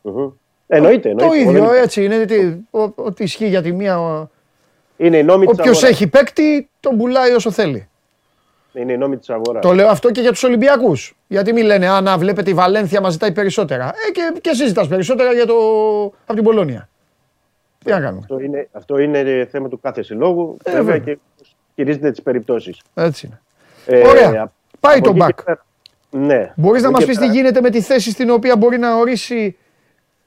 [0.01, 0.29] Μμμ.
[0.67, 1.35] Εννοείται, εννοείται.
[1.43, 2.25] το ίδιο Δεν- έτσι είναι.
[2.25, 2.35] τι,
[2.71, 3.99] ο- Ό,τι ισχύει για τη μία.
[3.99, 4.27] ο-
[4.97, 5.89] Είναι η νόμη της Όποιο αγοράς.
[5.91, 7.87] έχει παίκτη, τον πουλάει όσο θέλει.
[8.73, 9.61] Είναι η νόμη της αγοράς.
[9.61, 11.15] Το λέω αυτό και για τους Ολυμπιακούς.
[11.27, 13.85] Γιατί μην λένε, Α, να βλέπετε η Βαλένθια μας ζητάει περισσότερα.
[13.85, 15.53] Ε, και, και εσύ ζητάς περισσότερα για το...
[16.03, 16.89] από την Πολώνια.
[17.83, 21.13] Τι να κάνουμε; Αυτό είναι, αυτό είναι θέμα του κάθε συλλόγου Ε, βέβαια, βέβαια.
[21.13, 22.81] και πώς χειρίζεται τις περιπτώσεις.
[22.93, 23.41] Έτσι είναι.
[23.99, 24.41] Ε, Ωραία.
[24.41, 25.27] απ- Πάει από το εκεί back.
[25.35, 25.65] και πέρα-
[26.09, 26.53] Ναι.
[26.55, 28.57] Μπορείς να Από μας εκεί πεις και τι πέρα- γίνεται με τη θέση στην οποία
[28.57, 29.57] μπορεί να ορίσει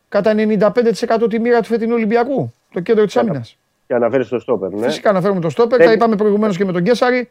[0.09, 2.55] κατά 95% τη μοίρα του φετινού Ολυμπιακού.
[2.73, 3.59] Το κέντρο της άμυνας.
[3.87, 4.87] Και αναφέρει στο στόπερ, ναι.
[4.87, 5.79] Φυσικά να φέρουμε το στόπερ.
[5.79, 7.29] Δεν- Τα είπαμε προηγουμένως και με τον Κέσσαρη.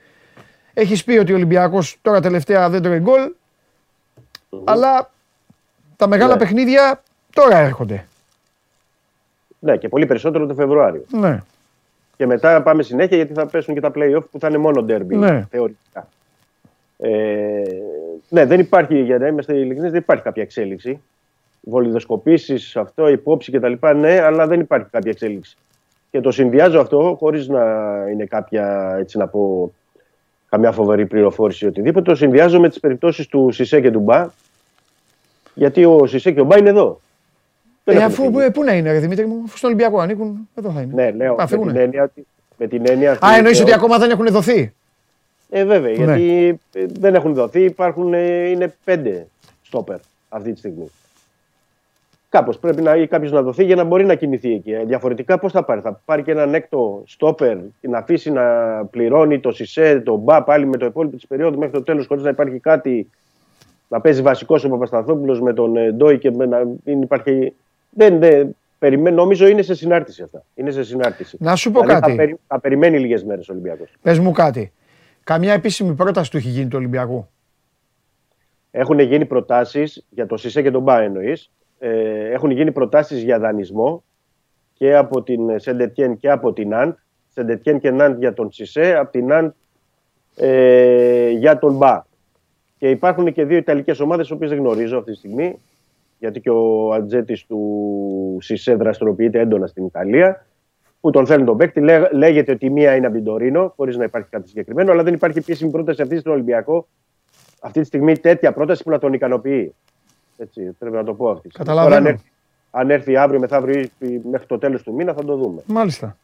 [0.73, 3.31] Έχεις πει ότι ο Ολυμπιακός τώρα τελευταία δεν τρώει γκολ.
[4.63, 5.11] Αλλά
[5.95, 6.39] τα μεγάλα Ναι.
[6.39, 8.05] παιχνίδια τώρα έρχονται.
[9.59, 11.03] Ναι, και πολύ περισσότερο το Φεβρουάριο.
[11.09, 11.39] Ναι.
[12.17, 15.05] Και μετά πάμε συνέχεια γιατί θα πέσουν και τα play-off που θα είναι μόνο derby
[15.15, 15.45] Ναι.
[15.49, 16.07] θεωρητικά.
[16.97, 17.61] Ε,
[18.29, 21.01] ναι, δεν υπάρχει, για να είμαστε ειλικρινείς, δεν υπάρχει κάποια εξέλιξη.
[21.61, 23.73] Βολιδοσκοπήσεις, αυτό, υπόψη κτλ.
[23.95, 25.57] Ναι, αλλά δεν υπάρχει κάποια εξέλιξη.
[26.11, 27.63] Και το συνδυάζω αυτό χωρίς να
[28.11, 29.73] είναι κάποια, έτσι να πω,
[30.53, 32.09] καμιά φοβερή πληροφόρηση ή οτιδήποτε.
[32.09, 34.27] Το συνδυάζω με τις περιπτώσεις του Σισε και του Μπα.
[35.53, 36.99] Γιατί ο Σισε και ο Μπα είναι εδώ.
[37.83, 38.45] Δεν Ε, έχουν αφού, φύγει.
[38.45, 40.93] ε, πού να είναι, ρε Δημήτρη μου, αφού στον Ολυμπιακό ανήκουν, εδώ θα είναι.
[40.95, 41.71] Ναι, λέω Α, με φύγουνε.
[41.71, 42.27] την, έννοια, ότι-
[42.57, 43.25] με την έννοια αυτή.
[43.25, 44.73] Α, εννοείς ότι θεωρώ- ακόμα δεν έχουν δοθεί;
[45.49, 45.95] Ε, βέβαια, Ναι.
[45.95, 47.63] γιατί ε, δεν έχουν δοθεί.
[47.63, 49.27] Υπάρχουν, ε, είναι πέντε
[49.63, 49.97] στόπερ
[50.29, 50.91] αυτή τη στιγμή.
[52.33, 54.71] Κάπως πρέπει να ή κάποιος να δοθεί για να μπορεί να κινηθεί εκεί.
[54.71, 58.43] Ε, διαφορετικά πώς θα πάρει; Θα πάρει και έναν έκτο στόπερ και να αφήσει να
[58.85, 62.23] πληρώνει το Σισε, το Μπα πάλι με το υπόλοιπο της περίοδου μέχρι το τέλος χωρίς
[62.23, 63.09] να υπάρχει κάτι
[63.87, 67.53] να παίζει βασικό ο Παπασταθόπουλος με τον ε, Ντόι και με να μην υπάρχει.
[67.89, 70.43] Δεν, δεν, περιμένω, νομίζω είναι σε συνάρτηση αυτά.
[70.55, 71.37] Είναι σε συνάρτηση.
[71.39, 72.11] Να σου πω Δηλαδή, κάτι.
[72.11, 73.93] Θα, περι- θα περιμένει λίγες μέρες ο Ολυμπιακός.
[74.01, 74.71] Πες μου κάτι.
[75.23, 77.29] Καμιά επίσημη πρόταση του έχει γίνει του Ολυμπιακού;
[78.71, 81.51] Έχουν γίνει προτάσεις για το ΣΥΣΕ και τον ΜΠΑ εννοείς;
[81.85, 84.03] Ε, έχουν γίνει προτάσεις για δανεισμό
[84.73, 86.93] και από την Σεντετιέν και από την Ναντ.
[87.29, 89.51] Σεντετιέν και Ναντ για τον ΣΥΣΕ, από την Ναντ
[90.35, 92.07] ε, για τον ΜΠΑ.
[92.77, 95.57] Και υπάρχουν και δύο Ιταλικές ομάδες, τις οποίες δεν γνωρίζω αυτή τη στιγμή,
[96.19, 100.45] γιατί και ο ατζέτης του ΣΥΣΕ δραστηριοποιείται έντονα στην Ιταλία,
[101.01, 101.79] που τον θέλουν τον παίκτη.
[101.79, 105.03] Λέ- λέγεται ότι η μία είναι από την Τωρίνο, χωρίς να υπάρχει κάτι συγκεκριμένο, αλλά
[105.03, 106.87] δεν υπάρχει επίσημη πρόταση αυτή στον Ολυμπιακό
[107.61, 109.75] αυτή τη στιγμή τέτοια πρόταση που να τον ικανοποιεί.
[110.37, 111.47] Έτσι, πρέπει να το πω αυτή.
[111.47, 111.69] τη στιγμή.
[111.69, 111.95] Καταλαβαίνω.
[111.95, 112.29] Τώρα, αν, έρθει,
[112.71, 115.61] αν έρθει αύριο, μεθαύριο ή μέχρι το τέλος του μήνα θα το δούμε.
[115.65, 116.17] Μάλιστα.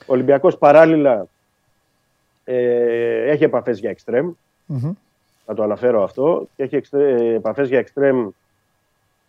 [0.00, 1.26] Ο Ολυμπιακός παράλληλα
[2.44, 4.32] ε, έχει επαφές για εξτρέμ.
[4.66, 4.92] Μμμ.
[5.44, 6.48] Θα το αναφέρω αυτό.
[6.56, 6.80] Και έχει
[7.34, 8.28] επαφές για εξτρέμ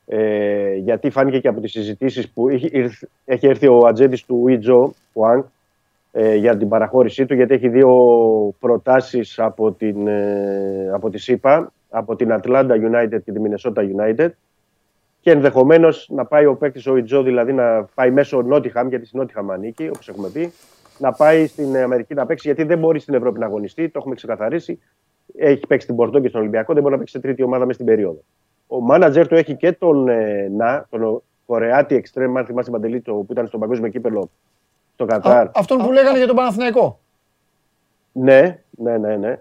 [0.06, 4.48] ε, γιατί φάνηκε και από τις συζητήσεις που έχει, ήρθ- έχει έρθει ο ατζέντης του
[4.48, 5.44] Ιτζο Πουάνγκ
[6.12, 7.90] ε, για την παραχώρησή του, γιατί έχει δύο
[8.60, 14.30] προτάσεις από, την, ε, από τη ΣΥΠΑ, από την Atlanta United και τη Minnesota United
[15.22, 19.20] και ενδεχομένως να πάει ο παίκτης ο Ιτζο, δηλαδή να πάει μέσω Νότιχαμ, γιατί στην
[19.20, 20.54] Νότιχαμ ανήκει, όπως έχουμε πει,
[20.98, 24.16] να πάει στην Αμερική να παίξει, γιατί δεν μπορεί στην Ευρώπη να αγωνιστεί, το έχουμε
[24.16, 24.80] ξεκαθαρίσει.
[25.36, 27.74] Έχει παίξει στην Πορτό και στον Ολυμπιακό, δεν μπορεί να παίξει σε τρίτη ομάδα μέσα
[27.74, 28.24] στην περίοδο.
[28.68, 33.14] Ο μάνατζερ του έχει και τον ε, Να, τον Κορεάτη Εξτρέμ, αν θυμάσαι Παντελή, το,
[33.14, 34.30] που ήταν στο παγκόσμιο κύπελο
[34.94, 35.46] στο Κατάρ.
[35.46, 37.00] Α, αυτόν που λέγανε για τον Παναθηναϊκό.
[38.12, 39.40] Ναι, ναι, ναι, ναι.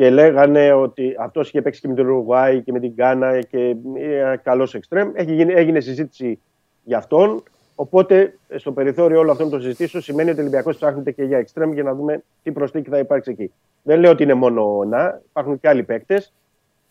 [0.00, 3.58] Και λέγανε ότι αυτός είχε παίξει και με την Ουρουγουάη και με την Γκάνα και
[3.58, 5.10] είναι καλός εξτρέμ.
[5.14, 6.38] Έχει γίνει, έγινε συζήτηση
[6.84, 7.42] για αυτόν.
[7.74, 11.72] Οπότε στο περιθώριο όλων αυτών των συζητήσεων σημαίνει ότι ο Ολυμπιακός ψάχνεται και για εξτρέμ
[11.72, 13.52] για να δούμε τι προσθήκη θα υπάρξει εκεί.
[13.82, 16.32] Δεν λέω ότι είναι μόνο ο να, υπάρχουν και άλλοι παίκτες.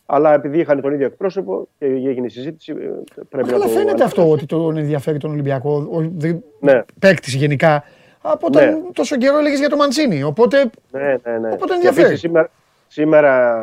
[0.06, 3.70] Αλλά επειδή είχαν τον ίδιο εκπρόσωπο και έγινε η συζήτηση, ε, πρέπει Αλλά να το.
[3.70, 5.88] φαίνεται αυτό ότι τον ενδιαφέρει τον Ολυμπιακό.
[5.92, 7.84] Ο, δεν- Ναι, παίκτης γενικά.
[8.22, 8.80] Από όταν Ναι.
[8.94, 10.24] τόσο καιρό έλεγες για το Μαντσίνη.
[10.24, 11.38] Οπότε ναι, ναι.
[11.38, 11.48] ναι.
[11.54, 12.06] Οπότε Και ενδιαφέρει.
[12.06, 12.50] επίσης σήμερα,
[12.92, 13.56] σήμερα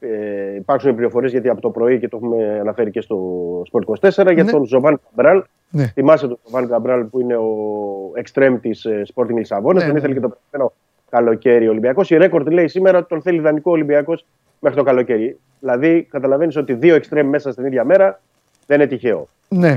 [0.00, 3.16] ε, υπάρχουν πληροφορίες γιατί από το πρωί και το έχουμε αναφέρει και στο
[3.72, 4.50] Sport 24 για Ναι.
[4.50, 5.42] τον Ζωβάν Καμπράλ.
[5.70, 5.84] Ναι.
[5.86, 7.46] Θυμάσαι τον Ζωβάν Καμπράλ που είναι ο
[8.14, 9.82] εξτρέμ της Sporting Λισαβόνας.
[9.82, 10.20] Ναι, τον ναι, ήθελε ναι.
[10.20, 10.76] και το προηγούμενο
[11.10, 12.10] καλοκαίρι ο Ολυμπιακός.
[12.10, 14.26] Η ρέκορντ λέει σήμερα ότι τον θέλει ιδανικό Ολυμπιακός
[14.58, 15.38] μέχρι το καλοκαίρι.
[15.60, 18.20] Δηλαδή καταλαβαίνεις ότι δύο εξτρέμ μέσα στην ίδια μέρα
[18.66, 19.28] δεν είναι τυχαίο.
[19.48, 19.76] ναι.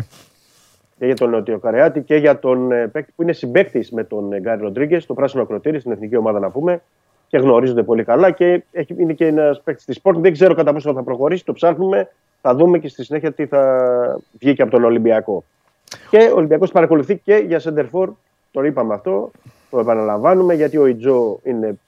[0.98, 4.34] Και για τον Νότιο Καρεάτη και για τον ε, παίκτη που είναι συμπαίκτης με τον
[4.34, 6.82] ε, Γκάρι Ροντρίγκες, το πράσινο ακροτήρι στην εθνική ομάδα να πούμε.
[7.32, 10.16] Και γνωρίζονται πολύ καλά και έχει, είναι και ένας παίκτης της Sport.
[10.16, 12.12] Δεν ξέρω κατά πόσο θα προχωρήσει, το ψάχνουμε.
[12.42, 15.44] Θα δούμε και στη συνέχεια τι θα βγει και από τον Ολυμπιακό.
[16.10, 18.12] Και ο Ολυμπιακός παρακολουθεί και για Σεντερφόρ.
[18.52, 19.32] Το είπαμε αυτό,
[19.70, 21.80] το επαναλαμβάνουμε γιατί ο Ιτζο είναι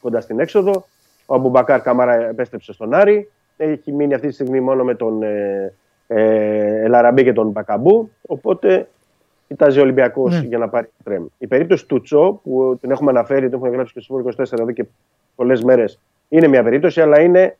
[0.00, 0.84] κοντά στην έξοδο.
[1.26, 3.30] Ο Αμπουμπακάρ Καμάρα επέστρεψε στον Άρη.
[3.56, 5.72] Έχει μείνει αυτή τη στιγμή μόνο με τον ε,
[6.06, 8.10] ε, Ελαραμπή και τον Μπακαμπού.
[8.26, 8.88] Οπότε
[9.48, 10.46] κοιτάζει ο Ολυμπιακός Ναι.
[10.46, 11.24] για να πάρει τρέμ.
[11.38, 14.70] Η περίπτωση του Τσο, που την έχουμε αναφέρει, την έχουμε γράψει και στο 24 εδώ
[14.72, 14.84] και
[15.36, 15.98] πολλές μέρες,
[16.28, 17.56] είναι μια περίπτωση, αλλά είναι,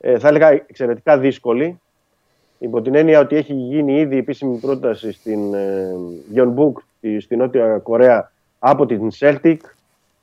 [0.00, 1.80] ε, θα έλεγα, εξαιρετικά δύσκολη.
[2.58, 5.94] Υπό την έννοια ότι έχει γίνει ήδη επίσημη πρόταση στην ε,
[6.34, 9.56] Gyeongbuk, στη- στη Νότια Κορέα, από την Celtic,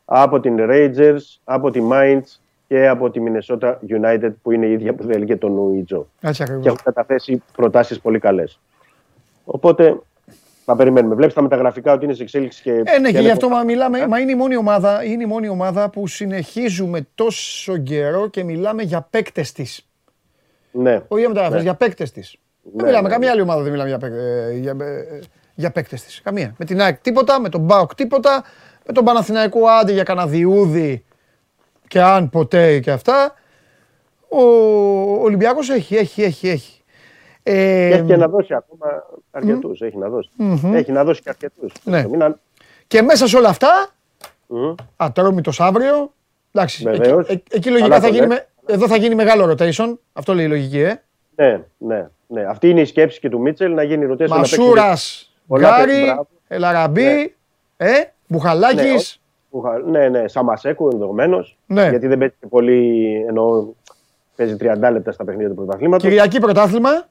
[0.05, 2.21] από την Rangers, από τη Mainz
[2.67, 6.37] και από τη Minnesota United, που είναι η ίδια που θέλει και τον Ουιτζο Έτσι
[6.37, 6.65] και ακριβώς.
[6.65, 8.59] έχουν καταθέσει προτάσεις πολύ καλές.
[9.45, 9.99] Οπότε
[10.71, 11.15] θα περιμένουμε.
[11.15, 12.71] Βλέπεις τα μεταγραφικά ότι είναι σε εξέλιξη και.
[12.71, 14.07] Ε, ναι, και και γι' αυτό είναι- μα μιλάμε.
[14.07, 18.83] Μα είναι η μόνη ομάδα, είναι η μόνη ομάδα που συνεχίζουμε τόσο καιρό και μιλάμε
[18.83, 19.85] για παίκτες της.
[20.71, 21.01] Ναι.
[21.07, 21.63] Όχι για μεταγραφές, Ναι.
[21.63, 22.35] για παίκτες της.
[22.63, 25.19] Δεν Ναι, μιλάμε, ναι, καμία άλλη ομάδα δεν μιλάμε για, παίκ- ε, για, ε,
[25.55, 26.21] για παίκτες της.
[26.23, 26.53] Καμία.
[26.57, 28.43] Με την ΑΕΚ τίποτα, με τον Μπάουκ τίποτα,
[28.85, 31.03] με τον Παναθηναϊκό άντι για κανένα διούδι
[31.87, 33.33] και αν ποτέ και αυτά.
[34.29, 34.41] Ο
[35.23, 36.80] Ολυμπιακός έχει, έχει, έχει, έχει.
[37.43, 37.53] Ε,
[37.89, 38.87] Και έχει και να δώσει ακόμα
[39.31, 39.81] αρκετούς.
[39.81, 40.29] Έχει να δώσει.
[40.73, 41.71] Έχει να δώσει και αρκετούς.
[41.83, 42.05] Ναι.
[42.87, 43.87] Και μέσα σε όλα αυτά,
[44.97, 46.11] ατρόμητος αύριο,
[46.51, 47.27] εντάξει, εκεί, Βεβαίως.
[47.27, 48.47] ε- εκεί λογικά Καλά θα το γίνει, λες.
[48.65, 51.01] με- εδώ θα γίνει μεγάλο rotation, αυτό λέει η λογική, ε.
[51.35, 52.41] Ναι, ναι, ναι.
[52.43, 54.27] Αυτή είναι η σκέψη και του Μίτσελ να γίνει ρωτέ.
[54.27, 56.27] Μασούρας, πολλά Γκάρι, παίξει, μπράβο.
[56.47, 57.87] Ελαραμπή, Ναι.
[57.89, 57.91] ε,
[58.27, 59.21] Μπουχαλάκης,
[59.85, 61.57] Ναι, ναι, Σαμασέκου ενδεχομένως.
[61.65, 61.89] Ναι.
[61.89, 63.11] Γιατί δεν παίζει και πολύ.
[63.27, 63.65] Εννοώ,
[64.35, 66.03] παίζει 30 λεπτά στα παιχνίδια του πρωταθλήματος.
[66.03, 67.09] Κυριακή πρωτάθλημα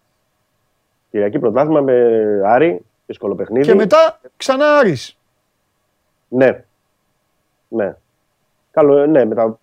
[1.10, 1.94] Κυριακή πρωτάθλημα με
[2.44, 3.66] Άρη, δύσκολο παιχνίδι.
[3.66, 5.16] και μετά ξανά Άρης.
[6.28, 6.64] Ναι.
[7.68, 7.96] Ναι.
[8.70, 9.58] Καλό, ναι, μετά.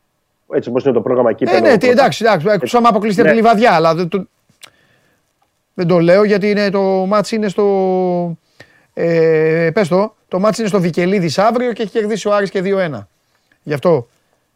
[0.53, 1.44] Έτσι όπως είναι το πρόγραμμα εκεί.
[1.48, 3.41] Ε, ναι, τι, εντάξει, εντάξει, εκτός άμα αποκλειστεί από τη Ναι.
[3.41, 4.28] Λιβαδιά, αλλά δεν το,
[5.74, 8.38] δεν το λέω γιατί είναι, το μάτς είναι στο,
[8.94, 12.61] ε, πες το, το μάτς είναι στο Βικελίδης αύριο και έχει κερδίσει ο Άρης και
[12.64, 12.99] 2-1.
[13.64, 14.07] Γι' αυτό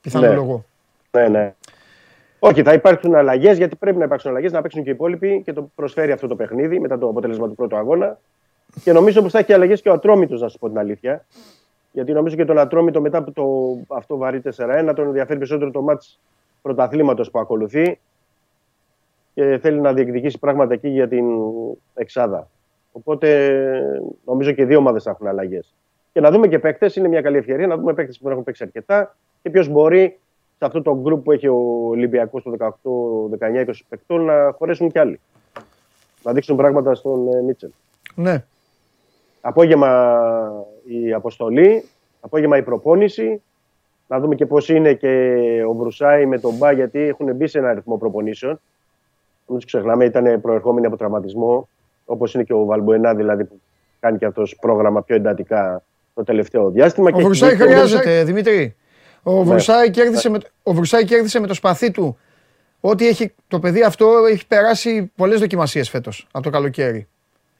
[0.01, 0.65] πιθανολογώ.
[1.11, 1.53] Ναι, ναι.
[2.43, 5.53] Όχι, θα υπάρξουν αλλαγές γιατί πρέπει να υπάρξουν αλλαγές, να παίξουν και οι υπόλοιποι και
[5.53, 8.19] το προσφέρει αυτό το παιχνίδι μετά το αποτέλεσμα του πρώτου αγώνα.
[8.83, 11.25] Και νομίζω πως θα έχει αλλαγές και ο Ατρόμητος, να σου πω την αλήθεια.
[11.91, 13.45] Γιατί νομίζω και τον Ατρόμητο μετά από το
[13.95, 16.19] αυτό βαρύ 4-1 τον ενδιαφέρει περισσότερο το μάτς
[16.61, 17.99] πρωταθλήματος που ακολουθεί
[19.33, 21.25] και θέλει να διεκδικήσει πράγματα εκεί για την
[21.93, 22.49] Εξάδα.
[22.91, 23.49] Οπότε
[24.25, 25.75] νομίζω και οι δύο ομάδες θα έχουν αλλαγές.
[26.13, 28.43] Και να δούμε και παίκτες, είναι μια καλή ευκαιρία να δούμε παίκτες που δεν έχουν
[28.43, 30.19] παίξει αρκετά και ποιος μπορεί
[30.61, 34.91] σε αυτό το γκρουπ που έχει ο Ολυμπιακός το 18, 19, 20 παικτών να χωρέσουν
[34.91, 35.19] κι άλλοι.
[36.23, 37.69] Να δείξουν πράγματα στον ε, Μίτσελ.
[38.15, 38.43] Ναι.
[39.41, 40.19] Απόγευμα
[40.85, 41.83] η αποστολή,
[42.19, 43.41] απόγευμα η προπόνηση.
[44.07, 45.35] Να δούμε και πώς είναι και
[45.67, 48.59] ο Βρουσάη με τον Μπα, γιατί έχουν μπει σε ένα αριθμό προπονήσεων.
[49.47, 51.67] Μην τους ξεχνάμε, ήταν προερχόμενοι από τραυματισμό,
[52.05, 53.59] όπως είναι και ο Βαλμποενά, δηλαδή που
[53.99, 55.83] κάνει και αυτός πρόγραμμα πιο εντατικά
[56.13, 57.09] το τελευταίο διάστημα.
[57.13, 58.75] Ο και Βρουσάη έχει μπει και- χρειάζεται, Δημήτρη.
[59.23, 62.17] Ο Βρουσάη κέρδισε, με, ο Βρουσάη κέρδισε με το σπαθί του
[62.79, 67.07] ότι έχει, το παιδί αυτό έχει περάσει πολλές δοκιμασίες φέτος από το καλοκαίρι.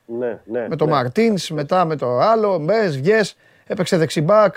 [0.05, 0.91] Ναι, ναι, με το ναι.
[0.91, 3.35] Μαρτίνς, μετά με το άλλο, μπες, βγες,
[3.67, 4.55] έπαιξε δεξιμπάκ,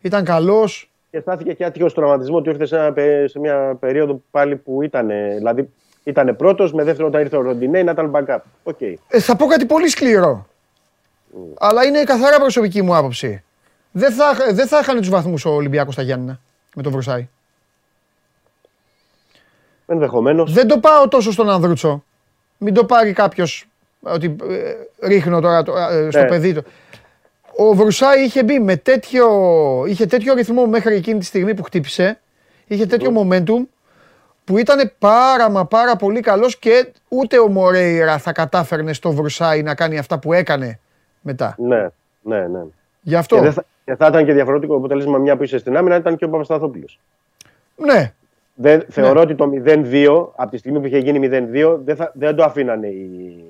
[0.00, 0.90] ήταν καλός.
[1.10, 4.82] Και στάθηκε και άτυχος τραυματισμό του ήρθε σε, ένα πε- σε μια περίοδο πάλι που
[4.82, 5.08] ήταν.
[5.36, 5.70] Δηλαδή
[6.04, 8.38] ήταν πρώτος, με δεύτερο όταν ήρθε ο Ροντινέι να ήταν backup.
[8.62, 8.80] OK.
[8.80, 10.46] Ε, θα πω κάτι πολύ σκληρό.
[11.58, 13.44] Αλλά είναι καθαρά προσωπική μου άποψη.
[13.92, 16.40] Δεν θα, δεν θα έχανε τους βαθμούς ο Ολυμπιακός στα Γιάννενα
[16.74, 17.28] με τον Βρουσάι.
[19.86, 20.52] Ενδεχομένως.
[20.52, 22.04] Δεν το πάω τόσο στον Ανδρούτσο.
[22.58, 23.66] Μην το πάρει κάποιος
[24.00, 26.28] ότι ε, ρίχνω τώρα το- ε, στο Ναι.
[26.28, 26.64] παιδί του.
[27.56, 29.26] Ο Βρουσάι είχε μπει με τέτοιο,
[29.86, 32.20] είχε τέτοιο ρυθμό μέχρι εκείνη τη στιγμή που χτύπησε.
[32.66, 33.66] Είχε τέτοιο momentum
[34.44, 39.62] που ήταν πάρα μα πάρα πολύ καλός και ούτε ο Μορέιρα θα κατάφερνε στο Βρουσάη
[39.62, 40.78] να κάνει αυτά που έκανε
[41.20, 41.54] μετά.
[41.58, 41.88] Ναι,
[42.22, 42.60] ναι, ναι.
[43.02, 43.36] Γι' αυτό.
[43.36, 46.16] Και, δεν θα, και θα ήταν και διαφορετικό αποτέλεσμα μια που είσαι στην άμυνα, ήταν
[46.16, 47.00] και ο Παπασταθόπουλος.
[47.76, 48.12] Ναι,
[48.54, 52.34] Δεν, Θεωρώ ότι το 0-2, από τη στιγμή που είχε γίνει 0-2, δεν, θα, δεν
[52.36, 53.44] το αφήνανε οι,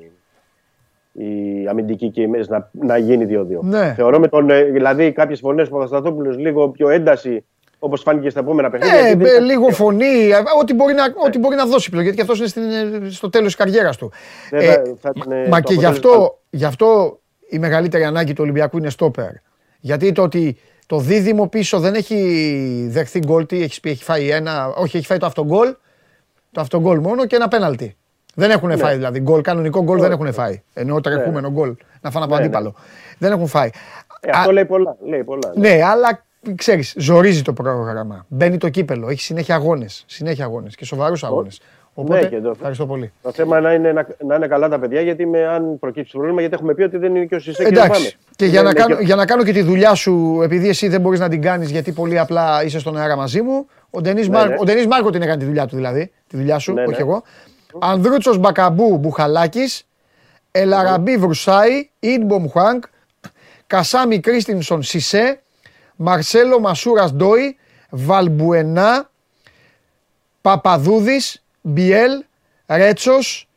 [1.12, 3.60] οι αμυντικοί και οι μέσες να, να γίνει 2-2.
[3.60, 3.92] Ναι.
[3.96, 7.44] Θεωρώ με τον, ε, δηλαδή κάποιες φωνές του Παπασταθόπουλου λίγο πιο ένταση,
[7.78, 8.98] όπως φάνηκε στα επόμενα παιχνίδια.
[8.98, 11.88] Ε, γιατί δεν ε, ήταν- λίγο φωνή, ε, ό,τι μπορεί να, ό,τι μπορεί να δώσει
[11.90, 14.12] πλέον, γιατί και αυτός είναι στην, ε, στο τέλος της καριέρας του.
[14.50, 17.58] Δεν Ε, θα- θα ήταν, ε, μα το και γι' αποτέλεσμα- αυτό, γι' αυτό η
[17.58, 19.30] μεγαλύτερη ανάγκη του Ολυμπιακού είναι στόπερ.
[19.80, 24.30] Γιατί το ότι το δίδυμο πίσω δεν έχει δεχθεί γκολ, τι έχεις πει, έχει φάει
[24.30, 25.74] ένα, όχι έχει φάει το αυτογκολ,
[26.52, 27.96] το αυτογκολ μόνο και ένα πέναλτι.
[28.34, 30.62] Δεν έχουν φάει δηλαδή γκολ, κανονικό γκολ δεν έχουν φάει.
[30.72, 32.46] Ενώ τρεχούμενο γκολ, να φάνε από Ναι, ναι.
[32.46, 32.74] αντίπαλο.
[33.18, 33.70] Δεν έχουν φάει.
[34.20, 34.96] Ε, Α, αυτό λέει πολλά.
[35.04, 35.74] Λέει πολλά ναι.
[35.74, 36.24] ναι, αλλά
[36.54, 38.26] ξέρεις, ζορίζει το πρόγραμμα.
[38.28, 40.04] Μπαίνει το κύπελο, έχει συνέχεια αγώνες.
[40.06, 41.60] Συνέχεια αγώνες και σοβαρούς αγώνες.
[42.00, 43.12] Οπότε, Ναι, και το- ευχαριστώ πολύ.
[43.22, 46.40] Το θέμα να είναι, να, να είναι καλά τα παιδιά, γιατί με, αν προκύψει πρόβλημα,
[46.40, 47.90] γιατί έχουμε πει ότι δεν είναι και ο Σισε και ο Εντάξει.
[47.90, 48.10] Πάμε.
[48.36, 50.88] Και για να, Είναι κάνω, και- για να κάνω και τη δουλειά σου, επειδή εσύ
[50.88, 54.28] δεν μπορείς να την κάνεις γιατί πολύ απλά είσαι στον αέρα μαζί μου, ο Ντενής
[54.28, 54.54] Ναι, ναι.
[54.58, 56.12] ο Ντενής Μάρκο την έκανε τη δουλειά του δηλαδή.
[56.28, 56.86] Τη δουλειά σου, Ναι, ναι.
[56.92, 57.22] όχι εγώ.
[57.78, 59.86] Ανδρούτσος Μπακαμπού Μπουχαλάκης,
[60.50, 62.84] Ελαραμπή Βρουσάη, Ινμπομ Χουάνκ,
[63.66, 65.40] Κασάμι Κρίστινσον Σισε,
[65.96, 67.56] Μαρσέλο Μασούρα Ντόι,
[67.90, 69.08] Βαλμπουενά,
[70.40, 71.20] Παπαδούδη,
[71.60, 72.24] Μπιέλ,
[72.66, 73.48] Ρέτσος,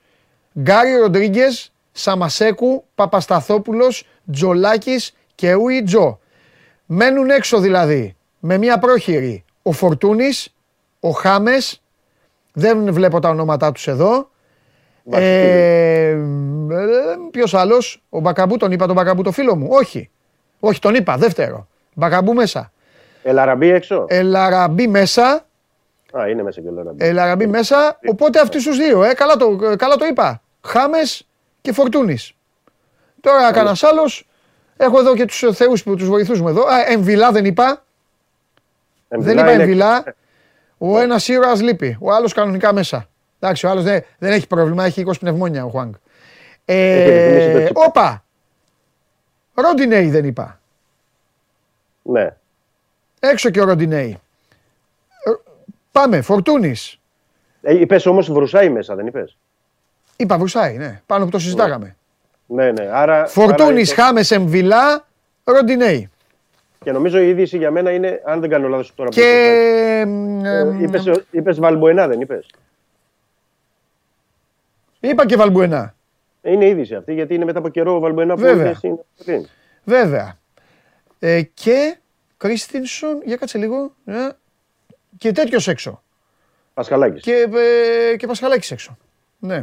[0.60, 6.20] Γκάρι Ροντρίγκες, Σαμασέκου, Παπασταθόπουλος, Τζολάκης και Ουι Τζο.
[6.86, 10.56] Μένουν έξω δηλαδή με μια πρόχειρη ο Φορτούνης,
[11.00, 11.82] ο Χάμες,
[12.54, 14.30] δεν βλέπω τα ονόματά τους εδώ.
[15.12, 16.18] Ε,
[17.32, 19.68] Ποιος άλλος, ο Μπακαμπού, τον είπα τον Μπακαμπού το φίλο μου.
[19.72, 20.10] Όχι.
[20.60, 21.68] Όχι, τον είπα, δεύτερο.
[21.94, 22.72] Μπακαμπού μέσα.
[23.24, 24.06] Ελαραμπή έξω.
[24.08, 25.46] Ελαραμπή μέσα.
[26.20, 27.06] Α, είναι μέσα και ο Ελαραμπή.
[27.06, 28.00] Ελαραμπή μέσα.
[28.10, 30.42] Οπότε αυτού του δύο, ε, καλά, το, ε, καλά το είπα.
[30.66, 31.28] Χάμες
[31.62, 32.34] και Φορτούνης.
[33.22, 34.28] Τώρα κανένας άλλος.
[34.78, 36.62] Έχω εδώ και τους θεούς που τους βοηθούς μου εδώ.
[36.66, 37.84] Α, Εμβιλά δεν είπα.
[39.08, 40.04] Δεν είπα είναι- Εμβιλά.
[40.78, 41.98] Ο ένας ήρωας λείπει.
[42.02, 43.08] Ο άλλος κανονικά μέσα.
[43.40, 44.86] Εντάξει, ο άλλος δεν, δεν έχει πρόβλημα.
[44.86, 45.94] Έχει 20 πνευμόνια ο Χουάνγκ.
[46.66, 47.84] Έχει ρυθμίσει το Ε, τσίπρα.
[47.86, 48.24] όπα.
[49.54, 50.60] Ροντινέι δεν είπα.
[52.02, 52.36] Ναι.
[53.20, 54.20] Έξω και ο Ροντινέι.
[55.96, 57.00] Ε, Πάμε, Φορτούνης.
[57.62, 59.38] Ε, είπες όμως βρουσάει μέσα, δεν είπες;
[60.16, 61.02] Είπα Βρουσάη, ναι.
[61.06, 61.96] Πάνω που το συζητάγαμε.
[62.46, 62.90] Ναι, ναι.
[62.92, 65.08] Άρα, Φορτούνης, άρα- Χάμες, Εμβιλά,
[65.44, 66.10] Ροντινέι.
[66.84, 69.10] Και νομίζω η είδηση για μένα είναι, αν δεν κάνω λάθος τώρα.
[69.10, 70.04] Και.
[70.08, 72.46] μ, ε, Είπες είπες Βαλμποενά, δεν είπες;
[75.00, 75.96] Είπα και Βαλμπουενά.
[76.42, 78.66] Είναι είδηση αυτή, γιατί είναι μετά από καιρό ο Βαλμποενά που Βέβαια.
[78.66, 79.46] είναι στην πριν.
[79.84, 80.38] Βέβαια.
[81.20, 81.98] Ε, και
[82.38, 83.94] Κρίστινσον, για κάτσε λίγο.
[85.14, 86.04] Ε, και τέτοιος έξω.
[86.74, 87.22] Πασχαλάκης.
[87.22, 87.50] Και,
[88.12, 88.98] ε, και Πασχαλάκης έξω.
[89.40, 89.62] Ναι.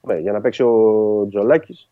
[0.00, 1.88] Ναι, για να παίξει ο Τζολάκης.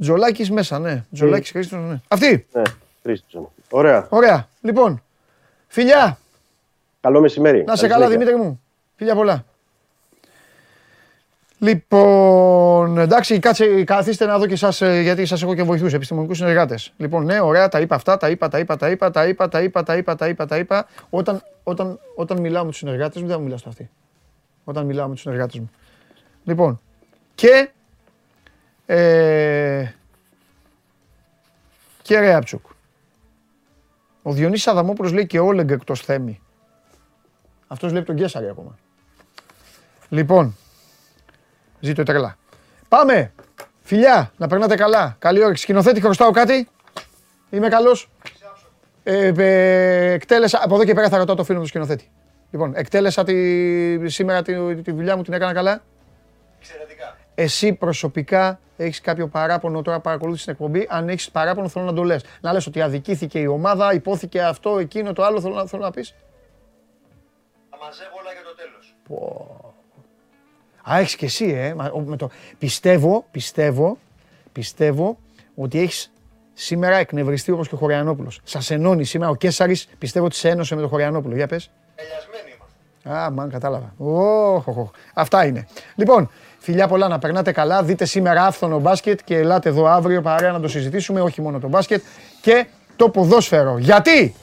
[0.00, 1.04] Τζολάκης μέσα, ναι.
[1.12, 2.00] Τζολάκης, Κρίστινσον, ναι.
[2.08, 2.46] Αυτή.
[2.52, 2.62] Ναι,
[3.02, 3.48] Κρίστινσον.
[3.70, 4.06] Ωραία.
[4.10, 4.48] Ωραία.
[4.60, 5.02] Λοιπόν,
[5.66, 6.18] φιλιά.
[7.00, 7.64] Καλό μεσημέρι.
[7.64, 8.26] Να σε Καλή καλά, συνέχεια.
[8.26, 8.60] Δημήτρη μου.
[8.96, 9.44] Φιλιά πολλά.
[11.62, 16.36] Λοιπόν, εντάξει, κάτσε, καθίστε να δω και εσάς, ε, γιατί σας έχω και βοηθούς, επιστημονικούς
[16.36, 16.92] συνεργάτες.
[16.96, 19.62] Λοιπόν, ναι, ωραία, τα είπα αυτά, τα είπα, τα είπα, τα είπα, τα είπα, τα
[19.62, 20.86] είπα, τα είπα, τα είπα, τα είπα.
[21.10, 23.90] Όταν, όταν, όταν μιλάω με τους συνεργάτες μου, δεν μου μιλάω στο αυτή.
[24.64, 25.70] Όταν μιλάω με τους συνεργάτες μου.
[26.44, 26.80] Λοιπόν,
[27.34, 27.70] και...
[28.86, 29.92] Ε,
[32.02, 32.66] και Ρέαψουκ.
[34.22, 36.40] Ο Διονύσης Αδαμόπουλος λέει και Όλεγκ εκτός θέμη.
[37.66, 38.78] Αυτός λέει τον Γκέσαρη ακόμα.
[40.08, 40.56] Λοιπόν,
[41.82, 42.36] ζήτω τρελά.
[42.88, 43.32] Πάμε!
[43.82, 45.16] Φιλιά, να περνάτε καλά.
[45.18, 45.62] Καλή όρεξη.
[45.62, 46.68] Σκηνοθέτη, χρωστάω κάτι;
[47.50, 48.10] Είμαι καλός;
[49.02, 52.10] Ε, ε, εκτέλεσα, από εδώ και πέρα θα ρωτάω το φίλο μου του σκηνοθέτη.
[52.50, 55.82] Λοιπόν, εκτέλεσα τη, σήμερα τη, τη δουλειά μου, την έκανα καλά.
[56.58, 57.16] Εξαιρετικά.
[57.34, 60.86] Εσύ προσωπικά έχεις κάποιο παράπονο τώρα παρακολούθησες την εκπομπή.
[60.90, 62.24] Αν έχεις παράπονο, θέλω να το λες.
[62.40, 65.40] Να λες ότι αδικήθηκε η ομάδα, υπόθηκε αυτό, εκείνο, το άλλο.
[65.40, 66.14] Θέλω να, θέλω να πεις.
[67.70, 68.94] Θα μαζεύω όλα για το τέλος.
[70.90, 71.74] Α, έχεις και εσύ, ε.
[71.74, 72.30] Μα- ο- Με το...
[72.58, 73.98] Πιστεύω, πιστεύω,
[74.52, 75.18] πιστεύω
[75.54, 76.12] ότι έχεις
[76.54, 78.40] σήμερα εκνευριστεί όπως και ο Χωριανόπουλος.
[78.44, 81.34] Σας ενώνει σήμερα ο Κέσσαρη, πιστεύω ότι σε ένωσε με τον Χωριανόπουλο.
[81.34, 81.70] Για πες.
[81.94, 83.24] Ελιασμένοι είμαστε.
[83.24, 83.94] Α, μαν, κατάλαβα.
[83.98, 84.90] Ωχ, οχ, οχ.
[85.14, 85.66] Αυτά είναι.
[85.94, 87.82] Λοιπόν, φιλιά πολλά να περνάτε καλά.
[87.82, 91.20] Δείτε σήμερα άφθονο μπάσκετ και ελάτε εδώ αύριο παρέα να το συζητήσουμε.
[91.20, 92.02] Όχι μόνο το μπάσκετ
[92.40, 93.78] και το ποδόσφαιρο.
[93.78, 94.34] Γιατί;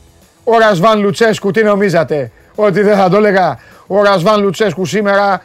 [0.44, 3.60] Ο Ρασβάν Λουτσέσκου, τι νομίζατε, ότι δεν θα το έλεγα.
[3.88, 5.42] Ο Ρασβάν Λουτσέσκου σήμερα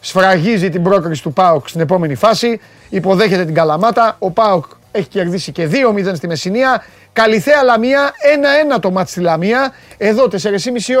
[0.00, 2.60] σφραγίζει την πρόκριση του ΠΑΟΚ στην επόμενη φάση.
[2.88, 4.16] Υποδέχεται την Καλαμάτα.
[4.18, 6.84] Ο ΠΑΟΚ έχει κερδίσει και 2-0 στη Μεσσηνία.
[7.12, 8.10] Καλυθέα Λαμία,
[8.74, 9.72] 1-1 το μάτς στη Λαμία.
[9.96, 10.38] Εδώ 4,5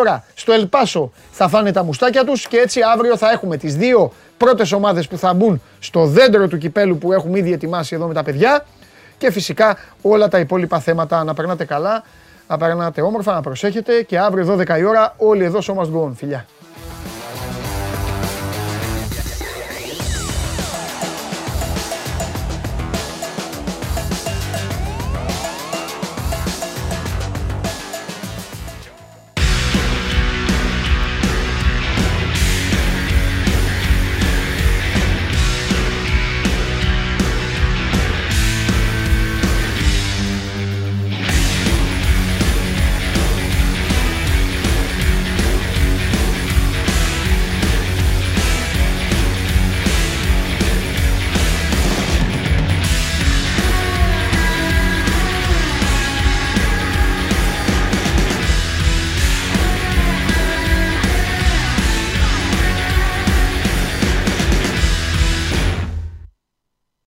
[0.00, 4.12] ώρα στο Ελπάσο θα φάνε τα μουστάκια τους και έτσι αύριο θα έχουμε τις δύο
[4.36, 8.14] πρώτες ομάδες που θα μπουν στο δέντρο του κυπέλου που έχουμε ήδη ετοιμάσει εδώ με
[8.14, 8.64] τα παιδιά.
[9.18, 12.02] Και φυσικά όλα τα υπόλοιπα θέματα να περνάτε καλά,
[12.48, 16.08] να περνάτε όμορφα, να προσέχετε και αύριο 12 η ώρα όλοι εδώ στο Must Go
[16.08, 16.12] On.
[16.16, 16.46] Φιλιά.